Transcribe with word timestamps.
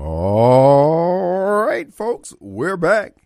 All 0.00 1.66
right, 1.66 1.92
folks, 1.92 2.32
we're 2.38 2.76
back. 2.76 3.16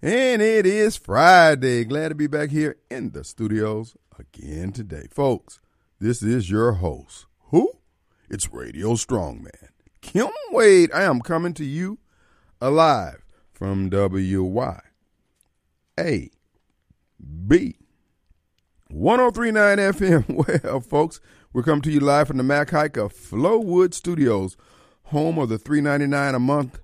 And 0.00 0.40
it 0.40 0.64
is 0.64 0.96
Friday. 0.96 1.84
Glad 1.84 2.08
to 2.08 2.14
be 2.14 2.26
back 2.26 2.48
here 2.48 2.76
in 2.90 3.10
the 3.10 3.22
studios 3.22 3.98
again 4.18 4.72
today. 4.72 5.08
Folks, 5.10 5.60
this 6.00 6.22
is 6.22 6.50
your 6.50 6.72
host. 6.72 7.26
Who? 7.50 7.70
It's 8.30 8.50
Radio 8.50 8.94
Strongman. 8.94 9.68
Kim 10.00 10.30
Wade. 10.52 10.90
I 10.94 11.02
am 11.02 11.20
coming 11.20 11.52
to 11.52 11.66
you 11.66 11.98
alive 12.62 13.22
from 13.52 13.90
WY. 13.90 14.80
A. 16.00 16.30
B. 17.46 17.76
1039 18.88 19.78
FM. 19.78 20.62
Well, 20.64 20.80
folks, 20.80 21.20
we're 21.52 21.62
coming 21.62 21.82
to 21.82 21.92
you 21.92 22.00
live 22.00 22.28
from 22.28 22.38
the 22.38 22.42
Mac 22.42 22.70
Haik 22.70 22.96
of 22.96 23.12
Flowood 23.12 23.92
Studios 23.92 24.56
home 25.12 25.38
of 25.38 25.48
the 25.48 25.58
399 25.58 26.34
a 26.34 26.38
month 26.38 26.80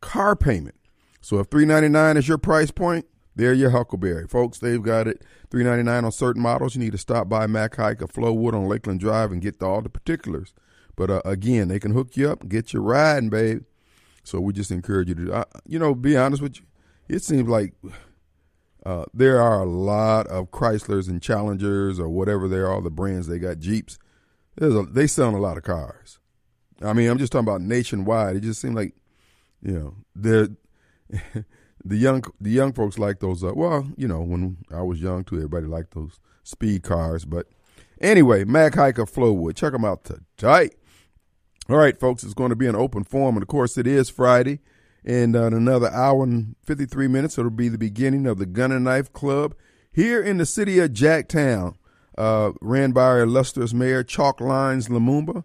car 0.00 0.36
payment. 0.36 0.76
So 1.20 1.38
if 1.38 1.48
399 1.48 2.16
is 2.16 2.28
your 2.28 2.38
price 2.38 2.70
point, 2.70 3.06
there 3.36 3.52
your 3.52 3.70
Huckleberry. 3.70 4.26
Folks, 4.26 4.58
they've 4.58 4.82
got 4.82 5.06
it 5.06 5.24
399 5.50 6.04
on 6.04 6.12
certain 6.12 6.42
models. 6.42 6.74
You 6.74 6.80
need 6.80 6.92
to 6.92 6.98
stop 6.98 7.28
by 7.28 7.46
Mac 7.46 7.76
Haik 7.76 8.02
or 8.02 8.06
Flowood 8.06 8.54
on 8.54 8.68
Lakeland 8.68 9.00
Drive 9.00 9.32
and 9.32 9.42
get 9.42 9.62
all 9.62 9.82
the 9.82 9.88
particulars. 9.88 10.54
But 10.96 11.10
uh, 11.10 11.22
again, 11.24 11.68
they 11.68 11.80
can 11.80 11.92
hook 11.92 12.16
you 12.16 12.30
up 12.30 12.48
get 12.48 12.72
you 12.72 12.80
riding, 12.80 13.30
babe. 13.30 13.64
So 14.22 14.40
we 14.40 14.52
just 14.52 14.70
encourage 14.70 15.08
you 15.08 15.14
to, 15.14 15.32
uh, 15.32 15.44
you 15.66 15.78
know, 15.78 15.94
be 15.94 16.16
honest 16.16 16.42
with 16.42 16.58
you. 16.58 16.66
It 17.08 17.24
seems 17.24 17.48
like 17.48 17.74
uh, 18.84 19.06
there 19.12 19.40
are 19.40 19.62
a 19.62 19.66
lot 19.66 20.26
of 20.28 20.50
Chryslers 20.50 21.08
and 21.08 21.22
Challengers 21.22 21.98
or 21.98 22.08
whatever 22.08 22.48
they 22.48 22.58
are, 22.58 22.70
all 22.72 22.82
the 22.82 22.90
brands 22.90 23.26
they 23.26 23.38
got, 23.38 23.58
Jeeps. 23.58 23.98
A, 24.60 24.82
they 24.84 25.06
sell 25.06 25.34
a 25.34 25.38
lot 25.38 25.56
of 25.56 25.62
cars. 25.62 26.19
I 26.82 26.92
mean, 26.92 27.10
I'm 27.10 27.18
just 27.18 27.32
talking 27.32 27.46
about 27.46 27.60
nationwide. 27.60 28.36
It 28.36 28.40
just 28.40 28.60
seemed 28.60 28.76
like, 28.76 28.94
you 29.62 29.72
know, 29.72 29.94
the 30.14 30.56
the 31.84 31.96
young 31.96 32.24
the 32.40 32.50
young 32.50 32.72
folks 32.72 32.98
like 32.98 33.20
those. 33.20 33.44
Uh, 33.44 33.52
well, 33.54 33.88
you 33.96 34.08
know, 34.08 34.20
when 34.20 34.58
I 34.72 34.82
was 34.82 35.00
young 35.00 35.24
too, 35.24 35.36
everybody 35.36 35.66
liked 35.66 35.94
those 35.94 36.20
speed 36.42 36.82
cars. 36.82 37.24
But 37.24 37.46
anyway, 38.00 38.44
Mag 38.44 38.74
Hiker 38.74 39.06
Flowood, 39.06 39.56
check 39.56 39.72
them 39.72 39.84
out 39.84 40.04
today. 40.04 40.70
All 41.68 41.76
right, 41.76 41.98
folks, 41.98 42.24
it's 42.24 42.34
going 42.34 42.50
to 42.50 42.56
be 42.56 42.66
an 42.66 42.74
open 42.74 43.04
forum, 43.04 43.36
and 43.36 43.42
of 43.42 43.48
course, 43.48 43.78
it 43.78 43.86
is 43.86 44.10
Friday. 44.10 44.60
And 45.04 45.36
uh, 45.36 45.44
in 45.44 45.54
another 45.54 45.88
hour 45.88 46.24
and 46.24 46.56
53 46.64 47.06
minutes, 47.08 47.38
it'll 47.38 47.50
be 47.50 47.68
the 47.68 47.78
beginning 47.78 48.26
of 48.26 48.38
the 48.38 48.44
Gun 48.44 48.72
and 48.72 48.84
Knife 48.84 49.12
Club 49.12 49.54
here 49.92 50.22
in 50.22 50.36
the 50.36 50.46
city 50.46 50.78
of 50.78 50.90
Jacktown, 50.90 51.74
uh, 52.18 52.52
ran 52.60 52.92
by 52.92 53.04
our 53.04 53.20
illustrious 53.22 53.72
mayor, 53.72 54.02
Chalk 54.02 54.40
Lines 54.40 54.88
Lumumba 54.88 55.44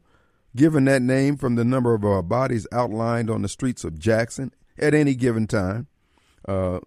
given 0.55 0.85
that 0.85 1.01
name 1.01 1.37
from 1.37 1.55
the 1.55 1.65
number 1.65 1.93
of 1.93 2.05
uh, 2.05 2.21
bodies 2.21 2.67
outlined 2.71 3.29
on 3.29 3.41
the 3.41 3.49
streets 3.49 3.83
of 3.83 3.99
Jackson 3.99 4.53
at 4.77 4.93
any 4.93 5.15
given 5.15 5.47
time. 5.47 5.87
Uh, 6.47 6.79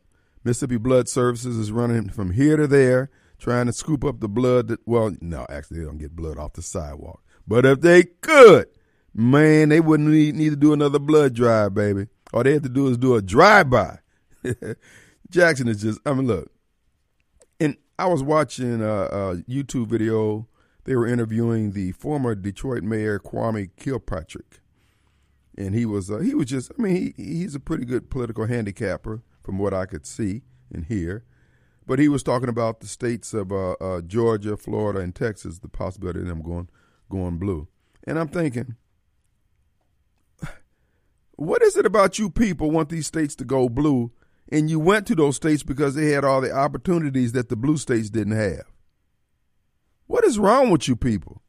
Mississippi 0.45 0.79
Blood 0.79 1.09
Services 1.09 1.57
is 1.57 1.71
running 1.71 2.09
from 2.09 2.33
here 2.33 2.57
to 2.57 2.67
there, 2.67 3.11
trying 3.39 3.67
to 3.67 3.73
scoop 3.73 4.05
up 4.05 4.21
the 4.21 4.29
blood. 4.29 4.69
That, 4.69 4.81
well, 4.87 5.15
no, 5.21 5.47
actually, 5.51 5.81
they 5.81 5.85
don't 5.85 5.99
get 5.99 6.17
blood 6.17 6.39
off 6.39 6.55
the 6.55 6.63
sidewalk. 6.63 7.23
But 7.47 7.67
if 7.67 7.81
they 7.81 8.05
could, 8.05 8.69
man, 9.15 9.69
they 9.69 9.81
wouldn't 9.81 10.09
need, 10.09 10.37
need 10.37 10.51
to 10.51 10.57
do 10.57 10.73
another 10.73 10.99
blood 10.99 11.35
drive, 11.35 11.75
baby. 11.75 12.07
All 12.33 12.43
they 12.43 12.53
have 12.53 12.63
to 12.63 12.69
do 12.69 12.89
is 12.89 12.99
do 12.99 13.15
a 13.15 13.23
drive 13.23 13.71
by. 13.71 13.99
Jackson 15.31 15.69
is 15.69 15.83
just, 15.83 16.01
I 16.07 16.13
mean, 16.13 16.27
look. 16.27 16.51
And 17.61 17.77
I 17.99 18.07
was 18.07 18.23
watching 18.23 18.81
a, 18.81 19.03
a 19.03 19.37
YouTube 19.49 19.89
video 19.89 20.47
they 20.89 20.97
were 20.97 21.07
interviewing 21.07 21.73
the 21.73 21.93
former 21.93 22.35
Detroit 22.35 22.83
mayor 22.83 23.19
Kwame 23.19 23.69
Kilpatrick, 23.77 24.61
and 25.55 25.75
he 25.75 25.85
was 25.85 26.11
uh, 26.11 26.21
he 26.21 26.35
was 26.35 26.47
just 26.47 26.73
I 26.79 26.81
mean 26.81 27.13
he 27.15 27.23
he's 27.23 27.55
a 27.55 27.61
pretty 27.61 27.85
good 27.85 28.09
political 28.09 28.47
handicapper 28.47 29.21
from 29.43 29.59
what 29.59 29.75
I 29.75 29.85
could 29.85 30.07
see 30.07 30.45
and 30.73 30.87
hear, 30.87 31.25
but 31.87 31.99
he 31.99 32.09
was 32.09 32.23
talking 32.23 32.49
about 32.49 32.81
the 32.81 32.87
states 32.87 33.35
of 33.35 33.53
uh, 33.53 33.73
uh, 33.73 34.01
Georgia, 34.01 34.57
Florida, 34.57 35.01
and 35.01 35.15
Texas, 35.15 35.59
the 35.59 35.69
possibility 35.69 36.21
of 36.21 36.27
them 36.27 36.41
going 36.41 36.71
going 37.11 37.37
blue, 37.37 37.69
and 38.05 38.19
I'm 38.19 38.29
thinking. 38.29 38.77
What 41.37 41.63
is 41.63 41.77
it 41.77 41.87
about 41.87 42.19
you 42.19 42.31
people 42.31 42.71
want 42.71 42.89
these 42.89 43.07
states 43.07 43.37
to 43.37 43.45
go 43.45 43.69
blue 43.69 44.11
and 44.51 44.69
you 44.69 44.81
went 44.81 45.07
to 45.07 45.15
those 45.15 45.37
states 45.37 45.63
because 45.63 45.95
they 45.95 46.11
had 46.11 46.25
all 46.25 46.41
the 46.41 46.51
opportunities 46.51 47.31
that 47.31 47.49
the 47.49 47.55
blue 47.55 47.77
states 47.77 48.11
didn't 48.11 48.37
have? 48.37 48.65
What 50.09 50.25
is 50.25 50.39
wrong 50.39 50.71
with 50.71 50.89
you 50.89 50.97
people? 50.97 51.43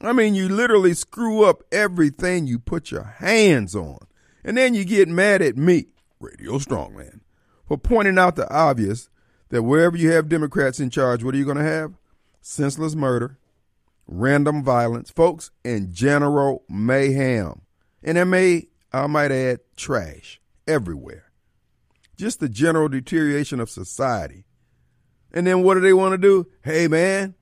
I 0.00 0.12
mean, 0.12 0.34
you 0.34 0.48
literally 0.48 0.94
screw 0.94 1.44
up 1.44 1.62
everything 1.70 2.46
you 2.46 2.58
put 2.58 2.90
your 2.90 3.04
hands 3.04 3.76
on. 3.76 3.98
And 4.42 4.56
then 4.56 4.74
you 4.74 4.84
get 4.84 5.08
mad 5.08 5.42
at 5.42 5.56
me, 5.56 5.86
Radio 6.20 6.58
Strongman, 6.58 7.20
for 7.68 7.78
pointing 7.78 8.18
out 8.18 8.36
the 8.36 8.50
obvious 8.52 9.08
that 9.50 9.62
wherever 9.62 9.96
you 9.96 10.12
have 10.12 10.28
Democrats 10.28 10.80
in 10.80 10.90
charge, 10.90 11.22
what 11.22 11.34
are 11.34 11.38
you 11.38 11.44
going 11.44 11.58
to 11.58 11.62
have? 11.62 11.92
Senseless 12.40 12.94
murder, 12.94 13.38
random 14.06 14.62
violence, 14.64 15.10
folks, 15.10 15.50
and 15.62 15.92
general 15.92 16.64
mayhem. 16.68 17.62
And 18.02 18.18
I 18.18 18.24
may, 18.24 18.68
I 18.92 19.06
might 19.06 19.30
add, 19.30 19.60
trash 19.76 20.40
everywhere. 20.66 21.32
Just 22.16 22.40
the 22.40 22.48
general 22.48 22.88
deterioration 22.88 23.60
of 23.60 23.68
society 23.68 24.44
and 25.34 25.46
then 25.46 25.62
what 25.62 25.74
do 25.74 25.80
they 25.80 25.92
want 25.92 26.12
to 26.12 26.18
do? 26.18 26.46
Hey, 26.62 26.88
man, 26.88 27.34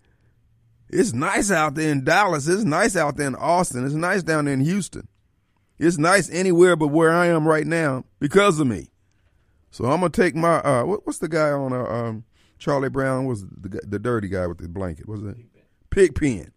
it's 0.89 1.13
nice 1.13 1.51
out 1.51 1.75
there 1.75 1.93
in 1.93 2.03
Dallas. 2.03 2.49
It's 2.49 2.65
nice 2.65 2.97
out 2.97 3.17
there 3.17 3.29
in 3.29 3.37
Austin. 3.37 3.85
It's 3.85 3.95
nice 3.95 4.23
down 4.23 4.47
there 4.47 4.55
in 4.55 4.61
Houston. 4.61 5.07
It's 5.79 5.99
nice 5.99 6.31
anywhere 6.31 6.75
but 6.75 6.89
where 6.89 7.13
I 7.13 7.27
am 7.27 7.47
right 7.47 7.67
now 7.67 8.05
because 8.19 8.59
of 8.59 8.67
me. 8.67 8.89
So 9.71 9.85
I'm 9.85 10.01
gonna 10.01 10.11
take 10.11 10.35
my 10.35 10.61
uh, 10.61 10.85
what, 10.85 11.07
what's 11.07 11.19
the 11.19 11.29
guy 11.29 11.51
on 11.51 11.73
uh, 11.73 11.85
um, 11.85 12.25
Charlie 12.59 12.89
Brown 12.89 13.27
was 13.27 13.45
the, 13.47 13.81
the 13.87 13.99
dirty 13.99 14.29
guy 14.29 14.47
with 14.47 14.59
the 14.59 14.69
blanket? 14.69 15.09
Was 15.09 15.23
it 15.23 15.37
Pigpen? 15.91 16.53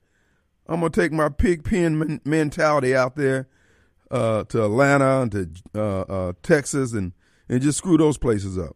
I'm 0.67 0.79
gonna 0.79 0.89
take 0.89 1.11
my 1.11 1.29
Pigpen 1.29 1.97
men- 1.97 2.21
mentality 2.25 2.95
out 2.95 3.15
there 3.15 3.47
uh, 4.11 4.43
to 4.45 4.65
Atlanta 4.65 5.21
and 5.21 5.31
to 5.31 5.49
uh, 5.73 6.01
uh, 6.01 6.33
Texas 6.43 6.93
and 6.93 7.13
and 7.49 7.61
just 7.61 7.77
screw 7.77 7.97
those 7.97 8.17
places 8.17 8.57
up. 8.57 8.75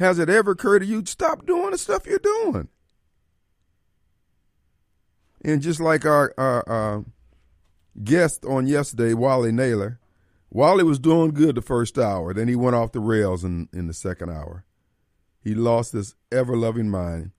Has 0.00 0.18
it 0.18 0.30
ever 0.30 0.52
occurred 0.52 0.78
to 0.78 0.86
you 0.86 1.04
stop 1.04 1.44
doing 1.44 1.72
the 1.72 1.78
stuff 1.78 2.06
you're 2.06 2.18
doing? 2.18 2.68
And 5.44 5.60
just 5.60 5.78
like 5.78 6.06
our, 6.06 6.32
our, 6.38 6.66
our 6.66 7.04
guest 8.02 8.46
on 8.46 8.66
yesterday, 8.66 9.12
Wally 9.12 9.52
Naylor, 9.52 10.00
Wally 10.48 10.84
was 10.84 10.98
doing 10.98 11.32
good 11.32 11.54
the 11.54 11.60
first 11.60 11.98
hour. 11.98 12.32
Then 12.32 12.48
he 12.48 12.56
went 12.56 12.76
off 12.76 12.92
the 12.92 12.98
rails 12.98 13.44
in, 13.44 13.68
in 13.74 13.88
the 13.88 13.92
second 13.92 14.30
hour. 14.30 14.64
He 15.44 15.54
lost 15.54 15.92
his 15.92 16.14
ever 16.32 16.56
loving 16.56 16.88
mind. 16.88 17.32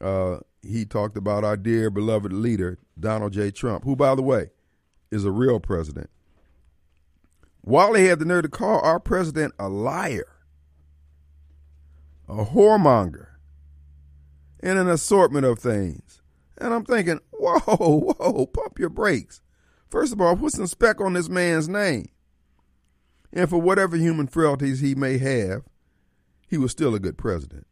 Uh, 0.00 0.38
he 0.62 0.84
talked 0.84 1.16
about 1.16 1.42
our 1.42 1.56
dear 1.56 1.90
beloved 1.90 2.32
leader, 2.32 2.78
Donald 2.98 3.32
J. 3.32 3.50
Trump, 3.50 3.82
who, 3.82 3.96
by 3.96 4.14
the 4.14 4.22
way, 4.22 4.50
is 5.10 5.24
a 5.24 5.32
real 5.32 5.58
president. 5.58 6.08
Wally 7.64 8.06
had 8.06 8.20
the 8.20 8.24
nerve 8.24 8.44
to 8.44 8.48
call 8.48 8.78
our 8.82 9.00
president 9.00 9.54
a 9.58 9.68
liar 9.68 10.35
a 12.28 12.44
whoremonger, 12.44 13.28
and 14.60 14.78
an 14.78 14.88
assortment 14.88 15.46
of 15.46 15.58
things. 15.58 16.20
And 16.58 16.72
I'm 16.72 16.84
thinking, 16.84 17.20
whoa, 17.30 17.58
whoa, 18.18 18.46
pump 18.46 18.78
your 18.78 18.88
brakes. 18.88 19.40
First 19.88 20.12
of 20.12 20.20
all, 20.20 20.36
put 20.36 20.52
some 20.52 20.66
spec 20.66 21.00
on 21.00 21.12
this 21.12 21.28
man's 21.28 21.68
name. 21.68 22.08
And 23.32 23.48
for 23.48 23.60
whatever 23.60 23.96
human 23.96 24.26
frailties 24.26 24.80
he 24.80 24.94
may 24.94 25.18
have, 25.18 25.62
he 26.48 26.56
was 26.56 26.72
still 26.72 26.94
a 26.94 27.00
good 27.00 27.18
president. 27.18 27.66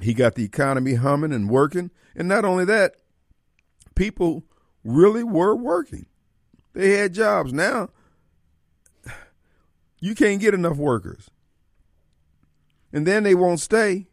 He 0.00 0.14
got 0.14 0.34
the 0.34 0.44
economy 0.44 0.94
humming 0.94 1.32
and 1.32 1.48
working. 1.48 1.90
And 2.16 2.26
not 2.26 2.44
only 2.44 2.64
that, 2.64 2.96
people 3.94 4.44
really 4.82 5.22
were 5.22 5.54
working. 5.54 6.06
They 6.72 6.98
had 6.98 7.14
jobs. 7.14 7.52
Now, 7.52 7.90
you 10.00 10.14
can't 10.14 10.40
get 10.40 10.54
enough 10.54 10.76
workers 10.76 11.30
and 12.92 13.06
then 13.06 13.22
they 13.22 13.34
won't 13.34 13.60
stay. 13.60 14.08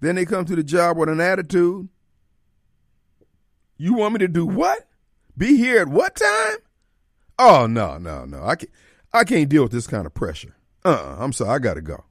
Then 0.00 0.16
they 0.16 0.24
come 0.24 0.44
to 0.46 0.56
the 0.56 0.64
job 0.64 0.96
with 0.96 1.08
an 1.08 1.20
attitude. 1.20 1.88
You 3.76 3.94
want 3.94 4.14
me 4.14 4.18
to 4.18 4.28
do 4.28 4.46
what? 4.46 4.88
Be 5.36 5.56
here 5.56 5.80
at 5.80 5.88
what 5.88 6.16
time? 6.16 6.56
Oh 7.38 7.66
no, 7.66 7.98
no, 7.98 8.24
no. 8.24 8.42
I 8.44 8.56
can't 8.56 8.70
I 9.12 9.24
can't 9.24 9.48
deal 9.48 9.62
with 9.62 9.72
this 9.72 9.86
kind 9.86 10.06
of 10.06 10.14
pressure. 10.14 10.56
Uh-uh, 10.84 11.16
I'm 11.18 11.32
sorry, 11.32 11.50
I 11.50 11.58
gotta 11.58 11.80
go. 11.80 12.04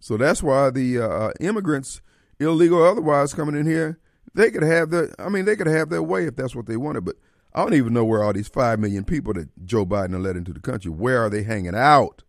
So 0.00 0.16
that's 0.16 0.42
why 0.42 0.70
the 0.70 1.00
uh, 1.00 1.08
uh, 1.08 1.32
immigrants, 1.40 2.00
illegal 2.40 2.78
or 2.78 2.88
otherwise, 2.88 3.34
coming 3.34 3.54
in 3.54 3.66
here, 3.66 3.98
they 4.34 4.50
could 4.50 4.62
have 4.62 4.90
their 4.90 5.14
I 5.18 5.28
mean, 5.28 5.44
they 5.44 5.56
could 5.56 5.66
have 5.66 5.90
their 5.90 6.02
way 6.02 6.26
if 6.26 6.36
that's 6.36 6.54
what 6.54 6.66
they 6.66 6.76
wanted, 6.76 7.04
but 7.04 7.16
I 7.54 7.62
don't 7.62 7.74
even 7.74 7.92
know 7.92 8.04
where 8.04 8.24
all 8.24 8.32
these 8.32 8.48
five 8.48 8.78
million 8.78 9.04
people 9.04 9.34
that 9.34 9.48
Joe 9.64 9.84
Biden 9.84 10.22
let 10.22 10.36
into 10.36 10.52
the 10.52 10.60
country, 10.60 10.90
where 10.90 11.22
are 11.22 11.30
they 11.30 11.42
hanging 11.42 11.74
out? 11.74 12.22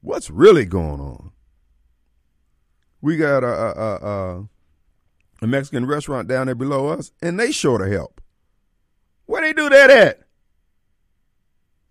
What's 0.00 0.30
really 0.30 0.64
going 0.64 1.00
on? 1.00 1.32
We 3.00 3.16
got 3.16 3.42
a, 3.42 3.46
a, 3.46 3.96
a, 3.96 4.48
a 5.42 5.46
Mexican 5.46 5.86
restaurant 5.86 6.28
down 6.28 6.46
there 6.46 6.54
below 6.54 6.88
us, 6.88 7.12
and 7.22 7.38
they 7.38 7.52
short 7.52 7.82
of 7.82 7.90
help. 7.90 8.20
Where 9.26 9.42
they 9.42 9.52
do 9.52 9.68
that 9.68 9.90
at? 9.90 10.20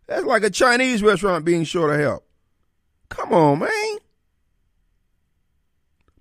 That's 0.08 0.26
like 0.26 0.44
a 0.44 0.50
Chinese 0.50 1.04
restaurant 1.04 1.46
being 1.46 1.64
short 1.64 1.94
of 1.94 2.00
help. 2.00 2.28
Come 3.10 3.32
on, 3.32 3.60
man. 3.60 3.98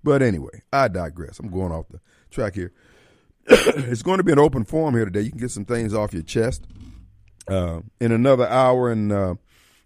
But 0.03 0.21
anyway, 0.21 0.61
I 0.71 0.87
digress. 0.87 1.39
I'm 1.39 1.49
going 1.49 1.71
off 1.71 1.87
the 1.89 1.99
track 2.31 2.55
here. 2.55 2.71
it's 3.45 4.01
going 4.01 4.17
to 4.17 4.23
be 4.23 4.31
an 4.31 4.39
open 4.39 4.63
forum 4.63 4.95
here 4.95 5.05
today. 5.05 5.21
You 5.21 5.31
can 5.31 5.39
get 5.39 5.51
some 5.51 5.65
things 5.65 5.93
off 5.93 6.13
your 6.13 6.23
chest. 6.23 6.65
Uh, 7.47 7.81
in 7.99 8.11
another 8.11 8.47
hour 8.47 8.91
and 8.91 9.11
uh, 9.11 9.33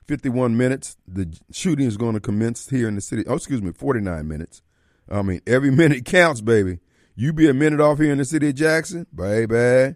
51 0.08 0.58
minutes, 0.58 0.98
the 1.08 1.38
shooting 1.52 1.86
is 1.86 1.98
going 1.98 2.14
to 2.14 2.20
commence 2.20 2.70
here 2.70 2.88
in 2.88 2.96
the 2.96 3.02
city. 3.02 3.24
Oh, 3.28 3.36
excuse 3.36 3.62
me, 3.62 3.72
49 3.72 4.28
minutes. 4.28 4.62
I 5.10 5.22
mean, 5.22 5.42
every 5.48 5.72
minute 5.76 6.06
counts, 6.06 6.42
baby. 6.42 6.80
You 7.16 7.32
be 7.32 7.48
a 7.48 7.54
minute 7.54 7.80
off 7.80 8.00
here 8.00 8.12
in 8.12 8.18
the 8.18 8.26
city 8.26 8.50
of 8.50 8.56
Jackson, 8.56 9.06
baby. 9.14 9.96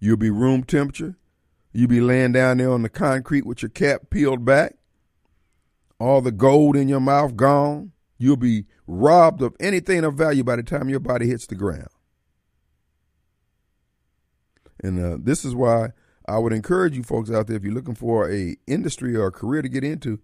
You'll 0.00 0.16
be 0.16 0.30
room 0.30 0.64
temperature. 0.64 1.16
You'll 1.72 1.88
be 1.88 2.00
laying 2.00 2.32
down 2.32 2.58
there 2.58 2.70
on 2.70 2.82
the 2.82 2.90
concrete 2.90 3.46
with 3.46 3.62
your 3.62 3.70
cap 3.70 4.10
peeled 4.10 4.44
back. 4.44 4.76
All 5.98 6.20
the 6.20 6.32
gold 6.32 6.76
in 6.76 6.88
your 6.88 7.00
mouth 7.00 7.36
gone. 7.36 7.92
You'll 8.18 8.36
be 8.36 8.66
robbed 8.86 9.40
of 9.40 9.56
anything 9.58 10.04
of 10.04 10.14
value 10.14 10.44
by 10.44 10.56
the 10.56 10.62
time 10.62 10.88
your 10.88 11.00
body 11.00 11.26
hits 11.26 11.46
the 11.46 11.54
ground. 11.54 11.88
And 14.82 15.02
uh, 15.02 15.18
this 15.20 15.44
is 15.44 15.54
why 15.54 15.90
I 16.26 16.38
would 16.38 16.52
encourage 16.52 16.96
you 16.96 17.02
folks 17.02 17.30
out 17.30 17.46
there, 17.46 17.56
if 17.56 17.64
you're 17.64 17.74
looking 17.74 17.94
for 17.94 18.30
a 18.30 18.56
industry 18.66 19.16
or 19.16 19.26
a 19.26 19.32
career 19.32 19.62
to 19.62 19.68
get 19.68 19.84
into, 19.84 20.20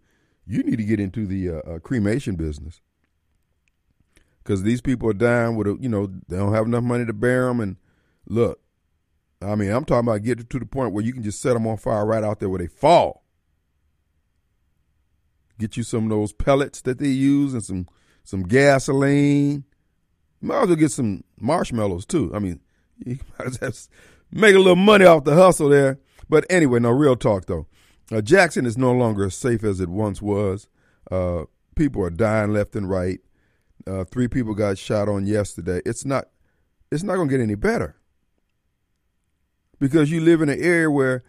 you 0.46 0.62
need 0.62 0.76
to 0.76 0.84
get 0.84 1.00
into 1.00 1.26
the 1.26 1.50
uh, 1.50 1.58
uh, 1.58 1.78
cremation 1.80 2.36
business 2.36 2.80
because 4.48 4.62
these 4.62 4.80
people 4.80 5.10
are 5.10 5.14
dying 5.14 5.56
with 5.56 5.66
a, 5.66 5.76
you 5.78 5.90
know, 5.90 6.06
they 6.26 6.38
don't 6.38 6.54
have 6.54 6.64
enough 6.64 6.82
money 6.82 7.04
to 7.04 7.12
bury 7.12 7.46
them. 7.46 7.60
And 7.60 7.76
look, 8.26 8.58
I 9.42 9.54
mean, 9.56 9.70
I'm 9.70 9.84
talking 9.84 10.08
about 10.08 10.22
getting 10.22 10.46
to 10.46 10.58
the 10.58 10.64
point 10.64 10.94
where 10.94 11.04
you 11.04 11.12
can 11.12 11.22
just 11.22 11.42
set 11.42 11.52
them 11.52 11.66
on 11.66 11.76
fire 11.76 12.06
right 12.06 12.24
out 12.24 12.40
there 12.40 12.48
where 12.48 12.58
they 12.58 12.66
fall. 12.66 13.24
Get 15.58 15.76
you 15.76 15.82
some 15.82 16.04
of 16.04 16.10
those 16.10 16.32
pellets 16.32 16.80
that 16.82 16.98
they 16.98 17.08
use 17.08 17.52
and 17.52 17.62
some 17.62 17.88
some 18.24 18.42
gasoline. 18.44 19.64
You 20.40 20.48
might 20.48 20.62
as 20.62 20.68
well 20.68 20.76
get 20.76 20.92
some 20.92 21.24
marshmallows 21.38 22.06
too. 22.06 22.30
I 22.34 22.38
mean, 22.38 22.60
you 23.04 23.18
might 23.38 23.48
as 23.48 23.60
well 23.60 23.72
make 24.30 24.54
a 24.54 24.58
little 24.58 24.76
money 24.76 25.04
off 25.04 25.25
the 25.25 25.34
hustle 25.34 25.69
there. 25.69 25.98
But 26.28 26.44
anyway, 26.50 26.80
no 26.80 26.90
real 26.90 27.16
talk 27.16 27.46
though. 27.46 27.66
Uh, 28.10 28.20
Jackson 28.20 28.66
is 28.66 28.78
no 28.78 28.92
longer 28.92 29.26
as 29.26 29.34
safe 29.34 29.64
as 29.64 29.80
it 29.80 29.88
once 29.88 30.22
was. 30.22 30.66
Uh, 31.10 31.44
people 31.75 32.02
are 32.02 32.10
dying 32.10 32.52
left 32.52 32.75
and 32.75 32.88
right. 32.88 33.20
Uh, 33.86 34.04
three 34.04 34.28
people 34.28 34.54
got 34.54 34.78
shot 34.78 35.08
on 35.08 35.26
yesterday. 35.26 35.80
It's 35.86 36.04
not. 36.04 36.28
It's 36.90 37.02
not 37.02 37.16
going 37.16 37.28
to 37.28 37.36
get 37.36 37.42
any 37.42 37.54
better 37.54 37.96
because 39.78 40.10
you 40.10 40.20
live 40.20 40.40
in 40.40 40.48
an 40.48 40.60
area 40.60 40.90
where 40.90 41.22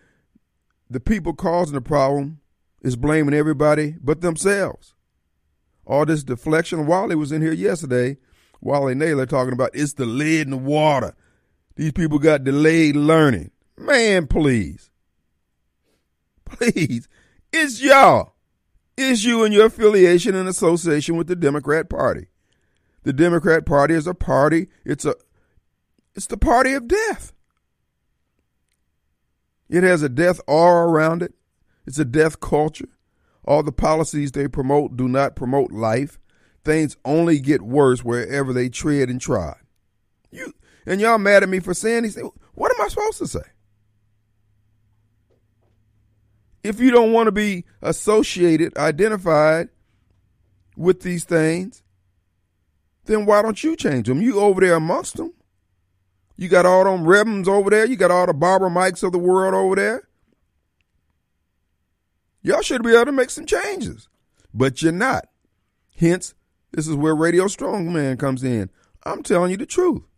the 0.90 1.00
people 1.00 1.34
causing 1.34 1.76
the 1.76 1.82
problem 1.82 2.40
is 2.82 2.96
blaming 2.96 3.34
everybody 3.34 3.96
but 4.02 4.22
themselves. 4.22 4.94
All 5.86 6.06
this 6.06 6.24
deflection. 6.24 6.86
Wally 6.86 7.16
was 7.16 7.32
in 7.32 7.42
here 7.42 7.54
yesterday. 7.54 8.18
Wally 8.62 8.96
Naylor 8.96 9.26
talking 9.26 9.54
about 9.54 9.72
it's 9.74 9.94
the 9.94 10.06
lead 10.06 10.42
in 10.42 10.52
the 10.52 10.58
water. 10.58 11.16
These 11.80 11.94
people 11.94 12.20
got 12.20 12.44
delayed 12.44 12.98
learning. 12.98 13.52
Man, 13.78 14.28
please. 14.28 14.92
Please. 16.44 17.08
It's 17.54 17.82
y'all. 17.82 18.34
It's 18.98 19.24
you 19.24 19.46
and 19.46 19.54
your 19.54 19.68
affiliation 19.68 20.36
and 20.36 20.50
association 20.50 21.16
with 21.16 21.28
the 21.28 21.38
Democrat 21.38 21.90
Party. 21.90 22.28
The 23.04 23.14
Democrat 23.14 23.66
Party 23.66 23.94
is 23.94 24.08
a 24.08 24.14
party. 24.14 24.68
It's 24.84 25.06
a 25.06 25.16
it's 26.16 26.26
the 26.26 26.36
party 26.36 26.74
of 26.74 26.90
death. 26.90 27.32
It 29.70 29.84
has 29.84 30.04
a 30.04 30.10
death 30.10 30.42
aura 30.48 30.86
around 30.86 31.24
it. 31.24 31.34
It's 31.88 31.98
a 31.98 32.04
death 32.04 32.42
culture. 32.42 32.90
All 33.46 33.64
the 33.64 33.72
policies 33.72 34.34
they 34.34 34.50
promote 34.50 34.98
do 34.98 35.08
not 35.08 35.38
promote 35.38 35.72
life. 35.72 36.20
Things 36.66 36.98
only 37.06 37.40
get 37.40 37.62
worse 37.62 38.04
wherever 38.04 38.52
they 38.52 38.68
tread 38.68 39.08
and 39.08 39.22
trod. 39.22 39.56
You 40.30 40.54
and 40.90 41.00
y'all 41.00 41.20
mad 41.20 41.44
at 41.44 41.50
me 41.50 41.60
for 41.60 41.76
saying 41.76 42.02
these 42.02 42.16
things. 42.16 42.32
What 42.56 42.74
am 42.74 42.84
I 42.84 42.90
supposed 42.90 43.20
to 43.20 43.28
say? 43.28 43.48
If 46.64 46.80
you 46.80 46.90
don't 46.90 47.14
want 47.14 47.28
to 47.28 47.32
be 47.32 47.66
associated, 47.82 48.76
identified 48.76 49.70
with 50.76 51.02
these 51.02 51.26
things, 51.26 51.84
then 53.06 53.28
why 53.28 53.44
don't 53.44 53.64
you 53.64 53.76
change 53.76 54.08
them? 54.08 54.20
You 54.20 54.40
over 54.40 54.62
there 54.62 54.74
amongst 54.74 55.18
them. 55.18 55.32
You 56.36 56.50
got 56.50 56.66
all 56.66 56.84
them 56.84 57.06
Rebens 57.06 57.48
over 57.48 57.70
there. 57.70 57.86
You 57.86 57.96
got 57.96 58.12
all 58.12 58.26
the 58.26 58.34
Barbara 58.34 58.72
Mikes 58.72 59.04
of 59.04 59.12
the 59.12 59.20
world 59.20 59.54
over 59.54 59.76
there. 59.76 60.08
Y'all 62.42 62.62
should 62.62 62.82
be 62.82 62.96
able 62.96 63.06
to 63.06 63.12
make 63.12 63.30
some 63.30 63.46
changes, 63.46 64.08
but 64.54 64.82
you're 64.82 64.92
not. 64.92 65.28
Hence, 65.96 66.34
this 66.72 66.88
is 66.88 66.96
where 66.96 67.16
Radio 67.16 67.46
Strongman 67.46 68.18
comes 68.18 68.44
in. 68.44 68.72
I'm 69.04 69.22
telling 69.22 69.52
you 69.52 69.58
the 69.58 69.66
truth. 69.68 70.09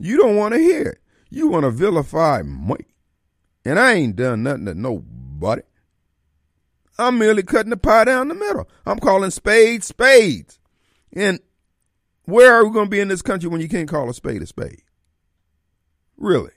You 0.00 0.16
don't 0.16 0.36
want 0.36 0.54
to 0.54 0.58
hear 0.58 0.82
it. 0.82 0.98
You 1.28 1.48
want 1.48 1.64
to 1.64 1.70
vilify 1.70 2.42
me. 2.42 2.76
And 3.64 3.78
I 3.78 3.92
ain't 3.92 4.16
done 4.16 4.42
nothing 4.42 4.64
to 4.64 4.74
nobody. 4.74 5.62
I'm 6.98 7.18
merely 7.18 7.42
cutting 7.42 7.70
the 7.70 7.76
pie 7.76 8.04
down 8.04 8.28
the 8.28 8.34
middle. 8.34 8.68
I'm 8.86 8.98
calling 8.98 9.30
spades 9.30 9.86
spades. 9.86 10.58
And 11.12 11.38
where 12.24 12.54
are 12.54 12.64
we 12.64 12.72
going 12.72 12.86
to 12.86 12.90
be 12.90 13.00
in 13.00 13.08
this 13.08 13.22
country 13.22 13.48
when 13.48 13.60
you 13.60 13.68
can't 13.68 13.88
call 13.88 14.08
a 14.08 14.14
spade 14.14 14.42
a 14.42 14.46
spade? 14.46 14.82
Really? 16.16 16.52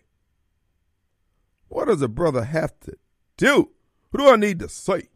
What 1.67 1.87
does 1.87 2.01
a 2.01 2.07
brother 2.07 2.45
have 2.45 2.79
to 2.81 2.93
do? 3.35 3.71
Who 4.11 4.17
do 4.19 4.29
I 4.29 4.37
need 4.37 4.59
to 4.59 4.69
say 4.69 5.09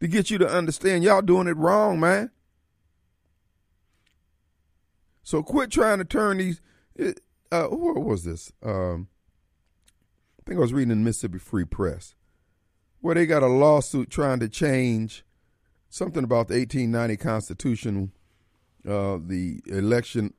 to 0.00 0.08
get 0.08 0.30
you 0.30 0.38
to 0.38 0.48
understand 0.48 1.04
y'all 1.04 1.22
doing 1.22 1.46
it 1.46 1.56
wrong, 1.56 1.98
man? 1.98 2.30
So 5.22 5.42
quit 5.42 5.70
trying 5.70 5.98
to 5.98 6.04
turn 6.04 6.36
these. 6.36 6.60
Uh, 6.98 7.64
what 7.64 8.04
was 8.04 8.24
this? 8.24 8.52
Um, 8.62 9.08
I 10.40 10.42
think 10.46 10.58
I 10.58 10.60
was 10.60 10.72
reading 10.72 10.92
in 10.92 11.04
Mississippi 11.04 11.38
Free 11.38 11.64
Press 11.64 12.14
where 13.00 13.14
they 13.14 13.26
got 13.26 13.42
a 13.42 13.48
lawsuit 13.48 14.10
trying 14.10 14.40
to 14.40 14.48
change 14.48 15.24
something 15.88 16.24
about 16.24 16.48
the 16.48 16.54
1890 16.54 17.16
Constitution, 17.18 18.12
uh, 18.88 19.18
the 19.24 19.60
election 19.66 20.32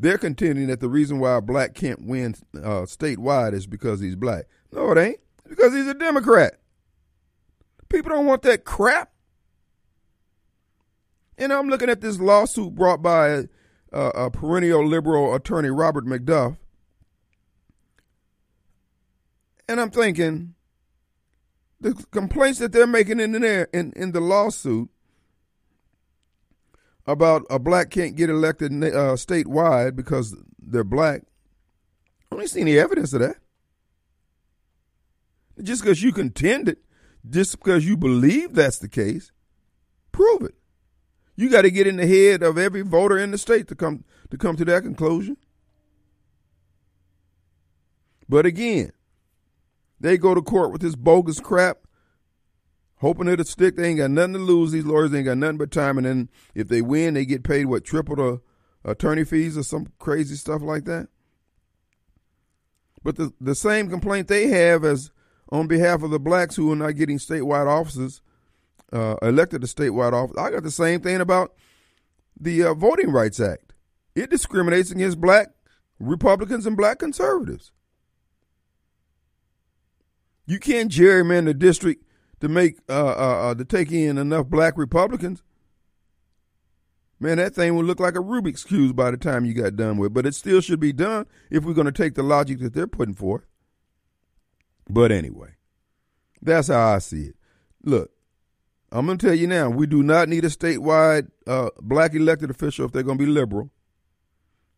they're 0.00 0.18
contending 0.18 0.68
that 0.68 0.80
the 0.80 0.88
reason 0.88 1.18
why 1.18 1.36
a 1.36 1.42
black 1.42 1.74
can't 1.74 2.06
win 2.06 2.34
uh, 2.56 2.86
statewide 2.86 3.52
is 3.52 3.66
because 3.66 4.00
he's 4.00 4.16
black. 4.16 4.46
No, 4.72 4.90
it 4.92 4.98
ain't. 4.98 5.20
because 5.46 5.74
he's 5.74 5.86
a 5.86 5.94
Democrat. 5.94 6.54
People 7.90 8.10
don't 8.10 8.26
want 8.26 8.42
that 8.42 8.64
crap. 8.64 9.12
And 11.36 11.52
I'm 11.52 11.68
looking 11.68 11.90
at 11.90 12.00
this 12.00 12.18
lawsuit 12.18 12.74
brought 12.74 13.02
by 13.02 13.48
uh, 13.92 14.10
a 14.14 14.30
perennial 14.30 14.86
liberal 14.86 15.34
attorney, 15.34 15.70
Robert 15.70 16.04
McDuff. 16.06 16.56
And 19.68 19.80
I'm 19.80 19.90
thinking, 19.90 20.54
the 21.80 21.94
complaints 22.10 22.58
that 22.58 22.72
they're 22.72 22.86
making 22.86 23.20
in 23.20 23.32
there 23.32 23.68
in, 23.72 23.92
in 23.96 24.12
the 24.12 24.20
lawsuit 24.20 24.90
about 27.06 27.44
a 27.50 27.58
black 27.58 27.90
can't 27.90 28.16
get 28.16 28.30
elected 28.30 28.72
uh, 28.72 29.14
statewide 29.14 29.96
because 29.96 30.36
they're 30.58 30.84
black. 30.84 31.22
I 32.30 32.36
don't 32.36 32.48
see 32.48 32.60
any 32.60 32.78
evidence 32.78 33.12
of 33.12 33.20
that. 33.20 33.36
Just 35.62 35.82
because 35.82 36.02
you 36.02 36.12
contend 36.12 36.68
it, 36.68 36.78
just 37.28 37.58
because 37.58 37.86
you 37.86 37.96
believe 37.96 38.54
that's 38.54 38.78
the 38.78 38.88
case, 38.88 39.32
prove 40.12 40.42
it. 40.42 40.54
You 41.40 41.48
got 41.48 41.62
to 41.62 41.70
get 41.70 41.86
in 41.86 41.96
the 41.96 42.06
head 42.06 42.42
of 42.42 42.58
every 42.58 42.82
voter 42.82 43.16
in 43.18 43.30
the 43.30 43.38
state 43.38 43.66
to 43.68 43.74
come 43.74 44.04
to 44.30 44.36
come 44.36 44.56
to 44.56 44.64
that 44.66 44.82
conclusion. 44.82 45.38
But 48.28 48.44
again, 48.44 48.92
they 49.98 50.18
go 50.18 50.34
to 50.34 50.42
court 50.42 50.70
with 50.70 50.82
this 50.82 50.94
bogus 50.94 51.40
crap 51.40 51.78
hoping 52.96 53.26
it'll 53.26 53.46
stick. 53.46 53.76
They 53.76 53.88
ain't 53.88 53.98
got 53.98 54.10
nothing 54.10 54.34
to 54.34 54.38
lose. 54.38 54.72
These 54.72 54.84
lawyers 54.84 55.14
ain't 55.14 55.24
got 55.24 55.38
nothing 55.38 55.56
but 55.56 55.70
time. 55.70 55.96
And 55.96 56.06
then 56.06 56.30
if 56.54 56.68
they 56.68 56.82
win, 56.82 57.14
they 57.14 57.24
get 57.24 57.42
paid 57.42 57.64
what 57.64 57.84
triple 57.84 58.16
the 58.16 58.40
attorney 58.84 59.24
fees 59.24 59.56
or 59.56 59.62
some 59.62 59.86
crazy 59.98 60.36
stuff 60.36 60.60
like 60.60 60.84
that. 60.84 61.08
But 63.02 63.16
the 63.16 63.32
the 63.40 63.54
same 63.54 63.88
complaint 63.88 64.28
they 64.28 64.48
have 64.48 64.84
as 64.84 65.10
on 65.50 65.68
behalf 65.68 66.02
of 66.02 66.10
the 66.10 66.20
blacks 66.20 66.56
who 66.56 66.70
are 66.70 66.76
not 66.76 66.96
getting 66.96 67.16
statewide 67.16 67.66
offices 67.66 68.20
uh, 68.92 69.16
elected 69.22 69.60
to 69.62 69.66
statewide 69.66 70.12
office. 70.12 70.36
I 70.38 70.50
got 70.50 70.62
the 70.62 70.70
same 70.70 71.00
thing 71.00 71.20
about 71.20 71.54
the 72.38 72.64
uh, 72.64 72.74
Voting 72.74 73.10
Rights 73.10 73.40
Act. 73.40 73.72
It 74.14 74.30
discriminates 74.30 74.90
against 74.90 75.20
black 75.20 75.48
Republicans 75.98 76.66
and 76.66 76.76
black 76.76 76.98
conservatives. 76.98 77.72
You 80.46 80.58
can't 80.58 80.90
gerrymander 80.90 81.56
district 81.56 82.04
to 82.40 82.48
make 82.48 82.78
uh, 82.88 82.92
uh, 82.92 83.50
uh, 83.50 83.54
to 83.54 83.64
take 83.64 83.92
in 83.92 84.18
enough 84.18 84.46
black 84.46 84.76
Republicans 84.76 85.42
Man, 87.22 87.36
that 87.36 87.54
thing 87.54 87.76
would 87.76 87.84
look 87.84 88.00
like 88.00 88.14
a 88.14 88.20
Rubik's 88.20 88.64
Cube 88.64 88.96
by 88.96 89.10
the 89.10 89.18
time 89.18 89.44
you 89.44 89.52
got 89.52 89.76
done 89.76 89.98
with. 89.98 90.14
But 90.14 90.24
it 90.24 90.34
still 90.34 90.62
should 90.62 90.80
be 90.80 90.94
done 90.94 91.26
if 91.50 91.64
we're 91.64 91.74
going 91.74 91.84
to 91.84 91.92
take 91.92 92.14
the 92.14 92.22
logic 92.22 92.60
that 92.60 92.72
they're 92.72 92.86
putting 92.86 93.14
forth. 93.14 93.44
But 94.88 95.12
anyway, 95.12 95.50
that's 96.40 96.68
how 96.68 96.94
I 96.94 96.98
see 96.98 97.24
it. 97.24 97.36
Look, 97.84 98.10
I'm 98.92 99.06
going 99.06 99.18
to 99.18 99.26
tell 99.26 99.34
you 99.34 99.46
now, 99.46 99.70
we 99.70 99.86
do 99.86 100.02
not 100.02 100.28
need 100.28 100.44
a 100.44 100.48
statewide 100.48 101.28
uh, 101.46 101.70
black 101.80 102.14
elected 102.14 102.50
official 102.50 102.86
if 102.86 102.92
they're 102.92 103.02
going 103.02 103.18
to 103.18 103.24
be 103.24 103.30
liberal. 103.30 103.70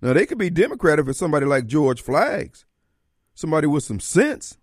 Now, 0.03 0.13
they 0.13 0.27
could 0.27 0.39
be 0.39 0.51
Democrat 0.51 0.99
if 0.99 1.09
it's 1.09 1.19
somebody 1.19 1.47
like 1.47 1.67
George 1.67 2.05
Flaggs, 2.05 2.65
somebody 3.35 3.67
with 3.67 3.85
some 3.85 4.01
sense. 4.01 4.59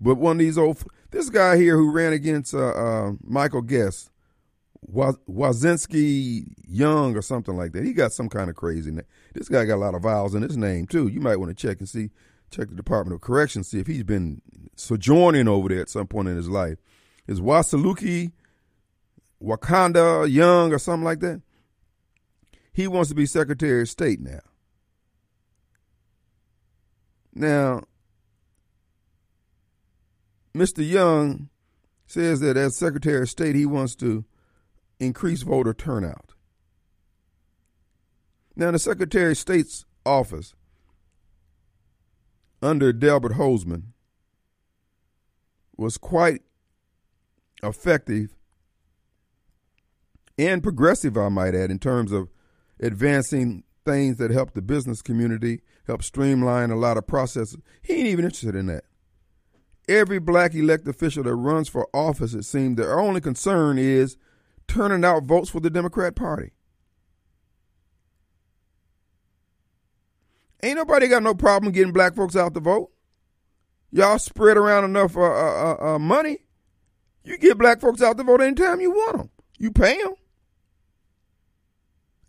But 0.00 0.16
one 0.16 0.36
of 0.36 0.38
these 0.40 0.58
old, 0.58 0.82
this 1.10 1.30
guy 1.30 1.56
here 1.56 1.76
who 1.76 1.90
ran 1.90 2.12
against 2.12 2.54
uh, 2.54 2.70
uh, 2.70 3.12
Michael 3.22 3.62
Guest, 3.62 4.10
Wazinski 4.90 6.44
Young 6.66 7.16
or 7.16 7.22
something 7.22 7.56
like 7.56 7.72
that. 7.72 7.84
He 7.84 7.92
got 7.92 8.12
some 8.12 8.28
kind 8.28 8.50
of 8.50 8.56
crazy 8.56 8.90
name. 8.90 9.04
This 9.32 9.48
guy 9.48 9.64
got 9.64 9.76
a 9.76 9.84
lot 9.84 9.94
of 9.94 10.02
vowels 10.02 10.34
in 10.34 10.42
his 10.42 10.56
name 10.56 10.86
too. 10.86 11.06
You 11.08 11.20
might 11.20 11.36
want 11.36 11.56
to 11.56 11.68
check 11.68 11.78
and 11.78 11.88
see, 11.88 12.10
check 12.50 12.68
the 12.68 12.74
Department 12.74 13.14
of 13.14 13.20
Corrections, 13.20 13.68
see 13.68 13.78
if 13.78 13.86
he's 13.86 14.02
been 14.02 14.42
sojourning 14.76 15.46
over 15.46 15.68
there 15.68 15.80
at 15.80 15.88
some 15.88 16.06
point 16.06 16.28
in 16.28 16.36
his 16.36 16.48
life. 16.48 16.78
Is 17.26 17.40
Wasaluki 17.40 18.32
Wakanda 19.42 20.30
Young 20.30 20.72
or 20.72 20.78
something 20.78 21.04
like 21.04 21.20
that? 21.20 21.42
He 22.72 22.88
wants 22.88 23.10
to 23.10 23.14
be 23.14 23.26
Secretary 23.26 23.82
of 23.82 23.88
State 23.88 24.20
now. 24.20 24.40
Now, 27.34 27.82
Mr. 30.54 30.86
Young 30.86 31.48
says 32.06 32.40
that 32.40 32.56
as 32.56 32.76
Secretary 32.76 33.22
of 33.22 33.30
State, 33.30 33.54
he 33.54 33.66
wants 33.66 33.94
to 33.96 34.24
increase 35.00 35.42
voter 35.42 35.72
turnout. 35.72 36.32
Now, 38.54 38.70
the 38.70 38.78
Secretary 38.78 39.32
of 39.32 39.38
State's 39.38 39.84
office 40.04 40.54
under 42.60 42.92
Delbert 42.92 43.32
Hosemann 43.32 43.92
was 45.76 45.96
quite 45.96 46.42
effective 47.62 48.34
and 50.38 50.62
progressive, 50.62 51.16
I 51.16 51.28
might 51.28 51.54
add, 51.54 51.70
in 51.70 51.78
terms 51.78 52.12
of 52.12 52.30
advancing 52.80 53.64
things 53.84 54.16
that 54.18 54.30
help 54.30 54.52
the 54.52 54.62
business 54.62 55.02
community, 55.02 55.60
help 55.86 56.02
streamline 56.02 56.70
a 56.70 56.76
lot 56.76 56.96
of 56.96 57.06
processes. 57.06 57.58
He 57.82 57.94
ain't 57.94 58.08
even 58.08 58.24
interested 58.24 58.54
in 58.54 58.66
that. 58.66 58.84
Every 59.88 60.18
black 60.18 60.54
elected 60.54 60.88
official 60.88 61.24
that 61.24 61.34
runs 61.34 61.68
for 61.68 61.88
office, 61.92 62.34
it 62.34 62.44
seems, 62.44 62.76
their 62.76 62.98
only 62.98 63.20
concern 63.20 63.78
is 63.78 64.16
turning 64.68 65.04
out 65.04 65.24
votes 65.24 65.50
for 65.50 65.60
the 65.60 65.70
Democrat 65.70 66.14
Party. 66.14 66.52
Ain't 70.62 70.76
nobody 70.76 71.08
got 71.08 71.24
no 71.24 71.34
problem 71.34 71.72
getting 71.72 71.92
black 71.92 72.14
folks 72.14 72.36
out 72.36 72.54
to 72.54 72.60
vote. 72.60 72.90
Y'all 73.90 74.18
spread 74.18 74.56
around 74.56 74.84
enough 74.84 75.16
uh, 75.16 75.20
uh, 75.20 75.76
uh, 75.80 75.94
uh 75.94 75.98
money, 75.98 76.38
you 77.24 77.38
get 77.38 77.58
black 77.58 77.80
folks 77.80 78.02
out 78.02 78.16
to 78.16 78.24
vote 78.24 78.40
anytime 78.40 78.80
you 78.80 78.90
want 78.90 79.16
them. 79.16 79.30
You 79.58 79.70
pay 79.70 80.02
them. 80.02 80.14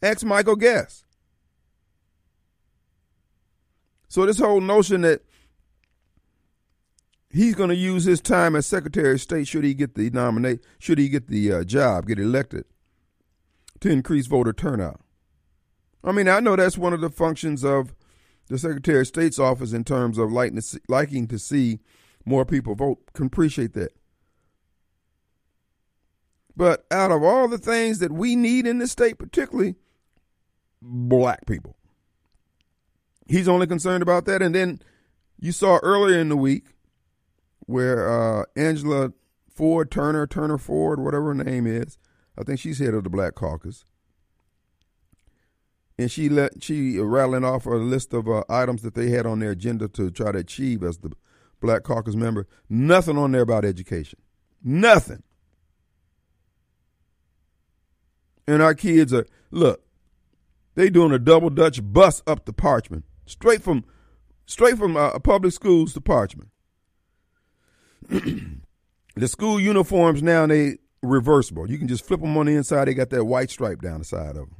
Ask 0.01 0.25
Michael 0.25 0.55
Guest. 0.55 1.05
So 4.07 4.25
this 4.25 4.37
whole 4.37 4.61
notion 4.61 5.01
that 5.01 5.21
he's 7.31 7.55
going 7.55 7.69
to 7.69 7.75
use 7.75 8.03
his 8.03 8.21
time 8.21 8.55
as 8.55 8.65
Secretary 8.65 9.13
of 9.13 9.21
State 9.21 9.47
should 9.47 9.63
he 9.63 9.73
get 9.73 9.95
the 9.95 10.09
nominate, 10.11 10.63
should 10.77 10.99
he 10.99 11.09
get 11.09 11.27
the 11.27 11.51
uh, 11.51 11.63
job, 11.63 12.07
get 12.07 12.19
elected, 12.19 12.65
to 13.79 13.89
increase 13.89 14.27
voter 14.27 14.53
turnout. 14.53 15.01
I 16.03 16.11
mean, 16.11 16.27
I 16.27 16.41
know 16.41 16.55
that's 16.55 16.77
one 16.77 16.93
of 16.93 17.01
the 17.01 17.09
functions 17.09 17.63
of 17.63 17.95
the 18.49 18.57
Secretary 18.57 19.01
of 19.01 19.07
State's 19.07 19.39
office 19.39 19.73
in 19.73 19.83
terms 19.83 20.17
of 20.17 20.31
liking 20.31 20.57
to 20.57 20.61
see, 20.61 20.79
liking 20.87 21.27
to 21.29 21.39
see 21.39 21.79
more 22.25 22.45
people 22.45 22.75
vote. 22.75 22.99
Can 23.13 23.25
appreciate 23.25 23.73
that. 23.73 23.93
But 26.55 26.85
out 26.91 27.11
of 27.11 27.23
all 27.23 27.47
the 27.47 27.57
things 27.57 27.99
that 27.99 28.11
we 28.11 28.35
need 28.35 28.67
in 28.67 28.77
this 28.77 28.91
state, 28.91 29.17
particularly 29.17 29.75
black 30.81 31.45
people, 31.45 31.75
he's 33.27 33.47
only 33.47 33.67
concerned 33.67 34.03
about 34.03 34.25
that. 34.25 34.41
And 34.41 34.53
then 34.53 34.79
you 35.39 35.51
saw 35.51 35.79
earlier 35.81 36.19
in 36.19 36.29
the 36.29 36.37
week 36.37 36.65
where 37.65 38.09
uh, 38.09 38.43
Angela 38.55 39.13
Ford 39.49 39.89
Turner, 39.91 40.27
Turner 40.27 40.57
Ford, 40.57 40.99
whatever 40.99 41.33
her 41.33 41.43
name 41.43 41.65
is, 41.65 41.97
I 42.37 42.43
think 42.43 42.59
she's 42.59 42.79
head 42.79 42.93
of 42.93 43.03
the 43.03 43.09
Black 43.09 43.35
Caucus, 43.35 43.85
and 45.97 46.09
she 46.09 46.29
let 46.29 46.63
she 46.63 46.99
rattling 46.99 47.43
off 47.43 47.65
a 47.65 47.71
list 47.71 48.13
of 48.13 48.27
uh, 48.27 48.43
items 48.49 48.81
that 48.81 48.95
they 48.95 49.09
had 49.09 49.25
on 49.25 49.39
their 49.39 49.51
agenda 49.51 49.87
to 49.89 50.09
try 50.09 50.31
to 50.31 50.39
achieve 50.39 50.83
as 50.83 50.97
the 50.97 51.11
Black 51.61 51.83
Caucus 51.83 52.15
member. 52.15 52.47
Nothing 52.69 53.17
on 53.17 53.31
there 53.31 53.41
about 53.41 53.65
education. 53.65 54.19
Nothing. 54.63 55.23
And 58.47 58.61
our 58.61 58.73
kids 58.75 59.13
are 59.13 59.25
look, 59.51 59.83
they 60.75 60.89
doing 60.89 61.11
a 61.11 61.19
double 61.19 61.49
Dutch 61.49 61.79
bus 61.81 62.21
up 62.27 62.45
to 62.45 62.53
Parchman, 62.53 63.03
straight 63.25 63.61
from 63.61 63.85
straight 64.45 64.77
from 64.77 64.97
uh, 64.97 65.19
public 65.19 65.53
schools 65.53 65.93
to 65.93 66.01
Parchman. 66.01 66.47
the 69.15 69.27
school 69.27 69.59
uniforms 69.59 70.21
now 70.21 70.45
they 70.45 70.77
reversible. 71.01 71.69
You 71.69 71.77
can 71.77 71.87
just 71.87 72.05
flip 72.05 72.21
them 72.21 72.37
on 72.37 72.47
the 72.47 72.55
inside. 72.55 72.85
They 72.85 72.93
got 72.93 73.09
that 73.11 73.25
white 73.25 73.49
stripe 73.49 73.81
down 73.81 73.99
the 73.99 74.05
side 74.05 74.29
of 74.29 74.49
them. 74.49 74.55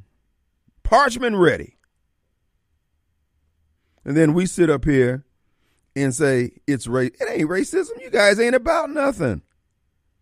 Parchman 0.83 1.39
ready. 1.39 1.77
And 4.05 4.17
then 4.17 4.33
we 4.33 4.45
sit 4.45 4.69
up 4.69 4.85
here 4.85 5.25
and 5.95 6.13
say 6.13 6.51
it's 6.67 6.87
race. 6.87 7.11
It 7.19 7.29
ain't 7.29 7.49
racism. 7.49 8.01
You 8.01 8.09
guys 8.09 8.39
ain't 8.39 8.55
about 8.55 8.89
nothing. 8.89 9.41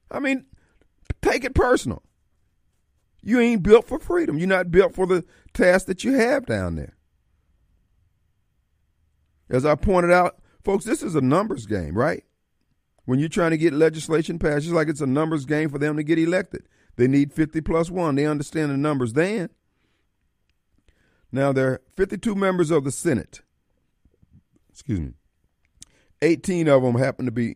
I 0.09 0.19
mean, 0.19 0.45
take 1.21 1.43
it 1.43 1.55
personal. 1.55 2.03
You 3.23 3.39
ain't 3.39 3.63
built 3.63 3.87
for 3.87 3.99
freedom. 3.99 4.37
You're 4.37 4.47
not 4.47 4.71
built 4.71 4.95
for 4.95 5.05
the 5.05 5.23
task 5.53 5.85
that 5.87 6.03
you 6.03 6.13
have 6.13 6.45
down 6.45 6.75
there. 6.75 6.95
As 9.49 9.65
I 9.65 9.75
pointed 9.75 10.11
out, 10.11 10.37
folks, 10.63 10.85
this 10.85 11.03
is 11.03 11.15
a 11.15 11.21
numbers 11.21 11.65
game, 11.65 11.95
right? 11.95 12.23
When 13.05 13.19
you're 13.19 13.29
trying 13.29 13.51
to 13.51 13.57
get 13.57 13.73
legislation 13.73 14.39
passed, 14.39 14.65
it's 14.65 14.73
like 14.73 14.87
it's 14.87 15.01
a 15.01 15.07
numbers 15.07 15.45
game 15.45 15.69
for 15.69 15.77
them 15.77 15.97
to 15.97 16.03
get 16.03 16.17
elected. 16.17 16.67
They 16.95 17.07
need 17.07 17.33
50 17.33 17.61
plus 17.61 17.89
one. 17.89 18.15
They 18.15 18.25
understand 18.25 18.71
the 18.71 18.77
numbers 18.77 19.13
then. 19.13 19.49
Now, 21.31 21.51
there 21.51 21.67
are 21.67 21.81
52 21.95 22.35
members 22.35 22.71
of 22.71 22.83
the 22.83 22.91
Senate. 22.91 23.41
Excuse 24.69 24.99
me. 24.99 25.13
18 26.21 26.67
of 26.67 26.83
them 26.83 26.95
happen 26.95 27.25
to 27.25 27.31
be 27.31 27.55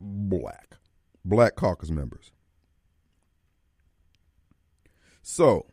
black, 0.00 0.76
black 1.24 1.56
caucus 1.56 1.90
members. 1.90 2.30
So, 5.26 5.64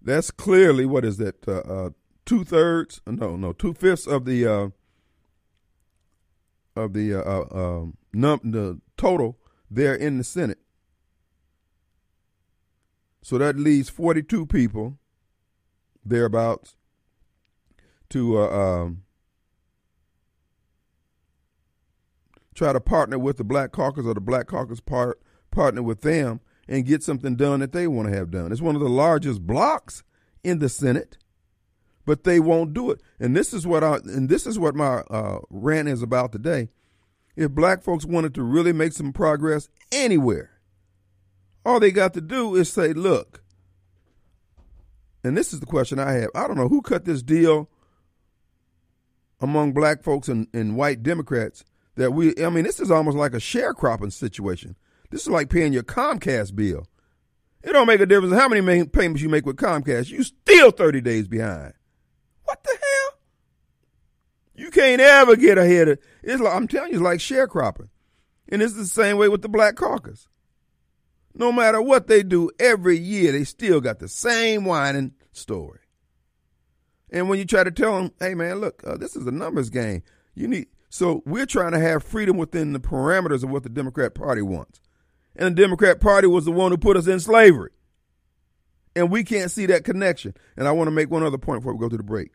that's 0.00 0.30
clearly, 0.30 0.86
what 0.86 1.04
is 1.04 1.16
that, 1.16 1.46
uh, 1.48 1.58
uh, 1.62 1.90
two 2.24 2.44
thirds, 2.44 3.00
no, 3.08 3.34
no, 3.34 3.52
two 3.52 3.74
fifths 3.74 4.06
of 4.06 4.24
the 4.24 4.46
uh, 4.46 4.68
of 6.76 6.92
the 6.92 7.12
uh, 7.12 7.22
uh, 7.22 7.46
um, 7.50 7.96
num- 8.12 8.40
the 8.44 8.80
total 8.96 9.36
there 9.68 9.96
in 9.96 10.16
the 10.16 10.22
Senate. 10.22 10.60
So 13.20 13.36
that 13.38 13.56
leaves 13.56 13.90
42 13.90 14.46
people 14.46 14.96
thereabouts 16.04 16.76
to 18.10 18.38
uh, 18.38 18.48
um, 18.48 19.02
try 22.54 22.72
to 22.72 22.80
partner 22.80 23.18
with 23.18 23.38
the 23.38 23.44
Black 23.44 23.72
Caucus 23.72 24.06
or 24.06 24.14
the 24.14 24.20
Black 24.20 24.46
Caucus 24.46 24.78
part, 24.78 25.20
partner 25.50 25.82
with 25.82 26.02
them 26.02 26.40
and 26.70 26.86
get 26.86 27.02
something 27.02 27.36
done 27.36 27.60
that 27.60 27.72
they 27.72 27.86
want 27.86 28.08
to 28.08 28.16
have 28.16 28.30
done. 28.30 28.50
It's 28.50 28.62
one 28.62 28.76
of 28.76 28.80
the 28.80 28.88
largest 28.88 29.46
blocks 29.46 30.02
in 30.42 30.60
the 30.60 30.70
Senate 30.70 31.18
but 32.10 32.24
they 32.24 32.40
won't 32.40 32.74
do 32.74 32.90
it. 32.90 33.00
And 33.18 33.36
this 33.36 33.54
is 33.54 33.66
what 33.66 33.84
I 33.84 33.96
and 33.96 34.28
this 34.28 34.44
is 34.44 34.58
what 34.58 34.74
my 34.74 35.02
uh, 35.10 35.38
rant 35.48 35.88
is 35.88 36.02
about 36.02 36.32
today. 36.32 36.68
If 37.36 37.52
black 37.52 37.84
folks 37.84 38.04
wanted 38.04 38.34
to 38.34 38.42
really 38.42 38.72
make 38.72 38.92
some 38.92 39.12
progress 39.12 39.68
anywhere, 39.92 40.50
all 41.64 41.78
they 41.78 41.92
got 41.92 42.14
to 42.14 42.20
do 42.20 42.56
is 42.56 42.68
say, 42.68 42.92
"Look." 42.92 43.44
And 45.22 45.36
this 45.36 45.52
is 45.52 45.60
the 45.60 45.66
question 45.66 46.00
I 46.00 46.12
have. 46.14 46.30
I 46.34 46.48
don't 46.48 46.56
know 46.56 46.68
who 46.68 46.82
cut 46.82 47.04
this 47.04 47.22
deal 47.22 47.68
among 49.38 49.72
black 49.72 50.02
folks 50.02 50.28
and, 50.28 50.48
and 50.52 50.76
white 50.76 51.04
Democrats 51.04 51.64
that 51.94 52.12
we. 52.12 52.34
I 52.42 52.50
mean, 52.50 52.64
this 52.64 52.80
is 52.80 52.90
almost 52.90 53.16
like 53.16 53.34
a 53.34 53.36
sharecropping 53.36 54.12
situation. 54.12 54.74
This 55.10 55.22
is 55.22 55.28
like 55.28 55.50
paying 55.50 55.72
your 55.72 55.82
Comcast 55.82 56.54
bill. 56.54 56.86
It 57.62 57.72
don't 57.72 57.86
make 57.86 58.00
a 58.00 58.06
difference 58.06 58.34
how 58.34 58.48
many 58.48 58.86
payments 58.86 59.20
you 59.20 59.28
make 59.28 59.44
with 59.44 59.56
Comcast. 59.56 60.08
You 60.08 60.22
still 60.22 60.70
30 60.70 61.00
days 61.00 61.28
behind. 61.28 61.74
What 62.44 62.62
the 62.64 62.70
hell? 62.70 63.18
You 64.54 64.70
can't 64.70 65.00
ever 65.00 65.36
get 65.36 65.58
ahead 65.58 65.88
of 65.88 65.98
it's 66.22 66.40
like 66.40 66.54
I'm 66.54 66.68
telling 66.68 66.92
you, 66.92 66.98
it's 66.98 67.04
like 67.04 67.18
sharecropping. 67.18 67.88
And 68.48 68.62
it's 68.62 68.74
the 68.74 68.86
same 68.86 69.16
way 69.16 69.28
with 69.28 69.42
the 69.42 69.48
black 69.48 69.76
caucus. 69.76 70.26
No 71.34 71.52
matter 71.52 71.80
what 71.80 72.08
they 72.08 72.22
do, 72.22 72.50
every 72.58 72.98
year 72.98 73.32
they 73.32 73.44
still 73.44 73.80
got 73.80 74.00
the 74.00 74.08
same 74.08 74.64
whining 74.64 75.12
story. 75.32 75.80
And 77.10 77.28
when 77.28 77.38
you 77.38 77.44
try 77.44 77.64
to 77.64 77.70
tell 77.70 77.96
them, 77.96 78.12
hey 78.20 78.34
man, 78.34 78.60
look, 78.60 78.82
uh, 78.86 78.96
this 78.96 79.16
is 79.16 79.26
a 79.26 79.32
numbers 79.32 79.70
game. 79.70 80.02
You 80.34 80.48
need 80.48 80.68
so 80.88 81.22
we're 81.24 81.46
trying 81.46 81.72
to 81.72 81.78
have 81.78 82.02
freedom 82.02 82.36
within 82.36 82.72
the 82.72 82.80
parameters 82.80 83.44
of 83.44 83.50
what 83.50 83.62
the 83.62 83.68
Democrat 83.68 84.12
Party 84.14 84.42
wants. 84.42 84.80
And 85.40 85.56
the 85.56 85.62
Democrat 85.62 86.00
Party 86.00 86.26
was 86.26 86.44
the 86.44 86.52
one 86.52 86.70
who 86.70 86.76
put 86.76 86.98
us 86.98 87.06
in 87.06 87.18
slavery. 87.18 87.70
And 88.94 89.10
we 89.10 89.24
can't 89.24 89.50
see 89.50 89.64
that 89.66 89.84
connection. 89.84 90.34
And 90.54 90.68
I 90.68 90.72
want 90.72 90.88
to 90.88 90.92
make 90.92 91.10
one 91.10 91.22
other 91.22 91.38
point 91.38 91.62
before 91.62 91.72
we 91.72 91.80
go 91.80 91.88
to 91.88 91.96
the 91.96 92.02
break. 92.02 92.32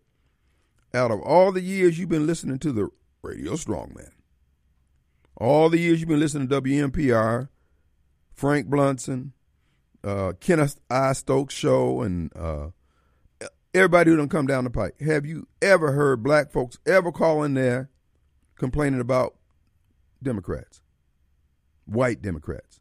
Out 0.94 1.12
of 1.12 1.22
all 1.22 1.52
the 1.52 1.62
years 1.62 2.00
you've 2.00 2.10
been 2.10 2.26
listening 2.26 2.58
to 2.60 2.72
the 2.72 2.90
Radio 3.22 3.54
Strongman, 3.54 4.10
all 5.38 5.70
the 5.70 5.78
years 5.78 6.00
you've 6.00 6.10
been 6.10 6.20
listening 6.20 6.48
to 6.48 6.62
WMPR, 6.62 7.50
Frank 8.34 8.70
Bluntson, 8.70 9.34
uh, 10.04 10.34
Kenneth 10.40 10.80
I. 10.90 11.14
Stokes 11.14 11.54
show, 11.54 12.02
and 12.02 12.32
uh, 12.36 12.70
everybody 13.74 14.10
who 14.10 14.18
don't 14.18 14.30
come 14.30 14.48
down 14.48 14.64
the 14.64 14.70
pike. 14.70 15.00
Have 15.02 15.26
you 15.26 15.48
ever 15.62 15.92
heard 15.92 16.24
black 16.24 16.52
folks 16.52 16.80
ever 16.88 17.12
call 17.12 17.44
in 17.44 17.54
there 17.54 17.90
complaining 18.56 19.02
about 19.02 19.36
Democrats, 20.24 20.82
white 21.86 22.22
Democrats, 22.22 22.80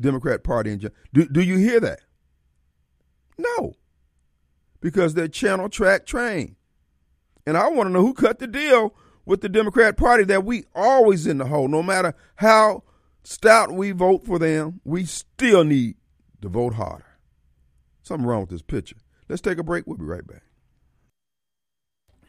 Democrat 0.00 0.42
Party 0.42 0.72
in 0.72 0.80
general? 0.80 0.96
Do, 1.12 1.26
do 1.26 1.42
you 1.42 1.56
hear 1.56 1.80
that? 1.80 2.00
No, 3.38 3.74
because 4.80 5.14
they're 5.14 5.28
channel 5.28 5.68
track 5.68 6.06
trained. 6.06 6.56
And 7.46 7.56
I 7.56 7.68
want 7.68 7.88
to 7.88 7.92
know 7.92 8.02
who 8.02 8.14
cut 8.14 8.38
the 8.38 8.46
deal 8.46 8.94
with 9.24 9.40
the 9.40 9.48
Democrat 9.48 9.96
Party 9.96 10.24
that 10.24 10.44
we 10.44 10.64
always 10.74 11.26
in 11.26 11.38
the 11.38 11.46
hole, 11.46 11.68
no 11.68 11.82
matter 11.82 12.14
how 12.36 12.82
stout 13.22 13.72
we 13.72 13.92
vote 13.92 14.24
for 14.24 14.38
them, 14.38 14.80
we 14.84 15.04
still 15.04 15.64
need 15.64 15.96
to 16.42 16.48
vote 16.48 16.74
harder. 16.74 17.06
Something 18.02 18.26
wrong 18.26 18.42
with 18.42 18.50
this 18.50 18.62
picture. 18.62 18.96
Let's 19.28 19.42
take 19.42 19.58
a 19.58 19.62
break. 19.62 19.86
We'll 19.86 19.98
be 19.98 20.04
right 20.04 20.26
back. 20.26 20.42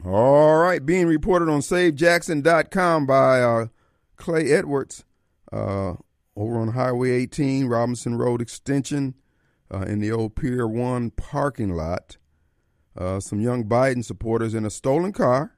All 0.06 0.58
right, 0.58 0.84
being 0.84 1.08
reported 1.08 1.50
on 1.50 1.62
SaveJackson.com 1.62 3.06
by 3.06 3.42
uh, 3.42 3.68
Clay 4.16 4.52
Edwards 4.52 5.04
uh, 5.52 5.94
over 6.36 6.60
on 6.60 6.70
Highway 6.70 7.12
18, 7.12 7.68
Robinson 7.68 8.16
Road 8.16 8.42
Extension, 8.42 9.16
uh, 9.74 9.82
in 9.82 10.00
the 10.00 10.12
old 10.12 10.36
Pier 10.36 10.68
1 10.68 11.12
parking 11.12 11.74
lot. 11.76 12.18
Uh, 12.98 13.20
some 13.20 13.40
young 13.40 13.64
Biden 13.64 14.04
supporters 14.04 14.54
in 14.54 14.66
a 14.66 14.70
stolen 14.70 15.14
car 15.14 15.56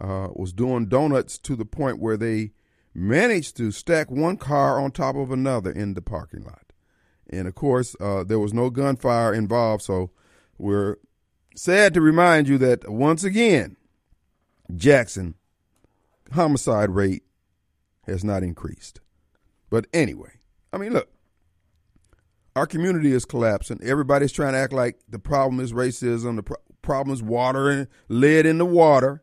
uh, 0.00 0.28
was 0.34 0.52
doing 0.52 0.86
donuts 0.86 1.38
to 1.38 1.54
the 1.54 1.64
point 1.64 2.00
where 2.00 2.16
they 2.16 2.52
managed 2.94 3.56
to 3.56 3.70
stack 3.70 4.10
one 4.10 4.36
car 4.36 4.80
on 4.80 4.90
top 4.90 5.14
of 5.14 5.30
another 5.30 5.70
in 5.70 5.94
the 5.94 6.02
parking 6.02 6.42
lot. 6.42 6.72
And 7.30 7.46
of 7.46 7.54
course, 7.54 7.94
uh, 8.00 8.24
there 8.24 8.38
was 8.38 8.54
no 8.54 8.70
gunfire 8.70 9.32
involved, 9.32 9.82
so 9.82 10.10
we're 10.56 10.96
sad 11.54 11.94
to 11.94 12.00
remind 12.00 12.48
you 12.48 12.58
that 12.58 12.88
once 12.90 13.22
again, 13.22 13.76
Jackson 14.74 15.34
homicide 16.32 16.90
rate 16.90 17.22
has 18.06 18.24
not 18.24 18.42
increased. 18.42 19.00
But 19.70 19.86
anyway, 19.92 20.32
I 20.72 20.78
mean, 20.78 20.92
look, 20.92 21.08
our 22.56 22.66
community 22.66 23.12
is 23.12 23.24
collapsing. 23.24 23.80
Everybody's 23.82 24.32
trying 24.32 24.52
to 24.52 24.58
act 24.58 24.72
like 24.72 24.98
the 25.08 25.18
problem 25.18 25.60
is 25.60 25.72
racism, 25.72 26.36
the 26.36 26.42
pro- 26.42 26.56
problem 26.82 27.14
is 27.14 27.22
water 27.22 27.70
and 27.70 27.88
lead 28.08 28.46
in 28.46 28.58
the 28.58 28.66
water. 28.66 29.22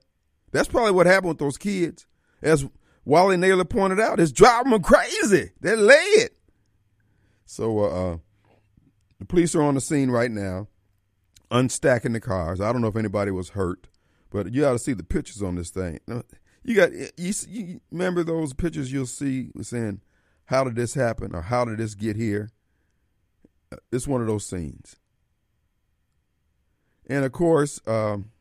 That's 0.52 0.68
probably 0.68 0.92
what 0.92 1.06
happened 1.06 1.30
with 1.30 1.40
those 1.40 1.58
kids. 1.58 2.08
As 2.42 2.66
Wally 3.04 3.38
Naylor 3.38 3.66
pointed 3.66 4.00
out, 4.00 4.20
it's 4.20 4.32
driving 4.32 4.72
them 4.72 4.82
crazy. 4.82 5.52
They're 5.60 5.76
lead. 5.76 6.30
So 7.46 7.80
uh, 7.80 7.84
uh, 8.14 8.18
the 9.20 9.26
police 9.26 9.56
are 9.56 9.62
on 9.62 9.76
the 9.76 9.82
scene 9.82 10.10
right 10.10 10.32
now, 10.32 10.68
unstacking 11.52 12.14
the 12.14 12.20
cars. 12.22 12.62
I 12.62 12.72
don't 12.72 12.82
know 12.82 12.88
if 12.88 12.96
anybody 12.96 13.32
was 13.32 13.50
hurt, 13.50 13.88
but 14.30 14.54
you 14.54 14.62
got 14.62 14.74
to 14.74 14.80
see 14.80 14.94
the 14.94 15.04
pictures 15.04 15.42
on 15.42 15.56
this 15.56 15.70
thing. 15.70 16.00
You 16.64 16.76
got 16.76 16.92
you, 16.94 17.34
you 17.48 17.82
remember 17.92 18.24
those 18.24 18.54
pictures 18.54 18.92
you'll 18.92 19.06
see 19.06 19.52
saying, 19.62 20.02
"How 20.46 20.64
did 20.64 20.76
this 20.76 20.94
happen?" 20.94 21.36
or 21.36 21.42
"How 21.42 21.66
did 21.66 21.78
this 21.78 21.96
get 21.96 22.16
here?" 22.16 22.50
Uh, 23.72 23.78
it's 23.92 24.08
one 24.08 24.22
of 24.22 24.28
those 24.28 24.46
scenes. 24.46 24.98
And 27.08 27.24
of 27.24 27.32
course, 27.32 27.80
um, 27.88 28.32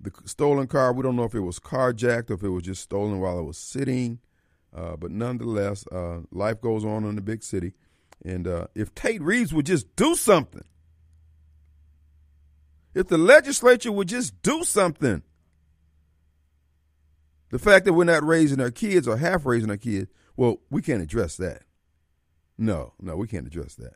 the 0.00 0.12
stolen 0.24 0.66
car, 0.66 0.92
we 0.92 1.02
don't 1.02 1.16
know 1.16 1.24
if 1.24 1.34
it 1.34 1.40
was 1.40 1.58
carjacked 1.58 2.30
or 2.30 2.34
if 2.34 2.42
it 2.42 2.48
was 2.48 2.64
just 2.64 2.82
stolen 2.82 3.20
while 3.20 3.38
it 3.38 3.44
was 3.44 3.56
sitting. 3.58 4.18
Uh, 4.74 4.96
but 4.96 5.10
nonetheless, 5.10 5.86
uh, 5.92 6.20
life 6.30 6.60
goes 6.60 6.84
on 6.84 7.04
in 7.04 7.14
the 7.14 7.20
big 7.22 7.42
city. 7.42 7.72
And 8.24 8.46
uh, 8.46 8.66
if 8.74 8.94
Tate 8.94 9.22
Reeves 9.22 9.52
would 9.52 9.66
just 9.66 9.94
do 9.96 10.14
something, 10.14 10.64
if 12.94 13.08
the 13.08 13.18
legislature 13.18 13.92
would 13.92 14.08
just 14.08 14.40
do 14.42 14.64
something, 14.64 15.22
the 17.50 17.58
fact 17.58 17.84
that 17.84 17.92
we're 17.92 18.04
not 18.04 18.24
raising 18.24 18.60
our 18.60 18.70
kids 18.70 19.06
or 19.06 19.16
half 19.16 19.44
raising 19.44 19.70
our 19.70 19.76
kids, 19.76 20.10
well, 20.36 20.58
we 20.70 20.82
can't 20.82 21.02
address 21.02 21.36
that. 21.36 21.62
No, 22.58 22.94
no, 23.00 23.16
we 23.16 23.26
can't 23.26 23.46
address 23.46 23.74
that. 23.76 23.94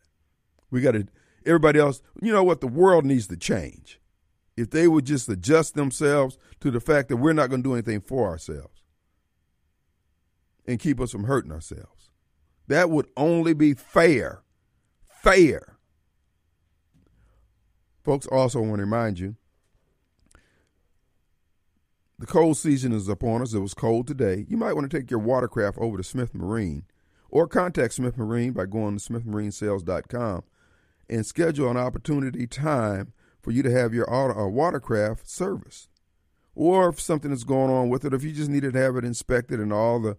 We 0.71 0.81
got 0.81 0.93
to, 0.93 1.07
everybody 1.45 1.79
else, 1.79 2.03
you 2.21 2.33
know 2.33 2.43
what? 2.43 2.61
The 2.61 2.67
world 2.67 3.05
needs 3.05 3.27
to 3.29 3.37
change 3.37 4.01
if 4.57 4.71
they 4.71 4.89
would 4.89 5.05
just 5.05 5.29
adjust 5.29 5.75
themselves 5.75 6.39
to 6.61 6.71
the 6.71 6.81
fact 6.81 7.09
that 7.09 7.19
we're 7.19 7.33
not 7.33 7.51
going 7.51 7.63
to 7.63 7.69
do 7.69 7.75
anything 7.75 8.01
for 8.01 8.27
ourselves 8.27 8.83
and 10.67 10.81
keep 10.81 11.01
us 11.01 11.13
from 11.13 11.25
hurting 11.25 11.53
ourselves. 11.53 12.11
That 12.69 12.91
would 12.91 13.07
only 13.17 13.55
be 13.55 13.75
fair. 13.75 14.43
Fair. 15.23 15.77
Folks, 18.05 18.27
also 18.27 18.61
want 18.61 18.79
to 18.79 18.85
remind 18.85 19.19
you 19.19 19.37
the 22.19 22.27
cold 22.27 22.57
season 22.57 22.93
is 22.93 23.09
upon 23.09 23.43
us. 23.43 23.53
It 23.53 23.61
was 23.61 23.75
cold 23.75 24.07
today. 24.07 24.47
You 24.49 24.57
might 24.57 24.73
want 24.73 24.91
to 24.91 24.97
take 24.97 25.11
your 25.11 25.21
watercraft 25.21 25.79
over 25.79 25.97
to 25.97 26.05
Smith 26.05 26.35
Marine 26.35 26.85
or 27.29 27.47
contact 27.47 27.95
Smith 27.95 28.17
Marine 28.17 28.53
by 28.53 28.67
going 28.67 28.99
to 28.99 29.13
smithmarinesales.com 29.13 30.43
and 31.09 31.27
schedule 31.27 31.71
an 31.71 31.77
opportunity 31.77 32.47
time 32.47 33.13
for 33.43 33.51
you 33.51 33.63
to 33.63 33.71
have 33.71 33.93
your 33.93 34.13
auto, 34.13 34.39
uh, 34.39 34.49
watercraft 34.49 35.29
serviced. 35.29 35.89
Or 36.55 36.89
if 36.89 37.01
something 37.01 37.31
is 37.31 37.45
going 37.45 37.71
on 37.71 37.91
with 37.91 38.05
it, 38.05 38.15
if 38.15 38.25
you 38.25 38.33
just 38.33 38.51
needed 38.51 38.73
to 38.73 38.81
have 38.81 38.97
it 38.97 39.05
inspected 39.05 39.61
and 39.61 39.73
all 39.73 40.01
the 40.01 40.17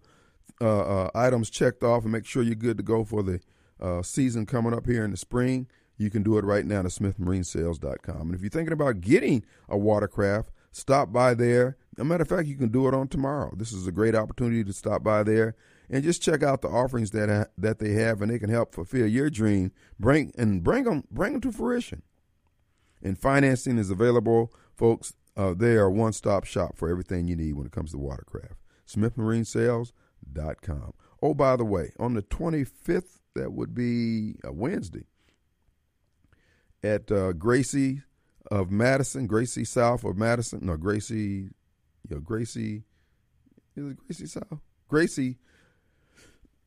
uh, 0.60 1.04
uh, 1.04 1.10
items 1.14 1.50
checked 1.50 1.82
off 1.82 2.04
and 2.04 2.12
make 2.12 2.24
sure 2.24 2.42
you're 2.42 2.54
good 2.54 2.76
to 2.76 2.82
go 2.82 3.04
for 3.04 3.22
the 3.22 3.40
uh, 3.80 4.02
season 4.02 4.46
coming 4.46 4.72
up 4.72 4.86
here 4.86 5.04
in 5.04 5.10
the 5.10 5.16
spring, 5.16 5.66
you 5.96 6.10
can 6.10 6.22
do 6.22 6.38
it 6.38 6.44
right 6.44 6.64
now 6.64 6.78
at 6.78 6.86
smithmarinesales.com. 6.86 8.20
And 8.20 8.34
if 8.34 8.40
you're 8.40 8.50
thinking 8.50 8.72
about 8.72 9.00
getting 9.00 9.44
a 9.68 9.76
watercraft, 9.76 10.50
stop 10.72 11.12
by 11.12 11.34
there. 11.34 11.76
As 11.96 12.02
a 12.02 12.04
matter 12.04 12.22
of 12.22 12.28
fact, 12.28 12.48
you 12.48 12.56
can 12.56 12.68
do 12.68 12.88
it 12.88 12.94
on 12.94 13.08
tomorrow. 13.08 13.52
This 13.56 13.72
is 13.72 13.86
a 13.86 13.92
great 13.92 14.14
opportunity 14.14 14.64
to 14.64 14.72
stop 14.72 15.02
by 15.02 15.22
there 15.22 15.54
and 15.90 16.04
just 16.04 16.22
check 16.22 16.42
out 16.42 16.62
the 16.62 16.68
offerings 16.68 17.10
that 17.12 17.28
ha- 17.28 17.50
that 17.56 17.78
they 17.78 17.92
have, 17.92 18.22
and 18.22 18.30
they 18.30 18.38
can 18.38 18.50
help 18.50 18.74
fulfill 18.74 19.06
your 19.06 19.30
dream. 19.30 19.72
Bring 19.98 20.32
and 20.36 20.62
bring 20.62 20.84
them 20.84 21.04
bring 21.10 21.32
them 21.32 21.40
to 21.42 21.52
fruition 21.52 22.02
and 23.02 23.18
financing 23.18 23.78
is 23.78 23.90
available, 23.90 24.52
folks. 24.74 25.14
Uh, 25.36 25.54
they 25.54 25.76
are 25.76 25.90
one 25.90 26.12
stop 26.12 26.44
shop 26.44 26.76
for 26.76 26.88
everything 26.88 27.28
you 27.28 27.36
need 27.36 27.54
when 27.54 27.66
it 27.66 27.72
comes 27.72 27.92
to 27.92 27.98
watercraft. 27.98 28.56
SmithMarineSales.com. 28.88 30.92
Oh, 31.22 31.34
by 31.34 31.56
the 31.56 31.64
way, 31.64 31.92
on 31.98 32.14
the 32.14 32.22
25th, 32.22 33.18
that 33.34 33.52
would 33.52 33.74
be 33.74 34.36
a 34.42 34.52
Wednesday, 34.52 35.04
at 36.82 37.12
uh, 37.12 37.32
Gracie 37.32 38.02
of 38.50 38.70
Madison, 38.70 39.26
Gracie 39.26 39.64
South 39.64 40.04
of 40.04 40.16
Madison. 40.16 40.60
No, 40.62 40.76
Gracie, 40.76 41.50
Gracie, 42.24 42.82
is 43.76 43.90
it 43.90 43.96
Gracie 44.06 44.26
South? 44.26 44.60
Gracie 44.88 45.36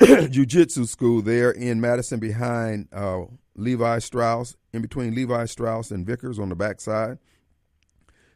Jiu 0.29 0.45
Jitsu 0.45 0.85
School 0.85 1.21
there 1.21 1.51
in 1.51 1.79
Madison 1.79 2.19
behind 2.19 2.87
uh, 2.91 3.21
Levi 3.55 3.99
Strauss, 3.99 4.55
in 4.73 4.81
between 4.81 5.13
Levi 5.13 5.45
Strauss 5.45 5.91
and 5.91 6.05
Vickers 6.05 6.39
on 6.39 6.49
the 6.49 6.55
backside. 6.55 7.19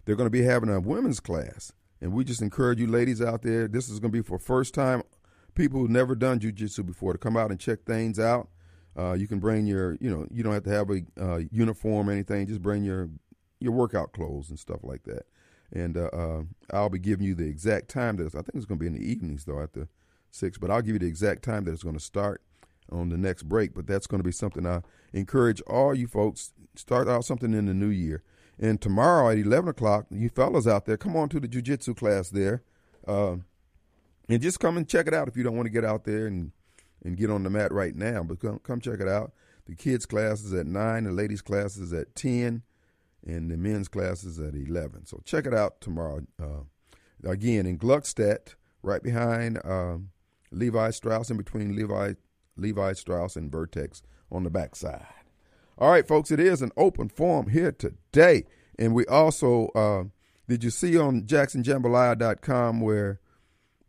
They're 0.06 0.16
going 0.16 0.28
to 0.28 0.32
be 0.32 0.44
having 0.44 0.70
a 0.70 0.80
women's 0.80 1.20
class. 1.20 1.72
And 2.02 2.14
we 2.14 2.24
just 2.24 2.42
encourage 2.42 2.80
you 2.80 2.88
ladies 2.88 3.22
out 3.22 3.42
there, 3.42 3.68
this 3.68 3.90
is 3.90 4.00
going 4.00 4.12
to 4.12 4.18
be 4.18 4.22
for 4.22 4.38
first 4.38 4.76
time 4.76 5.02
people 5.56 5.80
who've 5.80 5.90
never 5.90 6.14
done 6.14 6.40
jiu-jitsu 6.40 6.84
before 6.84 7.14
to 7.14 7.18
come 7.18 7.36
out 7.36 7.50
and 7.50 7.60
check 7.60 7.84
things 7.86 8.20
out. 8.20 8.50
Uh, 8.98 9.14
you 9.14 9.28
can 9.28 9.40
bring 9.40 9.66
your, 9.66 9.98
you 10.00 10.10
know, 10.10 10.28
you 10.30 10.44
don't 10.44 10.54
have 10.54 10.64
to 10.64 10.70
have 10.70 10.90
a 10.90 11.02
uh, 11.20 11.40
uniform 11.52 12.10
or 12.10 12.12
anything. 12.12 12.46
Just 12.48 12.62
bring 12.62 12.84
your 12.84 13.10
your 13.60 13.72
workout 13.72 14.14
clothes 14.14 14.50
and 14.50 14.60
stuff 14.60 14.80
like 14.84 15.04
that. 15.04 15.26
And 15.72 15.98
uh, 15.98 16.10
uh 16.14 16.42
I'll 16.72 16.90
be 16.90 17.00
giving 17.00 17.26
you 17.26 17.36
the 17.36 17.48
exact 17.48 17.90
time 17.90 18.18
that 18.18 18.28
I 18.28 18.42
think 18.42 18.56
it's 18.56 18.66
going 18.66 18.80
to 18.80 18.84
be 18.84 18.88
in 18.88 18.94
the 18.94 19.12
evenings 19.12 19.46
though 19.46 19.68
the 19.74 19.88
six. 20.32 20.58
But 20.58 20.72
I'll 20.72 20.82
give 20.82 20.94
you 20.94 21.00
the 21.00 21.08
exact 21.08 21.44
time 21.44 21.66
that 21.66 21.72
it's 21.72 21.84
going 21.84 21.98
to 21.98 22.04
start 22.04 22.42
on 22.92 23.10
the 23.10 23.18
next 23.18 23.44
break. 23.44 23.74
But 23.74 23.88
that's 23.88 24.08
going 24.08 24.20
to 24.20 24.28
be 24.28 24.32
something 24.32 24.66
I 24.66 24.82
encourage 25.14 25.62
all 25.62 25.96
you 25.96 26.08
folks 26.08 26.54
start 26.76 27.08
out 27.08 27.26
something 27.26 27.54
in 27.54 27.66
the 27.66 27.74
new 27.74 27.90
year. 27.90 28.24
And 28.60 28.80
tomorrow 28.80 29.30
at 29.30 29.38
eleven 29.38 29.70
o'clock, 29.70 30.06
you 30.10 30.30
fellas 30.30 30.68
out 30.68 30.86
there, 30.86 30.98
come 30.98 31.16
on 31.18 31.30
to 31.30 31.40
the 31.40 31.48
jujitsu 31.48 31.96
class 31.98 32.30
there, 32.30 32.64
uh, 33.08 33.38
and 34.30 34.42
just 34.42 34.60
come 34.60 34.78
and 34.78 34.88
check 34.88 35.08
it 35.08 35.14
out 35.14 35.28
if 35.28 35.36
you 35.36 35.44
don't 35.44 35.58
want 35.58 35.66
to 35.66 35.72
get 35.72 35.84
out 35.84 36.06
there 36.06 36.28
and 36.28 36.52
and 37.04 37.18
get 37.18 37.30
on 37.30 37.44
the 37.44 37.50
mat 37.50 37.72
right 37.72 37.96
now. 37.96 38.24
But 38.24 38.40
come, 38.40 38.60
come 38.60 38.80
check 38.82 39.00
it 39.00 39.08
out. 39.08 39.34
The 39.68 39.76
kids' 39.76 40.06
class 40.06 40.44
is 40.44 40.54
at 40.54 40.68
9, 40.68 41.04
the 41.04 41.12
ladies' 41.12 41.42
class 41.42 41.78
is 41.78 41.92
at 41.92 42.16
10, 42.16 42.62
and 43.26 43.50
the 43.50 43.58
men's 43.58 43.88
class 43.88 44.24
is 44.24 44.40
at 44.40 44.56
11. 44.56 45.06
So 45.06 45.22
check 45.26 45.46
it 45.46 45.54
out 45.54 45.82
tomorrow. 45.82 46.22
Uh, 46.42 46.64
again, 47.24 47.66
in 47.66 47.78
Gluckstadt, 47.78 48.56
right 48.84 49.02
behind 49.02 49.60
um, 49.66 50.10
Levi 50.52 50.92
Strauss, 50.92 51.30
in 51.30 51.38
between 51.38 51.76
Levi, 51.76 52.14
Levi 52.56 52.94
Strauss 52.94 53.36
and 53.36 53.52
Vertex 53.52 54.04
on 54.32 54.44
the 54.44 54.50
backside. 54.50 55.06
All 55.78 55.90
right, 55.90 56.08
folks, 56.08 56.32
it 56.32 56.40
is 56.40 56.62
an 56.62 56.72
open 56.78 57.10
forum 57.10 57.50
here 57.50 57.72
today. 57.72 58.46
And 58.78 58.94
we 58.94 59.06
also, 59.08 59.68
uh, 59.76 60.04
did 60.48 60.64
you 60.64 60.70
see 60.70 60.98
on 60.98 61.24
jacksonjambalaya.com 61.24 62.82
where 62.82 63.20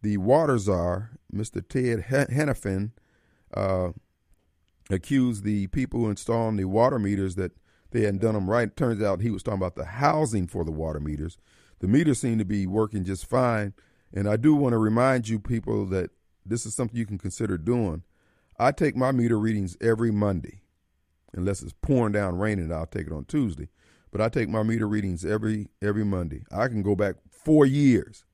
the 0.02 0.16
water 0.16 0.58
czar, 0.58 1.12
Mr. 1.32 1.66
Ted 1.66 2.06
Henifin, 2.08 2.92
uh, 3.54 3.90
accused 4.90 5.44
the 5.44 5.66
people 5.68 6.00
who 6.00 6.10
installed 6.10 6.58
the 6.58 6.64
water 6.64 6.98
meters 6.98 7.34
that 7.36 7.52
they 7.90 8.02
hadn't 8.02 8.20
done 8.20 8.34
them 8.34 8.50
right. 8.50 8.74
Turns 8.76 9.02
out 9.02 9.20
he 9.20 9.30
was 9.30 9.42
talking 9.42 9.60
about 9.60 9.76
the 9.76 9.84
housing 9.84 10.46
for 10.46 10.64
the 10.64 10.72
water 10.72 11.00
meters. 11.00 11.38
The 11.80 11.88
meters 11.88 12.20
seem 12.20 12.38
to 12.38 12.44
be 12.44 12.66
working 12.66 13.04
just 13.04 13.26
fine. 13.26 13.74
And 14.12 14.28
I 14.28 14.36
do 14.36 14.54
want 14.54 14.72
to 14.72 14.78
remind 14.78 15.28
you 15.28 15.38
people 15.38 15.86
that 15.86 16.10
this 16.44 16.64
is 16.64 16.74
something 16.74 16.96
you 16.96 17.06
can 17.06 17.18
consider 17.18 17.58
doing. 17.58 18.02
I 18.58 18.72
take 18.72 18.96
my 18.96 19.12
meter 19.12 19.38
readings 19.38 19.76
every 19.80 20.10
Monday, 20.10 20.62
unless 21.34 21.62
it's 21.62 21.74
pouring 21.82 22.12
down 22.12 22.38
raining. 22.38 22.72
I'll 22.72 22.86
take 22.86 23.06
it 23.06 23.12
on 23.12 23.26
Tuesday, 23.26 23.68
but 24.10 24.20
I 24.20 24.28
take 24.28 24.48
my 24.48 24.62
meter 24.62 24.88
readings 24.88 25.24
every 25.24 25.68
every 25.82 26.04
Monday. 26.04 26.44
I 26.50 26.68
can 26.68 26.82
go 26.82 26.94
back 26.94 27.16
four 27.30 27.66
years 27.66 28.24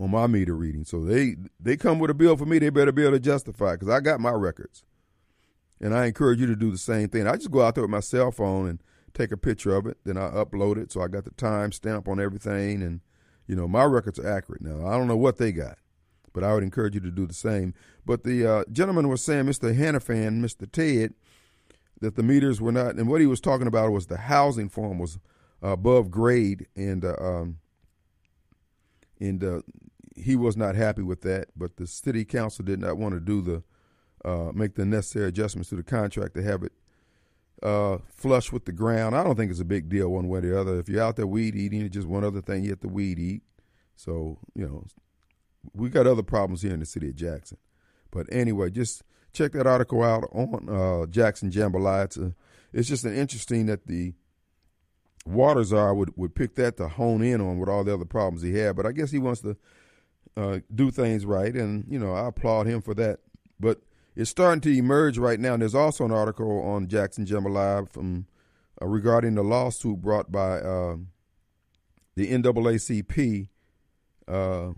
on 0.00 0.10
my 0.10 0.26
meter 0.26 0.56
reading, 0.56 0.84
so 0.84 1.04
they 1.04 1.36
they 1.60 1.76
come 1.76 2.00
with 2.00 2.10
a 2.10 2.14
bill 2.14 2.36
for 2.36 2.46
me. 2.46 2.58
They 2.58 2.70
better 2.70 2.90
be 2.90 3.02
able 3.02 3.12
to 3.12 3.20
justify 3.20 3.72
because 3.72 3.88
I 3.88 4.00
got 4.00 4.18
my 4.18 4.32
records. 4.32 4.82
And 5.80 5.94
I 5.94 6.06
encourage 6.06 6.40
you 6.40 6.46
to 6.46 6.56
do 6.56 6.70
the 6.70 6.78
same 6.78 7.08
thing. 7.08 7.26
I 7.26 7.36
just 7.36 7.50
go 7.50 7.62
out 7.62 7.74
there 7.74 7.84
with 7.84 7.90
my 7.90 8.00
cell 8.00 8.30
phone 8.30 8.68
and 8.68 8.82
take 9.14 9.32
a 9.32 9.36
picture 9.36 9.74
of 9.74 9.86
it. 9.86 9.98
Then 10.04 10.16
I 10.16 10.28
upload 10.30 10.76
it. 10.76 10.92
So 10.92 11.00
I 11.00 11.08
got 11.08 11.24
the 11.24 11.30
time 11.32 11.72
stamp 11.72 12.06
on 12.06 12.20
everything. 12.20 12.82
And, 12.82 13.00
you 13.46 13.56
know, 13.56 13.66
my 13.66 13.84
records 13.84 14.18
are 14.18 14.28
accurate 14.28 14.62
now. 14.62 14.86
I 14.86 14.96
don't 14.96 15.08
know 15.08 15.16
what 15.16 15.38
they 15.38 15.52
got, 15.52 15.78
but 16.32 16.44
I 16.44 16.52
would 16.52 16.62
encourage 16.62 16.94
you 16.94 17.00
to 17.00 17.10
do 17.10 17.26
the 17.26 17.34
same. 17.34 17.74
But 18.04 18.24
the 18.24 18.46
uh, 18.46 18.64
gentleman 18.70 19.08
was 19.08 19.22
saying, 19.22 19.46
Mr. 19.46 19.74
Henifin, 19.74 20.40
Mr. 20.40 20.70
Ted, 20.70 21.14
that 22.00 22.16
the 22.16 22.22
meters 22.22 22.60
were 22.60 22.72
not, 22.72 22.94
and 22.94 23.08
what 23.08 23.20
he 23.20 23.26
was 23.26 23.40
talking 23.40 23.66
about 23.66 23.92
was 23.92 24.06
the 24.06 24.16
housing 24.16 24.68
form 24.68 24.98
was 24.98 25.18
above 25.62 26.10
grade. 26.10 26.66
And, 26.76 27.04
uh, 27.04 27.16
um, 27.18 27.58
and 29.18 29.42
uh, 29.42 29.60
he 30.16 30.36
was 30.36 30.56
not 30.56 30.76
happy 30.76 31.02
with 31.02 31.22
that. 31.22 31.48
But 31.56 31.76
the 31.76 31.86
city 31.86 32.24
council 32.24 32.64
did 32.64 32.80
not 32.80 32.98
want 32.98 33.14
to 33.14 33.20
do 33.20 33.40
the 33.40 33.62
uh, 34.24 34.50
make 34.54 34.74
the 34.74 34.84
necessary 34.84 35.28
adjustments 35.28 35.70
to 35.70 35.76
the 35.76 35.82
contract 35.82 36.34
to 36.34 36.42
have 36.42 36.62
it 36.62 36.72
uh, 37.62 37.98
flush 38.08 38.52
with 38.52 38.64
the 38.64 38.72
ground. 38.72 39.16
I 39.16 39.22
don't 39.22 39.36
think 39.36 39.50
it's 39.50 39.60
a 39.60 39.64
big 39.64 39.88
deal 39.88 40.08
one 40.08 40.28
way 40.28 40.38
or 40.38 40.42
the 40.42 40.60
other. 40.60 40.78
If 40.78 40.88
you're 40.88 41.02
out 41.02 41.16
there 41.16 41.26
weed 41.26 41.54
eating, 41.54 41.82
it's 41.82 41.94
just 41.94 42.08
one 42.08 42.24
other 42.24 42.40
thing 42.40 42.64
you 42.64 42.70
have 42.70 42.80
to 42.80 42.88
weed 42.88 43.18
eat. 43.18 43.42
So, 43.96 44.38
you 44.54 44.66
know, 44.66 44.86
we 45.74 45.90
got 45.90 46.06
other 46.06 46.22
problems 46.22 46.62
here 46.62 46.72
in 46.72 46.80
the 46.80 46.86
city 46.86 47.10
of 47.10 47.16
Jackson. 47.16 47.58
But 48.10 48.26
anyway, 48.32 48.70
just 48.70 49.02
check 49.32 49.52
that 49.52 49.66
article 49.66 50.02
out 50.02 50.24
on 50.32 50.68
uh, 50.68 51.06
Jackson 51.06 51.50
Jambalaya. 51.50 52.04
It's, 52.06 52.16
a, 52.16 52.34
it's 52.72 52.88
just 52.88 53.04
an 53.04 53.14
interesting 53.14 53.66
that 53.66 53.86
the 53.86 54.14
Waters 55.26 55.68
czar 55.68 55.94
would, 55.94 56.16
would 56.16 56.34
pick 56.34 56.54
that 56.54 56.78
to 56.78 56.88
hone 56.88 57.22
in 57.22 57.42
on 57.42 57.58
with 57.58 57.68
all 57.68 57.84
the 57.84 57.92
other 57.92 58.06
problems 58.06 58.42
he 58.42 58.54
had. 58.54 58.74
But 58.74 58.86
I 58.86 58.92
guess 58.92 59.10
he 59.10 59.18
wants 59.18 59.42
to 59.42 59.56
uh, 60.36 60.58
do 60.74 60.90
things 60.90 61.26
right, 61.26 61.54
and, 61.54 61.84
you 61.88 61.98
know, 61.98 62.14
I 62.14 62.28
applaud 62.28 62.66
him 62.66 62.80
for 62.80 62.94
that. 62.94 63.20
But 63.60 63.82
it's 64.16 64.30
starting 64.30 64.60
to 64.62 64.76
emerge 64.76 65.18
right 65.18 65.38
now. 65.38 65.54
And 65.54 65.62
there's 65.62 65.74
also 65.74 66.04
an 66.04 66.12
article 66.12 66.62
on 66.62 66.88
Jackson 66.88 67.26
Jambalaya 67.26 67.88
from 67.88 68.26
uh, 68.80 68.86
regarding 68.86 69.34
the 69.34 69.42
lawsuit 69.42 70.00
brought 70.00 70.32
by 70.32 70.58
uh, 70.58 70.96
the 72.16 72.30
NAACP, 72.30 73.48
uh, 74.28 74.70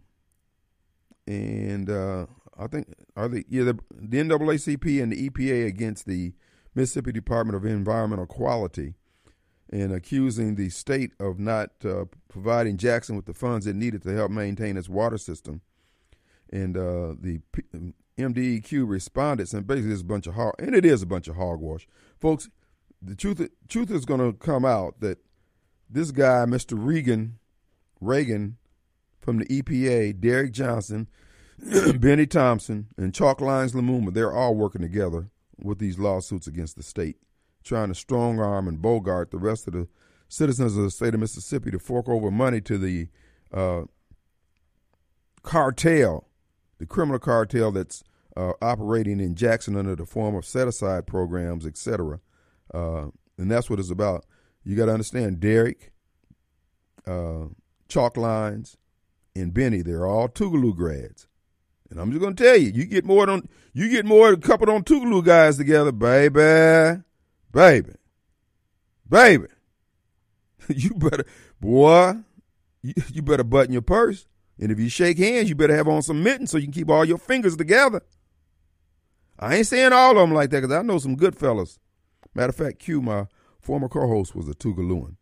and 1.27 1.91
uh, 1.91 2.27
I 2.59 2.67
think 2.67 2.93
are 3.17 3.29
the 3.29 3.45
yeah 3.49 3.65
the, 3.65 3.79
the 3.95 4.19
NAACP 4.19 5.03
and 5.03 5.13
the 5.13 5.31
EPA 5.31 5.67
against 5.67 6.07
the 6.07 6.35
Mississippi 6.75 7.13
Department 7.13 7.57
of 7.57 7.65
Environmental 7.65 8.27
Quality, 8.27 8.95
and 9.71 9.93
accusing 9.93 10.57
the 10.57 10.69
state 10.69 11.13
of 11.21 11.39
not 11.39 11.71
uh, 11.85 12.05
providing 12.29 12.77
Jackson 12.77 13.17
with 13.17 13.27
the 13.27 13.35
funds 13.35 13.67
it 13.67 13.77
needed 13.77 14.03
to 14.03 14.15
help 14.15 14.31
maintain 14.31 14.77
its 14.77 14.89
water 14.89 15.19
system. 15.19 15.61
And 16.51 16.77
uh, 16.77 17.15
the 17.19 17.41
MDEQ 18.19 18.89
responded, 18.89 19.53
and 19.55 19.67
basically 19.67 19.93
it's 19.93 20.03
a 20.03 20.05
bunch 20.05 20.27
of 20.27 20.35
hog, 20.35 20.55
and 20.59 20.75
it 20.75 20.85
is 20.85 21.03
a 21.03 21.07
bunch 21.07 21.29
of 21.29 21.37
hogwash, 21.37 21.87
folks. 22.21 22.49
The 23.01 23.17
truth, 23.17 23.49
truth 23.69 23.91
is 23.91 24.05
going 24.05 24.21
to 24.21 24.39
come 24.39 24.65
out 24.65 25.01
that 25.01 25.19
this 25.91 26.11
guy, 26.11 26.45
Mr. 26.47 26.75
Regan, 26.77 27.39
Reagan, 28.01 28.59
from 29.21 29.39
the 29.39 29.47
EPA, 29.47 30.21
Derek 30.21 30.53
Johnson, 30.53 31.09
Bennie 31.99 32.27
Thompson, 32.27 32.89
and 32.97 33.15
Chalk 33.15 33.41
Lines 33.41 33.73
Lumumba, 33.73 34.13
they're 34.13 34.33
all 34.33 34.55
working 34.55 34.83
together 34.83 35.31
with 35.59 35.79
these 35.79 35.99
lawsuits 35.99 36.47
against 36.47 36.77
the 36.77 36.83
state, 36.83 37.17
trying 37.63 37.89
to 37.89 37.95
strong 37.95 38.41
arm 38.41 38.69
and 38.69 38.83
bogart 38.83 39.31
the 39.31 39.39
rest 39.39 39.67
of 39.67 39.75
the 39.75 39.89
citizens 40.29 40.77
of 40.77 40.83
the 40.83 40.91
state 40.91 41.15
of 41.15 41.21
Mississippi 41.21 41.71
to 41.71 41.79
fork 41.79 42.09
over 42.09 42.31
money 42.31 42.61
to 42.63 42.79
the 42.79 43.09
uh, 43.53 43.83
cartel, 45.43 46.27
the 46.83 46.87
criminal 46.87 47.21
cartel 47.21 47.71
that's 47.71 48.03
uh, 48.37 48.55
operating 48.61 49.21
in 49.21 49.37
Jackson 49.37 49.77
under 49.77 49.95
the 49.95 50.05
form 50.05 50.35
of 50.35 50.45
set 50.45 50.67
aside 50.67 51.07
programs, 51.07 51.65
etc. 51.65 52.19
Uh, 52.75 53.07
and 53.39 53.49
that's 53.49 53.71
what 53.71 53.79
it's 53.79 53.93
about. 53.93 54.27
You 54.65 54.75
got 54.75 54.87
to 54.87 54.93
understand, 54.93 55.39
Derek, 55.39 55.93
uh, 57.07 57.45
Chalk 57.89 58.17
Lines, 58.17 58.77
and 59.37 59.55
Bennie, 59.55 59.83
they're 59.83 60.09
all 60.09 60.29
Tougaloo 60.29 60.75
grads. 60.75 61.29
And 61.89 62.01
I'm 62.01 62.11
just 62.11 62.21
gonna 62.21 62.35
tell 62.35 62.57
you, 62.57 62.73
you 62.75 62.85
get 62.85 63.05
more 63.05 63.27
than 63.27 63.49
you 63.73 63.89
get 63.89 64.05
more 64.05 64.33
than 64.33 64.41
a 64.41 64.43
couple 64.43 64.69
of 64.69 64.85
Tougaloo 64.85 65.25
guys 65.25 65.59
together, 65.59 65.93
baby, 65.93 67.01
baby, 67.53 67.93
baby. 69.09 69.47
you 70.69 70.91
better, 70.95 71.27
boy, 71.61 72.15
you, 72.83 72.95
you 73.13 73.23
better 73.23 73.45
button 73.45 73.73
your 73.73 73.83
purse. 73.83 74.27
And 74.59 74.71
if 74.71 74.79
you 74.79 74.89
shake 74.89 75.19
hands, 75.19 75.49
you 75.49 75.55
better 75.55 75.77
have 75.77 75.89
on 75.89 76.03
some 76.03 76.23
mittens 76.23 76.51
so 76.51 76.59
you 76.59 76.65
can 76.65 76.73
keep 76.73 76.91
all 76.91 77.05
your 77.05 77.19
fingers 77.19 77.57
together. 77.57 78.03
I 79.39 79.57
ain't 79.57 79.67
saying 79.67 79.93
all 79.93 80.13
of 80.13 80.17
them 80.17 80.33
like 80.33 80.51
that 80.51 80.61
because 80.61 80.77
I 80.77 80.83
know 80.83 80.99
some 80.99 81.17
good 81.17 81.37
fellas. 81.37 81.79
Matter 82.35 82.51
of 82.51 82.57
fact, 82.57 82.79
Q, 82.79 83.03
my 83.03 83.27
former 83.61 83.89
co-host, 83.89 84.35
was 84.35 84.49
a 84.49 84.55
Tougalooan. 84.55 85.17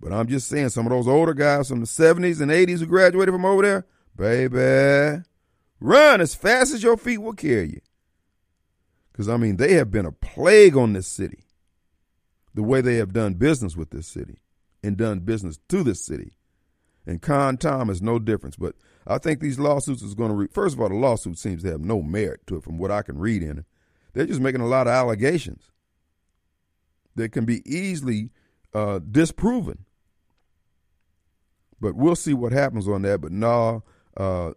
But 0.00 0.12
I'm 0.12 0.28
just 0.28 0.48
saying, 0.48 0.70
some 0.70 0.86
of 0.86 0.90
those 0.90 1.08
older 1.08 1.34
guys 1.34 1.68
from 1.68 1.80
the 1.80 1.86
70s 1.86 2.40
and 2.40 2.50
80s 2.50 2.80
who 2.80 2.86
graduated 2.86 3.34
from 3.34 3.44
over 3.44 3.62
there, 3.62 3.86
baby, 4.16 5.22
run 5.80 6.20
as 6.20 6.34
fast 6.34 6.72
as 6.72 6.82
your 6.82 6.96
feet 6.96 7.18
will 7.18 7.32
carry 7.32 7.70
you. 7.70 7.80
Because, 9.12 9.28
I 9.28 9.36
mean, 9.36 9.56
they 9.56 9.74
have 9.74 9.90
been 9.90 10.06
a 10.06 10.12
plague 10.12 10.76
on 10.76 10.92
this 10.92 11.08
city. 11.08 11.44
The 12.54 12.62
way 12.62 12.80
they 12.80 12.96
have 12.96 13.12
done 13.12 13.34
business 13.34 13.76
with 13.76 13.90
this 13.90 14.06
city 14.06 14.38
and 14.82 14.96
done 14.96 15.20
business 15.20 15.58
to 15.68 15.82
this 15.82 16.04
city. 16.04 16.32
And 17.08 17.22
Con 17.22 17.56
time 17.56 17.88
is 17.88 18.02
no 18.02 18.18
difference. 18.18 18.56
But 18.56 18.74
I 19.06 19.16
think 19.16 19.40
these 19.40 19.58
lawsuits 19.58 20.02
is 20.02 20.14
going 20.14 20.28
to. 20.28 20.36
Re- 20.36 20.48
First 20.52 20.74
of 20.74 20.80
all, 20.82 20.90
the 20.90 20.94
lawsuit 20.94 21.38
seems 21.38 21.62
to 21.62 21.70
have 21.70 21.80
no 21.80 22.02
merit 22.02 22.46
to 22.48 22.56
it, 22.56 22.62
from 22.62 22.76
what 22.76 22.90
I 22.90 23.00
can 23.00 23.18
read 23.18 23.42
in 23.42 23.58
it. 23.58 23.64
They're 24.12 24.26
just 24.26 24.42
making 24.42 24.60
a 24.60 24.66
lot 24.66 24.86
of 24.86 24.92
allegations 24.92 25.70
that 27.14 27.32
can 27.32 27.46
be 27.46 27.62
easily 27.64 28.30
uh, 28.74 28.98
disproven. 28.98 29.86
But 31.80 31.94
we'll 31.94 32.14
see 32.14 32.34
what 32.34 32.52
happens 32.52 32.86
on 32.86 33.00
that. 33.02 33.22
But 33.22 33.32
no, 33.32 33.84
uh, 34.14 34.52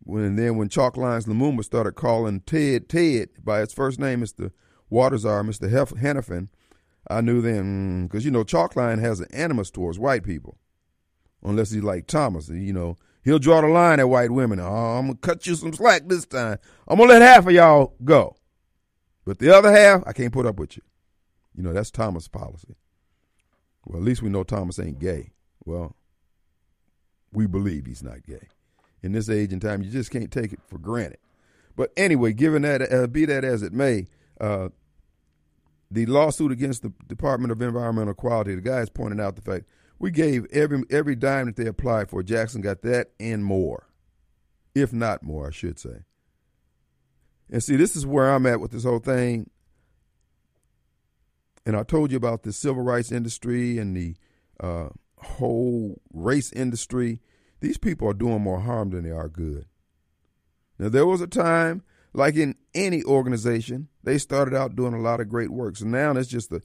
when 0.00 0.24
and 0.24 0.38
then 0.38 0.56
when 0.56 0.68
Chalk 0.68 0.96
Lines 0.96 1.26
Lumumba 1.26 1.62
started 1.62 1.92
calling 1.92 2.40
Ted 2.40 2.88
Ted 2.88 3.28
by 3.44 3.60
his 3.60 3.72
first 3.72 4.00
name, 4.00 4.22
Mr. 4.22 4.50
Waters 4.90 5.20
czar, 5.22 5.44
Mr. 5.44 5.70
Hef- 5.70 5.90
Henifin, 5.90 6.48
I 7.08 7.20
knew 7.20 7.40
then 7.40 8.08
because 8.08 8.22
mm, 8.22 8.26
you 8.26 8.30
know 8.32 8.42
Chalk 8.42 8.74
Line 8.74 8.98
has 8.98 9.20
an 9.20 9.28
animus 9.32 9.70
towards 9.70 10.00
white 10.00 10.24
people, 10.24 10.58
unless 11.44 11.70
he's 11.70 11.82
like 11.82 12.06
Thomas, 12.06 12.48
you 12.48 12.72
know 12.72 12.96
He'll 13.24 13.38
draw 13.38 13.62
the 13.62 13.68
line 13.68 14.00
at 14.00 14.08
white 14.08 14.30
women. 14.30 14.60
Oh, 14.60 14.98
I'm 14.98 15.06
gonna 15.06 15.18
cut 15.18 15.46
you 15.46 15.54
some 15.54 15.72
slack 15.72 16.02
this 16.06 16.26
time. 16.26 16.58
I'm 16.86 16.98
gonna 16.98 17.10
let 17.10 17.22
half 17.22 17.46
of 17.46 17.52
y'all 17.52 17.94
go, 18.04 18.36
but 19.24 19.38
the 19.38 19.56
other 19.56 19.72
half, 19.72 20.02
I 20.06 20.12
can't 20.12 20.32
put 20.32 20.44
up 20.44 20.58
with 20.58 20.76
you. 20.76 20.82
You 21.56 21.62
know 21.62 21.72
that's 21.72 21.90
Thomas' 21.90 22.28
policy. 22.28 22.76
Well, 23.86 23.98
at 23.98 24.04
least 24.04 24.20
we 24.20 24.28
know 24.28 24.44
Thomas 24.44 24.78
ain't 24.78 24.98
gay. 24.98 25.30
Well, 25.64 25.96
we 27.32 27.46
believe 27.46 27.86
he's 27.86 28.02
not 28.02 28.24
gay. 28.24 28.48
In 29.02 29.12
this 29.12 29.30
age 29.30 29.52
and 29.52 29.60
time, 29.60 29.82
you 29.82 29.90
just 29.90 30.10
can't 30.10 30.30
take 30.30 30.52
it 30.52 30.60
for 30.66 30.78
granted. 30.78 31.18
But 31.76 31.92
anyway, 31.96 32.34
given 32.34 32.62
that, 32.62 32.92
uh, 32.92 33.06
be 33.06 33.24
that 33.24 33.44
as 33.44 33.62
it 33.62 33.72
may, 33.72 34.06
uh, 34.40 34.68
the 35.90 36.06
lawsuit 36.06 36.52
against 36.52 36.82
the 36.82 36.92
Department 37.06 37.52
of 37.52 37.60
Environmental 37.60 38.14
Quality, 38.14 38.54
the 38.54 38.60
guy 38.60 38.80
is 38.80 38.90
pointing 38.90 39.20
out 39.20 39.36
the 39.36 39.42
fact 39.42 39.64
we 40.04 40.10
gave 40.10 40.44
every 40.52 40.82
every 40.90 41.16
dime 41.16 41.46
that 41.46 41.56
they 41.56 41.64
applied 41.66 42.10
for. 42.10 42.22
Jackson 42.22 42.60
got 42.60 42.82
that 42.82 43.12
and 43.18 43.42
more, 43.42 43.88
if 44.74 44.92
not 44.92 45.22
more, 45.22 45.46
I 45.46 45.50
should 45.50 45.78
say. 45.78 46.04
And 47.50 47.62
see, 47.62 47.76
this 47.76 47.96
is 47.96 48.04
where 48.04 48.30
I'm 48.30 48.44
at 48.44 48.60
with 48.60 48.70
this 48.70 48.84
whole 48.84 48.98
thing. 48.98 49.48
And 51.64 51.74
I 51.74 51.84
told 51.84 52.10
you 52.10 52.18
about 52.18 52.42
the 52.42 52.52
civil 52.52 52.82
rights 52.82 53.10
industry 53.10 53.78
and 53.78 53.96
the 53.96 54.14
uh, 54.60 54.90
whole 55.20 56.02
race 56.12 56.52
industry. 56.52 57.22
These 57.60 57.78
people 57.78 58.06
are 58.06 58.12
doing 58.12 58.42
more 58.42 58.60
harm 58.60 58.90
than 58.90 59.04
they 59.04 59.10
are 59.10 59.30
good. 59.30 59.64
Now, 60.78 60.90
there 60.90 61.06
was 61.06 61.22
a 61.22 61.26
time, 61.26 61.82
like 62.12 62.36
in 62.36 62.56
any 62.74 63.02
organization, 63.04 63.88
they 64.02 64.18
started 64.18 64.54
out 64.54 64.76
doing 64.76 64.92
a 64.92 65.00
lot 65.00 65.20
of 65.20 65.30
great 65.30 65.48
work. 65.48 65.76
So 65.76 65.86
now 65.86 66.10
it's 66.12 66.28
just 66.28 66.52
a, 66.52 66.60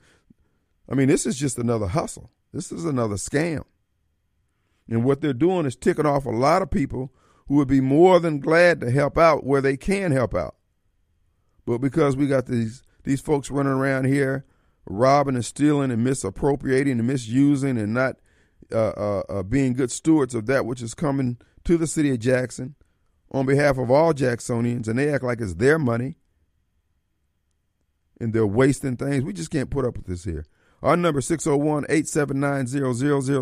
I 0.92 0.96
mean, 0.96 1.08
this 1.08 1.26
is 1.26 1.38
just 1.38 1.58
another 1.58 1.88
hustle. 1.88 2.32
This 2.54 2.72
is 2.72 2.86
another 2.86 3.16
scam. 3.16 3.64
And 4.90 5.04
what 5.04 5.22
they're 5.22 5.34
doing 5.34 5.66
is 5.66 5.76
ticking 5.76 6.06
off 6.06 6.26
a 6.26 6.32
lot 6.32 6.62
of 6.62 6.72
people 6.72 7.12
who 7.48 7.56
would 7.56 7.68
be 7.68 7.82
more 7.82 8.20
than 8.20 8.40
glad 8.40 8.82
to 8.82 8.92
help 8.92 9.18
out 9.18 9.46
where 9.46 9.62
they 9.62 9.78
can 9.78 10.12
help 10.12 10.34
out. 10.34 10.56
But 11.66 11.80
because 11.80 12.16
we 12.16 12.28
got 12.28 12.48
these 12.48 12.84
these 13.04 13.22
folks 13.22 13.50
running 13.50 13.74
around 13.74 14.06
here 14.06 14.46
robbing 14.86 15.36
and 15.36 15.46
stealing 15.46 15.92
and 15.92 16.04
misappropriating 16.04 16.98
and 16.98 17.08
misusing 17.08 17.78
and 17.78 17.94
not 17.94 18.18
uh, 18.72 18.90
uh, 18.90 19.24
uh, 19.30 19.44
being 19.44 19.74
good 19.74 19.92
stewards 19.92 20.36
of 20.36 20.48
that 20.48 20.66
which 20.66 20.82
is 20.82 20.94
coming 20.94 21.38
to 21.64 21.78
the 21.78 21.88
city 21.88 22.12
of 22.12 22.20
Jackson 22.20 22.76
on 23.32 23.46
behalf 23.46 23.78
of 23.78 23.92
all 23.92 24.14
Jacksonians, 24.14 24.88
and 24.88 24.98
they 24.98 25.14
act 25.14 25.24
like 25.24 25.40
it's 25.40 25.56
their 25.56 25.78
money 25.78 26.16
and 28.20 28.34
they're 28.34 28.48
wasting 28.48 28.98
things. 28.98 29.24
We 29.24 29.34
just 29.34 29.52
can't 29.52 29.70
put 29.70 29.86
up 29.86 29.98
with 29.98 30.08
this 30.08 30.24
here. 30.24 30.46
Our 30.82 30.96
number 30.96 31.22
601 31.22 31.86
879 31.90 32.68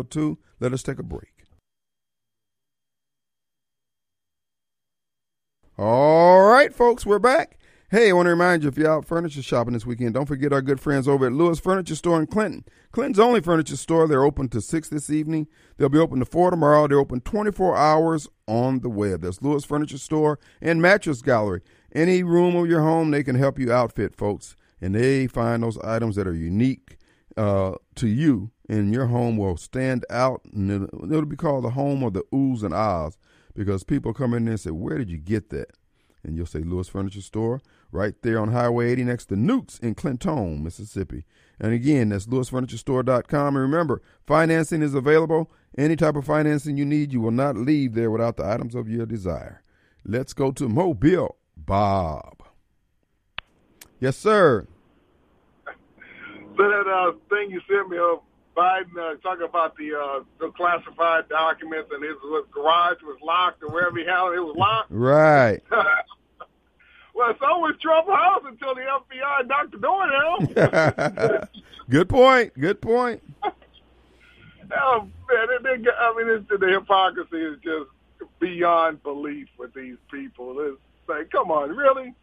0002. 0.04 0.38
Let 0.60 0.72
us 0.72 0.82
take 0.82 0.98
a 0.98 1.02
break. 1.02 1.38
All 5.76 6.42
right, 6.42 6.74
folks, 6.74 7.06
we're 7.06 7.20
back. 7.20 7.56
Hey, 7.90 8.10
I 8.10 8.12
want 8.12 8.26
to 8.26 8.30
remind 8.30 8.62
you 8.62 8.68
if 8.68 8.76
you're 8.76 8.90
out 8.90 9.06
furniture 9.06 9.40
shopping 9.40 9.72
this 9.72 9.86
weekend, 9.86 10.12
don't 10.14 10.26
forget 10.26 10.52
our 10.52 10.60
good 10.60 10.80
friends 10.80 11.08
over 11.08 11.26
at 11.26 11.32
Lewis 11.32 11.58
Furniture 11.60 11.94
Store 11.94 12.20
in 12.20 12.26
Clinton. 12.26 12.64
Clinton's 12.92 13.18
only 13.20 13.40
furniture 13.40 13.76
store. 13.76 14.06
They're 14.06 14.24
open 14.24 14.48
to 14.48 14.60
6 14.60 14.88
this 14.88 15.08
evening. 15.08 15.46
They'll 15.76 15.88
be 15.88 15.98
open 15.98 16.18
to 16.18 16.26
4 16.26 16.50
tomorrow. 16.50 16.86
They're 16.86 16.98
open 16.98 17.20
24 17.20 17.76
hours 17.76 18.28
on 18.46 18.80
the 18.80 18.90
web. 18.90 19.22
That's 19.22 19.40
Lewis 19.40 19.64
Furniture 19.64 19.96
Store 19.96 20.38
and 20.60 20.82
Mattress 20.82 21.22
Gallery. 21.22 21.62
Any 21.94 22.22
room 22.22 22.56
of 22.56 22.68
your 22.68 22.82
home, 22.82 23.10
they 23.10 23.22
can 23.22 23.36
help 23.36 23.58
you 23.58 23.72
outfit, 23.72 24.14
folks. 24.14 24.54
And 24.82 24.94
they 24.94 25.26
find 25.26 25.62
those 25.62 25.78
items 25.78 26.16
that 26.16 26.26
are 26.26 26.34
unique 26.34 26.97
uh, 27.38 27.74
to 27.94 28.08
you, 28.08 28.50
and 28.68 28.92
your 28.92 29.06
home 29.06 29.36
will 29.36 29.56
stand 29.56 30.04
out. 30.10 30.42
And 30.52 30.70
it'll, 30.70 31.12
it'll 31.12 31.24
be 31.24 31.36
called 31.36 31.64
the 31.64 31.70
home 31.70 32.02
of 32.02 32.12
the 32.12 32.24
oohs 32.32 32.62
and 32.62 32.74
ahs 32.74 33.16
because 33.54 33.84
people 33.84 34.12
come 34.12 34.34
in 34.34 34.44
there 34.44 34.52
and 34.52 34.60
say, 34.60 34.70
Where 34.70 34.98
did 34.98 35.08
you 35.08 35.18
get 35.18 35.50
that? 35.50 35.70
And 36.24 36.36
you'll 36.36 36.46
say 36.46 36.58
Lewis 36.58 36.88
Furniture 36.88 37.20
Store 37.20 37.60
right 37.92 38.14
there 38.22 38.40
on 38.40 38.50
Highway 38.52 38.90
80 38.90 39.04
next 39.04 39.26
to 39.26 39.36
Nukes 39.36 39.80
in 39.80 39.94
Clinton, 39.94 40.62
Mississippi. 40.62 41.24
And 41.60 41.72
again, 41.72 42.08
that's 42.08 42.26
lewisfurniturestore.com. 42.26 43.56
And 43.56 43.62
remember, 43.62 44.02
financing 44.26 44.82
is 44.82 44.94
available. 44.94 45.50
Any 45.76 45.96
type 45.96 46.16
of 46.16 46.26
financing 46.26 46.76
you 46.76 46.84
need, 46.84 47.12
you 47.12 47.20
will 47.20 47.30
not 47.30 47.56
leave 47.56 47.94
there 47.94 48.10
without 48.10 48.36
the 48.36 48.46
items 48.46 48.74
of 48.74 48.88
your 48.88 49.06
desire. 49.06 49.62
Let's 50.04 50.32
go 50.32 50.50
to 50.52 50.68
Mobile 50.68 51.36
Bob. 51.56 52.42
Yes, 54.00 54.16
sir. 54.16 54.66
So 56.58 56.64
that 56.68 56.88
uh, 56.88 57.12
thing 57.30 57.52
you 57.52 57.60
sent 57.68 57.88
me 57.88 57.98
of 57.98 58.18
Biden 58.56 58.98
uh, 58.98 59.14
talking 59.22 59.46
about 59.48 59.76
the 59.76 59.94
uh, 59.94 60.24
the 60.40 60.50
classified 60.50 61.28
documents 61.28 61.88
and 61.92 62.02
his 62.02 62.16
garage 62.50 62.98
was 63.04 63.16
locked 63.22 63.62
or 63.62 63.68
wherever 63.68 63.96
he 63.96 64.04
had 64.04 64.32
it, 64.32 64.38
it 64.38 64.40
was 64.40 64.56
locked. 64.56 64.90
Right. 64.90 65.62
well, 65.70 67.32
so 67.38 67.58
was 67.60 67.76
Trump 67.80 68.08
House 68.08 68.42
until 68.44 68.74
the 68.74 68.80
FBI 68.80 69.46
knocked 69.46 69.70
the 69.70 69.78
door 69.78 70.10
down. 70.10 71.48
Good 71.90 72.08
point. 72.08 72.58
Good 72.58 72.80
point. 72.80 73.22
oh 73.44 75.08
man, 75.30 75.48
it, 75.50 75.64
it, 75.64 75.88
I 75.96 76.14
mean, 76.16 76.28
it's, 76.28 76.48
the 76.48 76.68
hypocrisy 76.68 77.36
is 77.36 77.58
just 77.62 77.88
beyond 78.40 79.00
belief 79.04 79.46
with 79.58 79.72
these 79.74 79.98
people. 80.10 80.58
It's 80.58 80.80
like, 81.06 81.30
come 81.30 81.52
on, 81.52 81.70
really? 81.70 82.14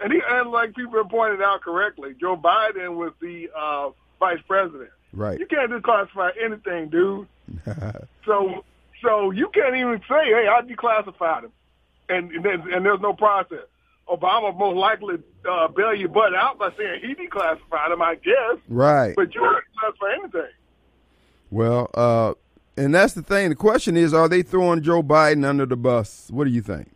And 0.00 0.12
he 0.12 0.20
and 0.28 0.50
like 0.50 0.74
people 0.74 0.96
have 0.98 1.08
pointed 1.08 1.42
out 1.42 1.62
correctly, 1.62 2.14
Joe 2.20 2.36
Biden 2.36 2.96
was 2.96 3.12
the 3.20 3.48
uh, 3.56 3.90
vice 4.20 4.40
president. 4.46 4.90
Right. 5.12 5.38
You 5.38 5.46
can't 5.46 5.70
declassify 5.70 6.30
anything, 6.42 6.88
dude. 6.88 7.26
so 8.24 8.64
so 9.02 9.30
you 9.30 9.48
can't 9.48 9.74
even 9.74 10.00
say, 10.08 10.24
hey, 10.26 10.46
I 10.48 10.60
declassified 10.62 11.44
him, 11.44 11.52
and 12.08 12.30
and, 12.30 12.44
there's, 12.44 12.60
and 12.72 12.84
there's 12.84 13.00
no 13.00 13.12
process. 13.12 13.66
Obama 14.08 14.56
most 14.56 14.76
likely 14.76 15.16
uh, 15.50 15.68
bail 15.68 15.94
your 15.94 16.08
butt 16.08 16.34
out 16.34 16.58
by 16.58 16.70
saying 16.78 17.00
he 17.02 17.14
declassified 17.14 17.92
him, 17.92 18.00
I 18.00 18.14
guess. 18.14 18.58
Right. 18.68 19.14
But 19.16 19.34
you 19.34 19.40
can't 19.40 19.64
declassify 19.74 20.18
anything. 20.18 20.52
Well, 21.50 21.90
uh, 21.94 22.34
and 22.76 22.94
that's 22.94 23.14
the 23.14 23.22
thing. 23.22 23.48
The 23.48 23.56
question 23.56 23.96
is, 23.96 24.14
are 24.14 24.28
they 24.28 24.42
throwing 24.42 24.82
Joe 24.82 25.02
Biden 25.02 25.44
under 25.44 25.66
the 25.66 25.76
bus? 25.76 26.28
What 26.30 26.44
do 26.44 26.50
you 26.50 26.62
think? 26.62 26.90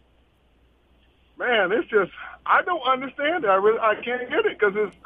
Man, 1.38 1.72
it's 1.72 1.88
just 1.90 2.12
I 2.52 2.60
don't 2.62 2.82
understand 2.82 3.44
it. 3.44 3.48
I 3.48 3.54
really 3.54 3.78
I 3.78 3.94
can't 3.94 4.28
get 4.28 4.44
it 4.44 4.58
because 4.58 4.74
it's 4.76 4.96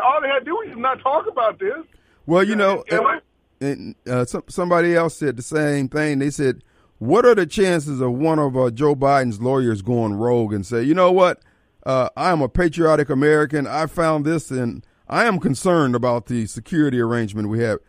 all 0.00 0.20
they 0.22 0.28
had 0.28 0.40
to 0.40 0.44
do 0.44 0.60
is 0.60 0.76
not 0.76 1.00
talk 1.00 1.26
about 1.26 1.58
this. 1.58 1.84
Well, 2.24 2.44
you 2.44 2.54
know, 2.54 2.84
and, 2.88 3.20
and, 3.60 3.94
uh, 4.08 4.24
some, 4.24 4.44
somebody 4.48 4.94
else 4.94 5.16
said 5.16 5.36
the 5.36 5.42
same 5.42 5.88
thing. 5.88 6.20
They 6.20 6.30
said, 6.30 6.62
"What 6.98 7.26
are 7.26 7.34
the 7.34 7.46
chances 7.46 8.00
of 8.00 8.12
one 8.12 8.38
of 8.38 8.56
uh, 8.56 8.70
Joe 8.70 8.94
Biden's 8.94 9.40
lawyers 9.40 9.82
going 9.82 10.14
rogue 10.14 10.52
and 10.52 10.64
say, 10.64 10.84
you 10.84 10.94
know 10.94 11.10
what? 11.10 11.42
Uh, 11.84 12.10
I 12.16 12.30
am 12.30 12.40
a 12.40 12.48
patriotic 12.48 13.10
American. 13.10 13.66
I 13.66 13.86
found 13.86 14.24
this, 14.24 14.52
and 14.52 14.86
I 15.08 15.24
am 15.24 15.40
concerned 15.40 15.96
about 15.96 16.26
the 16.26 16.46
security 16.46 17.00
arrangement 17.00 17.48
we 17.48 17.58
have." 17.60 17.80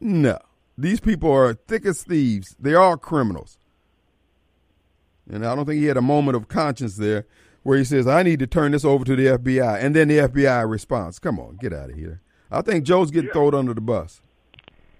No, 0.00 0.38
these 0.78 1.00
people 1.00 1.30
are 1.30 1.52
thick 1.52 1.84
as 1.84 2.02
thieves. 2.02 2.56
They 2.58 2.74
are 2.74 2.96
criminals, 2.96 3.58
and 5.30 5.46
I 5.46 5.54
don't 5.54 5.66
think 5.66 5.80
he 5.80 5.86
had 5.86 5.98
a 5.98 6.02
moment 6.02 6.36
of 6.36 6.48
conscience 6.48 6.96
there 6.96 7.26
where 7.64 7.76
he 7.76 7.84
says, 7.84 8.06
"I 8.06 8.22
need 8.22 8.38
to 8.38 8.46
turn 8.46 8.70
this 8.72 8.84
over 8.84 9.04
to 9.04 9.16
the 9.16 9.26
FBI," 9.26 9.82
and 9.82 9.96
then 9.96 10.06
the 10.06 10.20
FBI 10.20 10.62
responds, 10.62 11.18
"Come 11.18 11.40
on, 11.40 11.56
get 11.56 11.72
out 11.72 11.90
of 11.90 11.96
here." 11.96 12.20
I 12.50 12.62
think 12.62 12.84
Joe's 12.84 13.10
getting 13.10 13.28
yeah. 13.28 13.32
thrown 13.32 13.54
under 13.54 13.74
the 13.74 13.80
bus. 13.80 14.22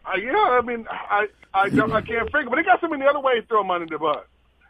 Uh, 0.04 0.16
yeah, 0.16 0.32
I 0.32 0.60
mean, 0.60 0.86
I 0.90 1.28
I 1.54 1.68
don't, 1.68 1.92
I 1.92 2.00
can't 2.00 2.30
figure, 2.32 2.50
but 2.50 2.56
they 2.56 2.64
got 2.64 2.80
so 2.80 2.88
many 2.88 3.06
other 3.06 3.20
ways 3.20 3.42
to 3.42 3.48
throw 3.48 3.60
him 3.60 3.70
under 3.70 3.86
the 3.86 3.98
bus. 3.98 4.24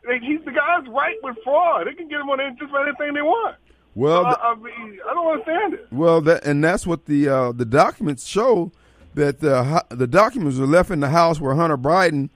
They, 0.07 0.19
he's 0.19 0.45
the 0.45 0.53
guy's 0.53 0.87
right 0.89 1.17
with 1.23 1.37
fraud. 1.43 1.87
They 1.87 1.95
can 1.95 2.09
get 2.09 2.21
him 2.21 2.29
on 2.29 2.57
just 2.59 2.71
about 2.71 2.87
anything 2.87 3.15
they 3.15 3.23
want. 3.23 3.57
Well, 3.95 4.23
so, 4.23 4.29
I, 4.29 4.53
I, 4.53 4.55
mean, 4.57 4.99
I 5.09 5.15
don't 5.15 5.33
understand 5.33 5.75
it. 5.75 5.87
Well, 5.91 6.21
that 6.23 6.45
and 6.45 6.63
that's 6.63 6.87
what 6.87 7.07
the 7.07 7.29
uh, 7.29 7.53
the 7.53 7.65
documents 7.65 8.27
show 8.27 8.71
that 9.15 9.41
the 9.41 9.85
the 9.91 10.07
documents 10.07 10.59
were 10.59 10.67
left 10.67 10.91
in 10.91 11.01
the 11.01 11.11
house 11.11 11.41
where 11.41 11.55
Hunter 11.55 11.79
Biden 11.79 12.29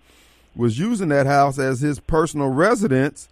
was 0.56 0.78
using 0.78 1.08
that 1.08 1.26
house 1.26 1.58
as 1.58 1.80
his 1.80 2.00
personal 2.00 2.48
residence, 2.48 3.28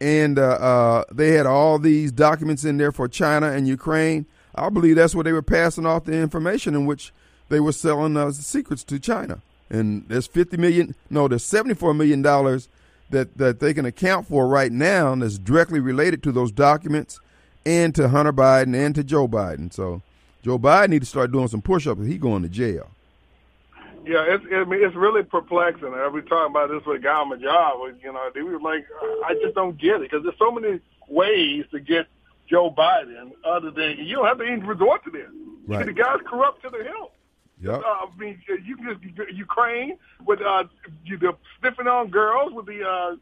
and 0.00 0.38
uh, 0.38 0.42
uh, 0.42 1.04
they 1.12 1.32
had 1.32 1.46
all 1.46 1.78
these 1.78 2.10
documents 2.10 2.64
in 2.64 2.78
there 2.78 2.92
for 2.92 3.08
China 3.08 3.50
and 3.50 3.68
Ukraine. 3.68 4.26
I 4.54 4.68
believe 4.70 4.96
that's 4.96 5.14
where 5.14 5.24
they 5.24 5.32
were 5.32 5.42
passing 5.42 5.86
off 5.86 6.04
the 6.04 6.14
information 6.14 6.74
in 6.74 6.86
which 6.86 7.12
they 7.48 7.60
were 7.60 7.72
selling 7.72 8.16
uh, 8.16 8.32
secrets 8.32 8.82
to 8.84 8.98
China. 8.98 9.42
And 9.68 10.04
there's 10.08 10.26
50 10.26 10.56
million, 10.56 10.94
no, 11.10 11.28
there's 11.28 11.44
74 11.44 11.94
million 11.94 12.22
dollars 12.22 12.68
that 13.10 13.36
that 13.38 13.60
they 13.60 13.74
can 13.74 13.84
account 13.84 14.26
for 14.28 14.46
right 14.46 14.72
now 14.72 15.14
that's 15.16 15.38
directly 15.38 15.80
related 15.80 16.22
to 16.22 16.32
those 16.32 16.52
documents 16.52 17.20
and 17.66 17.94
to 17.94 18.08
Hunter 18.08 18.32
Biden 18.32 18.74
and 18.74 18.94
to 18.94 19.04
Joe 19.04 19.28
Biden. 19.28 19.72
So 19.72 20.02
Joe 20.42 20.58
Biden 20.58 20.90
need 20.90 21.00
to 21.00 21.06
start 21.06 21.32
doing 21.32 21.48
some 21.48 21.62
push-ups. 21.62 22.06
He 22.06 22.18
going 22.18 22.42
to 22.42 22.48
jail. 22.48 22.90
Yeah, 24.04 24.24
it's 24.28 24.44
I 24.52 24.64
mean 24.64 24.82
it's 24.82 24.96
really 24.96 25.22
perplexing. 25.22 25.92
I 25.92 26.08
was 26.08 26.24
talking 26.28 26.50
about 26.50 26.70
this 26.70 26.82
with 26.86 27.00
a 27.00 27.02
guy 27.02 27.20
on 27.20 27.28
my 27.28 27.36
job. 27.36 27.80
You 28.02 28.12
know, 28.12 28.30
they 28.34 28.42
were 28.42 28.58
like, 28.60 28.86
I 29.26 29.34
just 29.42 29.54
don't 29.54 29.78
get 29.78 29.96
it 29.96 30.10
because 30.10 30.22
there's 30.22 30.38
so 30.38 30.50
many 30.50 30.80
ways 31.08 31.64
to 31.72 31.80
get 31.80 32.06
Joe 32.48 32.70
Biden 32.70 33.32
other 33.44 33.70
than 33.70 33.98
you 33.98 34.16
don't 34.16 34.26
have 34.26 34.38
to 34.38 34.44
even 34.44 34.66
resort 34.66 35.04
to 35.04 35.10
this. 35.10 35.28
Right. 35.66 35.86
The 35.86 35.92
guy's 35.92 36.18
corrupt 36.26 36.62
to 36.62 36.70
the 36.70 36.82
hilt. 36.82 37.12
Yep. 37.62 37.74
Uh, 37.74 37.82
I 37.84 38.08
mean, 38.18 38.40
you 38.64 38.76
can 38.76 38.86
just 38.86 39.30
Ukraine 39.36 39.98
with 40.26 40.40
uh, 40.40 40.64
you 41.04 41.18
the 41.18 41.32
sniffing 41.60 41.86
on 41.86 42.08
girls 42.08 42.52
with 42.54 42.66
the 42.66 42.82
uh, 42.82 43.16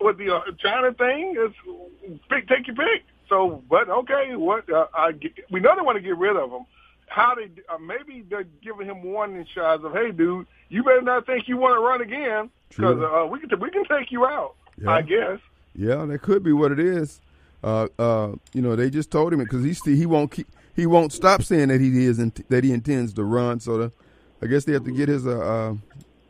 with 0.00 0.18
the 0.18 0.34
uh, 0.34 0.40
China 0.58 0.92
thing. 0.92 1.34
It's 1.38 2.20
pick, 2.28 2.48
take 2.48 2.66
your 2.66 2.76
pick. 2.76 3.04
So, 3.28 3.62
but 3.70 3.88
okay, 3.88 4.34
what 4.34 4.70
uh, 4.70 4.86
I 4.92 5.12
we 5.50 5.60
know 5.60 5.74
they 5.76 5.82
want 5.82 5.96
to 5.96 6.02
get 6.02 6.18
rid 6.18 6.36
of 6.36 6.50
him. 6.50 6.66
How 7.08 7.34
they 7.34 7.50
uh, 7.72 7.78
maybe 7.78 8.24
they're 8.28 8.46
giving 8.62 8.86
him 8.86 9.02
warning 9.02 9.46
shots 9.54 9.84
of, 9.84 9.92
hey, 9.92 10.10
dude, 10.10 10.46
you 10.68 10.82
better 10.82 11.02
not 11.02 11.26
think 11.26 11.48
you 11.48 11.56
want 11.56 11.76
to 11.76 11.80
run 11.80 12.00
again 12.02 12.50
because 12.68 12.98
uh, 13.00 13.26
we 13.26 13.40
can 13.40 13.58
we 13.60 13.70
can 13.70 13.84
take 13.84 14.10
you 14.10 14.26
out. 14.26 14.54
Yeah. 14.80 14.90
I 14.90 15.02
guess. 15.02 15.38
Yeah, 15.74 16.04
that 16.04 16.22
could 16.22 16.42
be 16.42 16.52
what 16.52 16.72
it 16.72 16.80
is 16.80 17.20
uh, 17.66 17.88
uh, 17.98 18.32
you 18.52 18.62
know, 18.62 18.76
they 18.76 18.90
just 18.90 19.10
told 19.10 19.32
him 19.32 19.40
because 19.40 19.64
he 19.64 19.96
he 19.96 20.06
won't 20.06 20.30
keep, 20.30 20.46
he 20.74 20.86
won't 20.86 21.12
stop 21.12 21.42
saying 21.42 21.68
that 21.68 21.80
he 21.80 22.04
is 22.04 22.18
that 22.48 22.64
he 22.64 22.72
intends 22.72 23.12
to 23.14 23.24
run. 23.24 23.58
So 23.60 23.78
the, 23.78 23.92
I 24.40 24.46
guess 24.46 24.64
they 24.64 24.72
have 24.72 24.84
to 24.84 24.92
get 24.92 25.08
his 25.08 25.26
uh, 25.26 25.38
uh, 25.38 25.74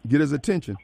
get 0.08 0.20
his 0.20 0.32
attention. 0.32 0.76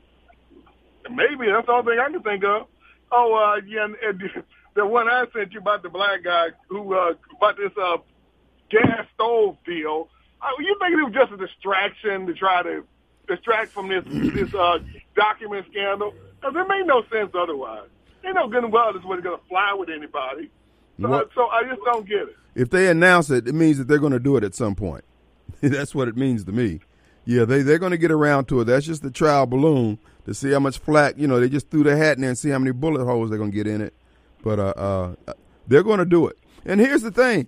Maybe 1.10 1.46
that's 1.46 1.66
the 1.66 1.72
only 1.72 1.92
thing 1.92 2.00
I 2.00 2.10
can 2.10 2.22
think 2.22 2.44
of. 2.44 2.66
Oh, 3.10 3.34
uh, 3.34 3.60
yeah, 3.66 3.84
and, 3.84 3.96
and 4.02 4.44
the 4.74 4.86
one 4.86 5.08
I 5.08 5.24
sent 5.32 5.52
you 5.52 5.60
about 5.60 5.82
the 5.82 5.88
black 5.88 6.22
guy 6.22 6.48
who 6.68 6.94
uh, 6.94 7.14
about 7.36 7.56
this 7.56 7.72
uh, 7.80 7.96
gas 8.72 9.06
stove 9.14 9.56
deal. 9.64 10.08
Uh, 10.40 10.46
you 10.58 10.76
think 10.80 10.92
it 10.98 11.04
was 11.04 11.12
just 11.14 11.32
a 11.32 11.36
distraction 11.36 12.26
to 12.26 12.34
try 12.34 12.62
to 12.64 12.82
distract 13.28 13.70
from 13.70 13.88
this 13.88 14.04
this 14.34 14.52
uh, 14.54 14.78
document 15.14 15.66
scandal? 15.70 16.12
Because 16.40 16.56
it 16.56 16.68
made 16.68 16.86
no 16.86 17.02
sense 17.12 17.30
otherwise. 17.38 17.88
They 18.22 18.32
know 18.32 18.48
good 18.48 18.64
and 18.64 18.72
well 18.72 18.92
this 18.92 19.04
wasn't 19.04 19.24
going 19.24 19.38
to 19.38 19.46
fly 19.48 19.74
with 19.78 19.88
anybody. 19.88 20.50
So, 21.00 21.08
What- 21.08 21.30
so 21.34 21.46
I 21.48 21.62
just 21.64 21.80
don't 21.84 22.08
get 22.08 22.22
it. 22.22 22.36
If 22.54 22.70
they 22.70 22.88
announce 22.88 23.30
it, 23.30 23.48
it 23.48 23.54
means 23.54 23.78
that 23.78 23.88
they're 23.88 23.98
going 23.98 24.12
to 24.12 24.18
do 24.20 24.36
it 24.36 24.44
at 24.44 24.54
some 24.54 24.74
point. 24.74 25.04
That's 25.62 25.94
what 25.94 26.06
it 26.08 26.16
means 26.16 26.44
to 26.44 26.52
me. 26.52 26.80
Yeah, 27.24 27.44
they 27.44 27.62
they're 27.62 27.78
going 27.78 27.92
to 27.92 27.98
get 27.98 28.10
around 28.10 28.46
to 28.46 28.60
it. 28.60 28.64
That's 28.64 28.84
just 28.84 29.02
the 29.02 29.10
trial 29.10 29.46
balloon 29.46 29.98
to 30.26 30.34
see 30.34 30.50
how 30.50 30.58
much 30.58 30.78
flack. 30.78 31.14
You 31.16 31.28
know, 31.28 31.38
they 31.40 31.48
just 31.48 31.70
threw 31.70 31.84
their 31.84 31.96
hat 31.96 32.16
in 32.16 32.22
there 32.22 32.30
and 32.30 32.38
see 32.38 32.50
how 32.50 32.58
many 32.58 32.72
bullet 32.72 33.04
holes 33.04 33.30
they're 33.30 33.38
going 33.38 33.52
to 33.52 33.56
get 33.56 33.66
in 33.68 33.80
it. 33.80 33.94
But 34.42 34.58
uh, 34.58 35.14
uh, 35.28 35.32
they're 35.68 35.84
going 35.84 36.00
to 36.00 36.04
do 36.04 36.26
it. 36.26 36.36
And 36.66 36.80
here's 36.80 37.02
the 37.02 37.12
thing: 37.12 37.46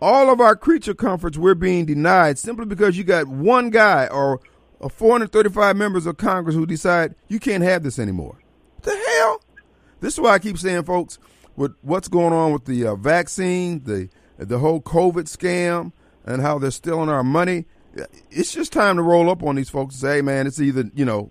all 0.00 0.30
of 0.30 0.40
our 0.40 0.56
creature 0.56 0.94
comforts 0.94 1.38
we're 1.38 1.54
being 1.54 1.86
denied 1.86 2.38
simply 2.38 2.66
because 2.66 2.98
you 2.98 3.04
got 3.04 3.26
one 3.26 3.70
guy 3.70 4.06
or 4.08 4.40
uh, 4.80 4.88
435 4.88 5.76
members 5.76 6.06
of 6.06 6.16
Congress 6.16 6.54
who 6.54 6.66
decide 6.66 7.14
you 7.28 7.40
can't 7.40 7.62
have 7.62 7.82
this 7.82 7.98
anymore. 7.98 8.38
The 8.82 8.94
hell? 8.94 9.40
This 10.00 10.14
is 10.14 10.20
why 10.20 10.30
I 10.30 10.38
keep 10.38 10.58
saying, 10.58 10.84
folks, 10.84 11.18
with 11.56 11.74
what's 11.80 12.08
going 12.08 12.32
on 12.32 12.52
with 12.52 12.66
the 12.66 12.86
uh, 12.86 12.96
vaccine, 12.96 13.82
the 13.84 14.08
the 14.38 14.58
whole 14.58 14.82
COVID 14.82 15.24
scam, 15.24 15.92
and 16.26 16.42
how 16.42 16.58
they're 16.58 16.70
stealing 16.70 17.08
our 17.08 17.24
money. 17.24 17.64
It's 18.30 18.52
just 18.52 18.72
time 18.72 18.96
to 18.96 19.02
roll 19.02 19.30
up 19.30 19.42
on 19.42 19.56
these 19.56 19.70
folks 19.70 19.94
and 19.94 20.00
say, 20.02 20.16
"Hey, 20.16 20.22
man, 20.22 20.46
it's 20.46 20.60
either 20.60 20.84
you 20.94 21.06
know, 21.06 21.30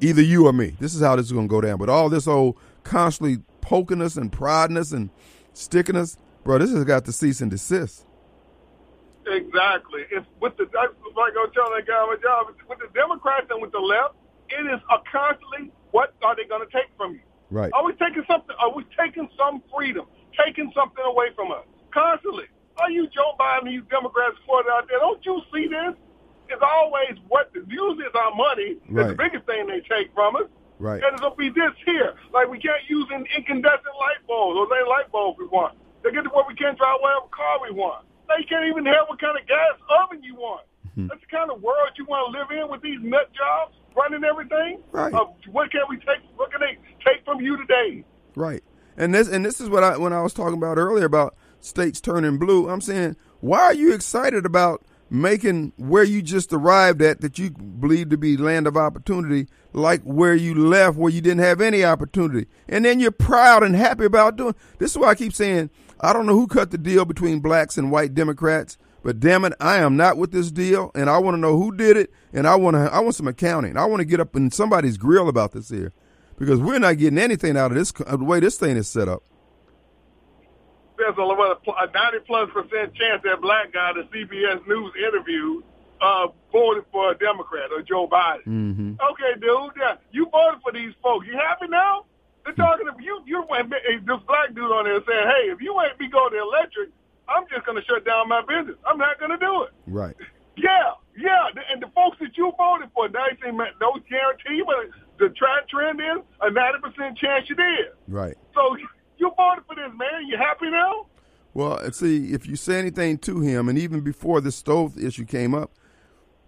either 0.00 0.20
you 0.20 0.46
or 0.46 0.52
me. 0.52 0.76
This 0.78 0.94
is 0.94 1.00
how 1.00 1.16
this 1.16 1.26
is 1.26 1.32
going 1.32 1.48
to 1.48 1.50
go 1.50 1.62
down." 1.62 1.78
But 1.78 1.88
all 1.88 2.10
this 2.10 2.28
old 2.28 2.58
constantly 2.84 3.38
poking 3.62 4.02
us 4.02 4.16
and 4.16 4.30
prodding 4.30 4.76
us 4.76 4.92
and 4.92 5.08
sticking 5.54 5.96
us, 5.96 6.18
bro, 6.44 6.58
this 6.58 6.72
has 6.72 6.84
got 6.84 7.04
to 7.06 7.12
cease 7.12 7.40
and 7.40 7.50
desist. 7.50 8.06
Exactly. 9.26 10.02
It's 10.10 10.26
with 10.40 10.56
the 10.56 10.66
that's 10.72 10.92
like 11.14 11.32
I 11.38 11.46
was 11.46 11.52
telling 11.54 11.78
that 11.78 11.86
guy 11.86 12.02
my 12.06 12.18
job. 12.22 12.50
it's 12.50 12.58
With 12.68 12.78
the 12.80 12.90
Democrats 12.92 13.46
and 13.50 13.62
with 13.62 13.70
the 13.70 13.78
left, 13.78 14.14
it 14.50 14.66
is 14.66 14.80
a 14.90 14.98
constantly 15.10 15.70
what 15.92 16.14
are 16.24 16.34
they 16.34 16.44
going 16.44 16.66
to 16.66 16.72
take 16.72 16.90
from 16.96 17.14
you? 17.14 17.24
Right. 17.50 17.70
Are 17.72 17.84
we 17.84 17.92
taking 17.94 18.24
something? 18.26 18.56
Are 18.58 18.74
we 18.74 18.84
taking 18.98 19.28
some 19.38 19.62
freedom? 19.74 20.06
Taking 20.34 20.72
something 20.74 21.04
away 21.04 21.30
from 21.36 21.52
us 21.52 21.64
constantly? 21.92 22.48
Are 22.78 22.90
you 22.90 23.06
Joe 23.08 23.36
Biden? 23.38 23.70
You 23.70 23.82
Democrats 23.82 24.34
supported 24.40 24.70
out 24.72 24.88
there? 24.88 24.98
Don't 24.98 25.24
you 25.24 25.40
see 25.52 25.68
this? 25.68 25.94
It's 26.48 26.64
always 26.64 27.14
what 27.28 27.52
the 27.52 27.62
usually 27.68 28.04
is 28.04 28.16
our 28.16 28.34
money. 28.34 28.80
Is 28.80 29.08
the 29.12 29.16
biggest 29.16 29.46
thing 29.46 29.68
they 29.68 29.80
take 29.86 30.12
from 30.14 30.36
us. 30.36 30.48
Right. 30.78 31.00
And 31.02 31.14
it'll 31.14 31.36
be 31.36 31.48
this 31.48 31.72
here. 31.86 32.16
Like 32.32 32.48
we 32.48 32.58
can't 32.58 32.82
use 32.88 33.06
an 33.12 33.24
incandescent 33.36 33.94
light 34.00 34.26
bulbs. 34.26 34.58
or 34.58 34.66
ain't 34.76 34.88
light 34.88 35.12
bulbs 35.12 35.38
we 35.38 35.46
want. 35.46 35.78
They 36.02 36.10
get 36.10 36.22
to 36.22 36.30
where 36.30 36.44
we 36.46 36.54
can't 36.54 36.76
drive 36.76 36.98
whatever 37.00 37.30
car 37.30 37.58
we 37.62 37.70
want. 37.70 38.04
Now 38.28 38.36
you 38.36 38.46
can't 38.48 38.66
even 38.66 38.86
have 38.86 39.06
what 39.08 39.20
kind 39.20 39.38
of 39.38 39.46
gas 39.46 39.78
oven 39.88 40.22
you 40.22 40.34
want. 40.34 40.66
Hmm. 40.94 41.06
That's 41.06 41.20
the 41.20 41.26
kind 41.26 41.50
of 41.50 41.62
world 41.62 41.90
you 41.96 42.04
want 42.04 42.32
to 42.32 42.38
live 42.38 42.50
in 42.50 42.70
with 42.70 42.82
these 42.82 42.98
nut 43.02 43.30
jobs 43.32 43.74
running 43.96 44.24
everything. 44.24 44.82
Right. 44.90 45.12
Uh, 45.12 45.26
what 45.50 45.70
can 45.70 45.82
we 45.88 45.96
take? 45.98 46.20
What 46.36 46.50
can 46.50 46.60
they 46.60 46.78
take 47.04 47.24
from 47.24 47.40
you 47.40 47.56
today? 47.56 48.04
Right. 48.34 48.62
And 48.96 49.14
this 49.14 49.28
and 49.28 49.44
this 49.44 49.60
is 49.60 49.68
what 49.68 49.84
I 49.84 49.96
when 49.96 50.12
I 50.12 50.22
was 50.22 50.34
talking 50.34 50.56
about 50.58 50.78
earlier 50.78 51.04
about 51.06 51.34
states 51.60 52.00
turning 52.00 52.38
blue. 52.38 52.68
I'm 52.68 52.80
saying, 52.80 53.16
why 53.40 53.60
are 53.60 53.74
you 53.74 53.92
excited 53.92 54.44
about 54.44 54.84
making 55.12 55.72
where 55.76 56.04
you 56.04 56.22
just 56.22 56.54
arrived 56.54 57.02
at 57.02 57.20
that 57.20 57.38
you 57.38 57.50
believe 57.50 58.08
to 58.08 58.16
be 58.16 58.34
land 58.34 58.66
of 58.66 58.78
opportunity 58.78 59.46
like 59.74 60.00
where 60.04 60.34
you 60.34 60.54
left 60.54 60.96
where 60.96 61.10
you 61.10 61.20
didn't 61.20 61.40
have 61.40 61.60
any 61.60 61.84
opportunity. 61.84 62.48
And 62.66 62.82
then 62.82 62.98
you're 62.98 63.10
proud 63.10 63.62
and 63.62 63.76
happy 63.76 64.06
about 64.06 64.36
doing. 64.36 64.54
This 64.78 64.92
is 64.92 64.98
why 64.98 65.08
I 65.08 65.14
keep 65.14 65.34
saying 65.34 65.68
I 66.02 66.12
don't 66.12 66.26
know 66.26 66.34
who 66.34 66.48
cut 66.48 66.72
the 66.72 66.78
deal 66.78 67.04
between 67.04 67.38
blacks 67.38 67.78
and 67.78 67.92
white 67.92 68.12
Democrats, 68.12 68.76
but 69.04 69.20
damn 69.20 69.44
it, 69.44 69.52
I 69.60 69.78
am 69.78 69.96
not 69.96 70.16
with 70.16 70.32
this 70.32 70.50
deal 70.50 70.90
and 70.94 71.08
I 71.08 71.18
want 71.18 71.36
to 71.36 71.40
know 71.40 71.56
who 71.56 71.74
did 71.74 71.96
it 71.96 72.10
and 72.32 72.46
I 72.46 72.56
want 72.56 72.74
to 72.74 72.92
I 72.92 72.98
want 73.00 73.14
some 73.14 73.28
accounting. 73.28 73.76
I 73.76 73.84
want 73.84 74.00
to 74.00 74.04
get 74.04 74.18
up 74.20 74.34
in 74.34 74.50
somebody's 74.50 74.96
grill 74.96 75.28
about 75.28 75.52
this 75.52 75.68
here 75.68 75.92
because 76.38 76.60
we're 76.60 76.80
not 76.80 76.98
getting 76.98 77.18
anything 77.18 77.56
out 77.56 77.70
of 77.70 77.78
this 77.78 77.92
uh, 78.04 78.16
the 78.16 78.24
way 78.24 78.40
this 78.40 78.58
thing 78.58 78.76
is 78.76 78.88
set 78.88 79.08
up. 79.08 79.22
There's 80.98 81.16
a, 81.16 81.22
a 81.22 81.86
90 81.92 82.18
plus 82.26 82.50
percent 82.52 82.94
chance 82.94 83.22
that 83.24 83.40
black 83.40 83.72
guy, 83.72 83.92
the 83.92 84.02
CBS 84.02 84.66
News 84.66 84.92
interview, 84.96 85.62
uh, 86.00 86.28
voted 86.50 86.84
for 86.92 87.12
a 87.12 87.18
Democrat 87.18 87.70
or 87.72 87.82
Joe 87.82 88.08
Biden. 88.08 88.46
Mm-hmm. 88.46 88.92
Okay, 89.00 89.40
dude, 89.40 89.72
yeah, 89.78 89.96
you 90.10 90.28
voted 90.30 90.60
for 90.62 90.72
these 90.72 90.92
folks. 91.02 91.26
You 91.26 91.34
happy 91.34 91.68
now? 91.68 92.06
They're 92.44 92.54
talking 92.54 92.86
to 92.86 92.94
you. 93.02 93.22
You 93.26 93.44
went 93.48 93.70
this 93.70 94.22
black 94.26 94.54
dude 94.54 94.70
on 94.70 94.84
there 94.84 95.00
saying, 95.06 95.26
"Hey, 95.28 95.50
if 95.50 95.60
you 95.60 95.78
ain't 95.80 95.98
be 95.98 96.08
going 96.08 96.32
to 96.32 96.40
electric, 96.40 96.90
I'm 97.28 97.44
just 97.48 97.64
going 97.66 97.78
to 97.78 97.84
shut 97.84 98.04
down 98.04 98.28
my 98.28 98.42
business. 98.42 98.76
I'm 98.86 98.98
not 98.98 99.18
going 99.18 99.30
to 99.30 99.38
do 99.38 99.62
it." 99.62 99.70
Right. 99.86 100.16
Yeah, 100.56 100.92
yeah, 101.16 101.48
and 101.72 101.82
the 101.82 101.88
folks 101.94 102.18
that 102.20 102.36
you 102.36 102.52
voted 102.58 102.90
for, 102.94 103.08
they 103.08 103.36
say, 103.42 103.50
man, 103.50 103.68
no 103.80 103.92
guarantee, 104.08 104.62
but 104.66 104.90
the 105.18 105.32
trend 105.34 105.68
trend 105.68 106.00
is 106.00 106.22
a 106.40 106.50
90% 106.50 107.16
chance 107.16 107.48
you 107.48 107.56
did. 107.56 107.92
Right. 108.08 108.36
So 108.54 108.76
you 109.18 109.32
voted 109.36 109.64
for 109.66 109.74
this, 109.76 109.90
man. 109.96 110.26
You 110.26 110.36
happy 110.36 110.70
now? 110.70 111.06
Well, 111.54 111.76
and 111.76 111.94
see, 111.94 112.32
if 112.32 112.46
you 112.46 112.56
say 112.56 112.78
anything 112.78 113.18
to 113.18 113.40
him, 113.40 113.68
and 113.68 113.78
even 113.78 114.00
before 114.00 114.40
the 114.40 114.52
stove 114.52 114.98
issue 114.98 115.24
came 115.24 115.54
up, 115.54 115.70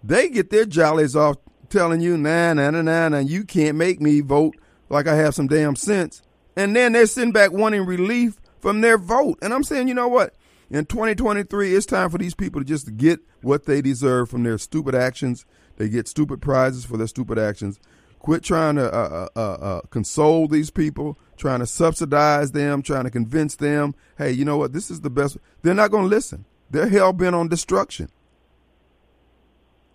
they 0.02 0.28
get 0.28 0.50
their 0.50 0.64
jollies 0.64 1.14
off 1.16 1.37
telling 1.68 2.00
you, 2.00 2.16
nah, 2.16 2.54
nah, 2.54 2.70
nah, 2.70 2.83
nah, 2.83 3.09
nah, 3.09 3.18
you 3.18 3.44
can't 3.44 3.76
make 3.76 4.00
me 4.00 4.20
vote 4.20 4.54
like 4.94 5.07
I 5.09 5.16
have 5.16 5.35
some 5.35 5.48
damn 5.48 5.76
sense. 5.76 6.22
And 6.57 6.74
then 6.74 6.92
they're 6.92 7.07
sitting 7.07 7.33
back 7.33 7.52
wanting 7.52 7.85
relief 7.85 8.40
from 8.61 8.80
their 8.80 8.96
vote. 8.96 9.38
And 9.42 9.52
I'm 9.52 9.64
saying, 9.64 9.88
you 9.88 9.94
know 9.94 10.09
what? 10.09 10.35
In 10.70 10.87
2023, 10.87 11.74
it's 11.74 11.85
time 11.85 12.09
for 12.11 12.16
these 12.18 12.35
people 12.35 12.61
to 12.61 12.64
just 12.64 12.96
get 12.96 13.20
what 13.42 13.66
they 13.66 13.83
deserve 13.83 14.30
from 14.30 14.44
their 14.44 14.57
stupid 14.57 14.94
actions. 14.94 15.44
They 15.76 15.88
get 15.88 16.09
stupid 16.09 16.40
prizes 16.40 16.85
for 16.85 16.96
their 16.96 17.09
stupid 17.09 17.38
actions. 17.38 17.80
Quit 18.20 18.42
trying 18.42 18.76
to 18.76 18.90
uh, 18.92 19.28
uh, 19.37 19.40
uh, 19.40 19.80
console 19.90 20.48
these 20.48 20.70
people, 20.70 21.18
trying 21.37 21.59
to 21.59 21.66
subsidize 21.66 22.52
them, 22.52 22.80
trying 22.80 23.04
to 23.04 23.11
convince 23.11 23.57
them, 23.57 23.94
hey, 24.16 24.30
you 24.30 24.44
know 24.44 24.57
what? 24.57 24.72
This 24.72 24.90
is 24.90 25.00
the 25.02 25.11
best. 25.11 25.37
They're 25.62 25.74
not 25.74 25.90
going 25.90 26.04
to 26.04 26.09
listen. 26.09 26.46
They're 26.70 26.88
hell 26.88 27.12
bent 27.12 27.35
on 27.35 27.48
destruction. 27.48 28.09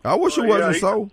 I 0.06 0.16
wish 0.16 0.38
Oh, 0.38 0.44
it 0.44 0.48
wasn't 0.48 0.74
he- 0.76 0.80
so. 0.80 1.10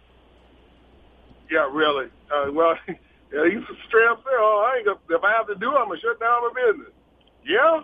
Yeah, 1.50 1.68
really. 1.72 2.08
Uh, 2.30 2.74
yeah, 3.32 3.48
he's 3.50 3.64
straight 3.88 4.08
up 4.08 4.24
there. 4.24 4.38
Oh, 4.38 4.66
I 4.66 4.78
ain't 4.78 4.86
gonna, 4.86 4.98
if 5.10 5.24
I 5.24 5.32
have 5.32 5.46
to 5.48 5.54
do 5.54 5.72
it, 5.72 5.78
I'm 5.78 5.88
gonna 5.88 6.00
shut 6.00 6.20
down 6.20 6.42
my 6.42 6.52
business. 6.54 6.92
Yeah, 7.44 7.80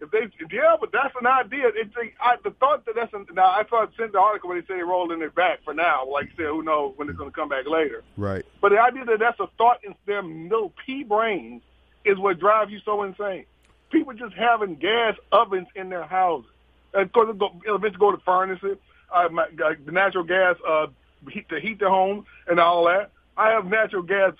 if 0.00 0.10
they, 0.10 0.30
yeah, 0.50 0.76
but 0.80 0.90
that's 0.92 1.14
an 1.20 1.26
idea. 1.26 1.70
It's 1.74 1.94
a, 1.96 2.10
I, 2.24 2.36
the 2.42 2.50
thought 2.52 2.86
that 2.86 2.94
that's 2.94 3.12
an, 3.12 3.26
now. 3.34 3.46
I 3.46 3.64
saw 3.68 3.86
sent 3.98 4.12
the 4.12 4.18
article 4.18 4.48
where 4.48 4.60
they 4.60 4.66
say 4.66 4.74
they're 4.74 4.86
rolling 4.86 5.20
it 5.20 5.34
back 5.34 5.62
for 5.64 5.74
now. 5.74 6.08
Like 6.10 6.26
you 6.26 6.32
said, 6.36 6.46
who 6.46 6.62
knows 6.62 6.94
when 6.96 7.08
it's 7.08 7.18
gonna 7.18 7.30
come 7.30 7.48
back 7.48 7.66
later. 7.66 8.02
Right. 8.16 8.44
But 8.60 8.70
the 8.70 8.78
idea 8.78 9.04
that 9.04 9.18
that's 9.18 9.38
a 9.40 9.48
thought 9.58 9.84
in 9.84 9.94
their 10.06 10.22
little 10.22 10.72
pea 10.86 11.04
brains 11.04 11.62
is 12.04 12.18
what 12.18 12.40
drives 12.40 12.72
you 12.72 12.80
so 12.84 13.02
insane. 13.02 13.44
People 13.90 14.14
just 14.14 14.34
having 14.34 14.76
gas 14.76 15.16
ovens 15.32 15.68
in 15.74 15.90
their 15.90 16.04
houses. 16.04 16.50
Of 16.94 17.12
course, 17.12 17.28
it'll, 17.28 17.34
go, 17.34 17.60
it'll 17.64 17.76
eventually 17.76 18.00
go 18.00 18.12
to 18.12 18.22
furnaces, 18.24 18.78
uh, 19.12 19.28
my, 19.30 19.44
uh, 19.44 19.74
natural 19.90 20.24
gas 20.24 20.56
uh, 20.66 20.86
heat, 21.30 21.48
to 21.50 21.60
heat 21.60 21.78
the 21.78 21.88
home 21.88 22.24
and 22.48 22.58
all 22.58 22.84
that. 22.86 23.10
I 23.36 23.50
have 23.50 23.66
natural 23.66 24.02
gas 24.02 24.32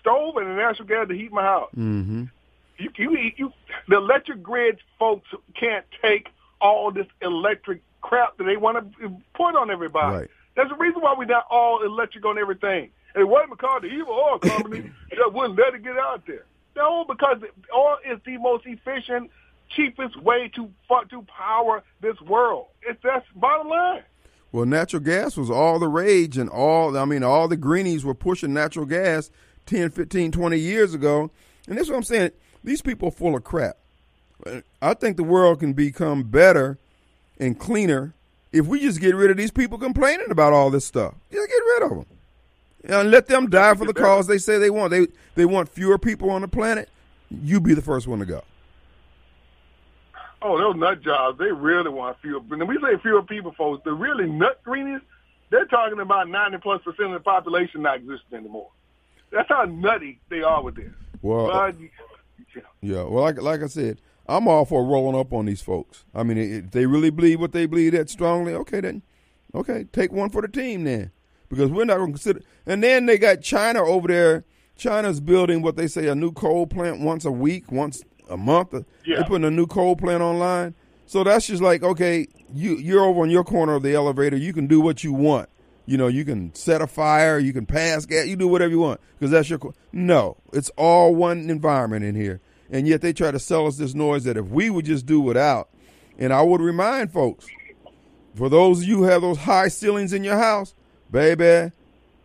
stove 0.00 0.36
and 0.36 0.48
a 0.48 0.54
natural 0.54 0.86
gas 0.86 1.08
to 1.08 1.14
heat 1.14 1.32
my 1.32 1.42
house. 1.42 1.70
Mm-hmm. 1.76 2.24
You, 2.78 2.90
you, 2.96 3.30
you, 3.36 3.52
the 3.88 3.96
electric 3.96 4.42
grid 4.42 4.78
folks 4.98 5.28
can't 5.58 5.84
take 6.00 6.28
all 6.60 6.92
this 6.92 7.06
electric 7.20 7.82
crap 8.00 8.36
that 8.38 8.44
they 8.44 8.56
want 8.56 8.94
to 9.00 9.16
put 9.34 9.56
on 9.56 9.70
everybody. 9.70 10.16
Right. 10.16 10.30
That's 10.56 10.70
the 10.70 10.76
reason 10.76 11.02
why 11.02 11.14
we're 11.16 11.24
not 11.24 11.46
all 11.50 11.82
electric 11.84 12.24
on 12.24 12.38
everything. 12.38 12.90
And 13.14 13.22
it 13.22 13.28
wasn't 13.28 13.50
because 13.50 13.82
the 13.82 13.88
evil 13.88 14.14
oil 14.14 14.38
company 14.38 14.90
just 15.10 15.32
wouldn't 15.32 15.58
let 15.58 15.74
it 15.74 15.82
get 15.82 15.96
out 15.96 16.24
there. 16.26 16.44
No, 16.76 17.04
because 17.04 17.38
oil 17.74 17.96
is 18.08 18.18
the 18.24 18.38
most 18.38 18.64
efficient, 18.66 19.30
cheapest 19.70 20.20
way 20.22 20.48
to 20.54 20.70
to 21.10 21.22
power 21.22 21.82
this 22.00 22.20
world. 22.20 22.66
It's 22.82 23.00
that's 23.02 23.26
bottom 23.34 23.68
line. 23.68 24.02
Well, 24.52 24.64
natural 24.64 25.02
gas 25.02 25.36
was 25.36 25.50
all 25.50 25.78
the 25.78 25.88
rage, 25.88 26.38
and 26.38 26.48
all, 26.48 26.96
I 26.96 27.04
mean, 27.04 27.22
all 27.22 27.48
the 27.48 27.56
greenies 27.56 28.04
were 28.04 28.14
pushing 28.14 28.54
natural 28.54 28.86
gas 28.86 29.30
10, 29.68 29.90
15, 29.90 30.32
20 30.32 30.58
years 30.58 30.94
ago. 30.94 31.30
And 31.68 31.76
that's 31.76 31.88
what 31.88 31.96
I'm 31.96 32.02
saying. 32.02 32.30
These 32.64 32.82
people 32.82 33.08
are 33.08 33.12
full 33.12 33.36
of 33.36 33.44
crap. 33.44 33.76
I 34.80 34.94
think 34.94 35.16
the 35.16 35.24
world 35.24 35.60
can 35.60 35.72
become 35.72 36.22
better 36.22 36.78
and 37.38 37.58
cleaner 37.58 38.14
if 38.52 38.66
we 38.66 38.80
just 38.80 39.00
get 39.00 39.14
rid 39.14 39.30
of 39.30 39.36
these 39.36 39.50
people 39.50 39.78
complaining 39.78 40.30
about 40.30 40.52
all 40.52 40.70
this 40.70 40.84
stuff. 40.84 41.14
Just 41.30 41.48
get 41.48 41.54
rid 41.56 41.82
of 41.82 41.90
them. 41.90 42.06
And 42.84 43.10
let 43.10 43.26
them 43.26 43.50
die 43.50 43.74
for 43.74 43.84
the 43.84 43.92
cause 43.92 44.26
they 44.26 44.38
say 44.38 44.56
they 44.58 44.70
want. 44.70 44.90
They 44.90 45.08
they 45.34 45.44
want 45.44 45.68
fewer 45.68 45.98
people 45.98 46.30
on 46.30 46.42
the 46.42 46.48
planet. 46.48 46.88
You 47.30 47.60
be 47.60 47.74
the 47.74 47.82
first 47.82 48.06
one 48.06 48.20
to 48.20 48.24
go. 48.24 48.42
Oh, 50.40 50.56
those 50.56 50.76
nut 50.76 51.02
jobs, 51.02 51.38
they 51.38 51.50
really 51.50 51.90
want 51.90 52.16
fewer. 52.22 52.38
When 52.38 52.64
we 52.66 52.76
say 52.76 52.96
fewer 53.02 53.22
people, 53.22 53.52
folks, 53.52 53.82
the 53.84 53.92
really 53.92 54.30
nut 54.30 54.60
greenies, 54.62 55.00
they're 55.50 55.66
talking 55.66 55.98
about 55.98 56.28
90 56.28 56.58
plus 56.58 56.80
percent 56.82 57.08
of 57.08 57.14
the 57.14 57.20
population 57.20 57.82
not 57.82 57.96
existing 57.96 58.38
anymore. 58.38 58.70
That's 59.30 59.48
how 59.48 59.64
nutty 59.64 60.20
they 60.28 60.42
are 60.42 60.62
with 60.62 60.76
this. 60.76 60.92
Well, 61.22 61.72
Yeah, 62.80 63.02
well, 63.04 63.22
like 63.24 63.40
like 63.40 63.62
I 63.62 63.66
said, 63.66 64.00
I'm 64.28 64.46
all 64.46 64.64
for 64.64 64.84
rolling 64.84 65.18
up 65.18 65.32
on 65.32 65.46
these 65.46 65.62
folks. 65.62 66.04
I 66.14 66.22
mean, 66.22 66.38
if 66.38 66.70
they 66.70 66.86
really 66.86 67.10
believe 67.10 67.40
what 67.40 67.52
they 67.52 67.66
believe 67.66 67.92
that 67.92 68.10
strongly, 68.10 68.54
okay, 68.54 68.80
then, 68.80 69.02
okay, 69.54 69.84
take 69.92 70.12
one 70.12 70.30
for 70.30 70.42
the 70.42 70.48
team 70.48 70.84
then, 70.84 71.10
because 71.48 71.70
we're 71.70 71.84
not 71.84 71.96
going 71.96 72.12
to 72.12 72.18
consider. 72.18 72.40
And 72.66 72.82
then 72.82 73.06
they 73.06 73.18
got 73.18 73.40
China 73.40 73.82
over 73.84 74.08
there. 74.08 74.44
China's 74.76 75.20
building 75.20 75.60
what 75.60 75.76
they 75.76 75.88
say 75.88 76.06
a 76.06 76.14
new 76.14 76.30
coal 76.30 76.66
plant 76.66 77.00
once 77.00 77.24
a 77.24 77.32
week, 77.32 77.72
once 77.72 78.04
a 78.30 78.36
month. 78.36 78.72
Yeah. 79.04 79.16
They're 79.16 79.24
putting 79.24 79.44
a 79.46 79.50
new 79.50 79.66
coal 79.66 79.96
plant 79.96 80.22
online. 80.22 80.74
So 81.06 81.24
that's 81.24 81.46
just 81.46 81.62
like, 81.62 81.82
okay, 81.82 82.28
you 82.52 82.76
you're 82.76 83.02
over 83.02 83.22
on 83.22 83.30
your 83.30 83.44
corner 83.44 83.74
of 83.74 83.82
the 83.82 83.94
elevator. 83.94 84.36
You 84.36 84.52
can 84.52 84.66
do 84.66 84.80
what 84.80 85.02
you 85.02 85.12
want. 85.12 85.48
You 85.88 85.96
know, 85.96 86.08
you 86.08 86.26
can 86.26 86.54
set 86.54 86.82
a 86.82 86.86
fire, 86.86 87.38
you 87.38 87.54
can 87.54 87.64
pass 87.64 88.04
gas, 88.04 88.26
you 88.26 88.36
do 88.36 88.46
whatever 88.46 88.70
you 88.70 88.78
want 88.78 89.00
because 89.18 89.30
that's 89.30 89.48
your. 89.48 89.58
No, 89.90 90.36
it's 90.52 90.68
all 90.76 91.14
one 91.14 91.48
environment 91.48 92.04
in 92.04 92.14
here, 92.14 92.42
and 92.70 92.86
yet 92.86 93.00
they 93.00 93.14
try 93.14 93.30
to 93.30 93.38
sell 93.38 93.66
us 93.66 93.78
this 93.78 93.94
noise 93.94 94.24
that 94.24 94.36
if 94.36 94.44
we 94.48 94.68
would 94.68 94.84
just 94.84 95.06
do 95.06 95.18
without. 95.18 95.70
And 96.18 96.30
I 96.30 96.42
would 96.42 96.60
remind 96.60 97.10
folks, 97.10 97.46
for 98.34 98.50
those 98.50 98.82
of 98.82 98.84
you 98.84 98.98
who 98.98 99.02
have 99.04 99.22
those 99.22 99.38
high 99.38 99.68
ceilings 99.68 100.12
in 100.12 100.24
your 100.24 100.36
house, 100.36 100.74
baby, 101.10 101.72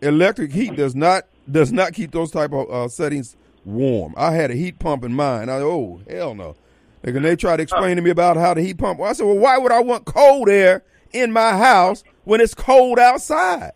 electric 0.01 0.51
heat 0.51 0.75
does 0.75 0.93
not 0.93 1.23
does 1.49 1.71
not 1.71 1.93
keep 1.93 2.11
those 2.11 2.31
type 2.31 2.51
of 2.51 2.69
uh, 2.69 2.89
settings 2.89 3.37
warm. 3.63 4.13
I 4.17 4.33
had 4.33 4.51
a 4.51 4.55
heat 4.55 4.77
pump 4.77 5.05
in 5.05 5.13
mine. 5.13 5.47
I 5.47 5.59
oh 5.59 6.01
hell 6.09 6.35
no. 6.35 6.57
Like, 7.01 7.15
and 7.15 7.23
they 7.23 7.37
try 7.37 7.55
to 7.55 7.63
explain 7.63 7.95
to 7.95 8.01
me 8.01 8.09
about 8.09 8.35
how 8.35 8.55
the 8.55 8.61
heat 8.61 8.77
pump. 8.77 8.99
Well, 8.99 9.09
I 9.09 9.13
said, 9.13 9.25
well, 9.25 9.37
why 9.37 9.57
would 9.57 9.71
I 9.71 9.79
want 9.79 10.03
cold 10.03 10.49
air 10.49 10.83
in 11.13 11.31
my 11.31 11.57
house 11.57 12.03
when 12.23 12.41
it's 12.41 12.53
cold 12.53 12.99
outside? 12.99 13.71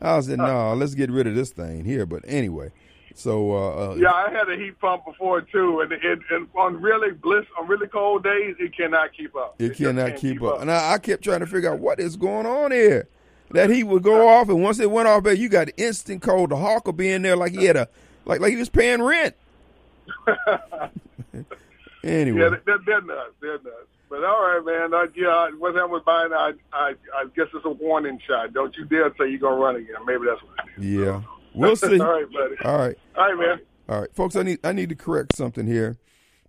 I 0.00 0.20
said, 0.20 0.38
no, 0.38 0.74
let's 0.74 0.94
get 0.94 1.10
rid 1.10 1.26
of 1.26 1.34
this 1.34 1.50
thing 1.50 1.84
here. 1.84 2.04
But 2.04 2.22
anyway, 2.26 2.70
so 3.14 3.52
uh, 3.52 3.92
uh, 3.92 3.94
Yeah, 3.94 4.12
I 4.12 4.30
had 4.30 4.48
a 4.50 4.56
heat 4.56 4.78
pump 4.78 5.06
before 5.06 5.40
too, 5.40 5.80
and, 5.80 5.92
and, 5.92 6.22
and 6.30 6.48
on 6.54 6.80
really 6.80 7.12
bliss 7.12 7.46
on 7.58 7.66
really 7.66 7.88
cold 7.88 8.22
days, 8.22 8.56
it 8.58 8.76
cannot 8.76 9.14
keep 9.14 9.34
up. 9.34 9.56
It 9.58 9.68
just 9.68 9.80
cannot 9.80 10.08
can't 10.08 10.20
keep 10.20 10.42
up. 10.42 10.60
And 10.60 10.70
I, 10.70 10.94
I 10.94 10.98
kept 10.98 11.24
trying 11.24 11.40
to 11.40 11.46
figure 11.46 11.72
out 11.72 11.80
what 11.80 11.98
is 11.98 12.16
going 12.16 12.46
on 12.46 12.72
here. 12.72 13.08
That 13.52 13.70
heat 13.70 13.84
would 13.84 14.02
go 14.02 14.28
off, 14.28 14.48
and 14.48 14.60
once 14.62 14.80
it 14.80 14.90
went 14.90 15.08
off, 15.08 15.24
you 15.38 15.48
got 15.48 15.68
instant 15.76 16.20
cold. 16.20 16.50
The 16.50 16.56
hawk 16.56 16.86
would 16.86 16.96
be 16.96 17.10
in 17.10 17.22
there 17.22 17.36
like 17.36 17.52
he 17.52 17.64
had 17.64 17.76
a 17.76 17.88
like 18.24 18.40
like 18.40 18.50
he 18.50 18.56
was 18.56 18.68
paying 18.68 19.00
rent. 19.02 19.34
anyway, 22.04 22.40
Yeah, 22.40 22.56
they're, 22.66 22.78
they're 22.84 23.02
nuts. 23.02 23.32
They're 23.40 23.58
nuts. 23.58 23.86
But 24.08 24.22
all 24.24 24.40
right, 24.42 24.64
man. 24.64 24.94
Uh, 24.94 25.06
yeah, 25.16 25.50
what 25.58 25.74
happened 25.74 25.92
with 25.92 26.04
Biden? 26.04 26.32
I, 26.32 26.52
I, 26.72 26.94
I 27.14 27.24
guess 27.34 27.46
it's 27.52 27.64
a 27.64 27.70
warning 27.70 28.20
shot. 28.26 28.52
Don't 28.52 28.76
you 28.76 28.84
dare 28.84 29.12
say 29.18 29.28
you're 29.28 29.38
gonna 29.38 29.56
run 29.56 29.76
again. 29.76 29.96
Maybe 30.06 30.26
that's 30.26 30.42
what 30.42 30.52
it 30.76 30.80
is. 30.80 30.84
yeah, 30.84 31.22
we'll 31.54 31.76
see. 31.76 31.98
all 32.00 32.12
right, 32.12 32.32
buddy. 32.32 32.54
All 32.64 32.78
right, 32.78 32.96
All 33.16 33.34
right, 33.34 33.38
man. 33.38 33.60
all 33.88 34.00
right, 34.00 34.14
folks. 34.14 34.36
I 34.36 34.42
need 34.42 34.58
I 34.64 34.72
need 34.72 34.88
to 34.90 34.94
correct 34.94 35.34
something 35.36 35.66
here. 35.66 35.96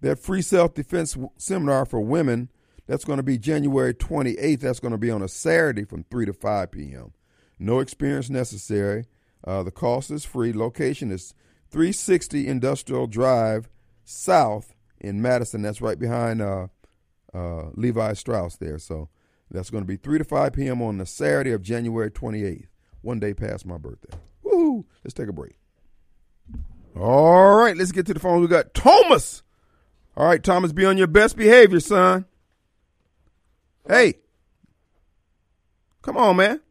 That 0.02 0.20
free 0.20 0.44
self 0.44 0.76
defense 0.76 1.18
seminar 1.38 1.86
for 1.86 2.00
women 2.00 2.50
that's 2.86 3.04
going 3.04 3.18
to 3.18 3.24
be 3.24 3.38
January 3.40 3.94
28th. 3.94 4.60
That's 4.60 4.80
going 4.80 4.92
to 4.92 4.98
be 4.98 5.10
on 5.10 5.22
a 5.24 5.28
Saturday 5.28 5.84
from 5.84 6.04
three 6.04 6.26
to 6.28 6.34
five 6.34 6.72
p.m. 6.72 7.14
No 7.58 7.80
experience 7.80 8.30
necessary. 8.30 9.06
Uh, 9.44 9.64
the 9.64 9.72
cost 9.72 10.12
is 10.12 10.24
free. 10.26 10.54
Location 10.54 11.10
is 11.12 11.34
360 11.72 12.48
Industrial 12.48 13.08
Drive 13.08 13.70
South 14.04 14.76
in 15.00 15.22
Madison. 15.22 15.64
That's 15.64 15.82
right 15.82 15.98
behind 15.98 16.42
uh, 16.42 16.68
uh, 17.38 17.70
Levi 17.76 18.14
Strauss 18.14 18.56
there. 18.56 18.80
So 18.80 19.10
that's 19.52 19.70
going 19.70 19.84
to 19.84 19.88
be 19.88 19.98
3 19.98 20.18
to 20.18 20.24
5 20.24 20.54
p.m. 20.54 20.82
on 20.82 20.98
the 20.98 21.06
Saturday 21.06 21.52
of 21.52 21.62
January 21.62 22.12
28th, 22.12 22.68
one 23.02 23.20
day 23.20 23.34
past 23.34 23.66
my 23.66 23.78
birthday. 23.78 24.18
Woo! 24.44 24.86
Let's 25.04 25.14
take 25.14 25.30
a 25.30 25.34
break. 25.34 25.58
All 27.00 27.56
right, 27.56 27.78
let's 27.78 27.92
get 27.92 28.08
to 28.08 28.14
the 28.14 28.20
phone. 28.20 28.42
We 28.42 28.48
got 28.48 28.74
Thomas. 28.74 29.44
All 30.16 30.26
right, 30.26 30.44
Thomas, 30.44 30.72
be 30.72 30.86
on 30.86 30.98
your 30.98 31.08
best 31.08 31.38
behavior, 31.38 31.80
son. 31.80 32.26
Hey. 33.88 34.16
Come 36.02 36.18
on, 36.18 36.38
man. 36.38 36.62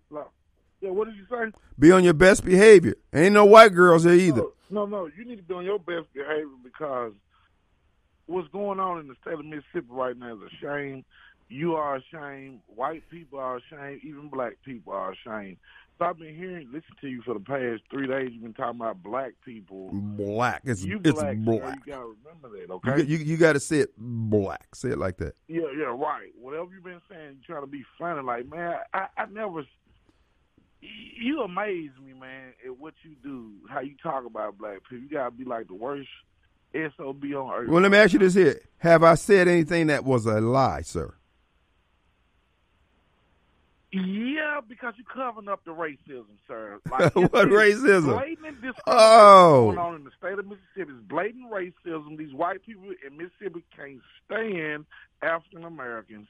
Yeah, 0.81 0.91
what 0.91 1.07
did 1.07 1.17
you 1.17 1.27
say? 1.31 1.51
Be 1.79 1.91
on 1.91 2.05
your 2.05 2.15
best 2.15 2.45
behavior. 2.45 2.95
Ain't 3.13 3.33
no 3.33 3.45
white 3.45 3.73
girls 3.73 4.05
here 4.05 4.15
either. 4.15 4.43
No, 4.71 4.85
no, 4.85 4.87
no. 4.87 5.11
You 5.17 5.25
need 5.25 5.37
to 5.37 5.43
be 5.43 5.55
on 5.55 5.65
your 5.65 5.79
best 5.79 6.13
behavior 6.13 6.47
because 6.63 7.13
what's 8.27 8.49
going 8.49 8.81
on 8.81 9.01
in 9.01 9.09
the 9.09 9.15
state 9.23 9.35
of 9.35 9.45
Mississippi 9.45 9.87
right 9.91 10.17
now 10.17 10.35
is 10.35 10.41
a 10.43 10.57
shame. 10.61 11.05
You 11.49 11.77
are 11.77 11.97
ashamed. 11.97 12.61
White 12.67 13.05
people 13.11 13.39
are 13.39 13.57
ashamed. 13.59 14.01
Even 14.05 14.29
black 14.29 14.55
people 14.65 14.93
are 14.93 15.13
ashamed. 15.13 15.59
So 15.99 16.05
I've 16.05 16.19
been 16.19 16.35
hearing, 16.37 16.67
listen 16.73 16.91
to 17.01 17.09
you 17.09 17.23
for 17.23 17.33
the 17.35 17.41
past 17.41 17.83
three 17.91 18.07
days. 18.07 18.31
You've 18.33 18.43
been 18.43 18.53
talking 18.53 18.81
about 18.81 19.03
black 19.03 19.33
people. 19.45 19.89
Black. 19.93 20.61
It's 20.65 20.85
You 20.85 21.01
it's 21.03 21.13
black, 21.19 21.39
black. 21.39 21.79
you 21.87 21.93
gotta 21.93 22.13
remember 22.25 22.51
that, 22.51 22.67
You, 22.69 22.75
okay? 22.75 23.03
you, 23.05 23.17
you 23.19 23.37
got 23.39 23.55
to 23.55 23.61
say 23.61 23.79
it 23.79 23.95
black. 23.97 24.75
Say 24.75 24.91
it 24.91 24.99
like 24.99 25.17
that. 25.19 25.37
Yeah, 25.49 25.63
yeah, 25.75 25.85
right. 25.85 26.33
Whatever 26.39 26.67
you've 26.75 26.85
been 26.85 27.01
saying, 27.09 27.37
you 27.39 27.43
trying 27.47 27.63
to 27.63 27.67
be 27.67 27.83
funny. 27.99 28.21
Like, 28.23 28.47
man, 28.51 28.75
I, 28.93 29.07
I 29.17 29.25
never. 29.33 29.65
You 30.83 31.41
amaze 31.43 31.91
me, 32.05 32.13
man, 32.13 32.53
at 32.65 32.79
what 32.79 32.93
you 33.03 33.13
do, 33.23 33.53
how 33.69 33.81
you 33.81 33.95
talk 34.03 34.27
about 34.27 34.59
black 34.59 34.81
people. 34.89 34.99
You 35.05 35.09
gotta 35.09 35.31
be 35.31 35.45
like 35.45 35.69
the 35.69 35.75
worst 35.75 36.09
sob 36.97 37.23
on 37.25 37.53
earth. 37.55 37.69
Well, 37.69 37.83
let 37.83 37.91
me 37.91 37.99
ask 37.99 38.13
you 38.13 38.19
this 38.19 38.35
here: 38.35 38.61
Have 38.79 39.03
I 39.03 39.15
said 39.15 39.49
anything 39.49 39.87
that 39.89 40.05
was 40.05 40.27
a 40.27 40.41
lie, 40.41 40.83
sir? 40.83 41.15
Yeah, 43.93 44.61
because 44.69 44.95
you're 44.97 45.07
covering 45.15 45.49
up 45.49 45.65
the 45.65 45.71
racism, 45.71 46.27
sir. 46.47 46.79
Like, 46.91 47.15
What 47.15 47.49
racism? 47.49 48.13
Blatant 48.19 48.61
discrimination 48.61 48.83
Oh. 48.87 49.67
going 49.67 49.79
on 49.79 49.95
in 49.97 50.05
the 50.05 50.11
state 50.19 50.39
of 50.39 50.45
Mississippi. 50.47 50.93
It's 50.93 51.09
blatant 51.09 51.51
racism. 51.51 52.19
These 52.19 52.35
white 52.35 52.63
people 52.65 52.85
in 53.07 53.17
Mississippi 53.17 53.65
can't 53.75 54.01
stand 54.27 54.85
African 55.23 55.65
Americans. 55.65 56.27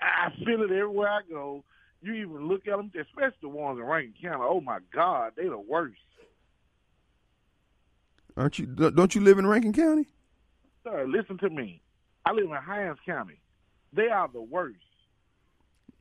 I 0.00 0.30
feel 0.44 0.62
it 0.62 0.70
everywhere 0.72 1.08
I 1.10 1.20
go. 1.28 1.64
You 2.00 2.14
even 2.14 2.48
look 2.48 2.66
at 2.66 2.76
them, 2.76 2.90
especially 2.98 3.36
the 3.42 3.48
ones 3.48 3.78
in 3.78 3.84
Rankin 3.84 4.14
County. 4.22 4.42
Oh 4.46 4.60
my 4.60 4.78
God, 4.94 5.32
they 5.36 5.48
the 5.48 5.58
worst, 5.58 5.98
Aren't 8.38 8.58
you? 8.58 8.66
Don't 8.66 9.14
you 9.16 9.20
live 9.20 9.38
in 9.38 9.46
Rankin 9.46 9.72
County? 9.72 10.06
sir. 10.84 11.04
Listen 11.06 11.36
to 11.38 11.50
me. 11.50 11.82
I 12.24 12.32
live 12.32 12.44
in 12.44 12.50
Hinds 12.52 13.00
County. 13.04 13.40
They 13.92 14.08
are 14.08 14.28
the 14.32 14.40
worst. 14.40 14.78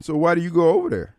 So 0.02 0.16
why 0.16 0.36
do 0.36 0.42
you 0.42 0.52
go 0.52 0.70
over 0.70 0.90
there? 0.90 1.16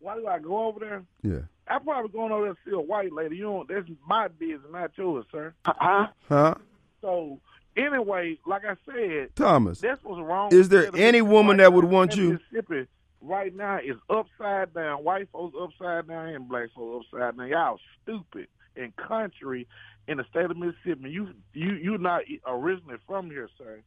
Why 0.00 0.16
do 0.16 0.26
I 0.26 0.38
go 0.38 0.66
over 0.66 0.80
there? 0.80 1.04
Yeah. 1.22 1.40
I 1.68 1.78
probably 1.78 2.10
going 2.10 2.32
over 2.32 2.44
there 2.46 2.54
to 2.54 2.58
see 2.64 2.72
a 2.74 2.80
white 2.80 3.12
lady. 3.12 3.36
You 3.36 3.44
know, 3.44 3.64
that's 3.68 3.86
my 4.08 4.28
business, 4.28 4.60
not 4.72 4.90
yours, 4.96 5.26
sir. 5.30 5.54
Huh? 5.66 6.06
Huh? 6.28 6.54
So 7.02 7.38
anyway, 7.76 8.38
like 8.46 8.62
I 8.64 8.76
said, 8.86 9.36
Thomas, 9.36 9.80
that's 9.80 10.02
what's 10.02 10.20
wrong. 10.22 10.52
Is 10.52 10.68
there 10.70 10.80
with 10.84 10.92
the 10.92 10.98
state 10.98 11.02
of 11.02 11.08
any 11.08 11.22
woman 11.22 11.58
that 11.58 11.72
would 11.72 11.84
want 11.84 12.16
you- 12.16 12.40
Mississippi 12.52 12.86
right 13.20 13.54
now 13.54 13.78
is 13.78 13.96
upside 14.08 14.72
down. 14.74 15.04
White 15.04 15.28
folks 15.32 15.54
upside 15.60 16.08
down 16.08 16.28
and 16.28 16.48
black 16.48 16.68
folks 16.74 17.06
upside 17.12 17.36
down. 17.36 17.48
Y'all 17.48 17.78
stupid 18.02 18.48
and 18.76 18.94
country 18.96 19.66
in 20.08 20.18
the 20.18 20.24
state 20.30 20.50
of 20.50 20.56
Mississippi. 20.56 21.10
You 21.10 21.28
you 21.52 21.74
you're 21.74 21.98
not 21.98 22.22
originally 22.46 22.96
from 23.06 23.30
here, 23.30 23.48
sir. 23.58 23.80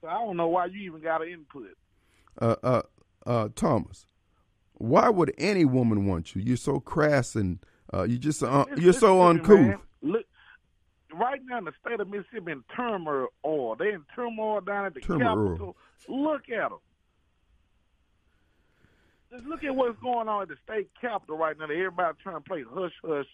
So 0.00 0.08
I 0.08 0.14
don't 0.14 0.36
know 0.36 0.48
why 0.48 0.66
you 0.66 0.80
even 0.90 1.00
got 1.00 1.22
an 1.22 1.28
input. 1.28 1.76
uh, 2.40 2.56
uh, 2.62 2.82
uh, 3.24 3.48
Thomas, 3.54 4.06
why 4.74 5.08
would 5.08 5.32
any 5.38 5.64
woman 5.64 6.06
want 6.06 6.34
you? 6.34 6.42
You're 6.42 6.56
so 6.56 6.80
crass 6.80 7.36
and 7.36 7.58
uh, 7.92 8.02
you 8.02 8.18
just 8.18 8.42
uh, 8.42 8.64
you're 8.76 8.92
so 8.92 9.18
man. 9.18 9.40
uncouth. 9.40 9.80
Look, 10.02 10.24
right 11.14 11.40
now 11.44 11.58
in 11.58 11.64
the 11.64 11.72
state 11.84 12.00
of 12.00 12.08
Mississippi 12.08 12.52
in 12.52 12.64
turmoil. 12.74 13.28
they're 13.78 13.94
in 13.94 14.04
turmoil 14.14 14.60
down 14.60 14.86
at 14.86 14.94
the 14.94 15.00
Turmoil. 15.00 15.50
capital. 15.50 15.76
Look 16.08 16.48
at 16.48 16.70
them. 16.70 16.78
Just 19.30 19.46
look 19.46 19.64
at 19.64 19.74
what's 19.74 19.98
going 20.00 20.28
on 20.28 20.42
at 20.42 20.48
the 20.48 20.56
state 20.64 20.90
capitol 21.00 21.38
right 21.38 21.56
now. 21.58 21.64
Everybody 21.64 22.18
trying 22.22 22.36
to 22.36 22.40
play 22.40 22.64
hush 22.68 22.92
hush 23.04 23.26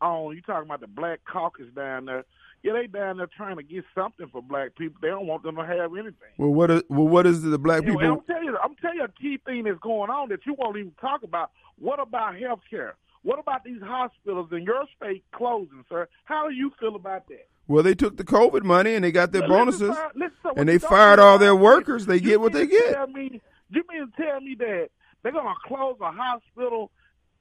on. 0.00 0.34
You 0.34 0.42
talking 0.42 0.68
about 0.68 0.80
the 0.80 0.86
Black 0.86 1.20
Caucus 1.24 1.66
down 1.74 2.06
there? 2.06 2.24
Yeah, 2.62 2.72
they 2.72 2.86
down 2.86 3.18
there 3.18 3.28
trying 3.36 3.56
to 3.56 3.62
get 3.62 3.84
something 3.94 4.26
for 4.32 4.42
black 4.42 4.74
people. 4.76 4.98
They 5.00 5.08
don't 5.08 5.26
want 5.26 5.44
them 5.44 5.56
to 5.56 5.64
have 5.64 5.92
anything. 5.92 6.14
Well, 6.36 6.50
what 6.50 6.70
is, 6.70 6.82
well, 6.88 7.06
what 7.06 7.26
is 7.26 7.42
the 7.42 7.58
black 7.58 7.84
Anyway, 7.84 8.02
people? 8.02 8.16
I'm 8.18 8.24
telling 8.26 8.44
you, 8.44 8.58
I'm 8.62 8.74
telling 8.76 8.96
you 8.96 9.04
a 9.04 9.08
key 9.08 9.38
thing 9.44 9.64
that's 9.64 9.78
going 9.78 10.10
on 10.10 10.30
that 10.30 10.40
you 10.46 10.54
won't 10.58 10.76
even 10.76 10.92
talk 11.00 11.22
about. 11.22 11.50
What 11.78 12.00
about 12.00 12.36
health 12.36 12.60
care? 12.68 12.96
What 13.22 13.38
about 13.38 13.62
these 13.64 13.80
hospitals 13.82 14.48
in 14.52 14.62
your 14.62 14.84
state 14.96 15.24
closing, 15.32 15.84
sir? 15.88 16.08
How 16.24 16.48
do 16.48 16.54
you 16.54 16.72
feel 16.80 16.96
about 16.96 17.28
that? 17.28 17.46
Well, 17.68 17.82
they 17.82 17.94
took 17.94 18.16
the 18.16 18.24
COVID 18.24 18.62
money 18.62 18.94
and 18.94 19.04
they 19.04 19.12
got 19.12 19.32
their 19.32 19.42
Listen, 19.42 19.56
bonuses, 19.56 19.96
listen, 20.14 20.36
sir, 20.42 20.52
and 20.56 20.68
they 20.68 20.78
fired 20.78 21.18
all 21.18 21.36
their 21.38 21.56
workers. 21.56 22.06
They 22.06 22.20
get 22.20 22.40
what 22.40 22.52
they 22.52 22.66
get. 22.66 22.94
Tell 22.94 23.08
me, 23.08 23.40
you 23.70 23.82
mean 23.90 24.10
to 24.10 24.22
tell 24.22 24.40
me 24.40 24.54
that 24.58 24.90
they're 25.22 25.32
gonna 25.32 25.54
close 25.64 25.96
a 26.00 26.12
hospital 26.12 26.92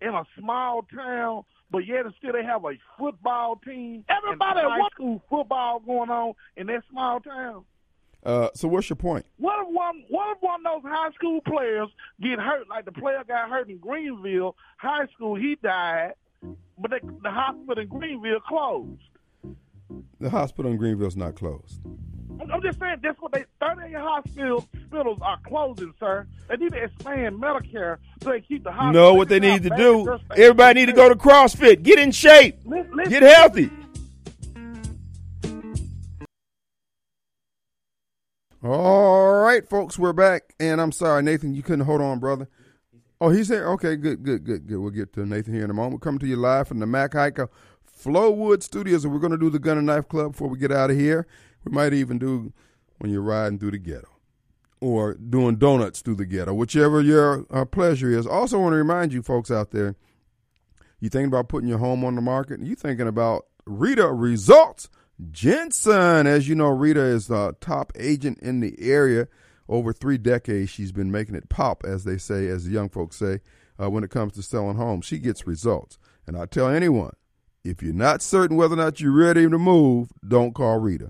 in 0.01 0.09
a 0.09 0.23
small 0.39 0.83
town, 0.93 1.43
but 1.71 1.85
yet 1.85 2.05
and 2.05 2.13
still 2.17 2.33
they 2.33 2.43
have 2.43 2.63
a 2.65 2.73
football 2.97 3.59
team, 3.65 4.05
everybody 4.09 4.59
and 4.61 4.71
high 4.71 4.89
school 4.91 5.21
football 5.29 5.79
going 5.79 6.09
on 6.09 6.33
in 6.57 6.67
that 6.67 6.83
small 6.89 7.19
town? 7.19 7.65
Uh, 8.25 8.49
so, 8.55 8.67
what's 8.67 8.89
your 8.89 8.95
point? 8.95 9.25
What 9.37 9.61
if 9.61 9.67
one 9.73 10.03
what 10.09 10.35
if 10.35 10.41
one 10.41 10.65
of 10.65 10.81
those 10.81 10.91
high 10.91 11.11
school 11.11 11.41
players 11.41 11.89
get 12.19 12.39
hurt 12.39 12.67
like 12.67 12.85
the 12.85 12.91
player 12.91 13.23
got 13.27 13.49
hurt 13.49 13.69
in 13.69 13.77
Greenville 13.77 14.55
High 14.77 15.05
School, 15.13 15.35
he 15.35 15.55
died, 15.61 16.13
but 16.41 16.91
they, 16.91 16.99
the 17.21 17.29
hospital 17.29 17.83
in 17.83 17.87
Greenville 17.87 18.39
closed. 18.39 19.01
The 20.19 20.29
hospital 20.31 20.71
in 20.71 20.77
Greenville 20.77 21.07
is 21.07 21.15
not 21.15 21.35
closed. 21.35 21.81
I'm 22.39 22.51
I'm 22.51 22.61
just 22.61 22.79
saying 22.79 22.97
that's 23.01 23.19
what 23.21 23.31
they 23.31 23.45
38 23.59 23.93
hospitals 23.95 24.67
hospitals 24.95 25.19
are 25.21 25.39
closing, 25.45 25.93
sir. 25.99 26.27
They 26.47 26.57
need 26.57 26.71
to 26.71 26.83
expand 26.83 27.41
Medicare 27.41 27.97
so 28.21 28.29
they 28.29 28.41
keep 28.41 28.63
the 28.63 28.71
hospitals. 28.71 28.93
know 28.93 29.13
what 29.13 29.29
they 29.29 29.39
need 29.39 29.63
to 29.63 29.69
do? 29.69 30.19
Everybody 30.31 30.81
need 30.81 30.85
to 30.87 30.93
go 30.93 31.09
to 31.09 31.15
CrossFit. 31.15 31.83
Get 31.83 31.99
in 31.99 32.11
shape. 32.11 32.59
Listen, 32.65 33.09
Get 33.09 33.23
healthy. 33.23 33.69
All 38.63 39.33
right, 39.43 39.67
folks, 39.67 39.99
we're 39.99 40.13
back. 40.13 40.55
And 40.59 40.81
I'm 40.81 40.91
sorry, 40.91 41.21
Nathan, 41.21 41.53
you 41.53 41.61
couldn't 41.61 41.85
hold 41.85 42.01
on, 42.01 42.19
brother. 42.19 42.47
Oh, 43.21 43.29
he's 43.29 43.47
here? 43.47 43.67
Okay, 43.69 43.95
good, 43.95 44.23
good, 44.23 44.43
good, 44.43 44.67
good. 44.67 44.77
We'll 44.77 44.89
get 44.91 45.13
to 45.13 45.25
Nathan 45.25 45.53
here 45.53 45.63
in 45.63 45.69
a 45.69 45.73
moment. 45.73 45.93
We're 45.93 45.99
coming 45.99 46.19
to 46.19 46.27
you 46.27 46.35
live 46.35 46.67
from 46.67 46.79
the 46.79 46.85
Mac 46.85 47.13
Haik 47.13 47.39
Flowood 48.03 48.61
Studios, 48.61 49.05
and 49.05 49.13
we're 49.13 49.19
going 49.19 49.31
to 49.31 49.37
do 49.37 49.49
the 49.49 49.59
Gun 49.59 49.77
and 49.77 49.87
Knife 49.87 50.07
Club 50.09 50.33
before 50.33 50.49
we 50.49 50.57
get 50.57 50.71
out 50.71 50.89
of 50.89 50.97
here. 50.97 51.27
We 51.65 51.71
might 51.71 51.93
even 51.93 52.17
do 52.19 52.53
when 52.99 53.11
you're 53.11 53.21
riding 53.21 53.59
through 53.59 53.71
the 53.71 53.77
ghetto 53.77 54.07
or 54.79 55.15
doing 55.15 55.55
donuts 55.55 56.01
through 56.01 56.15
the 56.15 56.25
ghetto, 56.25 56.53
whichever 56.53 57.01
your 57.01 57.45
uh, 57.49 57.65
pleasure 57.65 58.09
is. 58.09 58.27
Also, 58.27 58.59
want 58.59 58.73
to 58.73 58.77
remind 58.77 59.13
you 59.13 59.21
folks 59.21 59.49
out 59.49 59.71
there, 59.71 59.95
you 60.99 61.09
thinking 61.09 61.27
about 61.27 61.49
putting 61.49 61.69
your 61.69 61.79
home 61.79 62.05
on 62.05 62.15
the 62.15 62.21
market, 62.21 62.59
you 62.61 62.75
thinking 62.75 63.07
about 63.07 63.47
Rita 63.65 64.11
Results 64.11 64.89
Jensen. 65.31 66.27
As 66.27 66.47
you 66.47 66.55
know, 66.55 66.67
Rita 66.67 67.01
is 67.01 67.27
the 67.27 67.55
top 67.59 67.91
agent 67.95 68.39
in 68.39 68.59
the 68.59 68.75
area. 68.79 69.27
Over 69.67 69.91
three 69.91 70.19
decades, 70.19 70.69
she's 70.69 70.91
been 70.91 71.11
making 71.11 71.33
it 71.33 71.49
pop, 71.49 71.83
as 71.83 72.03
they 72.03 72.17
say, 72.17 72.47
as 72.47 72.65
the 72.65 72.71
young 72.71 72.89
folks 72.89 73.15
say, 73.15 73.39
uh, 73.81 73.89
when 73.89 74.03
it 74.03 74.11
comes 74.11 74.33
to 74.33 74.43
selling 74.43 74.77
homes. 74.77 75.05
She 75.05 75.17
gets 75.17 75.47
results. 75.47 75.97
And 76.27 76.37
I 76.37 76.45
tell 76.45 76.67
anyone, 76.67 77.15
if 77.63 77.81
you're 77.81 77.93
not 77.93 78.21
certain 78.21 78.57
whether 78.57 78.75
or 78.75 78.77
not 78.77 78.99
you're 78.99 79.11
ready 79.11 79.49
to 79.49 79.57
move, 79.57 80.09
don't 80.27 80.53
call 80.53 80.77
Rita. 80.77 81.09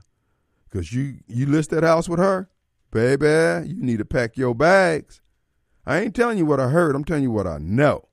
Because 0.75 0.91
you, 0.91 1.19
you 1.25 1.45
list 1.45 1.69
that 1.69 1.83
house 1.83 2.09
with 2.09 2.19
her, 2.19 2.49
baby, 2.91 3.65
you 3.65 3.81
need 3.81 3.99
to 3.99 4.03
pack 4.03 4.35
your 4.35 4.53
bags. 4.53 5.21
I 5.85 6.01
ain't 6.01 6.13
telling 6.13 6.37
you 6.37 6.45
what 6.45 6.59
I 6.59 6.67
heard, 6.67 6.97
I'm 6.97 7.05
telling 7.05 7.23
you 7.23 7.31
what 7.31 7.47
I 7.47 7.59
know. 7.59 8.09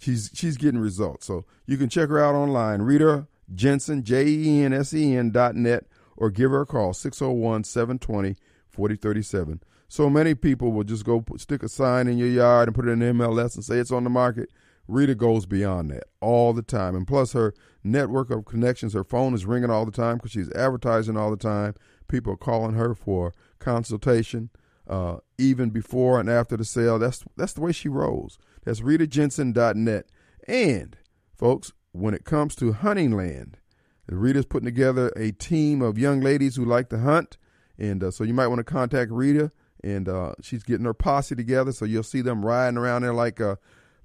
She's 0.00 0.28
she's 0.34 0.56
getting 0.56 0.80
results. 0.80 1.26
So 1.26 1.44
you 1.66 1.76
can 1.76 1.88
check 1.88 2.08
her 2.08 2.18
out 2.18 2.34
online, 2.34 2.82
Rita 2.82 3.28
Jensen, 3.54 4.02
J 4.02 4.26
E 4.26 4.62
N 4.64 4.72
S 4.72 4.92
E 4.92 5.14
N 5.14 5.30
dot 5.30 5.54
net, 5.54 5.84
or 6.16 6.30
give 6.30 6.50
her 6.50 6.62
a 6.62 6.66
call, 6.66 6.94
601 6.94 7.62
720 7.62 8.34
4037. 8.70 9.62
So 9.86 10.10
many 10.10 10.34
people 10.34 10.72
will 10.72 10.82
just 10.82 11.04
go 11.04 11.20
put, 11.20 11.40
stick 11.40 11.62
a 11.62 11.68
sign 11.68 12.08
in 12.08 12.18
your 12.18 12.26
yard 12.26 12.66
and 12.66 12.74
put 12.74 12.88
it 12.88 12.90
in 12.90 12.98
the 12.98 13.06
MLS 13.06 13.54
and 13.54 13.64
say 13.64 13.78
it's 13.78 13.92
on 13.92 14.02
the 14.02 14.10
market. 14.10 14.50
Rita 14.88 15.14
goes 15.14 15.44
beyond 15.44 15.90
that 15.90 16.04
all 16.20 16.54
the 16.54 16.62
time. 16.62 16.96
And 16.96 17.06
plus, 17.06 17.32
her 17.34 17.54
network 17.84 18.30
of 18.30 18.46
connections, 18.46 18.94
her 18.94 19.04
phone 19.04 19.34
is 19.34 19.46
ringing 19.46 19.70
all 19.70 19.84
the 19.84 19.92
time 19.92 20.16
because 20.16 20.32
she's 20.32 20.50
advertising 20.52 21.16
all 21.16 21.30
the 21.30 21.36
time. 21.36 21.74
People 22.08 22.32
are 22.32 22.38
calling 22.38 22.74
her 22.74 22.94
for 22.94 23.34
consultation, 23.58 24.48
uh, 24.88 25.18
even 25.36 25.68
before 25.68 26.18
and 26.18 26.30
after 26.30 26.56
the 26.56 26.64
sale. 26.64 26.98
That's 26.98 27.22
that's 27.36 27.52
the 27.52 27.60
way 27.60 27.72
she 27.72 27.88
rolls. 27.88 28.38
That's 28.64 28.80
RitaJensen.net. 28.80 30.06
And, 30.48 30.96
folks, 31.36 31.72
when 31.92 32.14
it 32.14 32.24
comes 32.24 32.56
to 32.56 32.72
hunting 32.72 33.12
land, 33.12 33.58
Rita's 34.08 34.46
putting 34.46 34.64
together 34.66 35.12
a 35.16 35.32
team 35.32 35.82
of 35.82 35.98
young 35.98 36.20
ladies 36.20 36.56
who 36.56 36.64
like 36.64 36.88
to 36.88 36.98
hunt. 36.98 37.36
And 37.76 38.02
uh, 38.02 38.10
so 38.10 38.24
you 38.24 38.32
might 38.32 38.46
want 38.46 38.60
to 38.60 38.64
contact 38.64 39.10
Rita. 39.10 39.52
And 39.84 40.08
uh, 40.08 40.32
she's 40.40 40.62
getting 40.62 40.86
her 40.86 40.94
posse 40.94 41.36
together. 41.36 41.72
So 41.72 41.84
you'll 41.84 42.02
see 42.02 42.22
them 42.22 42.44
riding 42.44 42.78
around 42.78 43.02
there 43.02 43.12
like 43.12 43.40
uh, 43.40 43.56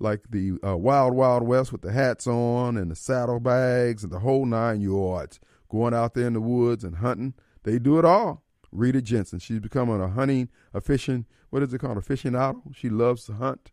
like 0.04 0.22
the 0.30 0.60
uh, 0.66 0.78
Wild 0.78 1.16
Wild 1.16 1.44
West 1.44 1.72
with 1.72 1.82
the 1.82 1.92
hats 1.92 2.28
on 2.28 2.78
and 2.78 2.92
the 2.92 2.96
saddlebags 2.96 4.04
and 4.04 4.12
the 4.12 4.20
whole 4.20 4.46
nine 4.46 4.82
yards, 4.82 5.40
going 5.70 5.94
out 5.94 6.14
there 6.14 6.28
in 6.28 6.34
the 6.34 6.42
woods 6.42 6.84
and 6.84 6.98
hunting. 6.98 7.34
They 7.64 7.80
do 7.80 7.98
it 7.98 8.06
all. 8.06 8.44
Rita 8.72 9.02
Jensen. 9.02 9.40
She's 9.40 9.60
becoming 9.60 10.02
a 10.02 10.10
hunting, 10.10 10.50
a 10.74 10.82
fishing, 10.82 11.26
what 11.50 11.64
is 11.64 11.74
it 11.74 11.80
called, 11.80 11.98
a 11.98 12.02
fishing 12.02 12.34
aficionado. 12.34 12.76
She 12.76 12.90
loves 12.90 13.26
to 13.26 13.34
hunt. 13.34 13.72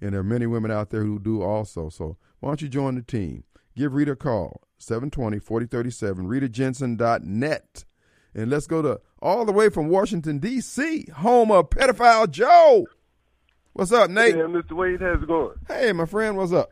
And 0.00 0.12
there 0.12 0.20
are 0.20 0.24
many 0.24 0.46
women 0.46 0.70
out 0.70 0.90
there 0.90 1.04
who 1.04 1.18
do 1.18 1.42
also. 1.42 1.88
So 1.88 2.16
why 2.40 2.50
don't 2.50 2.62
you 2.62 2.68
join 2.68 2.94
the 2.94 3.02
team? 3.02 3.44
Give 3.76 3.94
Rita 3.94 4.12
a 4.12 4.16
call, 4.16 4.62
720 4.78 5.38
4037, 5.38 6.26
ritajensen.net. 6.26 7.84
And 8.34 8.50
let's 8.50 8.66
go 8.66 8.82
to 8.82 9.00
all 9.20 9.44
the 9.44 9.52
way 9.52 9.68
from 9.68 9.88
Washington, 9.88 10.38
D.C., 10.38 11.06
home 11.16 11.50
of 11.50 11.70
Pedophile 11.70 12.30
Joe. 12.30 12.86
What's 13.74 13.92
up, 13.92 14.10
Nate? 14.10 14.36
Yeah, 14.36 14.42
Mr. 14.42 14.72
Wade, 14.72 15.00
how's 15.00 15.22
it 15.22 15.26
going? 15.26 15.54
Hey, 15.68 15.92
my 15.92 16.04
friend, 16.06 16.36
what's 16.36 16.52
up? 16.52 16.70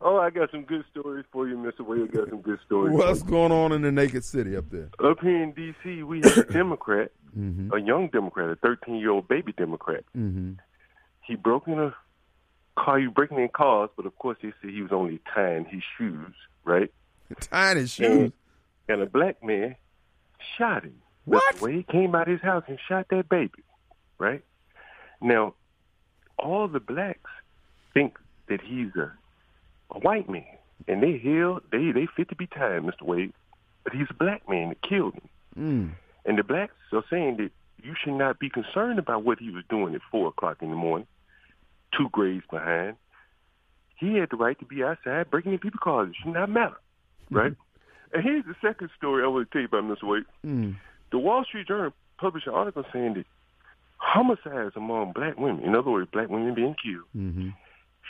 Oh, 0.00 0.18
I 0.18 0.30
got 0.30 0.50
some 0.50 0.62
good 0.64 0.84
stories 0.90 1.24
for 1.32 1.48
you, 1.48 1.56
Mr. 1.56 1.80
Wade. 1.84 2.12
Got 2.12 2.28
some 2.28 2.40
good 2.42 2.58
stories. 2.66 2.94
What's 2.94 3.20
for 3.20 3.26
you. 3.26 3.30
going 3.30 3.52
on 3.52 3.72
in 3.72 3.82
the 3.82 3.90
naked 3.90 4.24
city 4.24 4.56
up 4.56 4.68
there? 4.70 4.90
Up 5.02 5.18
here 5.20 5.42
in 5.42 5.52
D.C., 5.52 6.02
we 6.02 6.20
have 6.22 6.36
a 6.38 6.44
Democrat, 6.52 7.10
Mm-hmm. 7.36 7.72
a 7.74 7.80
young 7.80 8.06
Democrat, 8.12 8.48
a 8.50 8.54
13-year-old 8.64 9.26
baby 9.26 9.52
Democrat. 9.52 10.04
Mm-hmm. 10.16 10.52
He 11.22 11.34
broke 11.34 11.66
in 11.66 11.80
a 11.80 11.92
car. 12.78 13.00
He 13.00 13.06
was 13.08 13.14
breaking 13.14 13.38
in 13.40 13.48
cars, 13.48 13.90
but 13.96 14.06
of 14.06 14.16
course 14.18 14.38
they 14.40 14.52
said 14.60 14.70
he 14.70 14.82
was 14.82 14.92
only 14.92 15.20
tying 15.34 15.64
his 15.64 15.82
shoes, 15.98 16.32
right? 16.64 16.92
Tying 17.40 17.78
his 17.78 17.90
shoes. 17.90 18.30
And 18.88 19.02
a 19.02 19.06
black 19.06 19.42
man 19.42 19.74
shot 20.56 20.84
him. 20.84 20.94
What? 21.24 21.56
Mr. 21.56 21.62
Wade 21.62 21.88
came 21.88 22.14
out 22.14 22.28
of 22.28 22.32
his 22.34 22.40
house 22.40 22.62
and 22.68 22.78
shot 22.88 23.06
that 23.10 23.28
baby, 23.28 23.64
right? 24.18 24.44
Now, 25.20 25.54
all 26.38 26.68
the 26.68 26.80
blacks 26.80 27.30
think 27.92 28.18
that 28.48 28.60
he's 28.60 28.94
a, 28.96 29.12
a 29.90 29.98
white 29.98 30.28
man, 30.28 30.44
and 30.88 31.02
they 31.02 31.18
held 31.18 31.62
they 31.70 31.92
they 31.92 32.06
fit 32.16 32.28
to 32.30 32.36
be 32.36 32.46
tied, 32.46 32.82
Mr. 32.82 33.02
Wade, 33.02 33.32
but 33.84 33.92
he's 33.92 34.06
a 34.10 34.14
black 34.14 34.48
man 34.48 34.70
that 34.70 34.82
killed 34.82 35.14
him. 35.14 35.28
Mm. 35.58 35.90
And 36.26 36.38
the 36.38 36.42
blacks 36.42 36.74
are 36.92 37.04
saying 37.10 37.36
that 37.36 37.50
you 37.82 37.94
should 38.02 38.14
not 38.14 38.38
be 38.38 38.48
concerned 38.48 38.98
about 38.98 39.24
what 39.24 39.38
he 39.38 39.50
was 39.50 39.64
doing 39.68 39.94
at 39.94 40.00
four 40.10 40.28
o'clock 40.28 40.58
in 40.62 40.70
the 40.70 40.76
morning, 40.76 41.06
two 41.96 42.08
grades 42.10 42.44
behind. 42.50 42.96
He 43.96 44.14
had 44.14 44.30
the 44.30 44.36
right 44.36 44.58
to 44.58 44.64
be 44.64 44.82
outside 44.82 45.30
breaking 45.30 45.52
in 45.52 45.58
people's 45.58 45.80
cars. 45.82 46.08
It 46.10 46.16
should 46.22 46.32
not 46.32 46.50
matter, 46.50 46.76
right? 47.30 47.52
and 48.12 48.22
here's 48.22 48.44
the 48.44 48.54
second 48.62 48.90
story 48.96 49.22
I 49.22 49.28
want 49.28 49.50
to 49.50 49.52
tell 49.52 49.62
you 49.62 49.68
about, 49.68 49.84
Mr. 49.84 50.08
Wade. 50.08 50.24
Mm. 50.44 50.76
The 51.10 51.18
Wall 51.18 51.44
Street 51.44 51.68
Journal 51.68 51.92
published 52.18 52.46
an 52.46 52.54
article 52.54 52.84
saying 52.92 53.14
that 53.14 53.26
homicides 53.98 54.74
among 54.76 55.12
black 55.12 55.38
women, 55.38 55.62
in 55.64 55.74
other 55.74 55.90
words, 55.90 56.08
black 56.12 56.28
women 56.28 56.54
being 56.54 56.74
killed, 56.82 57.04
Mm-hmm. 57.16 57.48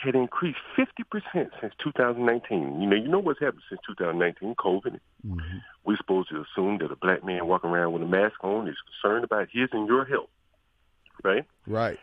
had 0.03 0.15
increased 0.15 0.59
50% 0.77 1.49
since 1.61 1.73
2019. 1.83 2.81
You 2.81 2.87
know, 2.89 2.95
you 2.95 3.07
know 3.07 3.19
what's 3.19 3.39
happened 3.39 3.63
since 3.69 3.81
2019, 3.87 4.55
COVID. 4.55 4.99
Mm-hmm. 5.25 5.39
We're 5.85 5.97
supposed 5.97 6.29
to 6.29 6.43
assume 6.43 6.79
that 6.79 6.91
a 6.91 6.95
black 6.95 7.23
man 7.23 7.47
walking 7.47 7.69
around 7.69 7.93
with 7.93 8.01
a 8.03 8.07
mask 8.07 8.43
on 8.43 8.67
is 8.67 8.75
concerned 9.01 9.23
about 9.23 9.47
his 9.51 9.69
and 9.71 9.87
your 9.87 10.05
health, 10.05 10.29
right? 11.23 11.45
Right. 11.67 11.99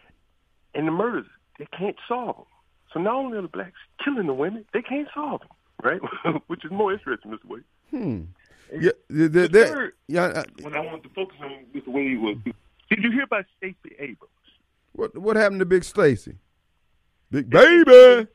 And 0.75 0.87
the 0.89 0.93
murders, 0.93 1.27
they 1.59 1.67
can't 1.77 1.97
solve 2.09 2.37
them. 2.37 2.47
So 2.93 3.01
not 3.01 3.15
only 3.15 3.39
are 3.39 3.43
the 3.43 3.49
blacks 3.49 3.77
killing 4.05 4.27
the 4.27 4.35
women, 4.35 4.65
they 4.73 4.83
can't 4.83 5.09
solve 5.15 5.41
them, 5.41 5.51
right? 5.83 6.01
Which 6.47 6.65
is 6.65 6.71
more 6.71 6.93
interesting, 6.93 7.31
Mr. 7.31 7.45
Wade. 7.47 7.65
Hmm. 7.91 8.23
Yeah, 8.81 8.93
the, 9.11 9.29
the, 9.29 9.49
The 9.49 9.67
third- 9.67 9.93
yeah. 10.09 10.23
uh, 10.25 10.45
What 10.63 10.75
I 10.75 10.81
wanted 10.81 11.03
to 11.03 11.09
focus 11.11 11.37
on, 11.43 11.67
Mr. 11.75 11.89
Wade, 11.89 12.19
was 12.21 12.37
did 12.95 13.05
you 13.05 13.13
hear 13.13 13.25
about 13.25 13.47
Stacey 13.57 13.95
Abrams? 13.99 14.31
What 14.93 15.17
what 15.17 15.37
happened 15.37 15.61
to 15.61 15.67
Big 15.67 15.85
Stacey? 15.85 16.37
Big 17.31 17.49
baby. 17.49 18.27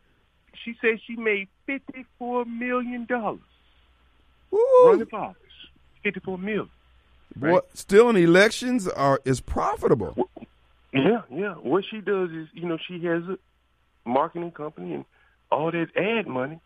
She 0.64 0.76
said 0.82 1.00
she 1.06 1.16
made 1.16 1.48
$54 1.70 2.48
million 2.48 3.06
Woo. 3.10 4.60
running 4.86 5.06
for 5.06 5.20
office. 5.20 5.42
$54 6.04 6.40
million. 6.40 6.70
Boy, 7.36 7.60
still 7.74 8.10
in 8.10 8.16
elections 8.16 8.88
are 8.88 9.22
is 9.24 9.40
profitable. 9.40 10.30
Yeah, 10.92 11.22
yeah. 11.30 11.54
What 11.56 11.84
she 11.90 12.02
does 12.02 12.32
is, 12.32 12.48
you 12.54 12.68
know, 12.68 12.78
she 12.88 13.04
has 13.06 13.22
a 13.24 13.38
marketing 14.10 14.52
company 14.52 14.94
and 14.96 15.06
all 15.52 15.72
that 15.72 15.96
ad 15.96 16.28
money. 16.28 16.60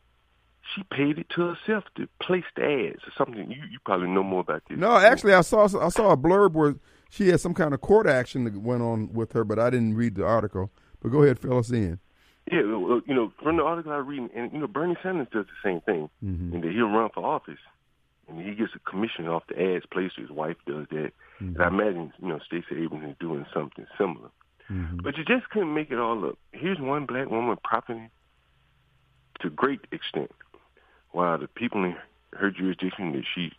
She 0.76 0.84
paid 0.84 1.18
it 1.18 1.28
to 1.36 1.54
herself 1.54 1.84
to 1.98 2.08
place 2.22 2.46
the 2.56 2.64
ads 2.64 3.04
or 3.06 3.12
something. 3.18 3.52
You 3.52 3.64
you 3.70 3.80
probably 3.84 4.08
know 4.08 4.24
more 4.24 4.39
about 4.42 4.64
this. 4.70 4.78
No, 4.78 4.96
actually, 4.96 5.34
I 5.34 5.42
saw 5.42 5.66
I 5.66 5.89
saw 5.89 6.12
a 6.12 6.18
blurb 6.18 6.54
where 6.54 6.76
she 7.12 7.28
had 7.28 7.41
some 7.41 7.53
kind 7.53 7.74
of 7.74 7.82
court 7.82 8.07
action 8.07 8.45
that 8.45 8.55
went 8.55 8.82
on 8.82 9.12
with 9.14 9.34
her, 9.34 9.43
but 9.43 9.59
I 9.59 9.70
didn't 9.70 9.95
read 9.95 10.16
the 10.16 10.26
article. 10.26 10.72
But 11.01 11.09
go 11.09 11.24
ahead, 11.24 11.38
fill 11.39 11.57
us 11.59 11.70
in. 11.70 11.99
Yeah, 12.49 12.62
you 12.62 13.03
know, 13.07 13.32
from 13.43 13.57
the 13.57 13.64
article 13.64 13.91
I 13.91 13.97
read, 13.97 14.30
and 14.34 14.51
you 14.53 14.59
know, 14.59 14.68
Bernie 14.68 14.95
Sanders 15.03 15.28
does 15.32 15.45
the 15.45 15.70
same 15.70 15.82
thing, 15.82 16.09
Mhm. 16.24 16.53
and 16.53 16.64
that 16.64 16.72
he'll 16.72 16.89
run 16.89 17.09
for 17.14 17.24
office, 17.26 17.59
and 18.30 18.41
he 18.41 18.55
gets 18.55 18.74
a 18.76 18.80
commission 18.80 19.28
off 19.28 19.45
the 19.47 19.62
ads 19.62 19.86
placed. 19.88 20.16
His 20.16 20.30
wife 20.32 20.55
does 20.66 20.88
that, 20.89 21.12
and 21.39 21.62
I 21.62 21.68
imagine 21.68 22.14
you 22.20 22.30
know 22.30 22.39
Stacey 22.39 22.82
Abrams 22.84 23.12
is 23.12 23.18
doing 23.20 23.45
something 23.53 23.86
similar. 23.97 24.30
Mhm. 24.70 25.03
But 25.03 25.18
you 25.18 25.26
just 25.26 25.49
couldn't 25.49 25.74
make 25.74 25.91
it 25.91 25.99
all 25.99 26.26
up. 26.26 26.38
Here's 26.53 26.80
one 26.80 27.05
black 27.05 27.30
woman 27.30 27.57
profiting 27.64 28.09
to 29.41 29.49
great 29.49 29.82
extent, 29.91 30.32
while 31.12 31.38
the 31.38 31.47
people 31.47 31.84
in 31.84 31.95
her 32.38 32.49
jurisdiction 32.51 33.12
that 33.12 33.26
she 33.26 33.51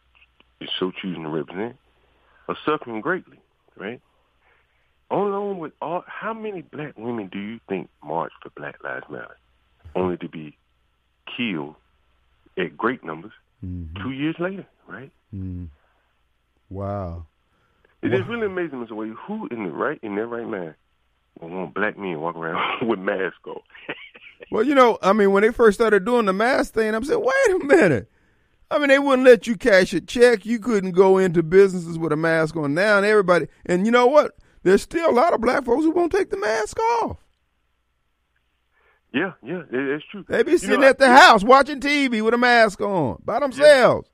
is 0.60 0.70
so 0.78 0.90
choosing 0.90 1.24
to 1.24 1.28
represent 1.28 1.76
are 2.52 2.78
suffering 2.78 3.00
greatly, 3.00 3.40
right? 3.76 4.00
On 5.10 5.26
along 5.26 5.58
with 5.58 5.72
all, 5.82 6.04
how 6.06 6.32
many 6.32 6.62
black 6.62 6.96
women 6.96 7.28
do 7.30 7.38
you 7.38 7.60
think 7.68 7.88
marched 8.02 8.36
for 8.42 8.50
Black 8.50 8.82
Lives 8.82 9.04
Matter, 9.10 9.36
only 9.94 10.16
to 10.18 10.28
be 10.28 10.56
killed 11.36 11.74
at 12.56 12.76
great 12.76 13.04
numbers 13.04 13.32
Mm-hmm. 13.64 14.02
Two 14.02 14.10
years 14.10 14.36
later, 14.38 14.66
right? 14.88 15.10
Mm. 15.34 15.68
Wow. 16.68 17.26
It 18.02 18.10
wow. 18.10 18.18
is 18.18 18.26
really 18.28 18.46
amazing, 18.46 18.84
Mr. 18.84 18.92
Wade. 18.92 19.14
Who 19.26 19.46
in 19.48 19.64
the 19.64 19.70
right 19.70 19.98
in 20.02 20.16
their 20.16 20.26
right 20.26 20.46
mind 20.46 20.74
will 21.40 21.48
want 21.48 21.74
black 21.74 21.96
men 21.96 22.20
walk 22.20 22.36
around 22.36 22.88
with 22.88 22.98
masks 22.98 23.38
on? 23.46 23.60
well, 24.50 24.64
you 24.64 24.74
know, 24.74 24.98
I 25.02 25.12
mean, 25.12 25.30
when 25.32 25.42
they 25.42 25.52
first 25.52 25.78
started 25.78 26.04
doing 26.04 26.26
the 26.26 26.32
mask 26.32 26.74
thing, 26.74 26.94
I'm 26.94 27.04
saying, 27.04 27.20
wait 27.20 27.62
a 27.62 27.64
minute. 27.64 28.10
I 28.72 28.78
mean, 28.78 28.88
they 28.88 28.98
wouldn't 28.98 29.26
let 29.26 29.46
you 29.46 29.56
cash 29.56 29.92
a 29.92 30.00
check. 30.00 30.46
You 30.46 30.58
couldn't 30.58 30.92
go 30.92 31.18
into 31.18 31.42
businesses 31.42 31.98
with 31.98 32.12
a 32.12 32.16
mask 32.16 32.56
on 32.56 32.74
now, 32.74 32.96
and 32.96 33.06
everybody. 33.06 33.48
And 33.66 33.84
you 33.84 33.92
know 33.92 34.06
what? 34.06 34.36
There's 34.62 34.82
still 34.82 35.10
a 35.10 35.12
lot 35.12 35.34
of 35.34 35.40
black 35.40 35.64
folks 35.64 35.84
who 35.84 35.90
won't 35.90 36.12
take 36.12 36.30
the 36.30 36.38
mask 36.38 36.78
off. 36.78 37.18
Yeah, 39.12 39.32
yeah, 39.42 39.62
it's 39.70 40.04
true. 40.10 40.24
They 40.26 40.42
be 40.42 40.56
sitting 40.56 40.76
you 40.76 40.80
know, 40.80 40.88
at 40.88 40.98
the 40.98 41.06
I, 41.06 41.18
house 41.18 41.44
watching 41.44 41.80
TV 41.80 42.22
with 42.22 42.32
a 42.32 42.38
mask 42.38 42.80
on 42.80 43.20
by 43.22 43.40
themselves. 43.40 44.08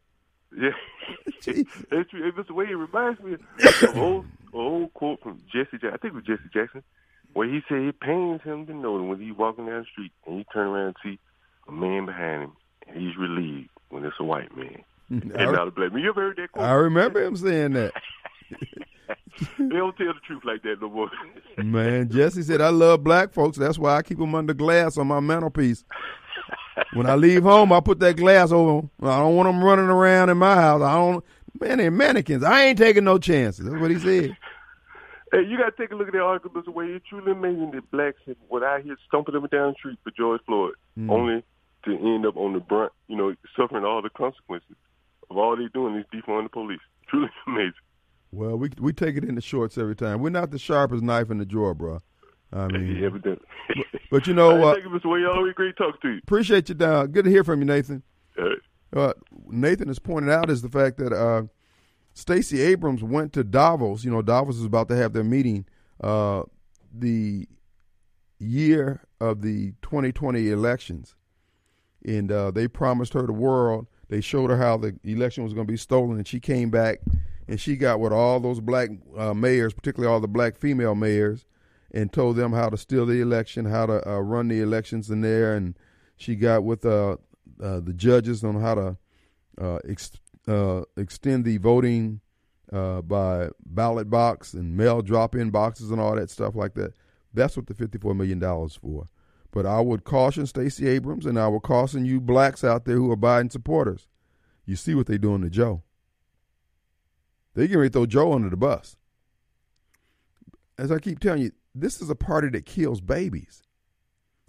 Yeah, 0.56 0.70
yeah. 0.70 0.70
it's 1.46 2.10
true. 2.10 2.32
It's 2.36 2.48
the 2.48 2.54
way 2.54 2.64
it 2.64 2.74
reminds 2.74 3.20
me 3.20 3.34
of 3.34 3.40
an 3.82 3.88
old, 3.98 4.26
old 4.52 4.94
quote 4.94 5.22
from 5.22 5.40
Jesse 5.52 5.78
Jackson. 5.78 5.90
I 5.94 5.96
think 5.98 6.14
it 6.14 6.14
was 6.14 6.24
Jesse 6.24 6.50
Jackson, 6.52 6.82
where 7.32 7.48
he 7.48 7.60
said 7.68 7.78
it 7.78 8.00
pains 8.00 8.42
him 8.42 8.66
to 8.66 8.74
know 8.74 8.98
that 8.98 9.04
when 9.04 9.20
he's 9.20 9.36
walking 9.36 9.66
down 9.66 9.80
the 9.80 9.86
street 9.92 10.12
and 10.26 10.38
he 10.38 10.46
turn 10.52 10.66
around 10.66 10.86
and 10.86 10.96
see 11.02 11.18
a 11.68 11.72
man 11.72 12.06
behind 12.06 12.42
him, 12.42 12.52
he's 12.94 13.16
relieved 13.16 13.68
when 13.90 14.04
it's 14.04 14.16
a 14.20 14.24
white 14.24 14.54
man. 14.56 14.82
and 15.08 15.34
not 15.34 15.68
a 15.68 15.70
black 15.70 15.92
man. 15.92 16.02
You 16.02 16.10
ever 16.10 16.20
heard 16.20 16.36
that 16.36 16.52
quote? 16.52 16.64
I 16.64 16.72
remember 16.72 17.22
him 17.22 17.36
saying 17.36 17.72
that. 17.72 17.92
they 19.58 19.76
don't 19.76 19.96
tell 19.96 20.06
the 20.08 20.20
truth 20.26 20.42
like 20.44 20.62
that 20.62 20.80
no 20.80 20.88
more. 20.88 21.10
Man, 21.58 22.10
Jesse 22.10 22.42
said, 22.42 22.60
I 22.60 22.70
love 22.70 23.04
black 23.04 23.32
folks. 23.32 23.56
That's 23.56 23.78
why 23.78 23.96
I 23.96 24.02
keep 24.02 24.18
them 24.18 24.34
under 24.34 24.54
glass 24.54 24.98
on 24.98 25.06
my 25.06 25.20
mantelpiece. 25.20 25.84
when 26.92 27.08
I 27.08 27.14
leave 27.14 27.42
home, 27.42 27.72
I 27.72 27.80
put 27.80 28.00
that 28.00 28.16
glass 28.16 28.52
over 28.52 28.80
them. 28.80 28.90
I 29.02 29.18
don't 29.18 29.36
want 29.36 29.48
them 29.48 29.62
running 29.62 29.88
around 29.88 30.30
in 30.30 30.38
my 30.38 30.54
house. 30.54 30.82
I 30.82 30.94
don't, 30.94 31.24
man, 31.60 31.78
they're 31.78 31.90
mannequins. 31.90 32.42
I 32.42 32.64
ain't 32.64 32.78
taking 32.78 33.04
no 33.04 33.18
chances. 33.18 33.66
That's 33.66 33.80
what 33.80 33.90
he 33.90 33.98
said. 33.98 34.36
Hey, 35.32 35.44
you 35.46 35.58
got 35.58 35.76
to 35.76 35.82
take 35.82 35.92
a 35.92 35.94
look 35.94 36.08
at 36.08 36.14
that 36.14 36.22
article, 36.22 36.50
Mr. 36.50 36.72
Wade. 36.72 36.90
It's 36.90 37.06
truly 37.06 37.32
amazing 37.32 37.72
that 37.72 37.90
blacks 37.90 38.18
were 38.48 38.66
out 38.66 38.82
here 38.82 38.96
stomping 39.06 39.34
them 39.34 39.46
down 39.50 39.72
the 39.72 39.74
street 39.74 39.98
for 40.02 40.10
George 40.10 40.40
Floyd, 40.46 40.74
mm. 40.98 41.10
only 41.10 41.44
to 41.84 41.92
end 41.92 42.26
up 42.26 42.36
on 42.36 42.52
the 42.52 42.60
brunt, 42.60 42.92
you 43.06 43.16
know, 43.16 43.34
suffering 43.56 43.84
all 43.84 44.02
the 44.02 44.10
consequences 44.10 44.76
of 45.30 45.36
all 45.36 45.56
they're 45.56 45.68
doing 45.68 45.96
is 45.96 46.04
defund 46.12 46.44
the 46.44 46.48
police. 46.48 46.80
Truly 47.08 47.30
amazing. 47.46 47.72
Well, 48.30 48.56
we 48.56 48.70
we 48.78 48.92
take 48.92 49.16
it 49.16 49.24
in 49.24 49.34
the 49.34 49.40
shorts 49.40 49.78
every 49.78 49.96
time. 49.96 50.20
We're 50.20 50.28
not 50.28 50.50
the 50.50 50.58
sharpest 50.58 51.02
knife 51.02 51.30
in 51.30 51.38
the 51.38 51.46
drawer, 51.46 51.74
bro. 51.74 52.00
I 52.52 52.66
mean, 52.68 53.02
evidently. 53.02 53.46
but, 53.68 54.00
but, 54.10 54.26
you 54.26 54.34
know 54.34 54.54
what? 54.56 54.78
Uh, 54.78 54.80
thank 54.80 54.84
you, 54.84 55.00
Mr. 55.00 55.10
Wade. 55.10 55.24
Always 55.24 55.54
great 55.54 55.76
talk 55.76 56.00
to 56.02 56.08
you. 56.08 56.18
Appreciate 56.18 56.68
you, 56.68 56.74
down. 56.74 57.08
Good 57.08 57.24
to 57.24 57.30
hear 57.30 57.44
from 57.44 57.60
you, 57.60 57.66
Nathan. 57.66 58.02
Uh, 58.94 59.12
Nathan 59.48 59.88
has 59.88 59.98
pointed 59.98 60.30
out 60.30 60.50
is 60.50 60.62
the 60.62 60.68
fact 60.68 60.96
that 60.98 61.12
uh, 61.12 61.42
Stacey 62.14 62.60
Abrams 62.60 63.02
went 63.02 63.32
to 63.34 63.44
Davos. 63.44 64.04
You 64.04 64.10
know, 64.10 64.22
Davos 64.22 64.56
is 64.56 64.64
about 64.64 64.88
to 64.88 64.96
have 64.96 65.12
their 65.12 65.24
meeting. 65.24 65.66
Uh, 66.00 66.44
the 66.92 67.46
year 68.38 69.02
of 69.20 69.42
the 69.42 69.72
2020 69.82 70.48
elections, 70.50 71.14
and 72.04 72.30
uh, 72.30 72.50
they 72.50 72.68
promised 72.68 73.12
her 73.14 73.26
the 73.26 73.32
world. 73.32 73.86
They 74.08 74.20
showed 74.20 74.50
her 74.50 74.56
how 74.56 74.76
the 74.78 74.96
election 75.04 75.44
was 75.44 75.52
going 75.52 75.66
to 75.66 75.72
be 75.72 75.76
stolen, 75.76 76.16
and 76.16 76.26
she 76.26 76.40
came 76.40 76.70
back 76.70 77.00
and 77.48 77.58
she 77.58 77.76
got 77.76 77.98
with 77.98 78.12
all 78.12 78.40
those 78.40 78.60
black 78.60 78.90
uh, 79.16 79.32
mayors, 79.34 79.72
particularly 79.72 80.12
all 80.12 80.20
the 80.20 80.28
black 80.28 80.56
female 80.56 80.94
mayors, 80.94 81.46
and 81.92 82.12
told 82.12 82.36
them 82.36 82.52
how 82.52 82.68
to 82.68 82.76
steal 82.76 83.06
the 83.06 83.20
election, 83.20 83.64
how 83.64 83.86
to 83.86 84.06
uh, 84.08 84.18
run 84.18 84.48
the 84.48 84.60
elections 84.60 85.10
in 85.10 85.22
there, 85.22 85.56
and 85.56 85.74
she 86.16 86.36
got 86.36 86.62
with 86.64 86.84
uh, 86.84 87.16
uh 87.62 87.80
the 87.80 87.94
judges 87.94 88.44
on 88.44 88.60
how 88.60 88.74
to 88.74 88.96
uh, 89.60 89.78
ex 89.88 90.12
extend 90.96 91.44
the 91.44 91.56
voting 91.58 92.20
by 92.70 93.48
ballot 93.66 94.08
box 94.08 94.54
and 94.54 94.76
mail 94.76 95.02
drop-in 95.02 95.50
boxes 95.50 95.90
and 95.90 96.00
all 96.00 96.14
that 96.14 96.30
stuff 96.30 96.54
like 96.54 96.74
that. 96.74 96.92
That's 97.34 97.56
what 97.56 97.66
the 97.66 97.74
fifty-four 97.74 98.14
million 98.14 98.38
dollars 98.38 98.74
for. 98.76 99.06
But 99.50 99.66
I 99.66 99.80
would 99.80 100.04
caution 100.04 100.46
Stacey 100.46 100.86
Abrams, 100.86 101.26
and 101.26 101.38
I 101.38 101.48
would 101.48 101.62
caution 101.62 102.04
you 102.04 102.20
blacks 102.20 102.62
out 102.62 102.84
there 102.84 102.96
who 102.96 103.10
are 103.10 103.16
Biden 103.16 103.50
supporters. 103.50 104.06
You 104.66 104.76
see 104.76 104.94
what 104.94 105.06
they're 105.06 105.18
doing 105.18 105.42
to 105.42 105.50
Joe. 105.50 105.82
They 107.54 107.66
can 107.66 107.88
throw 107.88 108.06
Joe 108.06 108.34
under 108.34 108.50
the 108.50 108.56
bus. 108.56 108.96
As 110.78 110.92
I 110.92 110.98
keep 110.98 111.18
telling 111.18 111.42
you, 111.42 111.52
this 111.74 112.00
is 112.00 112.10
a 112.10 112.14
party 112.14 112.50
that 112.50 112.66
kills 112.66 113.00
babies. 113.00 113.62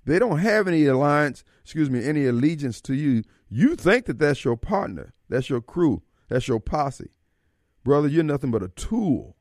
They 0.05 0.19
don't 0.19 0.39
have 0.39 0.67
any 0.67 0.85
alliance, 0.85 1.43
excuse 1.63 1.89
me, 1.89 2.03
any 2.03 2.25
allegiance 2.25 2.81
to 2.81 2.93
you. 2.93 3.23
You 3.47 3.75
think 3.75 4.05
that 4.05 4.19
that's 4.19 4.43
your 4.43 4.57
partner, 4.57 5.13
that's 5.27 5.49
your 5.49 5.61
crew, 5.61 6.03
that's 6.27 6.47
your 6.47 6.59
posse. 6.59 7.11
Brother, 7.83 8.07
you're 8.07 8.23
nothing 8.23 8.51
but 8.51 8.63
a 8.63 8.69
tool. 8.69 9.35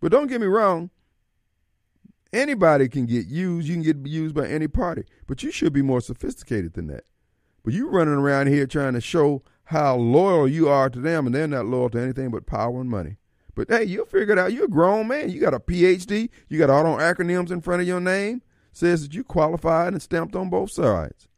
But 0.00 0.12
don't 0.12 0.26
get 0.26 0.40
me 0.40 0.46
wrong, 0.46 0.90
anybody 2.34 2.88
can 2.88 3.06
get 3.06 3.26
used. 3.26 3.68
You 3.68 3.74
can 3.74 3.82
get 3.82 4.10
used 4.10 4.34
by 4.34 4.46
any 4.46 4.68
party, 4.68 5.04
but 5.26 5.42
you 5.42 5.50
should 5.50 5.72
be 5.72 5.82
more 5.82 6.00
sophisticated 6.00 6.74
than 6.74 6.88
that. 6.88 7.04
But 7.64 7.72
you 7.72 7.88
running 7.88 8.14
around 8.14 8.48
here 8.48 8.66
trying 8.66 8.92
to 8.94 9.00
show 9.00 9.42
how 9.64 9.96
loyal 9.96 10.46
you 10.46 10.68
are 10.68 10.90
to 10.90 11.00
them, 11.00 11.26
and 11.26 11.34
they're 11.34 11.48
not 11.48 11.66
loyal 11.66 11.90
to 11.90 12.00
anything 12.00 12.30
but 12.30 12.46
power 12.46 12.80
and 12.80 12.90
money. 12.90 13.16
But 13.54 13.70
hey, 13.70 13.84
you'll 13.84 14.04
figure 14.04 14.32
it 14.32 14.38
out. 14.38 14.52
You're 14.52 14.64
a 14.64 14.68
grown 14.68 15.08
man. 15.08 15.30
You 15.30 15.40
got 15.40 15.54
a 15.54 15.60
PhD. 15.60 16.28
You 16.48 16.58
got 16.58 16.70
all 16.70 16.84
those 16.84 17.00
acronyms 17.00 17.50
in 17.50 17.60
front 17.60 17.82
of 17.82 17.88
your 17.88 18.00
name. 18.00 18.42
Says 18.72 19.02
that 19.02 19.14
you 19.14 19.22
qualified 19.22 19.92
and 19.92 20.02
stamped 20.02 20.34
on 20.34 20.50
both 20.50 20.72
sides. 20.72 21.28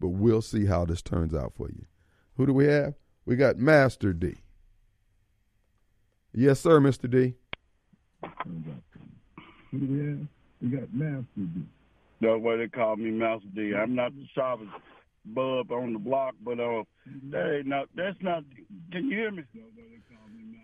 But 0.00 0.08
we'll 0.08 0.42
see 0.42 0.66
how 0.66 0.84
this 0.84 1.02
turns 1.02 1.32
out 1.32 1.54
for 1.56 1.68
you. 1.68 1.86
Who 2.36 2.46
do 2.46 2.52
we 2.52 2.66
have? 2.66 2.94
We 3.24 3.36
got 3.36 3.56
Master 3.56 4.12
D. 4.12 4.38
Yes, 6.32 6.60
sir, 6.60 6.80
Mr. 6.80 7.08
D. 7.08 7.34
Who 9.70 9.78
do 9.78 9.86
we 9.86 9.98
have? 9.98 10.18
We 10.60 10.68
got 10.68 10.94
Master 10.94 11.24
D. 11.36 11.62
That's 12.20 12.40
why 12.40 12.56
they 12.56 12.68
call 12.68 12.96
me 12.96 13.10
Master 13.10 13.46
D. 13.54 13.74
I'm 13.74 13.94
not 13.94 14.14
the 14.14 14.26
sharpest 14.34 14.70
bub 15.24 15.70
on 15.70 15.92
the 15.92 15.98
block, 15.98 16.34
but 16.42 16.58
uh, 16.58 16.82
that 17.30 17.58
ain't 17.58 17.66
not. 17.66 17.88
That's 17.94 18.16
not. 18.20 18.44
Can 18.90 19.08
you 19.08 19.16
hear 19.16 19.30
me? 19.30 19.44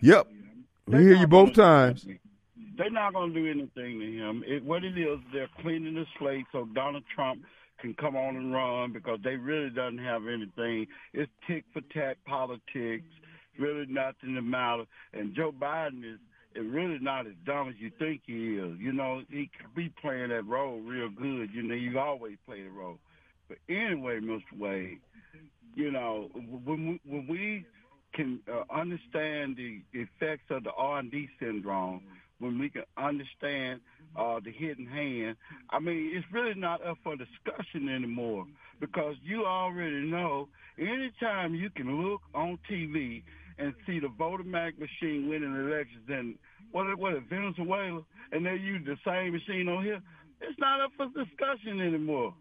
Yep, 0.02 0.26
we 0.86 0.98
hear 0.98 1.14
you 1.14 1.26
both 1.26 1.54
times. 1.54 2.06
They're 2.76 2.90
not 2.90 3.14
going 3.14 3.32
to 3.32 3.40
do 3.40 3.48
anything 3.48 4.00
to 4.00 4.06
him. 4.06 4.42
It, 4.46 4.64
what 4.64 4.82
it 4.84 4.98
is, 4.98 5.20
they're 5.32 5.48
cleaning 5.60 5.94
the 5.94 6.06
slate 6.18 6.46
so 6.50 6.66
Donald 6.74 7.04
Trump 7.14 7.42
can 7.80 7.94
come 7.94 8.16
on 8.16 8.36
and 8.36 8.52
run 8.52 8.92
because 8.92 9.20
they 9.22 9.36
really 9.36 9.70
doesn't 9.70 9.98
have 9.98 10.22
anything. 10.26 10.86
It's 11.12 11.30
tick 11.46 11.64
for 11.72 11.82
tat 11.92 12.16
politics. 12.26 13.04
Really 13.60 13.86
nothing 13.86 14.34
to 14.34 14.42
matter. 14.42 14.84
And 15.12 15.36
Joe 15.36 15.52
Biden 15.52 15.98
is 15.98 16.14
is 16.14 16.20
really 16.62 16.98
not 17.00 17.26
as 17.26 17.32
dumb 17.46 17.68
as 17.68 17.74
you 17.78 17.90
think 17.98 18.22
he 18.26 18.56
is. 18.56 18.78
You 18.78 18.92
know, 18.92 19.22
he 19.30 19.50
could 19.58 19.74
be 19.74 19.92
playing 20.00 20.28
that 20.30 20.46
role 20.46 20.80
real 20.80 21.08
good. 21.08 21.50
You 21.52 21.62
know, 21.62 21.74
you 21.74 21.98
always 21.98 22.36
play 22.46 22.62
the 22.62 22.70
role. 22.70 22.98
But 23.48 23.58
anyway, 23.68 24.20
Mr. 24.20 24.58
Wade, 24.58 25.00
you 25.74 25.90
know, 25.90 26.30
when 26.64 26.88
we, 26.88 27.00
when 27.06 27.26
we 27.28 27.66
can 28.14 28.40
uh, 28.48 28.62
understand 28.72 29.56
the 29.56 29.82
effects 29.92 30.44
of 30.50 30.64
the 30.64 30.72
R&D 30.72 31.28
syndrome, 31.40 32.02
when 32.38 32.58
we 32.58 32.68
can 32.70 32.84
understand 32.96 33.80
uh, 34.16 34.40
the 34.44 34.52
hidden 34.52 34.86
hand, 34.86 35.36
I 35.70 35.78
mean, 35.80 36.12
it's 36.14 36.26
really 36.32 36.54
not 36.54 36.84
up 36.86 36.98
for 37.02 37.16
discussion 37.16 37.88
anymore 37.88 38.46
because 38.80 39.16
you 39.22 39.44
already 39.44 40.02
know 40.02 40.48
anytime 40.78 41.54
you 41.54 41.70
can 41.70 42.02
look 42.02 42.20
on 42.34 42.58
TV 42.70 43.22
and 43.58 43.74
see 43.86 44.00
the 44.00 44.08
Votomatic 44.08 44.78
machine 44.78 45.28
winning 45.28 45.54
elections 45.54 46.04
in 46.08 46.34
what 46.72 46.86
what 46.98 47.14
Venezuela, 47.28 48.02
and 48.32 48.44
they 48.44 48.56
use 48.56 48.84
the 48.84 48.96
same 49.06 49.32
machine 49.32 49.68
on 49.68 49.84
here, 49.84 50.00
it's 50.40 50.58
not 50.58 50.80
up 50.80 50.90
for 50.96 51.06
discussion 51.06 51.80
anymore 51.80 52.34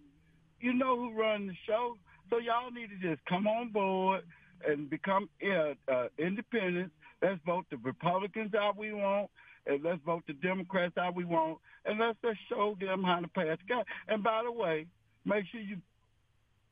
you 0.63 0.73
know 0.73 0.95
who 0.95 1.19
run 1.19 1.47
the 1.47 1.53
show. 1.67 1.97
So 2.29 2.37
y'all 2.39 2.71
need 2.71 2.89
to 2.89 3.09
just 3.09 3.23
come 3.25 3.45
on 3.45 3.69
board 3.69 4.23
and 4.65 4.89
become 4.89 5.29
uh, 5.45 5.73
uh, 5.91 6.07
independent. 6.17 6.91
Let's 7.21 7.39
vote 7.45 7.65
the 7.69 7.77
Republicans 7.77 8.53
out 8.55 8.77
we 8.77 8.93
want, 8.93 9.29
and 9.67 9.83
let's 9.83 9.99
vote 10.05 10.23
the 10.25 10.33
Democrats 10.33 10.97
out 10.97 11.15
we 11.15 11.25
want, 11.25 11.59
and 11.85 11.99
let's 11.99 12.17
just 12.23 12.39
show 12.49 12.75
them 12.79 13.03
how 13.03 13.19
to 13.19 13.27
pass 13.27 13.57
gun. 13.67 13.83
And 14.07 14.23
by 14.23 14.41
the 14.45 14.51
way, 14.51 14.87
make 15.25 15.45
sure 15.51 15.59
you 15.59 15.77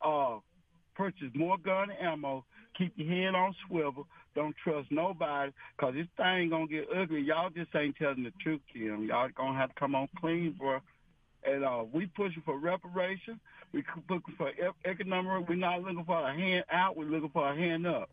uh, 0.01 0.39
purchase 0.95 1.29
more 1.35 1.57
gun 1.57 1.89
ammo. 1.91 2.45
Keep 2.77 2.93
your 2.95 3.09
head 3.09 3.35
on 3.35 3.53
swivel. 3.67 4.07
Don't 4.33 4.55
trust 4.63 4.89
nobody, 4.91 5.51
cause 5.77 5.93
this 5.93 6.07
thing 6.15 6.49
gonna 6.49 6.67
get 6.67 6.87
ugly. 6.95 7.21
Y'all 7.21 7.49
just 7.49 7.75
ain't 7.75 7.95
telling 7.97 8.23
the 8.23 8.31
truth, 8.41 8.61
Kim. 8.71 9.03
Y'all 9.03 9.29
gonna 9.35 9.57
have 9.57 9.69
to 9.69 9.75
come 9.79 9.95
on 9.95 10.07
clean, 10.19 10.55
bro. 10.57 10.79
And 11.43 11.65
uh, 11.65 11.83
we 11.91 12.05
pushing 12.05 12.41
for 12.45 12.57
reparation. 12.57 13.39
We 13.73 13.83
looking 14.09 14.35
for 14.37 14.51
economic. 14.85 15.49
We're 15.49 15.55
not 15.55 15.81
looking 15.81 16.05
for 16.05 16.29
a 16.29 16.33
hand 16.33 16.65
out. 16.71 16.95
We're 16.95 17.05
looking 17.05 17.29
for 17.29 17.51
a 17.51 17.55
hand 17.55 17.87
up 17.87 18.09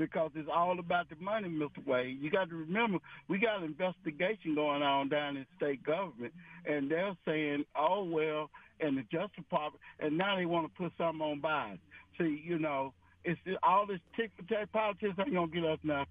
because 0.00 0.30
it's 0.34 0.48
all 0.52 0.78
about 0.78 1.10
the 1.10 1.16
money, 1.16 1.48
Mr. 1.48 1.86
Wade. 1.86 2.18
You 2.20 2.30
got 2.30 2.48
to 2.48 2.56
remember, 2.56 2.98
we 3.28 3.38
got 3.38 3.58
an 3.58 3.64
investigation 3.64 4.54
going 4.54 4.82
on 4.82 5.10
down 5.10 5.36
in 5.36 5.46
state 5.56 5.84
government, 5.84 6.32
and 6.64 6.90
they're 6.90 7.14
saying, 7.26 7.64
oh, 7.76 8.04
well, 8.04 8.50
and 8.80 8.96
the 8.96 9.02
Justice 9.12 9.36
Department, 9.36 9.82
and 10.00 10.16
now 10.16 10.36
they 10.36 10.46
want 10.46 10.66
to 10.66 10.82
put 10.82 10.92
something 10.96 11.20
on 11.20 11.40
Biden. 11.40 11.78
See, 12.18 12.42
you 12.42 12.58
know, 12.58 12.94
It's 13.24 13.40
all 13.62 13.86
this 13.86 14.00
tick 14.16 14.30
for 14.36 14.42
tack 14.52 14.72
politics 14.72 15.14
ain't 15.18 15.34
gonna 15.34 15.48
get 15.48 15.64
us 15.64 15.78
nothing. 15.82 16.06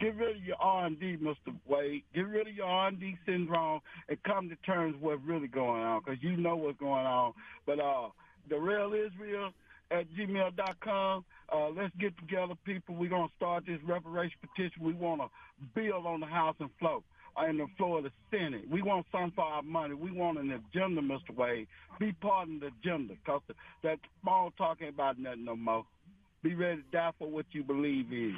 Get 0.00 0.16
rid 0.16 0.36
of 0.36 0.42
your 0.42 0.56
R 0.56 0.86
and 0.86 0.98
D, 0.98 1.16
Mr. 1.16 1.54
Wade. 1.66 2.02
Get 2.14 2.26
rid 2.26 2.48
of 2.48 2.54
your 2.54 2.66
R 2.66 2.88
and 2.88 3.00
D 3.00 3.16
syndrome 3.24 3.80
and 4.08 4.22
come 4.24 4.48
to 4.48 4.56
terms 4.56 4.94
with 4.94 5.02
what's 5.02 5.24
really 5.24 5.48
going 5.48 5.82
on, 5.82 6.02
because 6.04 6.22
you 6.22 6.36
know 6.36 6.56
what's 6.56 6.78
going 6.78 7.06
on. 7.06 7.32
But 7.66 7.78
uh, 7.78 8.08
the 8.48 8.58
real 8.58 8.92
Israel 8.94 9.52
at 9.92 10.06
gmail.com. 10.14 11.24
Uh, 11.52 11.68
let's 11.68 11.94
get 12.00 12.16
together, 12.18 12.54
people. 12.64 12.94
We're 12.94 13.10
gonna 13.10 13.28
start 13.36 13.64
this 13.66 13.78
reparation 13.84 14.36
petition. 14.40 14.82
We 14.82 14.94
want 14.94 15.20
to 15.20 15.28
build 15.74 16.06
on 16.06 16.20
the 16.20 16.26
House 16.26 16.56
and 16.60 16.70
floor 16.78 17.02
in 17.48 17.58
the 17.58 17.66
floor 17.76 17.98
of 17.98 18.04
the 18.04 18.12
Senate. 18.30 18.68
We 18.70 18.82
want 18.82 19.06
some 19.12 19.32
for 19.32 19.44
our 19.44 19.62
money. 19.62 19.94
We 19.94 20.10
want 20.10 20.38
an 20.38 20.50
agenda, 20.50 21.00
Mr. 21.00 21.34
Wade. 21.34 21.66
Be 21.98 22.12
part 22.12 22.48
of 22.48 22.60
the 22.60 22.66
agenda, 22.66 23.14
because 23.14 23.42
that 23.82 23.98
small 24.22 24.52
talking 24.56 24.88
about 24.88 25.18
nothing 25.18 25.44
no 25.44 25.56
more. 25.56 25.84
Be 26.42 26.54
ready 26.54 26.82
to 26.82 26.90
die 26.90 27.10
for 27.18 27.28
what 27.28 27.46
you 27.52 27.62
believe 27.62 28.10
in. 28.10 28.36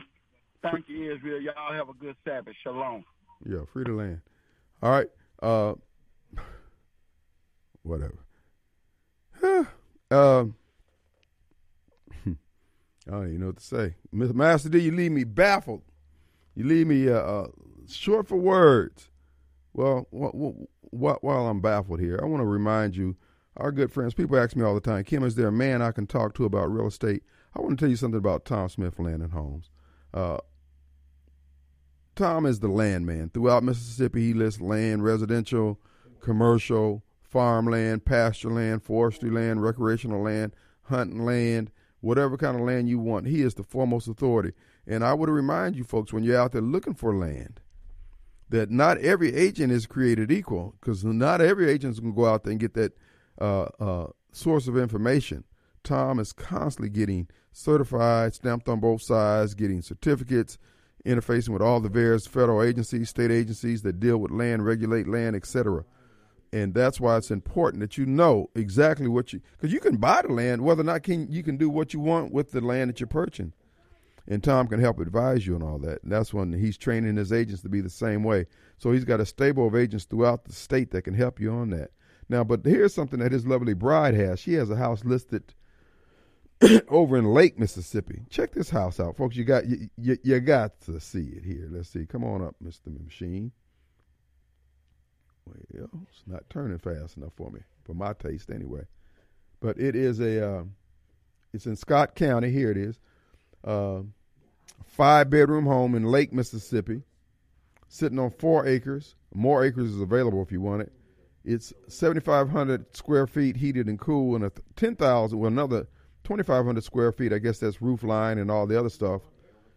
Thank 0.62 0.88
you, 0.88 1.14
Israel. 1.14 1.40
Y'all 1.40 1.72
have 1.72 1.88
a 1.88 1.94
good 1.94 2.16
Sabbath. 2.24 2.54
Shalom. 2.62 3.04
Yeah, 3.46 3.60
free 3.72 3.84
the 3.84 3.92
land. 3.92 4.20
All 4.82 4.90
right. 4.90 5.08
Uh, 5.42 5.74
whatever. 7.82 8.18
um, 10.10 10.54
I 12.26 13.10
don't 13.10 13.28
even 13.28 13.40
know 13.40 13.46
what 13.46 13.56
to 13.58 13.64
say. 13.64 13.94
Master 14.12 14.68
D, 14.68 14.80
you 14.80 14.92
leave 14.92 15.12
me 15.12 15.24
baffled. 15.24 15.82
You 16.54 16.64
leave 16.64 16.86
me 16.86 17.08
uh, 17.08 17.14
uh, 17.14 17.46
short 17.88 18.28
for 18.28 18.36
words. 18.36 19.10
Well, 19.72 20.06
wh- 20.12 20.66
wh- 20.96 21.24
while 21.24 21.46
I'm 21.48 21.60
baffled 21.60 22.00
here, 22.00 22.18
I 22.22 22.26
want 22.26 22.42
to 22.42 22.46
remind 22.46 22.96
you, 22.96 23.16
our 23.56 23.72
good 23.72 23.92
friends, 23.92 24.14
people 24.14 24.38
ask 24.38 24.56
me 24.56 24.62
all 24.62 24.74
the 24.74 24.80
time, 24.80 25.04
Kim, 25.04 25.24
is 25.24 25.34
there 25.34 25.48
a 25.48 25.52
man 25.52 25.82
I 25.82 25.90
can 25.90 26.06
talk 26.06 26.34
to 26.34 26.44
about 26.44 26.72
real 26.72 26.86
estate? 26.86 27.22
I 27.56 27.60
want 27.60 27.78
to 27.78 27.82
tell 27.84 27.90
you 27.90 27.96
something 27.96 28.18
about 28.18 28.44
Tom 28.44 28.68
Smith 28.68 28.98
Land 28.98 29.22
and 29.22 29.32
Homes. 29.32 29.70
Uh, 30.12 30.38
Tom 32.16 32.46
is 32.46 32.60
the 32.60 32.68
land 32.68 33.06
man. 33.06 33.30
Throughout 33.32 33.64
Mississippi, 33.64 34.28
he 34.28 34.34
lists 34.34 34.60
land, 34.60 35.04
residential, 35.04 35.80
commercial, 36.20 37.04
farmland, 37.22 38.04
pasture 38.04 38.50
land, 38.50 38.82
forestry 38.82 39.30
land, 39.30 39.62
recreational 39.62 40.22
land, 40.22 40.54
hunting 40.82 41.24
land, 41.24 41.70
whatever 42.00 42.36
kind 42.36 42.56
of 42.56 42.62
land 42.62 42.88
you 42.88 42.98
want. 42.98 43.26
He 43.26 43.42
is 43.42 43.54
the 43.54 43.64
foremost 43.64 44.08
authority. 44.08 44.52
And 44.86 45.04
I 45.04 45.14
would 45.14 45.28
remind 45.28 45.76
you 45.76 45.84
folks 45.84 46.12
when 46.12 46.22
you're 46.22 46.40
out 46.40 46.52
there 46.52 46.60
looking 46.60 46.94
for 46.94 47.14
land 47.14 47.60
that 48.50 48.70
not 48.70 48.98
every 48.98 49.34
agent 49.34 49.72
is 49.72 49.86
created 49.86 50.30
equal 50.30 50.74
because 50.80 51.04
not 51.04 51.40
every 51.40 51.68
agent 51.68 51.94
is 51.94 52.00
going 52.00 52.12
to 52.12 52.16
go 52.16 52.26
out 52.26 52.44
there 52.44 52.52
and 52.52 52.60
get 52.60 52.74
that 52.74 52.92
uh, 53.40 53.64
uh, 53.80 54.06
source 54.32 54.68
of 54.68 54.76
information. 54.76 55.44
Tom 55.82 56.18
is 56.18 56.32
constantly 56.32 56.90
getting 56.90 57.28
certified, 57.54 58.34
stamped 58.34 58.68
on 58.68 58.80
both 58.80 59.00
sides, 59.00 59.54
getting 59.54 59.80
certificates, 59.80 60.58
interfacing 61.06 61.50
with 61.50 61.62
all 61.62 61.80
the 61.80 61.88
various 61.88 62.26
federal 62.26 62.62
agencies, 62.62 63.08
state 63.08 63.30
agencies 63.30 63.80
that 63.82 63.98
deal 63.98 64.18
with 64.18 64.30
land, 64.30 64.66
regulate 64.66 65.08
land, 65.08 65.34
etc 65.34 65.84
and 66.54 66.72
that's 66.72 67.00
why 67.00 67.16
it's 67.16 67.32
important 67.32 67.80
that 67.80 67.98
you 67.98 68.06
know 68.06 68.48
exactly 68.54 69.08
what 69.08 69.32
you 69.32 69.40
because 69.52 69.72
you 69.72 69.80
can 69.80 69.96
buy 69.96 70.22
the 70.22 70.32
land 70.32 70.62
whether 70.62 70.82
or 70.82 70.84
not 70.84 71.02
can 71.02 71.26
you 71.28 71.42
can 71.42 71.56
do 71.56 71.68
what 71.68 71.92
you 71.92 71.98
want 71.98 72.32
with 72.32 72.52
the 72.52 72.60
land 72.60 72.88
that 72.88 73.00
you're 73.00 73.08
purchasing. 73.08 73.52
And 74.26 74.42
tom 74.42 74.68
can 74.68 74.80
help 74.80 75.00
advise 75.00 75.46
you 75.46 75.56
on 75.56 75.62
all 75.62 75.78
that. 75.80 76.02
And 76.04 76.12
that's 76.12 76.32
when 76.32 76.52
he's 76.52 76.78
training 76.78 77.16
his 77.16 77.32
agents 77.32 77.60
to 77.62 77.68
be 77.68 77.80
the 77.82 77.90
same 77.90 78.22
way. 78.22 78.46
So 78.78 78.92
he's 78.92 79.04
got 79.04 79.20
a 79.20 79.26
stable 79.26 79.66
of 79.66 79.74
agents 79.74 80.04
throughout 80.04 80.44
the 80.44 80.52
state 80.52 80.92
that 80.92 81.02
can 81.02 81.12
help 81.12 81.40
you 81.40 81.50
on 81.50 81.70
that. 81.70 81.90
Now 82.28 82.44
but 82.44 82.64
here's 82.64 82.94
something 82.94 83.18
that 83.18 83.32
his 83.32 83.46
lovely 83.46 83.74
bride 83.74 84.14
has. 84.14 84.38
She 84.38 84.54
has 84.54 84.70
a 84.70 84.76
house 84.76 85.04
listed 85.04 85.54
over 86.88 87.16
in 87.16 87.24
lake 87.24 87.58
mississippi 87.58 88.22
check 88.30 88.52
this 88.52 88.70
house 88.70 89.00
out 89.00 89.16
folks 89.16 89.36
you 89.36 89.44
got 89.44 89.66
you, 89.66 89.88
you, 89.96 90.16
you 90.22 90.40
got 90.40 90.80
to 90.80 91.00
see 91.00 91.32
it 91.36 91.44
here 91.44 91.66
let's 91.70 91.88
see 91.88 92.06
come 92.06 92.24
on 92.24 92.42
up 92.42 92.54
mr 92.62 92.86
machine 93.04 93.52
well, 95.46 95.88
it's 96.10 96.22
not 96.26 96.48
turning 96.50 96.78
fast 96.78 97.16
enough 97.16 97.32
for 97.36 97.50
me, 97.50 97.60
for 97.84 97.94
my 97.94 98.12
taste 98.12 98.50
anyway. 98.50 98.82
But 99.60 99.78
it 99.78 99.94
is 99.96 100.20
a, 100.20 100.58
uh, 100.58 100.64
it's 101.52 101.66
in 101.66 101.76
Scott 101.76 102.14
County. 102.14 102.50
Here 102.50 102.70
it 102.70 102.76
is, 102.76 102.98
uh, 103.62 104.00
five 104.86 105.30
bedroom 105.30 105.66
home 105.66 105.94
in 105.94 106.04
Lake, 106.04 106.32
Mississippi, 106.32 107.02
sitting 107.88 108.18
on 108.18 108.30
four 108.30 108.66
acres. 108.66 109.14
More 109.32 109.64
acres 109.64 109.92
is 109.92 110.00
available 110.00 110.42
if 110.42 110.52
you 110.52 110.60
want 110.60 110.82
it. 110.82 110.92
It's 111.44 111.72
7,500 111.88 112.96
square 112.96 113.26
feet 113.26 113.56
heated 113.56 113.86
and 113.86 113.98
cool, 113.98 114.34
and 114.34 114.44
a 114.44 114.52
10,000, 114.76 115.38
well, 115.38 115.48
another 115.48 115.86
2,500 116.24 116.82
square 116.82 117.12
feet. 117.12 117.32
I 117.32 117.38
guess 117.38 117.58
that's 117.58 117.80
roof 117.80 118.02
line 118.02 118.38
and 118.38 118.50
all 118.50 118.66
the 118.66 118.78
other 118.78 118.90
stuff. 118.90 119.22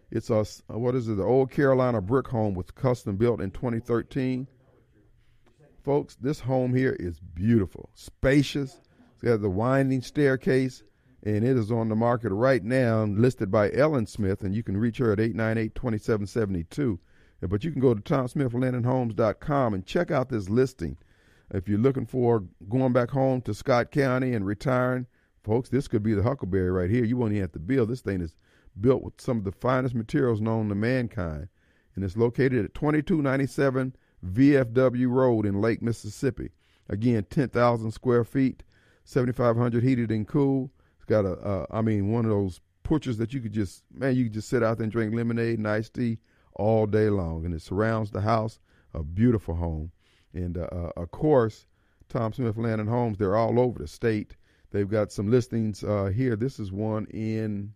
It's 0.10 0.30
a 0.30 0.40
uh, 0.40 0.78
what 0.78 0.96
is 0.96 1.10
it? 1.10 1.16
The 1.16 1.24
old 1.24 1.52
Carolina 1.52 2.02
brick 2.02 2.28
home 2.28 2.56
was 2.56 2.72
custom 2.72 3.18
built 3.18 3.42
in 3.42 3.52
2013 3.52 4.48
folks, 5.88 6.18
this 6.18 6.42
home 6.42 6.76
here 6.76 6.98
is 7.00 7.22
beautiful, 7.22 7.90
spacious. 7.94 8.82
It's 9.14 9.24
got 9.24 9.42
the 9.42 9.50
winding 9.50 10.02
staircase, 10.02 10.84
and 11.24 11.46
it 11.46 11.56
is 11.56 11.72
on 11.72 11.88
the 11.88 11.96
market 11.96 12.34
right 12.34 12.62
now, 12.62 13.06
listed 13.06 13.50
by 13.50 13.72
Ellen 13.72 14.06
Smith, 14.06 14.42
and 14.42 14.54
you 14.54 14.64
can 14.64 14.76
reach 14.76 14.98
her 14.98 15.14
at 15.14 15.20
898-2772. 15.20 17.00
But 17.40 17.64
you 17.64 17.72
can 17.72 17.80
go 17.80 17.94
to 17.94 18.02
tomsmithlandandhomes.com 18.02 19.74
and 19.74 19.86
check 19.86 20.12
out 20.12 20.28
this 20.28 20.50
listing. 20.50 20.98
If 21.54 21.70
you're 21.70 21.80
looking 21.80 22.06
for 22.06 22.44
going 22.68 22.92
back 22.92 23.12
home 23.12 23.40
to 23.44 23.54
Scott 23.54 23.90
County 23.90 24.34
and 24.34 24.46
retiring, 24.46 25.08
folks, 25.48 25.70
this 25.70 25.88
could 25.88 26.04
be 26.04 26.14
the 26.14 26.24
Huckleberry 26.24 26.70
right 26.70 26.90
here. 26.90 27.06
You 27.06 27.18
won't 27.18 27.32
even 27.32 27.42
have 27.42 27.54
to 27.54 27.60
build. 27.60 27.90
This 27.90 28.02
thing 28.02 28.22
is 28.22 28.36
built 28.80 29.02
with 29.02 29.20
some 29.20 29.38
of 29.38 29.44
the 29.46 29.52
finest 29.52 29.96
materials 29.96 30.42
known 30.42 30.70
to 30.70 30.76
mankind, 30.76 31.48
and 31.96 32.04
it's 32.04 32.18
located 32.18 32.66
at 32.66 32.74
2297 32.74 33.96
VFW 34.26 35.10
Road 35.10 35.46
in 35.46 35.62
Lake, 35.62 35.82
Mississippi. 35.82 36.52
Again, 36.90 37.26
10,000 37.30 37.92
square 37.92 38.24
feet, 38.24 38.64
7,500 39.06 39.84
heated 39.84 40.12
and 40.12 40.28
cool. 40.28 40.72
It's 40.98 41.06
got 41.06 41.26
a, 41.26 41.34
uh, 41.34 41.66
I 41.72 41.82
mean, 41.82 42.12
one 42.12 42.26
of 42.26 42.32
those 42.32 42.62
porches 42.84 43.18
that 43.18 43.34
you 43.34 43.42
could 43.42 43.54
just, 43.54 43.84
man, 43.94 44.16
you 44.16 44.26
could 44.26 44.34
just 44.34 44.50
sit 44.50 44.64
out 44.64 44.78
there 44.78 44.84
and 44.84 44.92
drink 44.92 45.14
lemonade 45.14 45.58
and 45.58 45.68
iced 45.68 45.94
tea 45.94 46.20
all 46.54 46.86
day 46.86 47.10
long. 47.10 47.46
And 47.46 47.54
it 47.54 47.62
surrounds 47.62 48.12
the 48.12 48.22
house, 48.22 48.60
a 48.94 49.04
beautiful 49.04 49.56
home. 49.56 49.92
And 50.34 50.58
uh, 50.58 50.68
uh, 50.72 50.92
of 50.96 51.12
course, 51.12 51.66
Tom 52.10 52.34
Smith 52.34 52.58
Land 52.58 52.80
and 52.80 52.90
Homes, 52.90 53.18
they're 53.18 53.36
all 53.36 53.60
over 53.60 53.80
the 53.80 53.88
state. 53.88 54.36
They've 54.78 54.88
got 54.88 55.12
some 55.12 55.32
listings 55.32 55.84
uh, 55.84 56.12
here. 56.14 56.36
This 56.36 56.60
is 56.60 56.72
one 56.72 57.08
in 57.08 57.74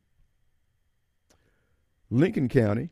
Lincoln 2.12 2.48
County 2.48 2.92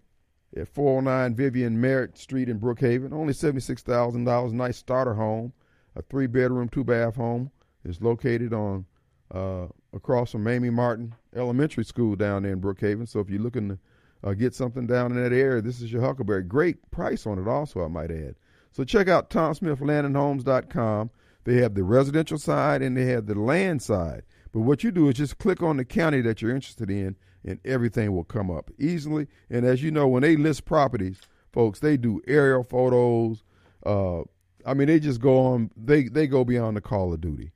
at 0.58 0.68
409 0.68 1.36
Vivian 1.36 1.80
Merritt 1.80 2.18
Street 2.18 2.50
in 2.50 2.60
Brookhaven. 2.60 3.14
Only 3.14 3.34
$76,000, 3.34 4.52
nice 4.52 4.78
starter 4.78 5.14
home, 5.14 5.54
a 5.96 6.02
three 6.02 6.26
bedroom, 6.26 6.70
two 6.70 6.84
bath 6.84 7.18
home. 7.18 7.52
It's 7.86 8.02
located 8.02 8.52
on 8.52 8.88
uh, 9.30 9.68
across 9.94 10.32
from 10.32 10.44
Mamie 10.44 10.72
Martin 10.72 11.14
Elementary 11.36 11.86
School 11.86 12.16
down 12.16 12.42
there 12.42 12.54
in 12.54 12.62
Brookhaven. 12.62 13.08
So 13.08 13.20
if 13.20 13.30
you're 13.30 13.40
looking 13.40 13.70
to 13.70 13.78
uh, 14.24 14.34
get 14.34 14.56
something 14.56 14.88
down 14.88 15.12
in 15.12 15.22
that 15.22 15.34
area, 15.34 15.62
this 15.62 15.82
is 15.82 15.92
your 15.92 16.02
Huckleberry. 16.02 16.42
Great 16.42 16.90
price 16.90 17.28
on 17.28 17.38
it, 17.38 17.48
also, 17.48 17.86
I 17.86 17.88
might 17.90 18.10
add. 18.10 18.34
So 18.72 18.84
check 18.84 19.08
out 19.08 19.30
TomSmithLandandHomes.com. 19.30 21.12
They 21.46 21.56
have 21.56 21.74
the 21.74 21.84
residential 21.84 22.38
side 22.38 22.82
and 22.82 22.96
they 22.96 23.06
have 23.06 23.26
the 23.26 23.36
land 23.36 23.82
side. 23.82 24.24
But 24.52 24.62
what 24.62 24.84
you 24.84 24.92
do 24.92 25.10
is 25.10 25.16
just 25.16 25.38
click 25.38 25.62
on 25.62 25.78
the 25.78 25.86
county 25.86 26.22
that 26.22 26.42
you're 26.42 26.56
interested 26.56 26.90
in 26.90 27.16
and 27.44 27.60
everything 27.64 28.16
will 28.16 28.24
come 28.24 28.50
up 28.52 28.70
easily. 28.78 29.28
And 29.50 29.66
as 29.66 29.82
you 29.82 29.92
know, 29.92 30.08
when 30.08 30.24
they 30.24 30.36
list 30.36 30.66
properties, 30.66 31.22
folks, 31.52 31.80
they 31.80 31.98
do 31.98 32.22
aerial 32.28 32.64
photos. 32.64 33.44
Uh, 33.86 34.22
I 34.66 34.74
mean, 34.74 34.88
they 34.88 35.00
just 35.00 35.22
go 35.22 35.40
on. 35.40 35.72
They 35.78 36.04
they 36.04 36.28
go 36.28 36.44
beyond 36.44 36.78
the 36.78 36.82
call 36.82 37.14
of 37.14 37.22
duty, 37.22 37.52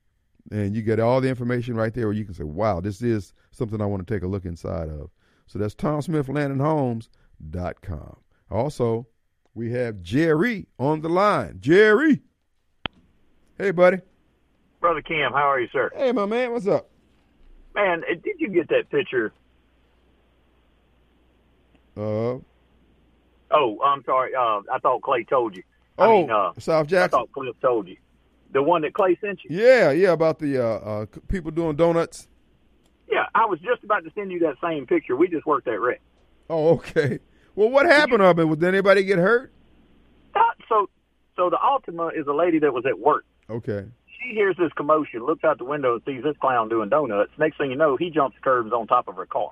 and 0.50 0.74
you 0.74 0.82
get 0.82 1.00
all 1.00 1.20
the 1.20 1.28
information 1.28 1.76
right 1.76 1.92
there. 1.92 2.06
Where 2.06 2.16
you 2.16 2.24
can 2.24 2.34
say, 2.34 2.44
"Wow, 2.44 2.80
this 2.80 3.02
is 3.02 3.34
something 3.50 3.80
I 3.80 3.86
want 3.86 4.06
to 4.06 4.14
take 4.14 4.22
a 4.22 4.28
look 4.28 4.46
inside 4.46 4.88
of." 4.88 5.10
So 5.46 5.58
that's 5.58 5.74
TomSmithLandandHomes.com. 5.74 8.16
Also, 8.50 9.06
we 9.54 9.72
have 9.72 10.00
Jerry 10.00 10.66
on 10.78 11.02
the 11.02 11.10
line. 11.10 11.58
Jerry, 11.60 12.22
hey, 13.58 13.70
buddy. 13.70 13.98
Brother 14.80 15.02
Cam, 15.02 15.32
how 15.32 15.50
are 15.50 15.60
you, 15.60 15.68
sir? 15.72 15.90
Hey, 15.96 16.12
my 16.12 16.26
man, 16.26 16.52
what's 16.52 16.66
up? 16.66 16.88
Man, 17.74 18.02
did 18.08 18.36
you 18.38 18.48
get 18.48 18.68
that 18.68 18.90
picture 18.90 19.32
uh. 21.96 22.38
Oh, 23.50 23.78
I'm 23.84 24.02
sorry. 24.04 24.34
Uh, 24.34 24.60
I 24.72 24.78
thought 24.82 25.02
Clay 25.02 25.24
told 25.24 25.56
you. 25.56 25.62
I 25.98 26.06
oh, 26.06 26.20
mean, 26.20 26.30
uh, 26.30 26.52
South 26.58 26.88
Jackson. 26.88 27.18
I 27.18 27.20
thought 27.20 27.32
Cliff 27.32 27.54
told 27.60 27.86
you. 27.86 27.96
The 28.52 28.62
one 28.62 28.82
that 28.82 28.94
Clay 28.94 29.16
sent 29.20 29.40
you. 29.44 29.56
Yeah, 29.56 29.90
yeah, 29.90 30.12
about 30.12 30.38
the 30.38 30.58
uh, 30.58 30.66
uh, 30.66 31.06
people 31.28 31.50
doing 31.50 31.76
donuts. 31.76 32.28
Yeah, 33.10 33.26
I 33.34 33.46
was 33.46 33.60
just 33.60 33.84
about 33.84 34.04
to 34.04 34.10
send 34.14 34.32
you 34.32 34.40
that 34.40 34.56
same 34.62 34.86
picture. 34.86 35.14
We 35.14 35.28
just 35.28 35.46
worked 35.46 35.66
that 35.66 35.78
wreck. 35.78 36.00
Oh, 36.50 36.70
okay. 36.74 37.20
Well, 37.54 37.70
what 37.70 37.86
happened 37.86 38.22
of 38.22 38.38
it? 38.38 38.48
Did 38.48 38.64
anybody 38.64 39.04
get 39.04 39.18
hurt? 39.18 39.52
Uh, 40.34 40.40
so, 40.68 40.88
so 41.36 41.50
the 41.50 41.56
Altima 41.56 42.18
is 42.18 42.26
a 42.26 42.32
lady 42.32 42.58
that 42.60 42.72
was 42.72 42.84
at 42.86 42.98
work. 42.98 43.24
Okay. 43.50 43.86
She 44.06 44.34
hears 44.34 44.56
this 44.58 44.72
commotion, 44.72 45.24
looks 45.24 45.44
out 45.44 45.58
the 45.58 45.64
window, 45.64 45.94
and 45.94 46.02
sees 46.06 46.22
this 46.22 46.36
clown 46.40 46.68
doing 46.68 46.88
donuts. 46.88 47.32
Next 47.38 47.58
thing 47.58 47.70
you 47.70 47.76
know, 47.76 47.96
he 47.96 48.10
jumps 48.10 48.36
the 48.36 48.42
curbs 48.42 48.72
on 48.72 48.86
top 48.86 49.08
of 49.08 49.16
her 49.16 49.26
car. 49.26 49.50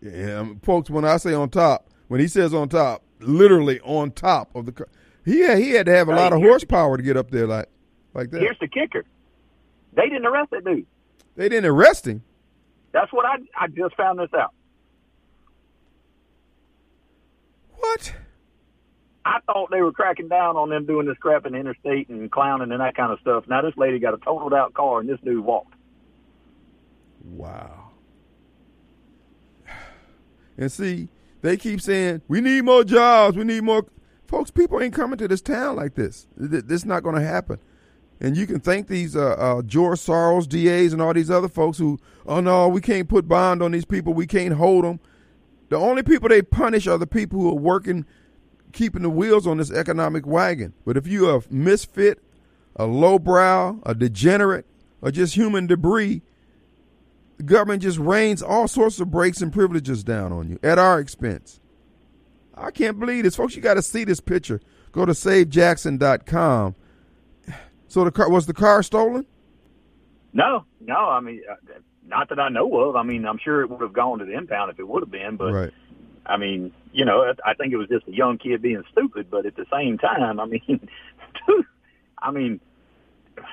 Yeah, 0.00 0.40
um, 0.40 0.60
folks. 0.62 0.88
When 0.90 1.04
I 1.04 1.16
say 1.16 1.34
on 1.34 1.50
top, 1.50 1.88
when 2.08 2.20
he 2.20 2.28
says 2.28 2.54
on 2.54 2.68
top, 2.68 3.02
literally 3.20 3.80
on 3.80 4.12
top 4.12 4.54
of 4.54 4.66
the 4.66 4.72
car, 4.72 4.88
he 5.24 5.40
had, 5.40 5.58
he 5.58 5.72
had 5.72 5.86
to 5.86 5.92
have 5.92 6.08
a 6.08 6.12
Hey, 6.12 6.16
lot 6.16 6.32
of 6.32 6.40
horsepower 6.40 6.96
to 6.96 7.02
get 7.02 7.16
up 7.16 7.30
there 7.30 7.46
like 7.46 7.66
like 8.14 8.30
that. 8.30 8.40
Here's 8.40 8.58
the 8.60 8.68
kicker: 8.68 9.04
they 9.94 10.04
didn't 10.08 10.26
arrest 10.26 10.50
that 10.52 10.64
dude. 10.64 10.86
They 11.34 11.48
didn't 11.48 11.66
arrest 11.70 12.06
him. 12.06 12.22
That's 12.92 13.12
what 13.12 13.26
I 13.26 13.36
I 13.58 13.66
just 13.68 13.96
found 13.96 14.18
this 14.20 14.32
out. 14.34 14.52
What? 17.76 18.12
I 19.28 19.40
thought 19.46 19.70
they 19.70 19.82
were 19.82 19.92
cracking 19.92 20.28
down 20.28 20.56
on 20.56 20.70
them 20.70 20.86
doing 20.86 21.06
this 21.06 21.18
crap 21.18 21.44
in 21.44 21.52
the 21.52 21.58
interstate 21.58 22.08
and 22.08 22.32
clowning 22.32 22.72
and 22.72 22.80
that 22.80 22.96
kind 22.96 23.12
of 23.12 23.20
stuff. 23.20 23.44
Now 23.46 23.60
this 23.60 23.74
lady 23.76 23.98
got 23.98 24.14
a 24.14 24.16
totaled 24.16 24.54
out 24.54 24.72
car 24.72 25.00
and 25.00 25.08
this 25.08 25.20
dude 25.22 25.44
walked. 25.44 25.74
Wow. 27.24 27.90
And 30.60 30.72
see, 30.72 31.08
they 31.40 31.56
keep 31.56 31.80
saying 31.80 32.22
we 32.26 32.40
need 32.40 32.64
more 32.64 32.82
jobs. 32.82 33.36
We 33.36 33.44
need 33.44 33.62
more. 33.62 33.86
Folks, 34.26 34.50
people 34.50 34.82
ain't 34.82 34.92
coming 34.92 35.16
to 35.18 35.28
this 35.28 35.40
town 35.40 35.76
like 35.76 35.94
this. 35.94 36.26
This 36.36 36.80
is 36.80 36.84
not 36.84 37.04
going 37.04 37.14
to 37.14 37.22
happen. 37.22 37.60
And 38.20 38.36
you 38.36 38.44
can 38.44 38.58
thank 38.58 38.88
these 38.88 39.14
uh, 39.14 39.36
uh, 39.38 39.62
George 39.62 40.00
Soros, 40.00 40.48
DAs, 40.48 40.92
and 40.92 41.00
all 41.00 41.14
these 41.14 41.30
other 41.30 41.48
folks 41.48 41.78
who, 41.78 42.00
oh 42.26 42.40
no, 42.40 42.66
we 42.66 42.80
can't 42.80 43.08
put 43.08 43.28
bond 43.28 43.62
on 43.62 43.70
these 43.70 43.84
people. 43.84 44.14
We 44.14 44.26
can't 44.26 44.54
hold 44.54 44.84
them. 44.84 44.98
The 45.68 45.76
only 45.76 46.02
people 46.02 46.28
they 46.28 46.42
punish 46.42 46.88
are 46.88 46.98
the 46.98 47.06
people 47.06 47.38
who 47.38 47.50
are 47.50 47.54
working, 47.54 48.04
keeping 48.78 49.02
the 49.02 49.10
wheels 49.10 49.44
on 49.46 49.58
this 49.58 49.72
economic 49.72 50.24
wagon. 50.24 50.72
But 50.86 50.96
if 50.96 51.06
you're 51.06 51.38
a 51.38 51.42
misfit, 51.50 52.22
a 52.76 52.86
lowbrow, 52.86 53.80
a 53.84 53.94
degenerate, 53.94 54.66
or 55.02 55.10
just 55.10 55.34
human 55.34 55.66
debris, 55.66 56.22
the 57.36 57.42
government 57.42 57.82
just 57.82 57.98
rains 57.98 58.40
all 58.40 58.68
sorts 58.68 59.00
of 59.00 59.10
breaks 59.10 59.42
and 59.42 59.52
privileges 59.52 60.04
down 60.04 60.32
on 60.32 60.48
you 60.48 60.60
at 60.62 60.78
our 60.78 61.00
expense. 61.00 61.58
I 62.54 62.70
can't 62.70 62.98
believe 62.98 63.24
this. 63.24 63.34
Folks, 63.34 63.56
you 63.56 63.62
got 63.62 63.74
to 63.74 63.82
see 63.82 64.04
this 64.04 64.20
picture. 64.20 64.60
Go 64.92 65.04
to 65.04 65.12
savejackson.com. 65.12 66.74
So 67.88 68.04
the 68.04 68.10
car 68.12 68.30
was 68.30 68.46
the 68.46 68.54
car 68.54 68.82
stolen? 68.82 69.26
No, 70.32 70.64
no, 70.80 70.94
I 70.94 71.20
mean, 71.20 71.42
uh, 71.50 71.54
not 72.06 72.28
that 72.28 72.38
I 72.38 72.48
know 72.48 72.72
of. 72.80 72.96
I 72.96 73.02
mean, 73.02 73.24
I'm 73.24 73.38
sure 73.38 73.62
it 73.62 73.70
would 73.70 73.80
have 73.80 73.92
gone 73.92 74.20
to 74.20 74.24
the 74.24 74.36
impound 74.36 74.70
if 74.70 74.78
it 74.78 74.86
would 74.86 75.02
have 75.02 75.10
been, 75.10 75.36
but 75.36 75.52
right. 75.52 75.70
I 76.26 76.36
mean, 76.36 76.72
you 76.92 77.04
know, 77.04 77.22
I- 77.22 77.50
I 77.50 77.54
think 77.54 77.72
it 77.72 77.76
was 77.76 77.88
just 77.88 78.06
a 78.08 78.12
young 78.12 78.38
kid 78.38 78.62
being 78.62 78.82
stupid. 78.92 79.30
But 79.30 79.46
at 79.46 79.56
the 79.56 79.66
same 79.72 79.98
time, 79.98 80.40
I 80.40 80.44
mean, 80.46 80.60
dude, 81.46 81.66
I 82.18 82.30
mean, 82.30 82.60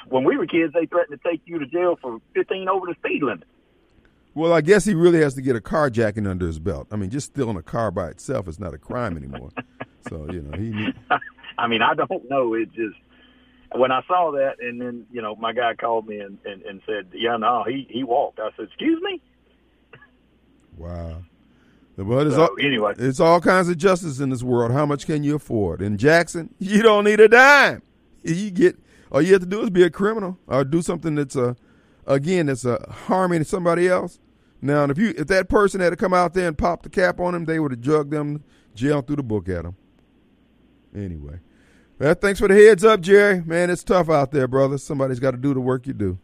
when 0.07 0.23
we 0.23 0.37
were 0.37 0.45
kids, 0.47 0.73
they 0.73 0.85
threatened 0.85 1.19
to 1.21 1.29
take 1.29 1.41
you 1.45 1.59
to 1.59 1.65
jail 1.65 1.97
for 2.01 2.19
15 2.33 2.67
over 2.69 2.87
the 2.87 2.95
speed 2.95 3.23
limit. 3.23 3.43
Well, 4.33 4.51
I 4.51 4.59
guess 4.61 4.83
he 4.83 4.93
really 4.95 5.21
has 5.21 5.33
to 5.35 5.41
get 5.41 5.55
a 5.55 5.61
carjacking 5.61 6.27
under 6.29 6.45
his 6.45 6.59
belt. 6.59 6.87
I 6.91 6.97
mean, 6.97 7.09
just 7.09 7.27
stealing 7.27 7.55
a 7.55 7.63
car 7.63 7.89
by 7.89 8.09
itself 8.09 8.49
is 8.49 8.59
not 8.59 8.73
a 8.73 8.77
crime 8.77 9.15
anymore. 9.15 9.51
so, 10.09 10.29
you 10.29 10.41
know, 10.41 10.57
he 10.57 10.71
need, 10.71 10.93
I 11.57 11.67
mean, 11.67 11.81
I 11.81 11.93
don't 11.93 12.29
know. 12.29 12.53
It 12.53 12.71
just 12.73 12.97
when 13.73 13.91
I 13.91 14.01
saw 14.07 14.31
that, 14.31 14.59
and 14.59 14.79
then 14.81 15.05
you 15.11 15.21
know, 15.21 15.35
my 15.35 15.53
guy 15.53 15.73
called 15.75 16.07
me 16.07 16.19
and, 16.19 16.37
and, 16.45 16.61
and 16.63 16.81
said, 16.85 17.07
"Yeah, 17.13 17.37
no, 17.37 17.63
he 17.65 17.87
he 17.89 18.03
walked." 18.03 18.39
I 18.39 18.49
said, 18.57 18.65
"Excuse 18.65 19.01
me." 19.01 19.21
wow. 20.77 21.23
But 21.97 22.27
it's 22.27 22.35
So, 22.35 22.41
all, 22.43 22.55
anyway. 22.59 22.93
it's 22.97 23.19
all 23.19 23.39
kinds 23.39 23.69
of 23.69 23.77
justice 23.77 24.19
in 24.19 24.29
this 24.29 24.43
world. 24.43 24.71
How 24.71 24.85
much 24.85 25.05
can 25.05 25.23
you 25.23 25.35
afford? 25.35 25.81
In 25.81 25.97
Jackson, 25.97 26.53
you 26.59 26.81
don't 26.81 27.05
need 27.05 27.19
a 27.19 27.27
dime. 27.29 27.81
You 28.23 28.51
get 28.51 28.77
all 29.11 29.21
you 29.21 29.33
have 29.33 29.41
to 29.43 29.47
do 29.47 29.61
is 29.61 29.69
be 29.69 29.83
a 29.83 29.89
criminal 29.89 30.37
or 30.47 30.63
do 30.65 30.81
something 30.81 31.15
that's 31.15 31.35
a 31.35 31.55
again 32.05 32.47
that's 32.47 32.65
a 32.65 32.85
harming 33.07 33.43
somebody 33.45 33.87
else. 33.87 34.19
Now, 34.61 34.83
if 34.85 34.97
you 34.97 35.13
if 35.17 35.27
that 35.27 35.47
person 35.47 35.79
had 35.79 35.91
to 35.91 35.95
come 35.95 36.13
out 36.13 36.33
there 36.33 36.47
and 36.47 36.57
pop 36.57 36.83
the 36.83 36.89
cap 36.89 37.19
on 37.19 37.35
him, 37.35 37.45
they 37.45 37.59
would 37.59 37.71
have 37.71 37.81
drugged 37.81 38.11
them, 38.11 38.43
jail 38.73 39.01
through 39.01 39.17
the 39.17 39.23
book 39.23 39.47
at 39.47 39.63
them. 39.63 39.75
Anyway, 40.95 41.39
well, 41.99 42.15
thanks 42.15 42.39
for 42.39 42.47
the 42.47 42.55
heads 42.55 42.83
up, 42.83 43.01
Jerry. 43.01 43.41
Man, 43.41 43.69
it's 43.69 43.83
tough 43.83 44.09
out 44.09 44.31
there, 44.31 44.47
brother. 44.47 44.77
Somebody's 44.77 45.19
got 45.19 45.31
to 45.31 45.37
do 45.37 45.53
the 45.53 45.59
work 45.61 45.85
you 45.87 45.93
do. 45.93 46.17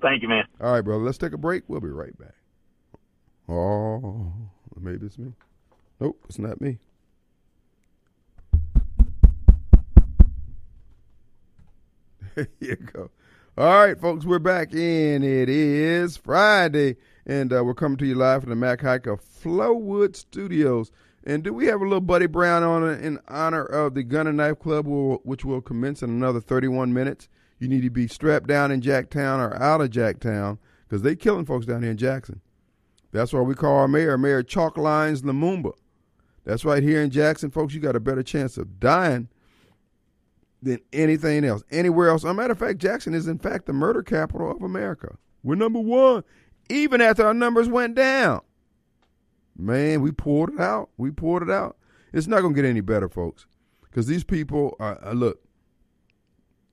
Thank 0.00 0.22
you, 0.22 0.28
man. 0.28 0.44
All 0.60 0.72
right, 0.72 0.82
brother. 0.82 1.02
Let's 1.04 1.18
take 1.18 1.32
a 1.32 1.38
break. 1.38 1.64
We'll 1.68 1.80
be 1.80 1.88
right 1.88 2.16
back. 2.18 2.34
Oh, 3.48 4.32
maybe 4.80 5.06
it's 5.06 5.18
me. 5.18 5.32
Nope, 6.00 6.24
it's 6.28 6.38
not 6.38 6.60
me. 6.60 6.78
There 12.34 12.48
you 12.60 12.76
go. 12.76 13.10
All 13.58 13.66
right, 13.66 14.00
folks, 14.00 14.24
we're 14.24 14.38
back 14.38 14.72
in. 14.72 15.22
It 15.22 15.50
is 15.50 16.16
Friday, 16.16 16.96
and 17.26 17.52
uh, 17.52 17.62
we're 17.62 17.74
coming 17.74 17.98
to 17.98 18.06
you 18.06 18.14
live 18.14 18.40
from 18.40 18.48
the 18.48 18.56
Mac 18.56 18.80
Haik 18.80 19.02
Flowood 19.02 20.16
Studios. 20.16 20.90
And 21.24 21.42
do 21.44 21.52
we 21.52 21.66
have 21.66 21.82
a 21.82 21.84
little 21.84 22.00
Buddy 22.00 22.26
Brown 22.26 22.62
on 22.62 22.88
in 22.88 23.18
honor 23.28 23.64
of 23.64 23.92
the 23.92 24.02
Gun 24.02 24.26
and 24.26 24.38
Knife 24.38 24.58
Club, 24.58 24.86
which 24.86 25.44
will 25.44 25.60
commence 25.60 26.02
in 26.02 26.08
another 26.08 26.40
31 26.40 26.94
minutes? 26.94 27.28
You 27.58 27.68
need 27.68 27.82
to 27.82 27.90
be 27.90 28.08
strapped 28.08 28.48
down 28.48 28.72
in 28.72 28.80
Jacktown 28.80 29.38
or 29.38 29.54
out 29.62 29.82
of 29.82 29.90
Jacktown 29.90 30.56
because 30.88 31.02
they're 31.02 31.14
killing 31.14 31.44
folks 31.44 31.66
down 31.66 31.82
here 31.82 31.90
in 31.90 31.98
Jackson. 31.98 32.40
That's 33.12 33.32
why 33.32 33.40
we 33.40 33.54
call 33.54 33.76
our 33.76 33.88
mayor 33.88 34.18
Mayor 34.18 34.42
Chalk 34.42 34.76
Lines 34.76 35.22
Lumumba. 35.22 35.72
That's 36.44 36.64
right 36.64 36.82
here 36.82 37.02
in 37.02 37.10
Jackson, 37.10 37.50
folks. 37.50 37.74
You 37.74 37.80
got 37.80 37.94
a 37.94 38.00
better 38.00 38.22
chance 38.22 38.56
of 38.56 38.80
dying 38.80 39.28
than 40.62 40.80
anything 40.92 41.44
else, 41.44 41.62
anywhere 41.70 42.08
else. 42.08 42.24
As 42.24 42.30
a 42.30 42.34
matter 42.34 42.52
of 42.52 42.58
fact, 42.58 42.78
Jackson 42.78 43.14
is 43.14 43.28
in 43.28 43.38
fact 43.38 43.66
the 43.66 43.72
murder 43.72 44.02
capital 44.02 44.50
of 44.50 44.62
America. 44.62 45.16
We're 45.42 45.56
number 45.56 45.80
one, 45.80 46.24
even 46.70 47.00
after 47.00 47.26
our 47.26 47.34
numbers 47.34 47.68
went 47.68 47.94
down. 47.94 48.40
Man, 49.56 50.00
we 50.00 50.12
poured 50.12 50.54
it 50.54 50.60
out. 50.60 50.90
We 50.96 51.10
poured 51.10 51.42
it 51.42 51.50
out. 51.50 51.76
It's 52.12 52.26
not 52.26 52.40
going 52.40 52.54
to 52.54 52.62
get 52.62 52.68
any 52.68 52.80
better, 52.80 53.08
folks, 53.08 53.46
because 53.82 54.06
these 54.06 54.24
people 54.24 54.76
are 54.80 54.98
uh, 55.04 55.12
look. 55.12 55.40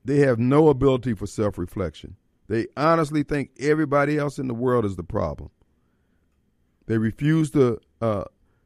They 0.05 0.19
have 0.19 0.39
no 0.39 0.69
ability 0.69 1.13
for 1.13 1.27
self-reflection. 1.27 2.15
They 2.47 2.67
honestly 2.77 3.23
think 3.23 3.51
everybody 3.59 4.17
else 4.17 4.39
in 4.39 4.47
the 4.47 4.53
world 4.53 4.85
is 4.85 4.95
the 4.95 5.03
problem. 5.03 5.51
They 6.89 6.97
refuse 6.97 7.51
to 7.51 7.79
uh, 8.01 8.23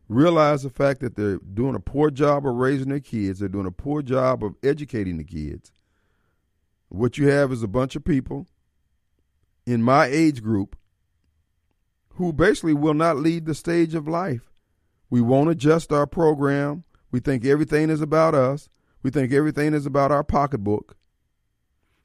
realize 0.08 0.64
the 0.64 0.70
fact 0.70 1.02
that 1.02 1.18
they're 1.18 1.40
doing 1.40 1.76
a 1.76 1.80
poor 1.82 2.10
job 2.10 2.48
of 2.48 2.56
raising 2.56 2.88
their 2.88 3.02
kids. 3.02 3.40
They're 3.40 3.50
doing 3.50 3.66
a 3.66 3.72
poor 3.72 4.02
job 4.02 4.46
of 4.46 4.56
educating 4.64 5.18
the 5.18 5.26
kids. 5.26 5.74
What 6.88 7.18
you 7.18 7.28
have 7.28 7.52
is 7.52 7.64
a 7.64 7.68
bunch 7.68 7.98
of 7.98 8.06
people 8.06 8.48
in 9.66 9.84
my 9.84 10.06
age 10.06 10.42
group 10.42 10.78
who 12.14 12.32
basically 12.32 12.74
will 12.74 12.94
not 12.94 13.18
lead 13.18 13.46
the 13.46 13.54
stage 13.54 13.94
of 13.94 14.08
life. 14.08 14.54
We 15.10 15.20
won't 15.20 15.50
adjust 15.50 15.92
our 15.92 16.08
program. 16.08 16.86
We 17.12 17.20
think 17.20 17.44
everything 17.44 17.90
is 17.90 18.00
about 18.00 18.36
us. 18.36 18.70
We 19.02 19.12
think 19.12 19.34
everything 19.34 19.74
is 19.74 19.86
about 19.86 20.14
our 20.14 20.24
pocketbook. 20.24 20.96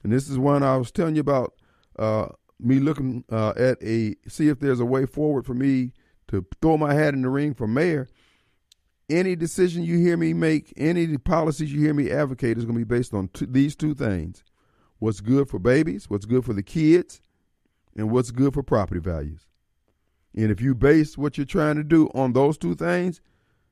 And 0.03 0.13
this 0.13 0.29
is 0.29 0.37
one 0.37 0.65
I 0.65 0.79
was 0.79 0.91
telling 0.91 1.15
you 1.15 1.21
about 1.21 1.55
uh, 1.97 2.31
me 2.59 2.81
looking 2.81 3.23
uh, 3.31 3.51
at 3.57 3.81
a 3.85 4.17
see 4.27 4.49
if 4.49 4.59
there's 4.59 4.81
a 4.81 4.85
way 4.85 5.07
forward 5.07 5.47
for 5.47 5.55
me 5.55 5.93
to 6.29 6.47
throw 6.61 6.77
my 6.77 6.95
hat 6.95 7.15
in 7.15 7.23
the 7.23 7.29
ring 7.29 7.55
for 7.55 7.67
mayor. 7.67 8.09
Any 9.11 9.37
decision 9.37 9.83
you 9.83 9.99
hear 9.99 10.17
me 10.17 10.35
make, 10.35 10.73
any 10.77 11.17
policies 11.17 11.73
you 11.73 11.81
hear 11.81 11.95
me 11.95 12.11
advocate 12.11 12.59
is 12.59 12.65
going 12.65 12.79
to 12.79 12.85
be 12.85 12.97
based 12.97 13.15
on 13.15 13.31
these 13.41 13.75
two 13.75 13.95
things: 13.95 14.45
what's 14.99 15.21
good 15.21 15.49
for 15.49 15.59
babies, 15.59 16.11
what's 16.11 16.27
good 16.27 16.45
for 16.45 16.53
the 16.53 16.63
kids, 16.63 17.21
and 17.97 18.11
what's 18.11 18.31
good 18.31 18.55
for 18.55 18.63
property 18.63 19.01
values. 19.01 19.47
And 20.35 20.51
if 20.51 20.61
you 20.61 20.75
base 20.75 21.17
what 21.17 21.39
you're 21.39 21.47
trying 21.47 21.77
to 21.77 21.85
do 21.85 22.09
on 22.15 22.33
those 22.33 22.59
two 22.59 22.75
things, 22.75 23.21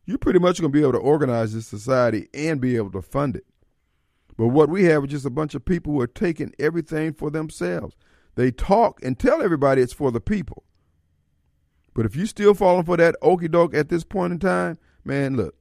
you're 0.06 0.18
pretty 0.18 0.38
much 0.38 0.60
going 0.60 0.72
to 0.72 0.76
be 0.76 0.82
able 0.82 0.92
to 0.92 0.98
organize 0.98 1.52
this 1.52 1.66
society 1.66 2.28
and 2.32 2.60
be 2.60 2.76
able 2.76 2.92
to 2.92 3.02
fund 3.02 3.36
it. 3.36 3.44
But 4.38 4.48
what 4.48 4.68
we 4.68 4.84
have 4.84 5.04
is 5.04 5.10
just 5.10 5.26
a 5.26 5.30
bunch 5.30 5.54
of 5.54 5.64
people 5.64 5.92
who 5.92 6.00
are 6.00 6.06
taking 6.06 6.54
everything 6.58 7.12
for 7.12 7.30
themselves. 7.30 7.94
They 8.36 8.50
talk 8.50 9.02
and 9.02 9.18
tell 9.18 9.42
everybody 9.42 9.82
it's 9.82 9.92
for 9.92 10.10
the 10.10 10.20
people. 10.20 10.64
But 11.96 12.04
if 12.04 12.14
you 12.14 12.26
still 12.26 12.52
falling 12.52 12.84
for 12.84 12.98
that 12.98 13.16
okey 13.22 13.48
doke 13.48 13.74
at 13.74 13.88
this 13.88 14.04
point 14.04 14.34
in 14.34 14.38
time, 14.38 14.76
man, 15.02 15.34
look, 15.34 15.54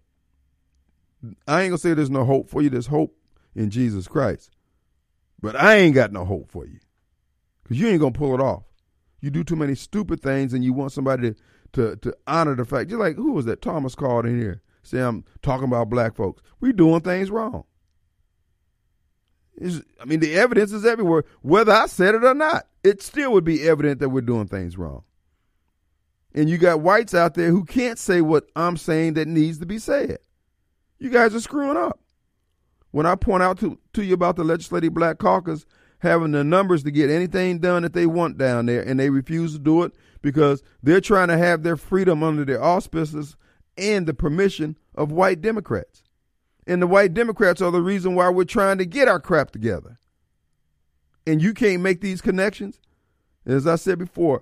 I 1.47 1.61
ain't 1.61 1.69
gonna 1.69 1.77
say 1.77 1.93
there's 1.93 2.09
no 2.09 2.25
hope 2.25 2.49
for 2.49 2.61
you. 2.61 2.69
There's 2.69 2.88
hope 2.88 3.17
in 3.55 3.69
Jesus 3.69 4.09
Christ. 4.09 4.51
But 5.41 5.55
I 5.55 5.75
ain't 5.75 5.95
got 5.95 6.11
no 6.11 6.25
hope 6.25 6.51
for 6.51 6.65
you. 6.65 6.79
Because 7.63 7.79
you 7.79 7.88
ain't 7.88 8.01
gonna 8.01 8.11
pull 8.11 8.36
it 8.36 8.41
off. 8.41 8.63
You 9.21 9.31
do 9.31 9.45
too 9.45 9.55
many 9.55 9.75
stupid 9.75 10.21
things 10.21 10.53
and 10.53 10.61
you 10.61 10.73
want 10.73 10.91
somebody 10.91 11.31
to, 11.31 11.36
to, 11.71 11.95
to 11.95 12.13
honor 12.27 12.55
the 12.55 12.65
fact. 12.65 12.89
You're 12.89 12.99
like, 12.99 13.15
who 13.15 13.31
was 13.31 13.45
that 13.45 13.61
Thomas 13.61 13.95
called 13.95 14.25
in 14.25 14.38
here? 14.38 14.61
Say 14.83 14.99
I'm 14.99 15.23
talking 15.41 15.69
about 15.69 15.89
black 15.89 16.15
folks. 16.15 16.41
We 16.59 16.73
doing 16.73 16.99
things 16.99 17.31
wrong. 17.31 17.63
It's, 19.55 19.81
I 20.01 20.05
mean, 20.05 20.19
the 20.19 20.36
evidence 20.36 20.73
is 20.73 20.86
everywhere. 20.86 21.23
Whether 21.43 21.71
I 21.71 21.86
said 21.86 22.13
it 22.13 22.25
or 22.25 22.33
not, 22.33 22.67
it 22.83 23.01
still 23.01 23.31
would 23.31 23.45
be 23.45 23.65
evident 23.65 24.01
that 24.01 24.09
we're 24.09 24.19
doing 24.19 24.47
things 24.49 24.77
wrong. 24.77 25.05
And 26.36 26.49
you 26.49 26.57
got 26.57 26.81
whites 26.81 27.13
out 27.13 27.33
there 27.33 27.49
who 27.49 27.63
can't 27.63 27.97
say 27.97 28.19
what 28.19 28.43
I'm 28.57 28.75
saying 28.75 29.13
that 29.13 29.27
needs 29.27 29.57
to 29.59 29.65
be 29.65 29.79
said. 29.79 30.19
You 30.99 31.09
guys 31.09 31.33
are 31.33 31.39
screwing 31.39 31.77
up. 31.77 31.99
When 32.91 33.05
I 33.05 33.15
point 33.15 33.41
out 33.41 33.57
to, 33.59 33.79
to 33.93 34.03
you 34.03 34.13
about 34.13 34.36
the 34.36 34.43
Legislative 34.43 34.93
Black 34.93 35.17
Caucus 35.17 35.65
having 35.99 36.31
the 36.31 36.43
numbers 36.43 36.83
to 36.83 36.91
get 36.91 37.09
anything 37.09 37.59
done 37.59 37.83
that 37.83 37.93
they 37.93 38.05
want 38.05 38.38
down 38.38 38.65
there, 38.65 38.81
and 38.81 38.99
they 38.99 39.09
refuse 39.09 39.53
to 39.53 39.59
do 39.59 39.83
it 39.83 39.93
because 40.21 40.61
they're 40.83 41.01
trying 41.01 41.29
to 41.29 41.38
have 41.38 41.63
their 41.63 41.77
freedom 41.77 42.21
under 42.21 42.43
their 42.43 42.61
auspices 42.61 43.38
and 43.77 44.05
the 44.05 44.13
permission 44.13 44.77
of 44.93 45.11
white 45.11 45.41
Democrats. 45.41 46.03
And 46.67 46.81
the 46.81 46.88
white 46.88 47.13
Democrats 47.13 47.61
are 47.61 47.71
the 47.71 47.81
reason 47.81 48.13
why 48.13 48.29
we're 48.29 48.43
trying 48.43 48.77
to 48.79 48.86
get 48.86 49.07
our 49.07 49.19
crap 49.19 49.51
together. 49.51 49.99
And 51.25 51.41
you 51.41 51.53
can't 51.53 51.81
make 51.81 52.01
these 52.01 52.21
connections. 52.21 52.79
As 53.45 53.67
I 53.67 53.75
said 53.75 53.99
before, 53.99 54.41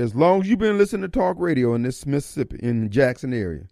as 0.00 0.14
long 0.14 0.40
as 0.40 0.48
you've 0.48 0.58
been 0.58 0.78
listening 0.78 1.02
to 1.02 1.08
talk 1.08 1.36
radio 1.38 1.74
in 1.74 1.82
this 1.82 2.06
Mississippi, 2.06 2.58
in 2.62 2.82
the 2.82 2.88
Jackson 2.88 3.32
area, 3.32 3.64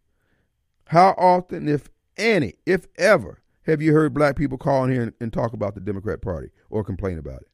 how 0.87 1.14
often, 1.18 1.68
if 1.68 1.89
any, 2.16 2.55
if 2.66 2.87
ever, 2.97 3.41
have 3.62 3.83
you 3.83 3.93
heard 3.93 4.14
black 4.14 4.37
people 4.37 4.59
call 4.59 4.85
in 4.85 4.91
here 4.91 5.03
and, 5.03 5.12
and 5.20 5.33
talk 5.33 5.53
about 5.53 5.74
the 5.74 5.81
Democrat 5.81 6.22
Party 6.22 6.49
or 6.70 6.83
complain 6.83 7.18
about 7.18 7.43
it? 7.43 7.49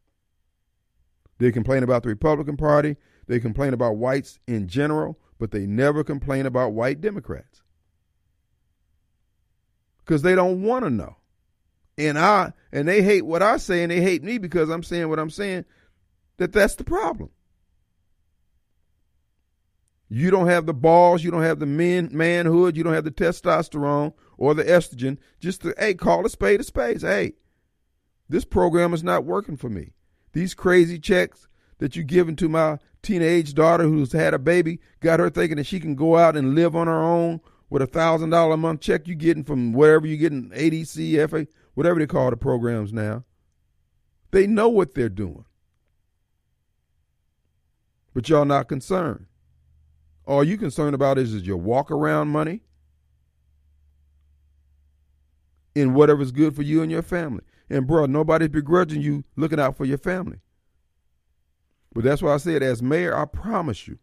They 1.38 1.50
complain 1.50 1.82
about 1.82 2.04
the 2.04 2.08
Republican 2.08 2.56
Party. 2.56 2.96
They 3.26 3.40
complain 3.40 3.74
about 3.74 3.96
whites 3.96 4.38
in 4.46 4.68
general, 4.68 5.18
but 5.38 5.50
they 5.50 5.66
never 5.66 6.04
complain 6.04 6.46
about 6.46 6.72
white 6.72 7.00
Democrats 7.00 7.62
because 10.04 10.22
they 10.22 10.34
don't 10.34 10.62
want 10.62 10.84
to 10.84 10.90
know. 10.90 11.16
And 11.96 12.18
I 12.18 12.52
and 12.72 12.88
they 12.88 13.02
hate 13.02 13.22
what 13.22 13.42
I 13.42 13.56
say, 13.56 13.82
and 13.82 13.90
they 13.90 14.00
hate 14.00 14.22
me 14.22 14.38
because 14.38 14.68
I'm 14.68 14.82
saying 14.82 15.08
what 15.08 15.18
I'm 15.18 15.30
saying. 15.30 15.64
That 16.38 16.52
that's 16.52 16.74
the 16.74 16.84
problem. 16.84 17.30
You 20.14 20.30
don't 20.30 20.46
have 20.46 20.66
the 20.66 20.72
balls, 20.72 21.24
you 21.24 21.32
don't 21.32 21.42
have 21.42 21.58
the 21.58 21.66
men 21.66 22.08
manhood, 22.12 22.76
you 22.76 22.84
don't 22.84 22.94
have 22.94 23.02
the 23.02 23.10
testosterone 23.10 24.12
or 24.38 24.54
the 24.54 24.62
estrogen. 24.62 25.18
Just 25.40 25.62
to 25.62 25.74
hey, 25.76 25.94
call 25.94 26.24
a 26.24 26.28
spade 26.28 26.60
a 26.60 26.62
spade. 26.62 27.02
Hey, 27.02 27.32
this 28.28 28.44
program 28.44 28.94
is 28.94 29.02
not 29.02 29.24
working 29.24 29.56
for 29.56 29.68
me. 29.68 29.90
These 30.32 30.54
crazy 30.54 31.00
checks 31.00 31.48
that 31.78 31.96
you're 31.96 32.04
giving 32.04 32.36
to 32.36 32.48
my 32.48 32.78
teenage 33.02 33.54
daughter 33.54 33.82
who's 33.82 34.12
had 34.12 34.34
a 34.34 34.38
baby 34.38 34.78
got 35.00 35.18
her 35.18 35.30
thinking 35.30 35.56
that 35.56 35.66
she 35.66 35.80
can 35.80 35.96
go 35.96 36.16
out 36.16 36.36
and 36.36 36.54
live 36.54 36.76
on 36.76 36.86
her 36.86 37.02
own 37.02 37.40
with 37.68 37.82
a 37.82 37.86
thousand 37.88 38.30
dollar 38.30 38.54
a 38.54 38.56
month 38.56 38.82
check 38.82 39.08
you're 39.08 39.16
getting 39.16 39.42
from 39.42 39.72
wherever 39.72 40.06
you're 40.06 40.16
getting 40.16 40.50
ADC, 40.50 41.28
FA, 41.28 41.48
whatever 41.74 41.98
they 41.98 42.06
call 42.06 42.30
the 42.30 42.36
programs 42.36 42.92
now. 42.92 43.24
They 44.30 44.46
know 44.46 44.68
what 44.68 44.94
they're 44.94 45.08
doing. 45.08 45.44
But 48.14 48.28
y'all 48.28 48.44
not 48.44 48.68
concerned. 48.68 49.26
All 50.26 50.42
you 50.42 50.56
concerned 50.56 50.94
about 50.94 51.18
is, 51.18 51.34
is 51.34 51.46
your 51.46 51.56
walk 51.56 51.90
around 51.90 52.28
money 52.28 52.60
in 55.74 55.94
whatever's 55.94 56.32
good 56.32 56.54
for 56.54 56.62
you 56.62 56.82
and 56.82 56.90
your 56.90 57.02
family. 57.02 57.42
And 57.68 57.86
bro, 57.86 58.06
nobody's 58.06 58.48
begrudging 58.48 59.02
you 59.02 59.24
looking 59.36 59.60
out 59.60 59.76
for 59.76 59.84
your 59.84 59.98
family. 59.98 60.38
But 61.92 62.04
that's 62.04 62.22
why 62.22 62.34
I 62.34 62.38
said, 62.38 62.62
as 62.62 62.82
mayor, 62.82 63.16
I 63.16 63.24
promise 63.24 63.86
you, 63.86 63.98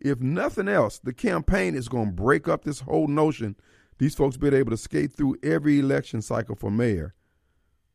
if 0.00 0.20
nothing 0.20 0.68
else, 0.68 0.98
the 0.98 1.12
campaign 1.12 1.74
is 1.74 1.88
going 1.88 2.06
to 2.06 2.12
break 2.12 2.48
up 2.48 2.64
this 2.64 2.80
whole 2.80 3.06
notion. 3.06 3.56
These 3.98 4.14
folks 4.14 4.36
been 4.36 4.54
able 4.54 4.70
to 4.70 4.76
skate 4.76 5.12
through 5.12 5.36
every 5.42 5.78
election 5.78 6.22
cycle 6.22 6.56
for 6.56 6.70
mayor. 6.70 7.14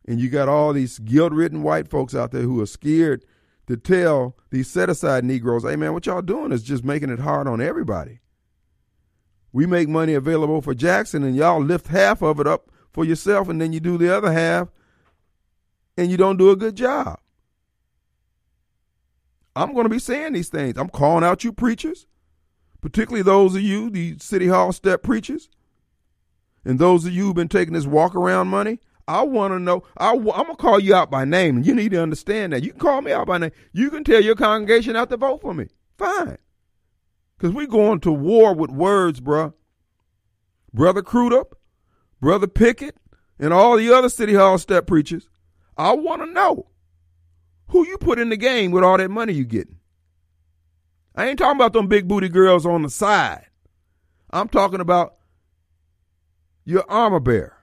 And 0.07 0.22
you 0.22 0.30
got 0.30 0.47
all 0.47 0.72
these 0.72 0.99
guilt 0.99 1.34
ridden 1.34 1.63
white 1.63 1.89
folks 1.89 2.15
out 2.15 2.32
there 2.32 2.43
who 2.43 2.61
are 2.61 2.65
scared 2.65 3.26
to 3.68 3.78
tell 3.78 4.36
these 4.49 4.70
set 4.70 4.89
aside 4.89 5.24
Negroes, 5.24 5.63
hey 5.63 5.76
man, 5.76 5.93
what 5.93 6.05
y'all 6.05 6.22
doing 6.22 6.51
is 6.51 6.63
just 6.63 6.84
making 6.84 7.09
it 7.09 7.20
hard 7.20 7.47
on 7.47 7.61
everybody. 7.61 8.20
We 9.51 9.65
make 9.65 9.89
money 9.89 10.13
available 10.13 10.61
for 10.61 10.74
Jackson 10.74 11.24
and 11.24 11.36
y'all 11.36 11.61
lift 11.61 11.88
half 11.88 12.22
of 12.22 12.39
it 12.39 12.47
up 12.47 12.72
for 12.91 13.05
yourself 13.05 13.49
and 13.49 13.61
then 13.61 13.74
you 13.74 13.80
do 13.80 13.97
the 13.97 14.15
other 14.15 14.32
half 14.32 14.70
and 15.97 16.09
you 16.11 16.18
don't 16.18 16.38
do 16.38 16.49
a 16.49 16.55
good 16.55 16.76
job. 16.76 17.20
I'm 19.55 19.74
going 19.74 19.86
to 19.86 19.89
be 19.89 19.99
saying 19.99 20.34
these 20.34 20.49
things. 20.49 20.78
I'm 20.78 20.89
calling 20.89 21.24
out 21.24 21.43
you 21.43 21.51
preachers, 21.51 22.05
particularly 22.80 23.24
those 23.24 23.55
of 23.55 23.61
you, 23.61 23.89
the 23.89 24.18
City 24.20 24.47
Hall 24.47 24.72
step 24.72 25.01
preachers, 25.01 25.49
and 26.63 26.78
those 26.78 27.05
of 27.05 27.13
you 27.13 27.26
who've 27.26 27.36
been 27.36 27.47
taking 27.47 27.74
this 27.74 27.88
walk 27.88 28.15
around 28.15 28.49
money. 28.49 28.80
I 29.08 29.22
want 29.22 29.53
to 29.53 29.60
know. 29.60 29.84
I, 29.97 30.12
am 30.12 30.24
going 30.24 30.45
to 30.47 30.55
call 30.55 30.80
you 30.80 30.93
out 30.93 31.10
by 31.10 31.24
name, 31.26 31.64
you 31.64 31.74
need 31.74 31.91
to 31.91 32.01
understand 32.01 32.53
that. 32.53 32.64
You 32.64 32.72
can 32.72 32.80
call 32.80 33.01
me 33.01 33.12
out 33.12 33.28
by 33.28 33.38
name. 33.38 33.51
You 33.72 33.89
can 33.89 34.03
tell 34.03 34.22
your 34.22 34.36
congregation 34.36 34.93
not 34.93 35.10
to 35.10 35.18
vote 35.18 35.41
for 35.41 35.53
me. 35.53 35.68
Fine. 35.97 36.38
Because 37.38 37.53
we 37.53 37.68
going 37.68 37.99
to 38.01 38.12
war 38.12 38.53
with 38.53 38.72
words, 38.72 39.22
bruh. 39.22 39.53
Brother 40.74 41.01
Crudup, 41.01 41.58
Brother 42.20 42.47
Pickett, 42.47 42.97
and 43.39 43.53
all 43.53 43.78
the 43.78 43.93
other 43.93 44.10
City 44.10 44.34
Hall 44.34 44.58
step 44.58 44.88
preachers. 44.88 45.30
I 45.78 45.93
want 45.93 46.22
to 46.22 46.32
know. 46.32 46.68
Who 47.70 47.86
you 47.86 47.97
put 47.97 48.20
in 48.20 48.30
the 48.30 48.38
game 48.38 48.72
with 48.72 48.84
all 48.84 48.97
that 48.97 49.12
money 49.12 49.34
you 49.34 49.43
getting? 49.43 49.78
I 51.16 51.28
ain't 51.28 51.39
talking 51.39 51.58
about 51.58 51.74
them 51.74 51.88
big 51.88 52.08
booty 52.08 52.30
girls 52.30 52.66
on 52.66 52.84
the 52.84 52.89
side. 52.89 53.47
I'm 54.32 54.47
talking 54.47 54.80
about 54.80 55.16
your 56.64 56.89
armor 56.89 57.20
bearer. 57.20 57.57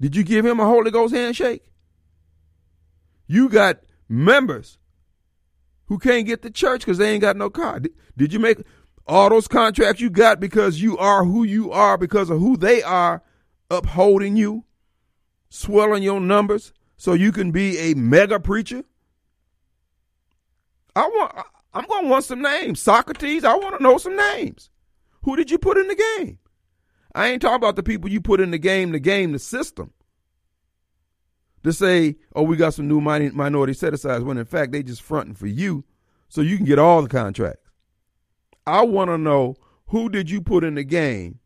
Did 0.00 0.14
you 0.14 0.22
give 0.22 0.46
him 0.46 0.60
a 0.60 0.64
Holy 0.64 0.90
Ghost 0.90 1.14
handshake? 1.14 1.72
You 3.26 3.48
got 3.48 3.80
members 4.08 4.78
who 5.86 5.98
can't 5.98 6.26
get 6.26 6.42
to 6.42 6.50
church 6.50 6.80
because 6.80 6.98
they 6.98 7.10
ain't 7.10 7.22
got 7.22 7.36
no 7.36 7.50
car. 7.50 7.80
Did, 7.80 7.92
did 8.16 8.32
you 8.32 8.38
make 8.38 8.58
all 9.06 9.30
those 9.30 9.48
contracts 9.48 10.00
you 10.00 10.10
got 10.10 10.40
because 10.40 10.80
you 10.80 10.96
are 10.98 11.24
who 11.24 11.44
you 11.44 11.72
are 11.72 11.98
because 11.98 12.30
of 12.30 12.38
who 12.38 12.56
they 12.56 12.82
are 12.82 13.22
upholding 13.70 14.36
you, 14.36 14.64
swelling 15.50 16.02
your 16.02 16.20
numbers, 16.20 16.72
so 16.96 17.12
you 17.14 17.32
can 17.32 17.50
be 17.50 17.78
a 17.78 17.94
mega 17.94 18.38
preacher? 18.38 18.84
I 20.94 21.06
want 21.06 21.46
I'm 21.74 21.84
going 21.86 22.04
to 22.04 22.10
want 22.10 22.24
some 22.24 22.42
names. 22.42 22.80
Socrates, 22.80 23.44
I 23.44 23.54
want 23.54 23.76
to 23.76 23.82
know 23.82 23.98
some 23.98 24.16
names. 24.16 24.70
Who 25.22 25.36
did 25.36 25.50
you 25.50 25.58
put 25.58 25.76
in 25.76 25.86
the 25.86 25.94
game? 25.94 26.38
I 27.18 27.30
ain't 27.30 27.42
talking 27.42 27.56
about 27.56 27.74
the 27.74 27.82
people 27.82 28.08
you 28.08 28.20
put 28.20 28.38
in 28.38 28.52
the 28.52 28.58
game, 28.58 28.92
the 28.92 29.00
game, 29.00 29.32
the 29.32 29.40
system. 29.40 29.92
To 31.64 31.72
say, 31.72 32.14
oh, 32.36 32.44
we 32.44 32.56
got 32.56 32.74
some 32.74 32.86
new 32.86 33.00
minority 33.00 33.72
set 33.72 33.92
asides 33.92 34.22
when 34.22 34.38
in 34.38 34.44
fact 34.44 34.70
they 34.70 34.84
just 34.84 35.02
fronting 35.02 35.34
for 35.34 35.48
you 35.48 35.84
so 36.28 36.42
you 36.42 36.56
can 36.56 36.64
get 36.64 36.78
all 36.78 37.02
the 37.02 37.08
contracts. 37.08 37.68
I 38.68 38.82
want 38.82 39.10
to 39.10 39.18
know 39.18 39.56
who 39.88 40.08
did 40.08 40.30
you 40.30 40.40
put 40.40 40.62
in 40.62 40.76
the 40.76 40.84
game 40.84 41.40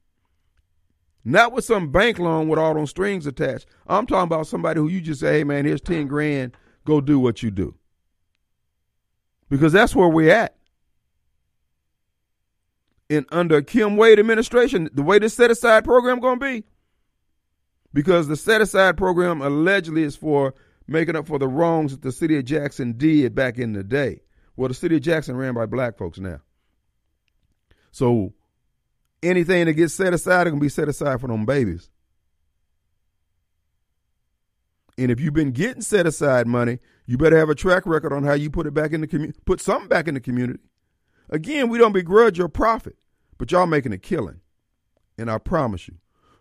not 1.24 1.52
with 1.52 1.64
some 1.64 1.90
bank 1.90 2.18
loan 2.18 2.48
with 2.48 2.58
all 2.58 2.74
those 2.74 2.90
strings 2.90 3.26
attached. 3.26 3.64
I'm 3.86 4.06
talking 4.06 4.24
about 4.24 4.46
somebody 4.46 4.78
who 4.78 4.88
you 4.88 5.00
just 5.00 5.20
say, 5.20 5.38
hey, 5.38 5.44
man, 5.44 5.64
here's 5.64 5.80
10 5.80 6.06
grand, 6.06 6.54
go 6.84 7.00
do 7.00 7.18
what 7.18 7.42
you 7.42 7.50
do. 7.50 7.74
Because 9.48 9.72
that's 9.72 9.96
where 9.96 10.08
we're 10.08 10.34
at. 10.34 10.54
And 13.12 13.26
under 13.30 13.60
Kim 13.60 13.98
Wade 13.98 14.18
administration, 14.18 14.88
the 14.94 15.02
way 15.02 15.18
this 15.18 15.34
set 15.34 15.50
aside 15.50 15.84
program 15.84 16.18
going 16.18 16.40
to 16.40 16.46
be, 16.46 16.64
because 17.92 18.26
the 18.26 18.36
set 18.36 18.62
aside 18.62 18.96
program 18.96 19.42
allegedly 19.42 20.02
is 20.02 20.16
for 20.16 20.54
making 20.86 21.14
up 21.14 21.26
for 21.26 21.38
the 21.38 21.46
wrongs 21.46 21.92
that 21.92 22.00
the 22.00 22.10
city 22.10 22.38
of 22.38 22.46
Jackson 22.46 22.96
did 22.96 23.34
back 23.34 23.58
in 23.58 23.74
the 23.74 23.84
day. 23.84 24.22
Well, 24.56 24.68
the 24.68 24.74
city 24.74 24.96
of 24.96 25.02
Jackson 25.02 25.36
ran 25.36 25.52
by 25.52 25.66
black 25.66 25.98
folks 25.98 26.18
now. 26.18 26.40
So 27.90 28.32
anything 29.22 29.66
that 29.66 29.74
gets 29.74 29.92
set 29.92 30.14
aside 30.14 30.46
is 30.46 30.52
going 30.52 30.60
to 30.60 30.64
be 30.64 30.70
set 30.70 30.88
aside 30.88 31.20
for 31.20 31.26
them 31.26 31.44
babies. 31.44 31.90
And 34.96 35.10
if 35.10 35.20
you've 35.20 35.34
been 35.34 35.52
getting 35.52 35.82
set 35.82 36.06
aside 36.06 36.46
money, 36.46 36.78
you 37.04 37.18
better 37.18 37.36
have 37.36 37.50
a 37.50 37.54
track 37.54 37.84
record 37.84 38.14
on 38.14 38.24
how 38.24 38.32
you 38.32 38.48
put 38.48 38.66
it 38.66 38.72
back 38.72 38.92
in 38.92 39.02
the 39.02 39.06
community, 39.06 39.38
put 39.44 39.60
something 39.60 39.88
back 39.88 40.08
in 40.08 40.14
the 40.14 40.20
community. 40.20 40.60
Again, 41.28 41.68
we 41.68 41.76
don't 41.76 41.92
begrudge 41.92 42.38
your 42.38 42.48
profit, 42.48 42.96
but 43.42 43.50
y'all 43.50 43.66
making 43.66 43.92
a 43.92 43.98
killing. 43.98 44.40
And 45.18 45.28
I 45.28 45.38
promise 45.38 45.88
you, 45.88 45.96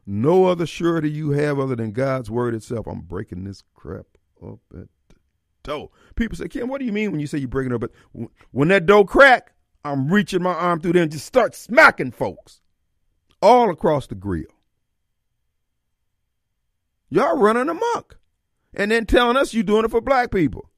no 0.06 0.46
other 0.46 0.68
surety 0.68 1.10
you 1.10 1.32
have 1.32 1.58
other 1.58 1.76
than 1.76 1.94
God's 1.94 2.30
word 2.30 2.54
itself. 2.54 2.86
I'm 2.86 3.02
breaking 3.02 3.44
this 3.44 3.64
crap 3.74 4.06
up 4.40 4.60
at 4.72 4.88
the 5.10 5.16
door. 5.64 5.90
People 6.14 6.38
say, 6.38 6.48
Kim, 6.48 6.68
what 6.68 6.78
do 6.78 6.86
you 6.86 6.92
mean 6.92 7.10
when 7.10 7.20
you 7.20 7.26
say 7.26 7.40
you're 7.40 7.48
breaking 7.48 7.74
up? 7.74 7.82
But 7.82 7.92
when 8.52 8.68
that 8.68 8.86
door 8.86 9.04
crack, 9.04 9.52
I'm 9.84 10.14
reaching 10.14 10.44
my 10.44 10.54
arm 10.54 10.80
through 10.80 10.94
there 10.94 11.02
and 11.02 11.12
just 11.12 11.26
start 11.26 11.56
smacking 11.56 12.12
folks 12.12 12.62
all 13.42 13.72
across 13.72 14.06
the 14.06 14.14
grill. 14.14 14.46
Y'all 17.10 17.36
running 17.36 17.68
amok. 17.68 18.20
And 18.76 18.92
then 18.92 19.08
telling 19.08 19.38
us 19.38 19.56
you're 19.56 19.64
doing 19.64 19.86
it 19.86 19.90
for 19.90 20.02
black 20.02 20.30
people. 20.30 20.70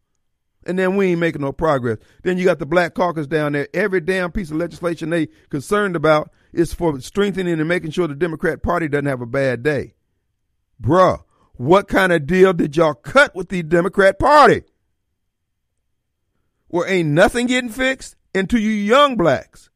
And 0.66 0.80
then 0.80 0.95
we 0.95 1.07
ain't 1.07 1.20
making 1.20 1.41
no 1.41 1.51
progress. 1.51 1.97
Then 2.24 2.38
you 2.38 2.45
got 2.45 2.59
the 2.59 2.66
black 2.66 2.93
caucus 2.93 3.28
down 3.28 3.53
there. 3.53 3.68
Every 3.74 3.99
damn 3.99 4.32
piece 4.32 4.51
of 4.51 4.57
legislation 4.57 5.09
they 5.09 5.28
concerned 5.49 5.95
about 5.95 6.32
is 6.51 6.74
for 6.74 6.99
strengthening 7.01 7.59
and 7.59 7.68
making 7.68 7.91
sure 7.91 8.07
the 8.07 8.16
Democrat 8.16 8.64
Party 8.64 8.88
doesn't 8.88 9.05
have 9.05 9.22
a 9.22 9.26
bad 9.26 9.64
day. 9.64 9.95
Bruh, 10.82 11.24
what 11.53 11.88
kind 11.88 12.11
of 12.11 12.26
deal 12.26 12.53
did 12.53 12.76
y'all 12.78 12.93
cut 12.93 13.36
with 13.36 13.49
the 13.49 13.64
Democrat 13.64 14.20
Party? 14.20 14.64
Where 16.68 16.88
ain't 16.88 17.09
nothing 17.09 17.47
getting 17.47 17.70
fixed? 17.70 18.16
And 18.34 18.49
to 18.49 18.59
you 18.59 18.70
young 18.70 19.16
blacks 19.16 19.70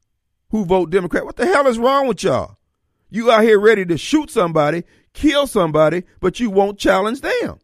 who 0.50 0.64
vote 0.64 0.90
Democrat, 0.90 1.24
what 1.24 1.36
the 1.36 1.46
hell 1.46 1.66
is 1.66 1.78
wrong 1.78 2.08
with 2.08 2.22
y'all? 2.22 2.58
You 3.10 3.30
out 3.30 3.42
here 3.42 3.58
ready 3.58 3.86
to 3.86 3.96
shoot 3.96 4.30
somebody, 4.30 4.84
kill 5.14 5.46
somebody, 5.46 6.04
but 6.20 6.40
you 6.40 6.50
won't 6.50 6.78
challenge 6.78 7.20
them. 7.20 7.60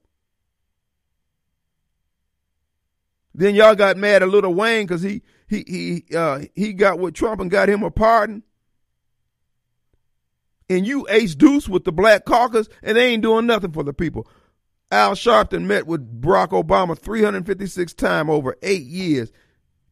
Then 3.34 3.54
y'all 3.54 3.74
got 3.74 3.96
mad 3.96 4.22
at 4.22 4.28
Lil 4.28 4.54
Wayne 4.54 4.86
because 4.86 5.02
he 5.02 5.22
he 5.48 5.64
he 6.08 6.16
uh, 6.16 6.40
he 6.54 6.72
got 6.72 6.98
with 6.98 7.14
Trump 7.14 7.40
and 7.40 7.50
got 7.50 7.68
him 7.68 7.82
a 7.82 7.90
pardon. 7.90 8.42
And 10.70 10.86
you 10.86 11.06
ace 11.10 11.34
deuce 11.34 11.68
with 11.68 11.84
the 11.84 11.92
Black 11.92 12.24
Caucus, 12.24 12.68
and 12.82 12.96
they 12.96 13.08
ain't 13.08 13.22
doing 13.22 13.46
nothing 13.46 13.72
for 13.72 13.82
the 13.82 13.92
people. 13.92 14.26
Al 14.90 15.12
Sharpton 15.12 15.64
met 15.64 15.86
with 15.86 16.22
Barack 16.22 16.50
Obama 16.50 16.96
356 16.96 17.92
times 17.94 18.30
over 18.30 18.56
eight 18.62 18.84
years, 18.84 19.30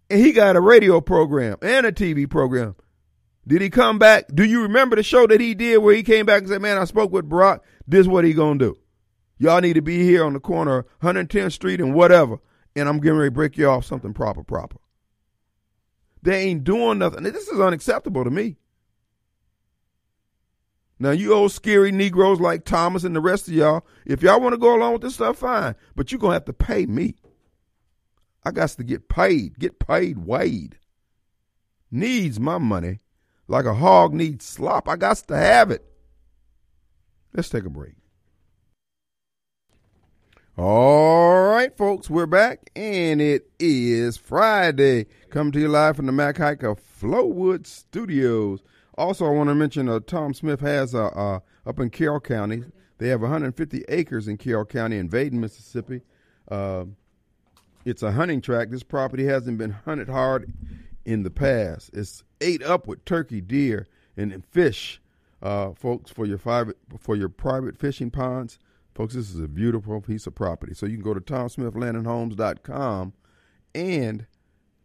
and 0.08 0.20
he 0.20 0.32
got 0.32 0.56
a 0.56 0.60
radio 0.60 1.00
program 1.00 1.56
and 1.60 1.84
a 1.84 1.92
TV 1.92 2.30
program. 2.30 2.76
Did 3.46 3.60
he 3.60 3.70
come 3.70 3.98
back? 3.98 4.26
Do 4.32 4.44
you 4.44 4.62
remember 4.62 4.94
the 4.96 5.02
show 5.02 5.26
that 5.26 5.40
he 5.40 5.54
did 5.54 5.78
where 5.78 5.94
he 5.94 6.04
came 6.04 6.24
back 6.24 6.40
and 6.40 6.48
said, 6.48 6.62
"Man, 6.62 6.78
I 6.78 6.84
spoke 6.84 7.12
with 7.12 7.28
Barack. 7.28 7.60
This 7.86 8.02
is 8.02 8.08
what 8.08 8.24
he 8.24 8.32
gonna 8.32 8.58
do. 8.58 8.76
Y'all 9.38 9.60
need 9.60 9.72
to 9.72 9.82
be 9.82 10.04
here 10.04 10.24
on 10.24 10.34
the 10.34 10.40
corner 10.40 10.78
of 10.78 10.86
110th 11.00 11.52
Street 11.52 11.80
and 11.80 11.94
whatever, 11.94 12.38
and 12.74 12.88
I'm 12.88 12.98
getting 12.98 13.18
ready 13.18 13.28
to 13.28 13.34
break 13.34 13.56
you 13.56 13.68
off 13.68 13.84
something 13.84 14.14
proper, 14.14 14.42
proper." 14.42 14.78
They 16.22 16.42
ain't 16.42 16.64
doing 16.64 16.98
nothing. 16.98 17.24
This 17.24 17.48
is 17.48 17.60
unacceptable 17.60 18.24
to 18.24 18.30
me. 18.30 18.56
Now, 20.98 21.10
you 21.10 21.34
old 21.34 21.50
scary 21.50 21.90
Negroes 21.90 22.38
like 22.38 22.64
Thomas 22.64 23.02
and 23.02 23.16
the 23.16 23.20
rest 23.20 23.48
of 23.48 23.54
y'all, 23.54 23.84
if 24.06 24.22
y'all 24.22 24.40
want 24.40 24.52
to 24.52 24.58
go 24.58 24.76
along 24.76 24.92
with 24.92 25.02
this 25.02 25.14
stuff, 25.14 25.38
fine. 25.38 25.74
But 25.96 26.12
you're 26.12 26.20
going 26.20 26.30
to 26.30 26.36
have 26.36 26.44
to 26.44 26.52
pay 26.52 26.86
me. 26.86 27.16
I 28.44 28.52
got 28.52 28.68
to 28.70 28.84
get 28.84 29.08
paid. 29.08 29.58
Get 29.58 29.80
paid 29.80 30.18
Wade. 30.18 30.78
Needs 31.90 32.38
my 32.38 32.58
money 32.58 33.00
like 33.48 33.64
a 33.64 33.74
hog 33.74 34.14
needs 34.14 34.44
slop. 34.44 34.88
I 34.88 34.96
got 34.96 35.16
to 35.16 35.36
have 35.36 35.70
it. 35.70 35.84
Let's 37.34 37.48
take 37.48 37.64
a 37.64 37.70
break. 37.70 37.94
All 40.58 41.44
right, 41.44 41.74
folks, 41.78 42.10
we're 42.10 42.26
back, 42.26 42.70
and 42.76 43.22
it 43.22 43.50
is 43.58 44.18
Friday. 44.18 45.06
Coming 45.30 45.50
to 45.52 45.60
you 45.60 45.68
live 45.68 45.96
from 45.96 46.04
the 46.04 46.12
Mac 46.12 46.36
Haik 46.36 46.60
Flowood 46.60 47.66
Studios. 47.66 48.62
Also, 48.98 49.24
I 49.24 49.30
want 49.30 49.48
to 49.48 49.54
mention 49.54 49.88
uh, 49.88 50.00
Tom 50.06 50.34
Smith 50.34 50.60
has 50.60 50.94
uh, 50.94 51.06
uh, 51.06 51.40
up 51.64 51.80
in 51.80 51.88
Carroll 51.88 52.20
County. 52.20 52.64
They 52.98 53.08
have 53.08 53.22
150 53.22 53.86
acres 53.88 54.28
in 54.28 54.36
Carroll 54.36 54.66
County 54.66 54.98
in 54.98 55.08
Vaiden, 55.08 55.40
Mississippi. 55.40 56.02
Uh, 56.50 56.84
it's 57.86 58.02
a 58.02 58.12
hunting 58.12 58.42
tract. 58.42 58.72
This 58.72 58.82
property 58.82 59.24
hasn't 59.24 59.56
been 59.56 59.70
hunted 59.70 60.10
hard 60.10 60.52
in 61.06 61.22
the 61.22 61.30
past. 61.30 61.88
It's 61.94 62.24
ate 62.42 62.62
up 62.62 62.86
with 62.86 63.06
turkey, 63.06 63.40
deer, 63.40 63.88
and 64.18 64.44
fish, 64.44 65.00
uh, 65.40 65.72
folks, 65.72 66.10
for 66.10 66.26
your 66.26 66.36
private 66.36 66.76
for 66.98 67.16
your 67.16 67.30
private 67.30 67.78
fishing 67.78 68.10
ponds. 68.10 68.58
Folks, 68.94 69.14
this 69.14 69.30
is 69.30 69.40
a 69.40 69.48
beautiful 69.48 70.00
piece 70.00 70.26
of 70.26 70.34
property. 70.34 70.74
So 70.74 70.86
you 70.86 70.96
can 70.96 71.04
go 71.04 71.14
to 71.14 71.20
tomsmithlandandhomes.com 71.20 73.12
and 73.74 74.26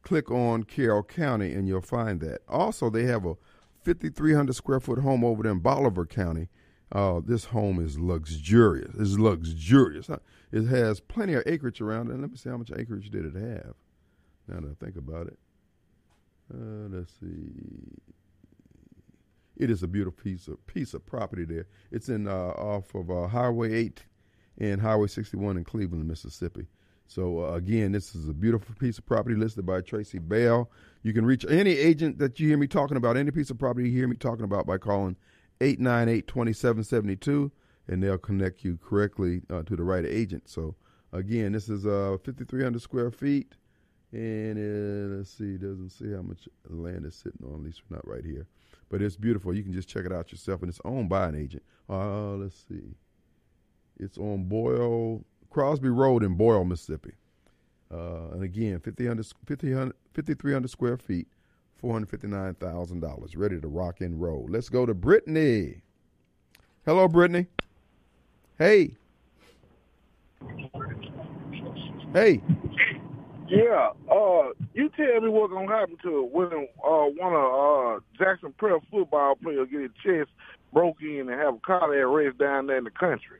click 0.01 0.31
on 0.31 0.63
Carroll 0.63 1.03
County, 1.03 1.51
and 1.53 1.67
you'll 1.67 1.81
find 1.81 2.21
that. 2.21 2.39
Also, 2.47 2.89
they 2.89 3.03
have 3.03 3.25
a 3.25 3.35
5,300 3.83 4.55
square 4.55 4.79
foot 4.79 4.99
home 4.99 5.25
over 5.25 5.43
there 5.43 5.51
in 5.51 5.59
Bolivar 5.59 6.05
County. 6.05 6.47
Uh, 6.89 7.19
this 7.23 7.45
home 7.45 7.83
is 7.83 7.99
luxurious. 7.99 8.95
It's 8.97 9.17
luxurious. 9.17 10.09
It 10.53 10.67
has 10.67 11.01
plenty 11.01 11.33
of 11.33 11.43
acreage 11.45 11.81
around 11.81 12.09
it. 12.09 12.17
Let 12.17 12.31
me 12.31 12.37
see 12.37 12.49
how 12.49 12.55
much 12.55 12.71
acreage 12.71 13.09
did 13.09 13.25
it 13.25 13.35
have. 13.35 13.73
Now 14.47 14.61
that 14.61 14.71
I 14.71 14.85
think 14.85 14.95
about 14.95 15.27
it, 15.27 15.37
uh, 16.53 16.87
let's 16.89 17.11
see. 17.19 18.15
It 19.59 19.71
is 19.71 19.83
a 19.83 19.87
beautiful 19.87 20.23
piece 20.23 20.47
of 20.47 20.65
piece 20.67 20.93
of 20.93 21.05
property 21.05 21.43
there. 21.43 21.67
It's 21.91 22.09
in 22.09 22.27
uh, 22.27 22.31
off 22.31 22.93
of 22.93 23.09
uh, 23.09 23.27
Highway 23.27 23.73
8 23.73 24.05
and 24.59 24.81
Highway 24.81 25.07
61 25.07 25.57
in 25.57 25.63
Cleveland, 25.63 26.07
Mississippi. 26.07 26.67
So 27.07 27.45
uh, 27.45 27.53
again, 27.53 27.91
this 27.93 28.13
is 28.15 28.27
a 28.27 28.33
beautiful 28.33 28.75
piece 28.79 28.97
of 28.97 29.05
property 29.05 29.35
listed 29.35 29.65
by 29.65 29.81
Tracy 29.81 30.19
Bell. 30.19 30.69
You 31.03 31.13
can 31.13 31.25
reach 31.25 31.45
any 31.49 31.71
agent 31.71 32.19
that 32.19 32.39
you 32.39 32.47
hear 32.49 32.57
me 32.57 32.67
talking 32.67 32.97
about, 32.97 33.17
any 33.17 33.31
piece 33.31 33.49
of 33.49 33.57
property 33.57 33.89
you 33.89 33.97
hear 33.97 34.07
me 34.07 34.17
talking 34.17 34.43
about 34.43 34.67
by 34.67 34.77
calling 34.77 35.15
898-2772 35.61 37.51
and 37.87 38.03
they'll 38.03 38.17
connect 38.17 38.63
you 38.63 38.77
correctly 38.83 39.41
uh, 39.49 39.63
to 39.63 39.75
the 39.75 39.83
right 39.83 40.05
agent. 40.05 40.49
So 40.49 40.75
again, 41.13 41.53
this 41.53 41.69
is 41.69 41.85
uh, 41.85 42.17
5,300 42.23 42.81
square 42.81 43.11
feet. 43.11 43.55
And 44.11 44.57
uh, 44.57 45.17
let's 45.17 45.31
see, 45.31 45.57
doesn't 45.57 45.89
see 45.89 46.11
how 46.11 46.21
much 46.21 46.47
land 46.69 47.05
is 47.05 47.15
sitting 47.15 47.45
on, 47.45 47.55
at 47.55 47.65
least 47.65 47.81
not 47.89 48.07
right 48.07 48.23
here. 48.23 48.47
But 48.89 49.01
it's 49.01 49.15
beautiful. 49.17 49.53
You 49.53 49.63
can 49.63 49.73
just 49.73 49.89
check 49.89 50.05
it 50.05 50.13
out 50.13 50.31
yourself, 50.31 50.61
and 50.61 50.69
it's 50.69 50.79
owned 50.85 51.09
by 51.09 51.27
an 51.27 51.35
agent. 51.35 51.63
Uh, 51.89 52.31
let's 52.31 52.65
see. 52.67 52.95
It's 53.99 54.17
on 54.17 54.45
Boyle, 54.45 55.25
Crosby 55.49 55.89
Road 55.89 56.23
in 56.23 56.35
Boyle, 56.35 56.63
Mississippi. 56.63 57.13
Uh, 57.91 58.29
and 58.31 58.43
again, 58.43 58.79
5,300 58.79 60.69
square 60.69 60.97
feet, 60.97 61.27
$459,000, 61.81 63.37
ready 63.37 63.59
to 63.59 63.67
rock 63.67 64.01
and 64.01 64.21
roll. 64.21 64.45
Let's 64.49 64.69
go 64.69 64.85
to 64.85 64.93
Brittany. 64.93 65.81
Hello, 66.85 67.07
Brittany. 67.07 67.47
Hey. 68.57 68.95
Hey. 72.13 72.41
Yeah, 73.49 73.91
uh, 74.11 74.49
you 74.73 74.89
tell 74.89 75.21
me 75.21 75.29
what's 75.29 75.53
gonna 75.53 75.67
happen 75.67 75.97
to 76.03 76.23
when 76.31 76.47
uh, 76.47 77.05
one 77.15 77.33
of 77.33 77.95
uh, 77.95 77.99
Jackson 78.17 78.53
Prep 78.57 78.81
football 78.91 79.35
players 79.35 79.69
get 79.71 79.81
his 79.81 79.91
chest 80.03 80.29
broke 80.73 81.01
in 81.01 81.29
and 81.29 81.29
have 81.29 81.55
a 81.55 81.59
cardiac 81.59 82.03
arrest 82.03 82.37
down 82.37 82.67
there 82.67 82.77
in 82.77 82.83
the 82.83 82.91
country. 82.91 83.39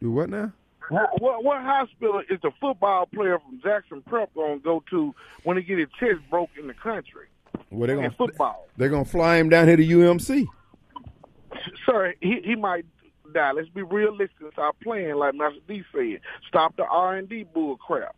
Do 0.00 0.12
what 0.12 0.30
now? 0.30 0.52
What, 0.88 1.20
what, 1.20 1.44
what 1.44 1.62
hospital 1.62 2.22
is 2.30 2.38
the 2.42 2.52
football 2.60 3.06
player 3.06 3.38
from 3.40 3.60
Jackson 3.62 4.02
Prep 4.02 4.32
gonna 4.34 4.58
go 4.58 4.84
to 4.90 5.14
when 5.42 5.56
he 5.56 5.62
get 5.64 5.78
his 5.78 5.88
chest 5.98 6.20
broke 6.30 6.50
in 6.58 6.68
the 6.68 6.74
country? 6.74 7.26
Well, 7.70 7.88
they're 7.88 7.96
gonna 7.96 8.10
football. 8.12 8.68
They're 8.76 8.88
gonna 8.88 9.04
fly 9.04 9.36
him 9.36 9.48
down 9.48 9.66
here 9.66 9.76
to 9.76 9.86
UMC. 9.86 10.46
Sir, 11.84 12.14
he 12.20 12.40
he 12.44 12.54
might 12.54 12.86
die. 13.34 13.52
Let's 13.52 13.68
be 13.68 13.82
realistic. 13.82 14.52
Stop 14.52 14.76
playing 14.80 15.16
like 15.16 15.34
Master 15.34 15.58
D 15.66 15.82
said. 15.92 16.20
Stop 16.46 16.76
the 16.76 16.84
R 16.84 17.16
and 17.16 17.28
D 17.28 17.44
bull 17.44 17.76
crap. 17.76 18.16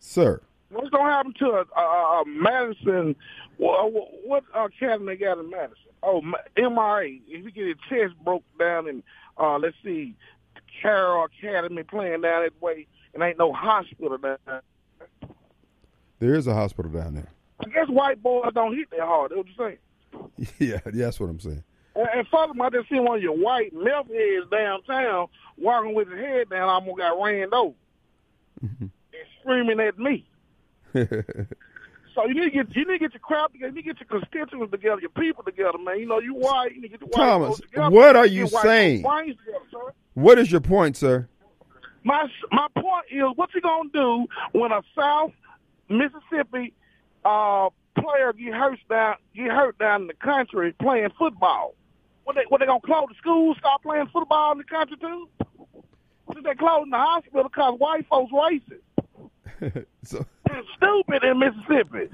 Sir. 0.00 0.40
What's 0.70 0.90
gonna 0.90 1.10
happen 1.10 1.34
to 1.38 1.46
a, 1.46 1.80
a, 1.80 2.22
a 2.22 2.24
Madison? 2.26 3.14
What, 3.58 3.92
what 4.24 4.44
academy 4.54 5.14
they 5.14 5.16
got 5.16 5.38
in 5.38 5.50
Madison? 5.50 5.76
Oh, 6.02 6.22
MRA. 6.56 7.20
If 7.28 7.44
you 7.44 7.50
get 7.50 7.66
his 7.66 7.76
chest 7.88 8.14
broke 8.24 8.44
down 8.58 8.88
in, 8.88 9.02
uh, 9.38 9.58
let's 9.58 9.76
see, 9.84 10.14
Carroll 10.80 11.26
Academy 11.26 11.82
playing 11.82 12.22
down 12.22 12.42
that 12.42 12.60
way, 12.60 12.86
and 13.12 13.22
ain't 13.22 13.38
no 13.38 13.52
hospital 13.52 14.16
down 14.16 14.38
there. 14.46 14.62
There 16.18 16.34
is 16.34 16.46
a 16.46 16.54
hospital 16.54 16.90
down 16.90 17.14
there. 17.14 17.28
I 17.60 17.68
guess 17.68 17.88
white 17.88 18.22
boys 18.22 18.52
don't 18.54 18.74
hit 18.74 18.90
that 18.90 19.00
hard. 19.00 19.32
That's 19.32 19.38
what 19.38 19.46
you're 19.48 19.68
saying. 19.68 19.78
Yeah, 20.58 20.80
that's 20.84 21.20
what 21.20 21.28
I'm 21.28 21.40
saying. 21.40 21.62
And, 21.94 22.08
and 22.14 22.28
furthermore, 22.28 22.66
I 22.66 22.70
just 22.70 22.88
seen 22.88 23.04
one 23.04 23.18
of 23.18 23.22
your 23.22 23.36
white 23.36 23.72
meth 23.74 24.08
heads 24.08 24.46
downtown 24.50 25.26
walking 25.58 25.94
with 25.94 26.08
his 26.08 26.18
head 26.18 26.48
down, 26.48 26.68
almost 26.68 26.98
got 26.98 27.22
ran 27.22 27.52
over. 27.52 27.74
Screaming 29.40 29.80
at 29.80 29.98
me. 29.98 30.26
so 30.94 32.26
you 32.26 32.34
need 32.34 32.44
to 32.44 32.50
get 32.50 32.76
you 32.76 32.84
need 32.84 32.94
to 32.94 32.98
get 32.98 33.14
your 33.14 33.20
crowd 33.20 33.52
together. 33.52 33.68
You 33.68 33.74
need 33.76 33.82
to 33.82 33.94
get 33.94 34.00
your 34.00 34.20
constituents 34.20 34.70
together, 34.70 35.00
your 35.00 35.10
people 35.10 35.44
together, 35.44 35.78
man. 35.78 35.98
You 35.98 36.06
know 36.06 36.18
you 36.18 36.34
white. 36.34 36.74
You 36.74 36.82
need 36.82 36.88
to 36.88 36.98
get 36.98 37.00
the 37.00 37.06
white 37.06 37.26
Thomas, 37.26 37.60
together. 37.60 37.90
what 37.90 38.16
are 38.16 38.26
you 38.26 38.48
saying? 38.48 39.02
Together, 39.02 39.94
what 40.14 40.38
is 40.38 40.50
your 40.50 40.60
point, 40.60 40.96
sir? 40.96 41.28
My 42.02 42.26
my 42.50 42.66
point 42.74 43.06
is, 43.10 43.24
what 43.36 43.54
you 43.54 43.60
gonna 43.60 43.90
do 43.92 44.26
when 44.52 44.72
a 44.72 44.82
South 44.96 45.32
Mississippi 45.88 46.72
uh, 47.24 47.68
player 47.98 48.32
get 48.32 48.54
hurt 48.54 48.78
down 48.88 49.16
get 49.34 49.50
hurt 49.50 49.78
down 49.78 50.02
in 50.02 50.06
the 50.08 50.14
country 50.14 50.72
playing 50.72 51.10
football? 51.18 51.74
What 52.24 52.36
they 52.36 52.42
what 52.48 52.60
they 52.60 52.66
gonna 52.66 52.80
close 52.80 53.06
the 53.08 53.14
schools? 53.16 53.56
Stop 53.58 53.82
playing 53.82 54.08
football 54.12 54.52
in 54.52 54.58
the 54.58 54.64
country 54.64 54.96
too? 54.96 55.28
Since 56.32 56.44
they 56.44 56.54
closing 56.54 56.90
the 56.90 56.96
hospital 56.96 57.44
because 57.44 57.78
white 57.78 58.06
folks 58.08 58.32
racist. 58.32 58.80
so 60.04 60.24
stupid 60.76 61.24
in 61.24 61.38
Mississippi. 61.38 62.08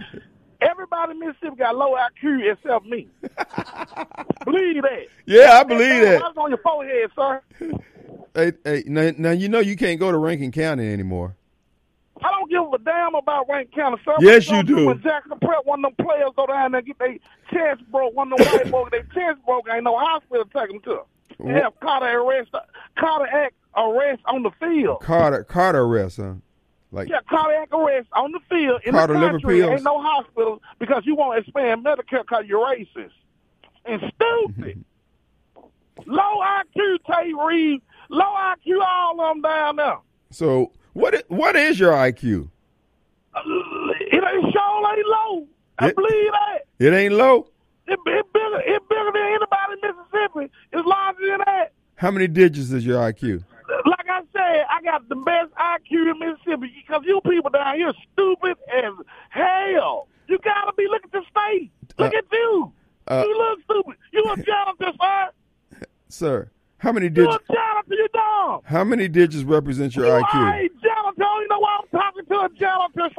Everybody 0.61 1.13
in 1.13 1.21
Mississippi 1.21 1.57
got 1.57 1.77
low 1.77 1.95
IQ 1.95 2.53
except 2.53 2.87
me. 2.87 3.09
believe 4.45 4.83
that. 4.83 5.07
Yeah, 5.27 5.59
I 5.61 5.65
believe 5.65 6.03
that. 6.03 6.23
On 6.37 6.51
your 6.51 6.59
forehead, 6.59 7.11
sir? 7.15 7.43
Hey, 8.35 8.53
hey, 8.65 8.85
now, 8.87 9.13
now 9.17 9.31
you 9.31 9.49
know 9.49 9.61
you 9.61 9.77
can't 9.77 10.01
go 10.01 10.11
to 10.11 10.19
Rankin 10.19 10.53
County 10.53 10.93
anymore. 10.93 11.37
I 12.23 12.31
don't 12.31 12.51
give 12.51 12.63
a 12.73 12.83
damn 12.83 13.15
about 13.15 13.49
Rankin 13.49 13.73
County, 13.75 14.03
sir. 14.05 14.15
Yes, 14.21 14.49
you 14.49 14.63
do. 14.63 14.87
When 14.87 15.03
Jackson 15.03 15.39
Prep, 15.41 15.65
one 15.65 15.85
of 15.85 15.95
them 15.97 16.07
players 16.07 16.31
go 16.35 16.47
down 16.47 16.73
there 16.73 16.79
and 16.79 16.87
get 16.87 16.99
their 16.99 17.19
chest 17.51 17.83
broke, 17.91 18.15
one 18.15 18.33
of 18.33 18.39
them 18.39 18.47
white 18.49 18.71
boys, 18.71 18.89
their 18.91 19.03
chest 19.03 19.45
broke, 19.45 19.67
ain't 19.73 19.85
no 19.85 19.97
hospital 19.99 20.45
to 20.45 20.51
take 20.59 20.69
them 20.69 20.81
to. 20.81 21.03
They 21.45 21.53
have 21.53 21.79
Carter 21.81 22.21
arrest, 22.21 22.51
Carter 22.99 23.27
act 23.27 23.55
arrest 23.77 24.23
on 24.25 24.43
the 24.43 24.51
field. 24.59 25.01
Carter, 25.01 25.45
Carter 25.45 25.81
arrest, 25.81 26.17
huh? 26.17 26.35
Like 26.97 27.11
yeah, 27.11 27.21
cardiac 27.29 27.73
arrest 27.75 28.09
on 28.15 28.33
the 28.33 28.41
field 28.49 28.81
in 28.87 28.95
the 28.95 29.07
country. 29.07 29.61
Ain't 29.61 29.83
no 29.83 30.01
hospital 30.01 30.63
because 30.79 31.03
you 31.05 31.15
want 31.15 31.37
to 31.37 31.43
expand 31.43 31.85
Medicare 31.85 32.23
because 32.23 32.45
you're 32.47 32.67
racist 32.67 33.11
and 33.85 34.01
stupid. 34.01 34.83
Mm-hmm. 35.55 36.11
low 36.11 36.41
IQ, 36.43 36.97
Tate 37.07 37.35
Reeves. 37.37 37.83
Low 38.09 38.25
IQ, 38.25 38.81
all 38.81 39.21
of 39.21 39.35
them 39.35 39.43
down 39.43 39.77
there. 39.77 39.99
So 40.31 40.73
what? 40.95 41.23
What 41.29 41.55
is 41.55 41.79
your 41.79 41.93
IQ? 41.93 42.49
Uh, 43.35 43.41
it 44.01 44.25
ain't 44.25 44.53
sure 44.53 44.67
ain't 44.97 45.07
low. 45.07 45.47
I 45.79 45.89
it, 45.89 45.97
believe 45.97 46.33
that. 46.33 46.59
It 46.79 46.93
ain't 46.93 47.15
low. 47.15 47.49
It, 47.87 47.99
it 48.07 48.33
bigger. 48.33 48.61
It 48.61 48.89
bigger 48.89 49.11
than 49.13 49.23
anybody 49.23 49.81
in 49.83 49.97
Mississippi. 49.97 50.53
It's 50.73 50.87
larger 50.87 51.27
than 51.27 51.39
that. 51.45 51.73
How 51.97 52.11
many 52.11 52.27
digits 52.27 52.71
is 52.71 52.85
your 52.85 53.01
IQ? 53.01 53.45
Like 53.85 53.96
said, 54.37 54.65
I 54.71 54.83
got 54.83 55.09
the 55.09 55.17
best 55.17 55.53
IQ 55.55 56.11
in 56.13 56.19
Mississippi 56.19 56.73
because 56.87 57.03
you 57.05 57.21
people 57.23 57.51
down 57.51 57.77
here 57.77 57.93
stupid 58.13 58.57
as 58.73 58.93
hell. 59.31 60.09
You 60.29 60.39
gotta 60.45 60.73
be. 60.77 60.87
Look 60.89 61.05
at 61.05 61.13
the 61.13 61.23
state. 61.31 61.71
Look 61.99 62.13
Uh, 62.15 62.19
at 62.19 62.25
you. 62.33 62.73
uh, 63.09 63.25
you 63.27 63.39
look 63.39 63.61
stupid. 63.65 63.97
You 64.13 64.25
a 64.33 64.37
janitor, 64.37 64.93
sir. 65.01 65.31
Sir, 66.09 66.51
how 66.79 66.93
many 66.93 67.09
digits? 67.09 67.39
You 67.49 67.55
a 67.55 67.59
janitor. 67.59 67.95
You 67.95 68.09
dumb. 68.13 68.61
How 68.65 68.85
many 68.85 69.09
digits 69.09 69.45
represent 69.45 69.95
your 69.97 70.07
you 70.07 70.13
IQ? 70.25 70.35
are 70.35 70.55
a 70.55 70.69
janitor. 70.69 71.41
You 71.41 71.49
know 71.49 71.59
why 71.61 71.81
I'm 71.83 72.01
talking 72.01 72.25
to 72.27 72.41
a 72.41 72.49
janitor, 72.59 73.11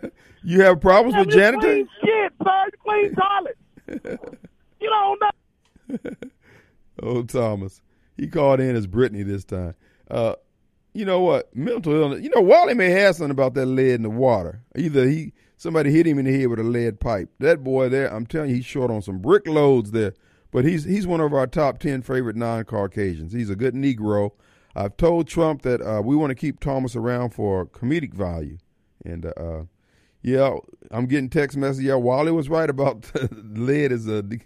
sir? 0.00 0.10
You 0.44 0.62
have 0.62 0.80
problems 0.80 1.16
with 1.18 1.34
you 1.34 1.40
janitor? 1.40 1.66
clean 1.66 1.88
shit, 2.02 2.32
sir. 2.42 2.64
You 2.72 2.78
clean 2.84 3.14
toilets. 3.14 4.24
you 4.80 4.88
don't 4.88 5.20
know. 5.20 6.10
Oh, 7.02 7.22
Thomas. 7.22 7.80
He 8.16 8.26
called 8.26 8.58
in 8.60 8.74
as 8.74 8.86
Brittany 8.88 9.22
this 9.22 9.44
time. 9.44 9.74
Uh, 10.10 10.34
you 10.98 11.04
know 11.04 11.20
what? 11.20 11.54
Mental 11.54 11.94
illness. 11.94 12.22
You 12.22 12.30
know, 12.34 12.40
Wally 12.40 12.74
may 12.74 12.90
have 12.90 13.14
something 13.14 13.30
about 13.30 13.54
that 13.54 13.66
lead 13.66 13.94
in 13.94 14.02
the 14.02 14.10
water. 14.10 14.62
Either 14.76 15.06
he 15.06 15.32
somebody 15.56 15.92
hit 15.92 16.08
him 16.08 16.18
in 16.18 16.24
the 16.24 16.36
head 16.36 16.48
with 16.48 16.58
a 16.58 16.64
lead 16.64 16.98
pipe. 16.98 17.30
That 17.38 17.62
boy 17.62 17.88
there, 17.88 18.12
I'm 18.12 18.26
telling 18.26 18.50
you, 18.50 18.56
he's 18.56 18.64
short 18.64 18.90
on 18.90 19.00
some 19.00 19.18
brick 19.18 19.46
loads 19.46 19.92
there. 19.92 20.14
But 20.50 20.64
he's 20.64 20.82
he's 20.82 21.06
one 21.06 21.20
of 21.20 21.32
our 21.32 21.46
top 21.46 21.78
ten 21.78 22.02
favorite 22.02 22.34
non-Caucasians. 22.34 23.32
He's 23.32 23.48
a 23.48 23.54
good 23.54 23.74
Negro. 23.74 24.32
I've 24.74 24.96
told 24.96 25.28
Trump 25.28 25.62
that 25.62 25.80
uh, 25.80 26.02
we 26.02 26.16
want 26.16 26.30
to 26.30 26.34
keep 26.34 26.58
Thomas 26.58 26.96
around 26.96 27.30
for 27.30 27.66
comedic 27.66 28.12
value, 28.12 28.58
and 29.04 29.26
uh, 29.26 29.62
yeah, 30.22 30.56
I'm 30.90 31.06
getting 31.06 31.30
text 31.30 31.56
messages. 31.56 31.84
Yeah, 31.84 31.94
Wally 31.94 32.32
was 32.32 32.48
right 32.48 32.68
about 32.68 33.02
the 33.12 33.28
lead 33.32 33.92
as 33.92 34.08
a. 34.08 34.24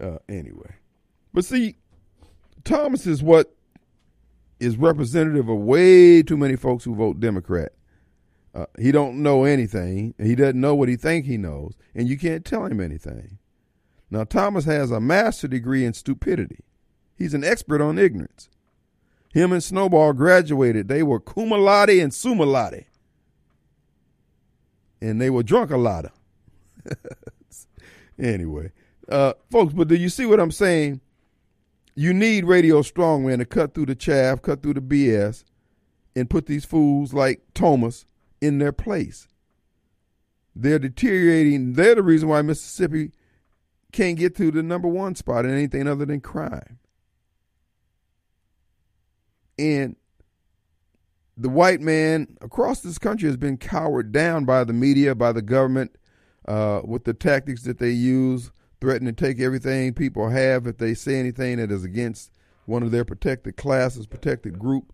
Uh, 0.00 0.16
anyway, 0.28 0.76
but 1.34 1.44
see, 1.44 1.76
Thomas 2.62 3.04
is 3.04 3.20
what 3.20 3.57
is 4.60 4.76
representative 4.76 5.48
of 5.48 5.58
way 5.58 6.22
too 6.22 6.36
many 6.36 6.56
folks 6.56 6.84
who 6.84 6.94
vote 6.94 7.20
Democrat. 7.20 7.72
Uh, 8.54 8.66
he 8.78 8.90
don't 8.90 9.22
know 9.22 9.44
anything. 9.44 10.14
He 10.18 10.34
doesn't 10.34 10.60
know 10.60 10.74
what 10.74 10.88
he 10.88 10.96
think 10.96 11.26
he 11.26 11.36
knows, 11.36 11.74
and 11.94 12.08
you 12.08 12.18
can't 12.18 12.44
tell 12.44 12.66
him 12.66 12.80
anything. 12.80 13.38
Now 14.10 14.24
Thomas 14.24 14.64
has 14.64 14.90
a 14.90 15.00
master 15.00 15.48
degree 15.48 15.84
in 15.84 15.92
stupidity. 15.92 16.64
He's 17.14 17.34
an 17.34 17.44
expert 17.44 17.80
on 17.80 17.98
ignorance. 17.98 18.48
Him 19.32 19.52
and 19.52 19.62
Snowball 19.62 20.14
graduated. 20.14 20.88
They 20.88 21.02
were 21.02 21.20
cum 21.20 21.50
laude 21.50 21.90
and 21.90 22.12
summa 22.12 22.44
laude, 22.44 22.86
and 25.00 25.20
they 25.20 25.30
were 25.30 25.42
drunk 25.42 25.70
a 25.70 25.76
lot. 25.76 26.06
anyway, 28.18 28.72
uh, 29.08 29.34
folks, 29.50 29.74
but 29.74 29.88
do 29.88 29.94
you 29.94 30.08
see 30.08 30.24
what 30.26 30.40
I'm 30.40 30.50
saying? 30.50 31.00
You 31.98 32.14
need 32.14 32.44
radio 32.44 32.82
strongman 32.82 33.38
to 33.38 33.44
cut 33.44 33.74
through 33.74 33.86
the 33.86 33.96
chaff, 33.96 34.40
cut 34.40 34.62
through 34.62 34.74
the 34.74 34.80
BS, 34.80 35.42
and 36.14 36.30
put 36.30 36.46
these 36.46 36.64
fools 36.64 37.12
like 37.12 37.42
Thomas 37.54 38.06
in 38.40 38.58
their 38.58 38.70
place. 38.70 39.26
They're 40.54 40.78
deteriorating. 40.78 41.72
They're 41.72 41.96
the 41.96 42.04
reason 42.04 42.28
why 42.28 42.40
Mississippi 42.42 43.10
can't 43.90 44.16
get 44.16 44.36
to 44.36 44.52
the 44.52 44.62
number 44.62 44.86
one 44.86 45.16
spot 45.16 45.44
in 45.44 45.50
anything 45.50 45.88
other 45.88 46.06
than 46.06 46.20
crime. 46.20 46.78
And 49.58 49.96
the 51.36 51.48
white 51.48 51.80
man 51.80 52.36
across 52.40 52.78
this 52.80 52.98
country 52.98 53.26
has 53.28 53.36
been 53.36 53.56
cowered 53.56 54.12
down 54.12 54.44
by 54.44 54.62
the 54.62 54.72
media, 54.72 55.16
by 55.16 55.32
the 55.32 55.42
government, 55.42 55.98
uh, 56.46 56.80
with 56.84 57.02
the 57.02 57.14
tactics 57.14 57.62
that 57.62 57.80
they 57.80 57.90
use, 57.90 58.52
threaten 58.80 59.06
to 59.06 59.12
take 59.12 59.40
everything 59.40 59.94
people 59.94 60.28
have 60.28 60.66
if 60.66 60.78
they 60.78 60.94
say 60.94 61.18
anything 61.18 61.58
that 61.58 61.70
is 61.70 61.84
against 61.84 62.32
one 62.66 62.82
of 62.82 62.90
their 62.90 63.04
protected 63.04 63.56
classes, 63.56 64.06
protected 64.06 64.58
group. 64.58 64.92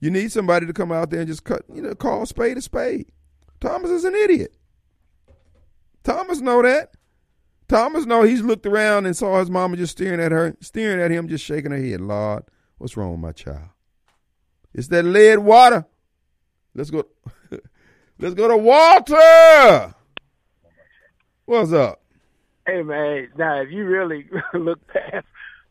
You 0.00 0.10
need 0.10 0.32
somebody 0.32 0.66
to 0.66 0.72
come 0.72 0.92
out 0.92 1.10
there 1.10 1.20
and 1.20 1.28
just 1.28 1.44
cut, 1.44 1.62
you 1.72 1.80
know, 1.80 1.94
call 1.94 2.26
spade 2.26 2.58
a 2.58 2.62
spade. 2.62 3.10
Thomas 3.60 3.90
is 3.90 4.04
an 4.04 4.14
idiot. 4.14 4.56
Thomas 6.02 6.40
know 6.40 6.62
that. 6.62 6.94
Thomas 7.68 8.04
know 8.04 8.22
he's 8.22 8.42
looked 8.42 8.66
around 8.66 9.06
and 9.06 9.16
saw 9.16 9.38
his 9.38 9.48
mama 9.48 9.76
just 9.76 9.92
staring 9.92 10.20
at 10.20 10.32
her, 10.32 10.56
staring 10.60 11.00
at 11.00 11.10
him, 11.10 11.28
just 11.28 11.44
shaking 11.44 11.70
her 11.70 11.78
head. 11.78 12.00
Lord, 12.00 12.44
what's 12.78 12.96
wrong 12.96 13.12
with 13.12 13.20
my 13.20 13.32
child? 13.32 13.68
It's 14.74 14.88
that 14.88 15.04
lead 15.04 15.38
water. 15.38 15.86
Let's 16.74 16.90
go. 16.90 17.06
Let's 18.18 18.34
go 18.34 18.48
to 18.48 18.56
Walter. 18.56 19.94
What's 21.44 21.72
up? 21.72 22.01
Hey 22.66 22.82
man, 22.82 23.28
now 23.36 23.60
if 23.60 23.70
you 23.70 23.84
really 23.84 24.26
look 24.54 24.86
past 24.88 25.26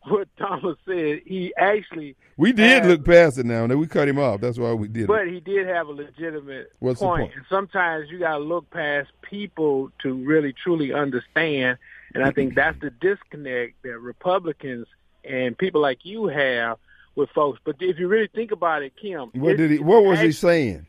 what 0.08 0.28
Thomas 0.36 0.76
said, 0.86 1.20
he 1.24 1.54
actually, 1.56 2.16
We 2.36 2.52
did 2.52 2.84
Uh, 2.84 2.88
look 2.88 3.04
past 3.04 3.38
it 3.38 3.46
now, 3.46 3.62
and 3.62 3.70
then 3.70 3.78
we 3.78 3.86
cut 3.86 4.08
him 4.08 4.18
off. 4.18 4.40
That's 4.40 4.58
why 4.58 4.72
we 4.72 4.88
did 4.88 5.06
but 5.06 5.28
it. 5.28 5.32
he 5.32 5.40
did 5.40 5.66
have 5.68 5.86
a 5.86 5.92
legitimate 5.92 6.72
What's 6.80 6.98
the 7.00 7.06
point? 7.06 7.32
And 7.36 7.44
sometimes 7.48 8.10
you 8.10 8.18
got 8.18 8.38
to 8.38 8.44
look 8.44 8.68
past 8.70 9.10
people 9.22 9.90
to 10.02 10.12
really 10.12 10.52
truly 10.52 10.92
understand. 10.92 11.78
And 12.14 12.24
I 12.24 12.30
think 12.32 12.54
that's 12.56 12.78
the 12.80 12.90
disconnect 12.90 13.80
that 13.84 13.98
Republicans 13.98 14.86
and 15.24 15.56
people 15.56 15.80
like 15.80 16.00
you 16.04 16.26
have 16.26 16.78
with 17.14 17.30
folks. 17.30 17.60
But 17.64 17.76
if 17.80 17.98
you 17.98 18.08
really 18.08 18.28
think 18.34 18.50
about 18.50 18.82
it, 18.82 18.94
Kim, 19.00 19.30
What 19.34 19.56
did 19.56 19.70
he? 19.70 19.78
What 19.78 20.04
was 20.04 20.18
he 20.20 20.32
saying? 20.32 20.84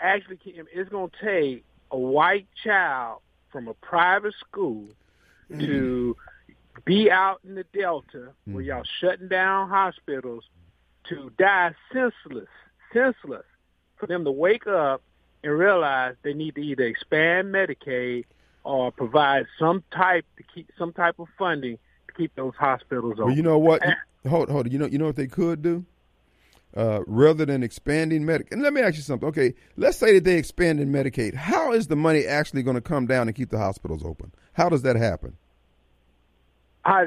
actually, 0.00 0.36
Kim, 0.38 0.66
it's 0.72 0.88
going 0.88 1.10
to 1.10 1.16
take 1.24 1.64
a 1.90 1.98
white 1.98 2.46
child 2.64 3.20
from 3.52 3.68
a 3.68 3.74
private 3.74 4.34
school 4.40 4.84
to 5.50 6.16
be 6.84 7.10
out 7.10 7.40
in 7.46 7.54
the 7.54 7.64
Delta 7.72 8.32
where 8.44 8.62
mm-hmm. 8.62 8.68
y'all 8.68 8.82
shutting 9.00 9.28
down 9.28 9.68
hospitals 9.68 10.44
to 11.08 11.30
die 11.38 11.74
senseless, 11.92 12.48
senseless, 12.92 13.44
for 13.96 14.06
them 14.06 14.24
to 14.24 14.30
wake 14.30 14.66
up 14.66 15.02
and 15.42 15.52
realize 15.52 16.14
they 16.22 16.34
need 16.34 16.54
to 16.54 16.60
either 16.60 16.84
expand 16.84 17.52
Medicaid 17.54 18.24
or 18.64 18.90
provide 18.92 19.46
some 19.58 19.82
type 19.94 20.24
to 20.36 20.42
keep 20.54 20.70
some 20.78 20.92
type 20.92 21.18
of 21.18 21.28
funding 21.38 21.78
to 22.08 22.14
keep 22.14 22.34
those 22.36 22.54
hospitals 22.58 23.14
open. 23.14 23.26
Well, 23.26 23.36
you 23.36 23.42
know 23.42 23.58
what? 23.58 23.82
hold, 24.28 24.50
hold. 24.50 24.70
You 24.72 24.78
know, 24.78 24.86
you 24.86 24.98
know 24.98 25.06
what 25.06 25.16
they 25.16 25.26
could 25.26 25.62
do. 25.62 25.84
Uh, 26.76 27.00
rather 27.06 27.46
than 27.46 27.62
expanding 27.62 28.22
Medicaid, 28.22 28.52
and 28.52 28.62
let 28.62 28.74
me 28.74 28.80
ask 28.82 28.96
you 28.96 29.02
something. 29.02 29.28
Okay, 29.30 29.54
let's 29.76 29.96
say 29.96 30.14
that 30.14 30.24
they 30.24 30.36
expanded 30.36 30.86
Medicaid. 30.86 31.34
How 31.34 31.72
is 31.72 31.86
the 31.86 31.96
money 31.96 32.26
actually 32.26 32.62
going 32.62 32.74
to 32.74 32.82
come 32.82 33.06
down 33.06 33.26
and 33.26 33.34
keep 33.34 33.48
the 33.48 33.58
hospitals 33.58 34.04
open? 34.04 34.32
How 34.52 34.68
does 34.68 34.82
that 34.82 34.94
happen? 34.94 35.36
How- 36.82 37.06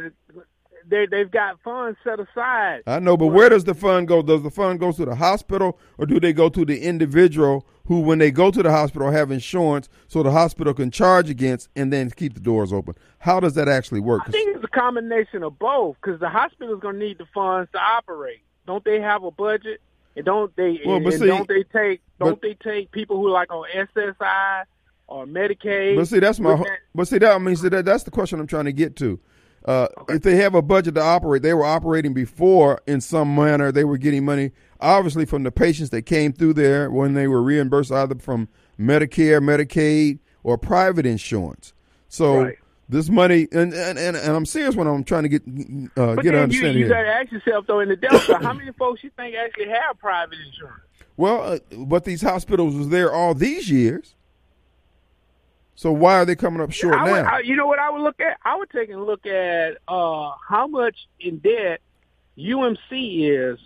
they 0.89 1.05
they've 1.05 1.31
got 1.31 1.59
funds 1.63 1.97
set 2.03 2.19
aside 2.19 2.81
I 2.88 2.99
know, 2.99 3.17
but 3.17 3.27
where 3.27 3.49
does 3.49 3.63
the 3.63 3.73
fund 3.73 4.07
go? 4.07 4.21
Does 4.21 4.43
the 4.43 4.51
fund 4.51 4.79
go 4.79 4.91
to 4.91 5.05
the 5.05 5.15
hospital, 5.15 5.79
or 5.97 6.05
do 6.05 6.19
they 6.19 6.33
go 6.33 6.49
to 6.49 6.65
the 6.65 6.81
individual 6.81 7.65
who, 7.85 7.99
when 8.01 8.19
they 8.19 8.31
go 8.31 8.51
to 8.51 8.63
the 8.63 8.71
hospital, 8.71 9.11
have 9.11 9.31
insurance 9.31 9.89
so 10.07 10.23
the 10.23 10.31
hospital 10.31 10.73
can 10.73 10.91
charge 10.91 11.29
against 11.29 11.69
and 11.75 11.91
then 11.91 12.09
keep 12.11 12.33
the 12.33 12.39
doors 12.39 12.71
open? 12.71 12.95
How 13.19 13.39
does 13.39 13.53
that 13.55 13.67
actually 13.67 13.99
work? 13.99 14.23
I 14.25 14.31
think 14.31 14.55
it's 14.55 14.63
a 14.63 14.67
combination 14.67 15.43
of 15.43 15.57
both 15.59 15.97
because 16.01 16.19
the 16.19 16.29
hospital 16.29 16.73
is 16.73 16.81
going 16.81 16.99
to 16.99 17.05
need 17.05 17.17
the 17.17 17.27
funds 17.33 17.71
to 17.73 17.79
operate. 17.79 18.41
Don't 18.72 18.85
they 18.85 19.02
have 19.02 19.26
a 19.26 19.31
budget? 19.31 19.81
And 20.15 20.23
don't 20.26 20.56
they? 20.56 20.80
Well, 20.85 20.95
and, 20.95 21.14
see- 21.14 21.26
don't 21.27 21.45
they 21.45 21.64
take? 21.64 21.99
Don't 22.19 22.39
but- 22.39 22.41
they 22.41 22.53
take 22.53 22.89
people 22.91 23.18
who 23.18 23.27
are 23.27 23.31
like 23.31 23.52
on 23.52 23.65
SSI 23.76 24.64
or 25.07 25.26
Medicaid? 25.26 25.98
But 25.98 26.07
see, 26.07 26.19
that's 26.19 26.39
my. 26.39 26.56
that- 26.56 26.68
But 26.95 27.10
see, 27.10 27.18
that 27.18 27.34
I 27.34 27.38
mean, 27.38 27.57
see, 27.57 27.68
that 27.68 27.84
that's 27.84 28.03
the 28.03 28.11
question 28.11 28.39
I'm 28.39 28.48
trying 28.48 28.64
to 28.65 28.72
get 28.72 28.95
to. 28.98 29.19
Uh, 29.65 29.88
If 30.07 30.22
they 30.22 30.38
have 30.38 30.56
a 30.56 30.61
budget 30.61 30.95
to 30.95 31.02
operate, 31.02 31.41
they 31.41 31.53
were 31.53 31.65
operating 31.65 32.14
before 32.14 32.80
in 32.88 33.02
some 33.02 33.35
manner. 33.35 33.73
They 33.73 33.84
were 33.84 33.98
getting 33.98 34.23
money, 34.23 34.52
obviously, 34.80 35.26
from 35.26 35.43
the 35.43 35.52
patients 35.52 35.89
that 35.89 36.03
came 36.03 36.31
through 36.31 36.53
there 36.53 36.89
when 36.89 37.14
they 37.14 37.27
were 37.27 37.43
reimbursed 37.43 37.91
either 37.91 38.15
from 38.15 38.48
Medicare, 38.80 39.43
Medicaid, 39.43 40.19
or 40.43 40.57
private 40.57 41.06
insurance. 41.06 41.73
So 42.07 42.43
Right. 42.43 42.57
This 42.91 43.09
money, 43.09 43.47
and, 43.51 43.73
and 43.73 43.97
and 43.97 44.18
and 44.18 44.35
I'm 44.35 44.45
serious 44.45 44.76
when 44.76 44.85
I'm 44.85 45.03
trying 45.03 45.23
to 45.23 45.30
get 45.30 45.41
uh, 45.43 46.15
but 46.15 46.23
get 46.23 46.34
an 46.34 46.34
then 46.34 46.34
you, 46.34 46.39
understanding 46.39 46.77
you 46.77 46.85
here. 46.85 46.89
got 46.89 47.01
to 47.03 47.07
ask 47.09 47.31
yourself 47.31 47.65
though 47.65 47.80
in 47.80 47.89
the 47.89 47.95
Delta, 47.95 48.38
how 48.41 48.53
many 48.53 48.72
folks 48.73 49.03
you 49.03 49.09
think 49.15 49.35
actually 49.35 49.69
have 49.69 49.97
private 49.97 50.38
insurance? 50.45 50.84
Well, 51.18 51.41
uh, 51.53 51.59
but 51.85 52.03
these 52.03 52.22
hospitals 52.22 52.76
was 52.76 52.89
there 52.89 53.11
all 53.13 53.34
these 53.34 53.69
years. 53.69 54.13
So 55.76 55.91
why 55.91 56.15
are 56.15 56.26
they 56.26 56.35
coming 56.35 56.61
up 56.61 56.72
short 56.72 56.95
I 56.95 57.05
now? 57.05 57.11
would, 57.11 57.26
I, 57.26 57.39
you 57.39 57.55
know 57.55 57.65
what 57.65 57.80
I 57.80 57.89
would 57.89 58.01
look 58.01 58.19
at? 58.19 58.38
I 58.43 58.55
would 58.57 58.69
take 58.69 58.91
a 58.91 58.97
look 58.97 59.26
at 59.26 59.77
uh, 59.88 60.31
how 60.47 60.68
much 60.68 60.95
in 61.19 61.39
debt 61.39 61.81
UMC 62.38 63.53
is 63.53 63.59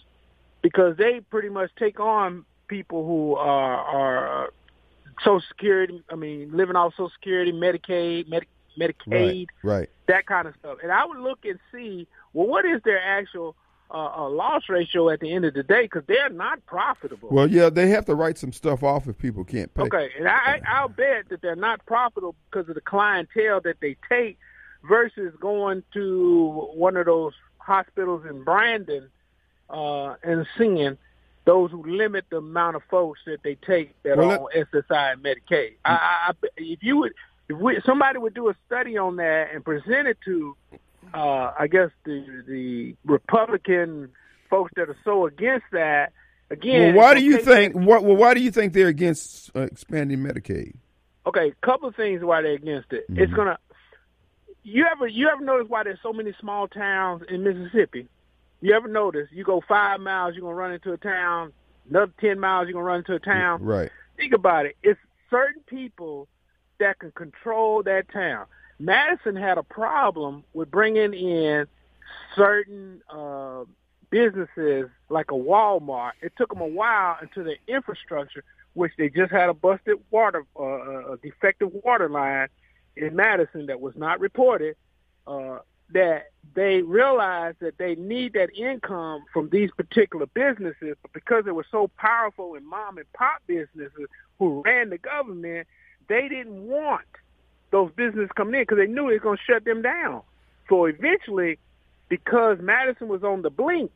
because 0.62 0.96
they 0.98 1.20
pretty 1.20 1.50
much 1.50 1.72
take 1.78 2.00
on 2.00 2.46
people 2.68 3.06
who 3.06 3.36
are, 3.36 3.76
are 3.76 4.54
Social 5.20 5.42
Security. 5.50 6.04
I 6.10 6.16
mean, 6.16 6.52
living 6.56 6.76
off 6.76 6.94
Social 6.94 7.10
Security, 7.10 7.52
Medicaid, 7.52 8.30
Medi- 8.30 8.48
Medicaid, 8.80 9.48
right, 9.64 9.80
right. 9.80 9.90
that 10.08 10.26
kind 10.26 10.48
of 10.48 10.54
stuff. 10.60 10.78
And 10.84 10.92
I 10.92 11.06
would 11.06 11.20
look 11.20 11.46
and 11.46 11.60
see, 11.72 12.08
well, 12.34 12.48
what 12.48 12.66
is 12.66 12.82
their 12.84 13.02
actual 13.02 13.56
uh, 13.92 14.12
a 14.16 14.30
loss 14.30 14.64
ratio 14.68 15.10
at 15.10 15.20
the 15.20 15.32
end 15.32 15.46
of 15.46 15.54
the 15.54 15.64
day 15.64 15.84
because 15.84 16.04
they're 16.08 16.30
not 16.30 16.66
profitable. 16.66 17.30
Well, 17.32 17.48
yeah, 17.48 17.70
they 17.70 17.90
have 17.90 18.06
to 18.06 18.16
write 18.16 18.38
some 18.38 18.52
stuff 18.52 18.84
off 18.84 19.08
if 19.08 19.18
people 19.18 19.44
can't 19.44 19.74
pay. 19.74 19.84
Okay, 19.84 20.10
and 20.18 20.28
I, 20.28 20.62
I'll 20.68 20.90
bet 20.90 21.30
that 21.30 21.42
they're 21.42 21.56
not 21.56 21.86
profitable 21.86 22.36
because 22.50 22.68
of 22.68 22.76
the 22.76 22.82
clientele 22.82 23.62
that 23.62 23.78
they 23.82 23.96
take 24.10 24.38
versus 24.88 25.34
going 25.40 25.84
to 25.94 26.68
one 26.74 26.98
of 26.98 27.06
those 27.06 27.34
hospitals 27.58 28.26
in 28.30 28.44
Brandon 28.44 29.10
uh, 29.70 30.16
and 30.24 30.46
seeing 30.58 30.98
those 31.46 31.72
who 31.72 31.84
limit 31.86 32.26
the 32.30 32.38
amount 32.38 32.76
of 32.76 32.84
folks 32.90 33.20
that 33.26 33.44
they 33.44 33.56
take 33.56 34.02
that 34.04 34.18
Well, 34.18 34.32
are 34.32 34.40
on 34.40 34.48
SSI 34.74 35.14
and 35.14 35.24
Medicaid. 35.24 35.74
I, 35.86 35.92
I, 35.92 36.30
I, 36.30 36.48
if 36.58 36.80
you 36.82 36.98
would, 36.98 37.14
if 37.50 37.58
we, 37.58 37.80
somebody 37.86 38.18
would 38.20 38.34
do 38.34 38.50
a 38.50 38.56
study 38.66 38.98
on 38.98 39.18
that 39.18 39.50
and 39.54 39.64
present 39.64 40.08
it 40.08 40.18
to, 40.26 40.56
uh, 41.14 41.54
I 41.58 41.68
guess 41.68 41.90
the 42.06 42.44
the 42.48 42.96
Republican 43.06 44.10
folks 44.50 44.72
that 44.76 44.90
are 44.90 44.98
so 45.04 45.26
against 45.26 45.66
that. 45.72 46.12
Again, 46.50 46.94
well, 46.96 47.04
why 47.06 47.14
do 47.16 47.24
you 47.24 47.40
think? 47.40 47.74
What, 47.76 48.04
well, 48.04 48.16
why 48.16 48.34
do 48.36 48.40
you 48.42 48.52
think 48.52 48.74
they're 48.74 48.88
against 48.88 49.52
uh, 49.56 49.62
expanding 49.62 50.20
Medicaid? 50.20 50.76
okay, 51.28 51.48
a 51.50 51.66
couple 51.66 51.90
of 51.90 51.96
things 51.96 52.24
why 52.24 52.42
they're 52.44 52.54
against 52.54 52.94
it. 52.94 53.06
It's 53.10 53.32
Mhm. 53.32 53.36
gonna. 53.36 53.58
You 54.64 54.86
ever 54.92 55.08
you 55.08 55.28
ever 55.30 55.44
notice 55.44 55.68
why 55.70 55.84
there's 55.84 56.00
so 56.02 56.14
many 56.14 56.34
small 56.40 56.68
towns 56.68 57.24
in 57.30 57.44
Mississippi? 57.44 58.08
You 58.62 58.74
ever 58.74 58.88
notice 58.88 59.28
you 59.32 59.44
go 59.44 59.62
five 59.68 60.00
miles, 60.00 60.34
you're 60.36 60.42
gonna 60.42 60.56
run 60.56 60.72
into 60.74 60.92
a 60.94 60.98
town. 60.98 61.52
Another 61.90 62.12
ten 62.20 62.40
miles, 62.40 62.68
you're 62.68 62.74
gonna 62.74 62.86
run 62.86 63.00
into 63.00 63.14
a 63.14 63.20
town. 63.20 63.64
Right. 63.64 63.92
Think 64.18 64.34
about 64.34 64.66
it. 64.66 64.76
It's 64.84 65.00
certain 65.30 65.62
people 65.68 66.28
that 66.80 67.00
can 67.00 67.12
control 67.12 67.84
that 67.84 68.12
town. 68.12 68.46
Madison 68.80 69.36
had 69.36 69.58
a 69.58 69.64
problem 69.64 70.44
with 70.54 70.70
bringing 70.70 71.14
in 71.14 71.66
certain 72.36 73.02
uh, 73.10 73.64
businesses 74.10 74.90
like 75.10 75.32
a 75.32 75.36
Walmart. 75.36 76.12
It 76.22 76.34
took 76.38 76.50
them 76.50 76.62
a 76.62 76.68
while 76.68 77.18
until 77.22 77.46
the 77.46 77.56
infrastructure, 77.68 78.44
which 78.74 78.92
they 78.98 79.10
just 79.10 79.32
had 79.32 79.50
a 79.50 79.54
busted 79.54 79.98
water, 80.12 80.46
uh, 80.60 81.14
a 81.14 81.18
defective 81.24 81.72
water 81.84 82.10
line 82.10 82.48
in 82.96 83.16
Madison 83.16 83.68
that 83.68 83.80
was 83.80 83.94
not 83.96 84.20
reported, 84.20 84.76
uh, 85.28 85.60
that 85.94 86.32
they 86.56 86.82
realized 86.82 87.58
that 87.60 87.78
they 87.78 87.96
need 87.96 88.34
that 88.34 88.50
income 88.56 89.24
from 89.34 89.50
these 89.50 89.70
particular 89.72 90.26
businesses, 90.28 90.96
but 91.02 91.14
because 91.14 91.46
they 91.46 91.52
were 91.52 91.66
so 91.72 91.90
powerful 91.98 92.56
in 92.56 92.66
mom 92.68 92.98
and 92.98 93.12
pop 93.14 93.42
businesses 93.48 94.08
who 94.40 94.62
ran 94.66 94.90
the 94.90 94.98
government, 94.98 95.68
they 96.08 96.28
didn't 96.28 96.68
want 96.68 97.06
those 97.72 97.92
businesses 97.96 98.30
coming 98.36 98.56
in 98.56 98.62
because 98.62 98.78
they 98.78 98.88
knew 98.88 99.10
it 99.10 99.14
was 99.14 99.22
going 99.22 99.38
to 99.38 99.44
shut 99.44 99.66
them 99.66 99.82
down. 99.82 100.22
So 100.70 100.86
eventually, 100.86 101.58
because 102.10 102.58
Madison 102.62 103.08
was 103.08 103.24
on 103.24 103.42
the 103.42 103.50
blink, 103.50 103.92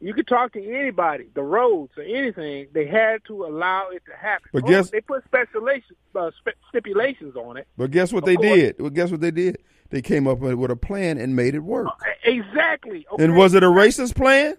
you 0.00 0.14
could 0.14 0.28
talk 0.28 0.52
to 0.52 0.64
anybody, 0.64 1.24
the 1.34 1.42
roads 1.42 1.92
or 1.96 2.02
anything. 2.04 2.68
They 2.72 2.86
had 2.86 3.24
to 3.26 3.44
allow 3.44 3.88
it 3.90 4.02
to 4.06 4.16
happen. 4.16 4.48
But 4.52 4.64
Oh, 4.64 4.68
guess- 4.68 4.90
they 4.90 5.00
put 5.00 5.24
stipulations, 5.26 5.98
uh, 6.14 6.30
stipulations 6.68 7.34
on 7.34 7.56
it. 7.56 7.66
But 7.76 7.90
guess 7.90 8.12
what 8.12 8.22
Of 8.22 8.26
they 8.26 8.36
course. 8.36 8.48
did? 8.58 8.78
Well, 8.78 8.90
guess 8.90 9.10
what 9.10 9.20
they 9.20 9.32
did? 9.32 9.58
They 9.90 10.02
came 10.02 10.28
up 10.28 10.38
with 10.38 10.54
with 10.54 10.70
a 10.70 10.76
plan 10.76 11.18
and 11.18 11.34
made 11.34 11.54
it 11.54 11.60
work. 11.60 11.88
Exactly. 12.22 13.06
Okay. 13.10 13.24
And 13.24 13.36
was 13.36 13.54
it 13.54 13.62
a 13.64 13.68
racist 13.68 14.14
plan? 14.14 14.56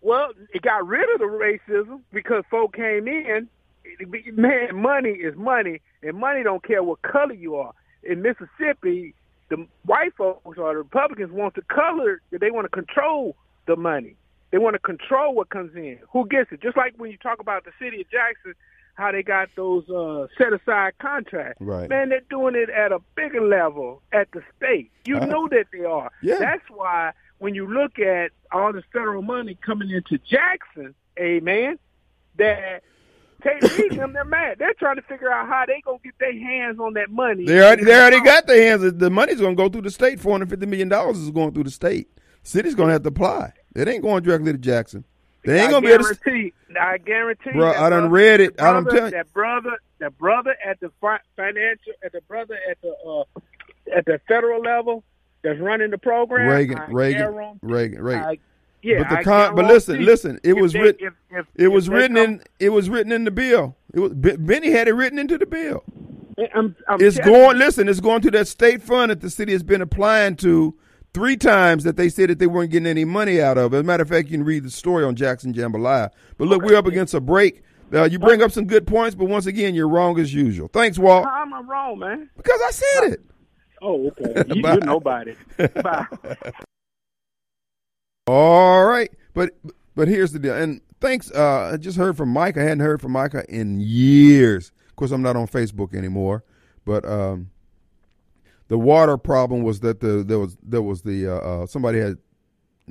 Well, 0.00 0.32
it 0.54 0.62
got 0.62 0.86
rid 0.86 1.08
of 1.14 1.18
the 1.18 1.24
racism 1.26 2.00
because 2.12 2.44
folk 2.50 2.74
came 2.74 3.08
in. 3.08 3.48
Man, 4.32 4.76
money 4.76 5.10
is 5.10 5.34
money, 5.36 5.80
and 6.02 6.16
money 6.16 6.42
don't 6.42 6.62
care 6.64 6.82
what 6.82 7.02
color 7.02 7.34
you 7.34 7.56
are. 7.56 7.72
In 8.02 8.22
Mississippi, 8.22 9.14
the 9.48 9.66
white 9.84 10.14
folks 10.16 10.58
or 10.58 10.72
the 10.72 10.78
Republicans 10.78 11.32
want 11.32 11.54
the 11.54 11.62
color. 11.62 12.20
They 12.30 12.50
want 12.50 12.64
to 12.66 12.68
control 12.70 13.36
the 13.66 13.76
money. 13.76 14.16
They 14.50 14.58
want 14.58 14.74
to 14.74 14.78
control 14.78 15.34
what 15.34 15.50
comes 15.50 15.74
in, 15.74 15.98
who 16.12 16.26
gets 16.26 16.52
it. 16.52 16.62
Just 16.62 16.76
like 16.76 16.94
when 16.96 17.10
you 17.10 17.18
talk 17.18 17.38
about 17.40 17.64
the 17.64 17.72
city 17.78 18.00
of 18.00 18.10
Jackson, 18.10 18.54
how 18.94 19.12
they 19.12 19.22
got 19.22 19.48
those 19.56 19.88
uh, 19.90 20.26
set 20.38 20.52
aside 20.52 20.92
contracts. 21.00 21.60
Right. 21.60 21.88
Man, 21.88 22.08
they're 22.08 22.22
doing 22.30 22.54
it 22.56 22.70
at 22.70 22.90
a 22.92 22.98
bigger 23.14 23.40
level 23.46 24.02
at 24.12 24.28
the 24.32 24.42
state. 24.56 24.90
You 25.06 25.16
Uh-huh. 25.18 25.26
know 25.26 25.48
that 25.48 25.66
they 25.72 25.84
are. 25.84 26.10
Yeah. 26.22 26.38
That's 26.38 26.64
why 26.70 27.12
when 27.38 27.54
you 27.54 27.66
look 27.66 27.98
at 27.98 28.32
all 28.50 28.72
this 28.72 28.84
federal 28.92 29.22
money 29.22 29.56
coming 29.64 29.90
into 29.90 30.18
Jackson, 30.18 30.94
amen, 31.18 31.78
that 32.38 32.82
Reed 33.44 33.92
and 33.92 34.00
them, 34.00 34.12
they're 34.12 34.24
mad. 34.24 34.56
They're 34.58 34.74
trying 34.78 34.96
to 34.96 35.02
figure 35.02 35.30
out 35.30 35.46
how 35.48 35.64
they 35.66 35.80
gonna 35.84 35.98
get 36.02 36.14
their 36.18 36.32
hands 36.32 36.78
on 36.80 36.94
that 36.94 37.10
money. 37.10 37.44
They 37.46 37.60
already, 37.60 37.84
they 37.84 37.94
already 37.94 38.20
got 38.20 38.46
their 38.46 38.60
hands. 38.68 38.92
The 38.94 39.10
money's 39.10 39.40
going 39.40 39.56
to 39.56 39.62
go 39.62 39.68
through 39.68 39.82
the 39.82 39.90
state. 39.90 40.18
Four 40.20 40.32
hundred 40.32 40.50
fifty 40.50 40.66
million 40.66 40.88
dollars 40.88 41.18
is 41.18 41.30
going 41.30 41.52
through 41.52 41.64
the 41.64 41.70
state. 41.70 42.08
City's 42.42 42.74
going 42.74 42.88
to 42.88 42.94
have 42.94 43.02
to 43.02 43.08
apply. 43.08 43.52
It 43.76 43.86
ain't 43.86 44.02
going 44.02 44.22
directly 44.22 44.52
to 44.52 44.58
Jackson. 44.58 45.04
They 45.44 45.60
ain't 45.60 45.68
I 45.68 45.70
going 45.70 45.82
to 45.84 45.88
be 45.88 45.94
able 45.94 46.04
to. 46.04 46.14
guarantee. 46.24 46.52
I 46.80 46.98
guarantee. 46.98 47.50
Bro, 47.52 47.68
I 47.70 47.88
done 47.90 47.90
brother- 47.90 48.08
read 48.08 48.40
it. 48.40 48.56
that 48.56 48.66
I 48.66 48.72
done 48.72 48.84
brother- 48.84 48.98
tell 48.98 49.06
you. 49.08 49.12
that 49.12 49.32
brother, 49.32 49.70
that 50.00 50.18
brother 50.18 50.56
at 50.64 50.80
the 50.80 50.90
financial, 51.36 51.92
at 52.04 52.12
the 52.12 52.20
brother 52.22 52.58
at 52.68 52.78
the 52.82 52.92
uh, 53.06 53.40
at 53.96 54.04
the 54.04 54.20
federal 54.26 54.60
level 54.62 55.04
that's 55.42 55.60
running 55.60 55.90
the 55.90 55.98
program. 55.98 56.48
Regan, 56.48 56.78
I 56.78 56.86
Regan, 56.90 57.58
Regan, 57.62 58.02
Regan. 58.02 58.24
I- 58.24 58.38
yeah, 58.82 59.04
but 59.08 59.18
the 59.18 59.24
con- 59.24 59.54
but 59.56 59.64
listen, 59.66 60.04
listen. 60.04 60.38
It 60.42 60.54
was 60.54 60.72
they- 60.72 60.80
written. 60.80 61.06
if- 61.08 61.14
if- 61.30 61.46
it 61.56 61.64
if 61.66 61.72
was 61.72 61.88
written 61.88 62.16
come- 62.16 62.24
in. 62.24 62.42
It 62.60 62.68
was 62.70 62.88
written 62.90 63.12
in 63.12 63.24
the 63.24 63.30
bill. 63.30 63.76
It 63.94 64.00
was 64.00 64.12
B- 64.14 64.36
Bennie 64.36 64.70
had 64.70 64.88
it 64.88 64.92
written 64.94 65.18
into 65.18 65.38
the 65.38 65.46
bill. 65.46 65.82
I'm, 66.54 66.76
I'm 66.86 67.00
It's 67.00 67.18
going. 67.18 67.58
Listen, 67.58 67.88
it's 67.88 67.98
going 68.00 68.20
to 68.22 68.30
that 68.30 68.46
state 68.46 68.80
fund 68.82 69.10
that 69.10 69.20
the 69.20 69.30
city 69.30 69.50
has 69.52 69.64
been 69.64 69.82
applying 69.82 70.36
to 70.36 70.74
three 71.12 71.36
times. 71.36 71.82
That 71.82 71.96
they 71.96 72.08
said 72.08 72.30
that 72.30 72.38
they 72.38 72.46
weren't 72.46 72.70
getting 72.70 72.86
any 72.86 73.04
money 73.04 73.40
out 73.40 73.58
of. 73.58 73.74
As 73.74 73.80
a 73.80 73.82
matter 73.82 74.04
of 74.04 74.08
fact, 74.08 74.28
you 74.28 74.38
can 74.38 74.44
read 74.46 74.62
the 74.62 74.70
story 74.70 75.04
on 75.04 75.16
Jackson 75.16 75.52
Jambalaya. 75.52 76.10
But 76.36 76.46
look, 76.48 76.62
we're 76.62 76.76
up 76.76 76.86
against 76.86 77.12
a 77.14 77.20
break. 77.20 77.62
Uh, 77.92 78.04
you 78.04 78.18
bring 78.18 78.42
up 78.42 78.52
some 78.52 78.66
good 78.66 78.86
points, 78.86 79.14
but 79.16 79.24
once 79.24 79.46
again, 79.46 79.74
you're 79.74 79.88
wrong 79.88 80.20
as 80.20 80.32
usual. 80.32 80.68
Thanks, 80.68 80.98
Walt. 80.98 81.24
How 81.24 81.42
am 81.42 81.54
I 81.54 81.60
wrong, 81.62 81.98
man? 81.98 82.30
Because 82.36 82.60
I 82.64 82.70
said 82.70 83.12
it. 83.14 83.20
Oh, 83.82 84.08
okay. 84.08 84.44
you, 84.54 84.62
you're 84.62 84.80
nobody. 84.80 85.34
Bye. 85.82 86.06
All 88.28 88.84
right, 88.84 89.10
but 89.32 89.52
but 89.94 90.06
here's 90.06 90.32
the 90.32 90.38
deal. 90.38 90.54
And 90.54 90.82
thanks. 91.00 91.30
Uh, 91.30 91.70
I 91.72 91.76
just 91.78 91.96
heard 91.96 92.14
from 92.14 92.28
Mike. 92.28 92.58
I 92.58 92.62
hadn't 92.62 92.80
heard 92.80 93.00
from 93.00 93.12
Micah 93.12 93.42
in 93.48 93.80
years. 93.80 94.70
Of 94.86 94.96
course, 94.96 95.12
I'm 95.12 95.22
not 95.22 95.34
on 95.34 95.46
Facebook 95.46 95.94
anymore. 95.94 96.44
But 96.84 97.06
um, 97.06 97.50
the 98.68 98.78
water 98.78 99.16
problem 99.16 99.62
was 99.62 99.80
that 99.80 100.00
the 100.00 100.22
there 100.22 100.38
was 100.38 100.58
there 100.62 100.82
was 100.82 101.02
the 101.02 101.26
uh, 101.26 101.38
uh, 101.38 101.66
somebody 101.66 102.00
had 102.00 102.18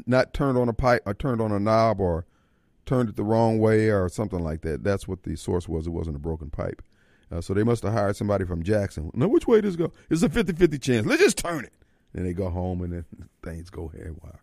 not 0.08 0.34
turned 0.34 0.58
on 0.58 0.70
a 0.70 0.74
pipe 0.74 1.04
or 1.06 1.14
turned 1.14 1.40
on 1.40 1.52
a 1.52 1.60
knob 1.60 2.00
or 2.00 2.26
turned 2.88 3.10
it 3.10 3.16
the 3.16 3.24
wrong 3.24 3.60
way 3.60 3.90
or 3.90 4.10
something 4.10 4.40
like 4.40 4.62
that. 4.62 4.84
That's 4.84 5.08
what 5.08 5.22
the 5.22 5.36
source 5.36 5.70
was. 5.70 5.86
It 5.86 5.92
wasn't 5.92 6.16
a 6.16 6.20
broken 6.20 6.50
pipe. 6.50 6.82
Uh, 7.32 7.42
so 7.42 7.54
they 7.54 7.64
must 7.64 7.84
have 7.84 7.94
hired 7.94 8.16
somebody 8.16 8.46
from 8.46 8.64
Jackson. 8.64 9.12
Now, 9.14 9.28
which 9.28 9.46
way 9.46 9.62
does 9.62 9.76
it 9.76 9.78
go? 9.78 9.92
It's 10.10 10.24
a 10.24 10.30
50-50 10.30 10.82
chance. 10.82 11.06
Let's 11.06 11.22
just 11.22 11.38
turn 11.38 11.66
it. 11.66 11.74
And 12.14 12.26
they 12.26 12.34
go 12.34 12.50
home 12.50 12.82
and 12.82 12.94
then 12.94 13.06
things 13.44 13.70
go 13.70 13.90
haywire. 13.90 14.42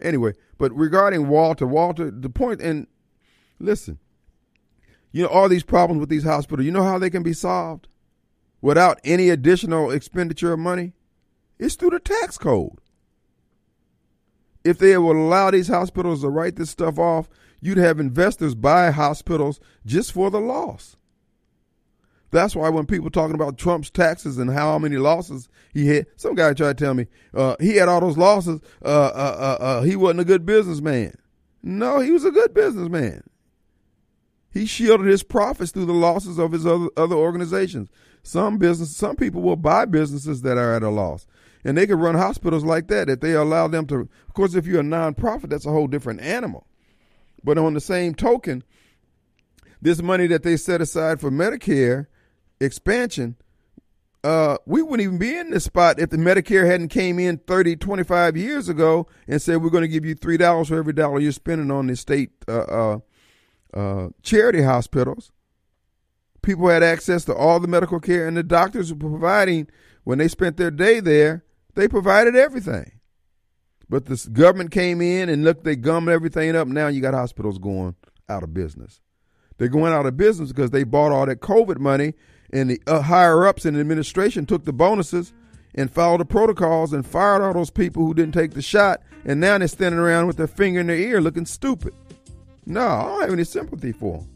Anyway, 0.00 0.34
but 0.58 0.72
regarding 0.76 1.28
Walter, 1.28 1.66
Walter, 1.66 2.10
the 2.10 2.30
point, 2.30 2.60
and 2.60 2.86
listen, 3.58 3.98
you 5.12 5.22
know, 5.22 5.28
all 5.28 5.48
these 5.48 5.62
problems 5.62 6.00
with 6.00 6.08
these 6.08 6.24
hospitals, 6.24 6.66
you 6.66 6.72
know 6.72 6.82
how 6.82 6.98
they 6.98 7.10
can 7.10 7.22
be 7.22 7.32
solved 7.32 7.88
without 8.60 9.00
any 9.04 9.30
additional 9.30 9.90
expenditure 9.90 10.52
of 10.52 10.58
money? 10.58 10.92
It's 11.58 11.74
through 11.74 11.90
the 11.90 12.00
tax 12.00 12.36
code. 12.36 12.78
If 14.64 14.78
they 14.78 14.98
would 14.98 15.16
allow 15.16 15.50
these 15.50 15.68
hospitals 15.68 16.22
to 16.22 16.28
write 16.28 16.56
this 16.56 16.70
stuff 16.70 16.98
off, 16.98 17.28
you'd 17.60 17.78
have 17.78 18.00
investors 18.00 18.54
buy 18.54 18.90
hospitals 18.90 19.60
just 19.86 20.12
for 20.12 20.30
the 20.30 20.40
loss. 20.40 20.96
That's 22.30 22.56
why 22.56 22.68
when 22.68 22.86
people 22.86 23.10
talking 23.10 23.34
about 23.34 23.56
Trump's 23.56 23.90
taxes 23.90 24.38
and 24.38 24.50
how 24.50 24.78
many 24.78 24.96
losses 24.96 25.48
he 25.72 25.86
had, 25.88 26.06
some 26.16 26.34
guy 26.34 26.52
tried 26.54 26.76
to 26.76 26.84
tell 26.84 26.94
me 26.94 27.06
uh, 27.32 27.56
he 27.60 27.76
had 27.76 27.88
all 27.88 28.00
those 28.00 28.18
losses. 28.18 28.60
Uh, 28.84 28.88
uh, 28.88 29.58
uh, 29.60 29.62
uh, 29.62 29.82
he 29.82 29.96
wasn't 29.96 30.20
a 30.20 30.24
good 30.24 30.44
businessman. 30.44 31.16
No, 31.62 32.00
he 32.00 32.10
was 32.10 32.24
a 32.24 32.30
good 32.30 32.52
businessman. 32.52 33.22
He 34.52 34.66
shielded 34.66 35.06
his 35.06 35.22
profits 35.22 35.70
through 35.70 35.86
the 35.86 35.92
losses 35.92 36.38
of 36.38 36.52
his 36.52 36.66
other 36.66 36.88
other 36.96 37.16
organizations. 37.16 37.90
Some 38.22 38.58
business, 38.58 38.96
some 38.96 39.14
people 39.14 39.42
will 39.42 39.56
buy 39.56 39.84
businesses 39.84 40.42
that 40.42 40.56
are 40.56 40.74
at 40.74 40.82
a 40.82 40.88
loss, 40.90 41.26
and 41.62 41.76
they 41.76 41.86
can 41.86 41.98
run 41.98 42.14
hospitals 42.14 42.64
like 42.64 42.88
that 42.88 43.08
if 43.08 43.20
they 43.20 43.34
allow 43.34 43.68
them 43.68 43.86
to. 43.88 44.08
Of 44.26 44.34
course, 44.34 44.54
if 44.54 44.66
you're 44.66 44.80
a 44.80 44.84
nonprofit, 44.84 45.50
that's 45.50 45.66
a 45.66 45.70
whole 45.70 45.86
different 45.86 46.20
animal. 46.22 46.66
But 47.44 47.58
on 47.58 47.74
the 47.74 47.80
same 47.80 48.14
token, 48.14 48.64
this 49.80 50.02
money 50.02 50.26
that 50.26 50.42
they 50.42 50.56
set 50.56 50.80
aside 50.80 51.20
for 51.20 51.30
Medicare 51.30 52.06
expansion, 52.60 53.36
uh, 54.24 54.58
we 54.66 54.82
wouldn't 54.82 55.02
even 55.02 55.18
be 55.18 55.36
in 55.36 55.50
this 55.50 55.64
spot 55.64 56.00
if 56.00 56.10
the 56.10 56.16
Medicare 56.16 56.66
hadn't 56.66 56.88
came 56.88 57.18
in 57.18 57.38
30, 57.38 57.76
25 57.76 58.36
years 58.36 58.68
ago 58.68 59.06
and 59.28 59.40
said 59.40 59.62
we're 59.62 59.70
going 59.70 59.82
to 59.82 59.88
give 59.88 60.04
you 60.04 60.14
three 60.14 60.36
dollars 60.36 60.68
for 60.68 60.76
every 60.76 60.92
dollar 60.92 61.20
you're 61.20 61.32
spending 61.32 61.70
on 61.70 61.86
the 61.86 61.96
state 61.96 62.30
uh, 62.48 62.52
uh, 62.58 62.98
uh, 63.72 64.08
charity 64.22 64.62
hospitals. 64.62 65.30
People 66.42 66.68
had 66.68 66.82
access 66.82 67.24
to 67.24 67.34
all 67.34 67.60
the 67.60 67.68
medical 67.68 68.00
care, 68.00 68.26
and 68.26 68.36
the 68.36 68.42
doctors 68.42 68.92
were 68.92 68.98
providing 68.98 69.68
when 70.04 70.18
they 70.18 70.28
spent 70.28 70.56
their 70.56 70.70
day 70.70 71.00
there. 71.00 71.44
They 71.74 71.88
provided 71.88 72.34
everything. 72.36 72.92
But 73.88 74.06
the 74.06 74.28
government 74.32 74.70
came 74.72 75.00
in 75.00 75.28
and 75.28 75.44
looked, 75.44 75.64
they 75.64 75.76
gummed 75.76 76.08
everything 76.08 76.56
up. 76.56 76.66
Now 76.66 76.88
you 76.88 77.00
got 77.00 77.14
hospitals 77.14 77.58
going 77.58 77.94
out 78.28 78.42
of 78.42 78.52
business. 78.52 79.00
They're 79.58 79.68
going 79.68 79.92
out 79.92 80.06
of 80.06 80.16
business 80.16 80.50
because 80.50 80.70
they 80.70 80.84
bought 80.84 81.12
all 81.12 81.26
that 81.26 81.40
COVID 81.40 81.78
money, 81.78 82.14
and 82.52 82.70
the 82.70 82.80
uh, 82.86 83.02
higher 83.02 83.46
ups 83.46 83.66
in 83.66 83.74
the 83.74 83.80
administration 83.80 84.46
took 84.46 84.64
the 84.64 84.72
bonuses 84.72 85.32
and 85.74 85.90
followed 85.90 86.20
the 86.20 86.24
protocols 86.24 86.92
and 86.92 87.06
fired 87.06 87.42
all 87.42 87.52
those 87.52 87.70
people 87.70 88.04
who 88.04 88.14
didn't 88.14 88.34
take 88.34 88.52
the 88.52 88.62
shot. 88.62 89.02
And 89.24 89.40
now 89.40 89.58
they're 89.58 89.68
standing 89.68 90.00
around 90.00 90.26
with 90.26 90.36
their 90.36 90.46
finger 90.46 90.80
in 90.80 90.86
their 90.86 90.96
ear 90.96 91.20
looking 91.20 91.46
stupid. 91.46 91.94
No, 92.64 92.86
I 92.86 93.02
don't 93.02 93.20
have 93.22 93.32
any 93.32 93.44
sympathy 93.44 93.92
for 93.92 94.18
them. 94.18 94.28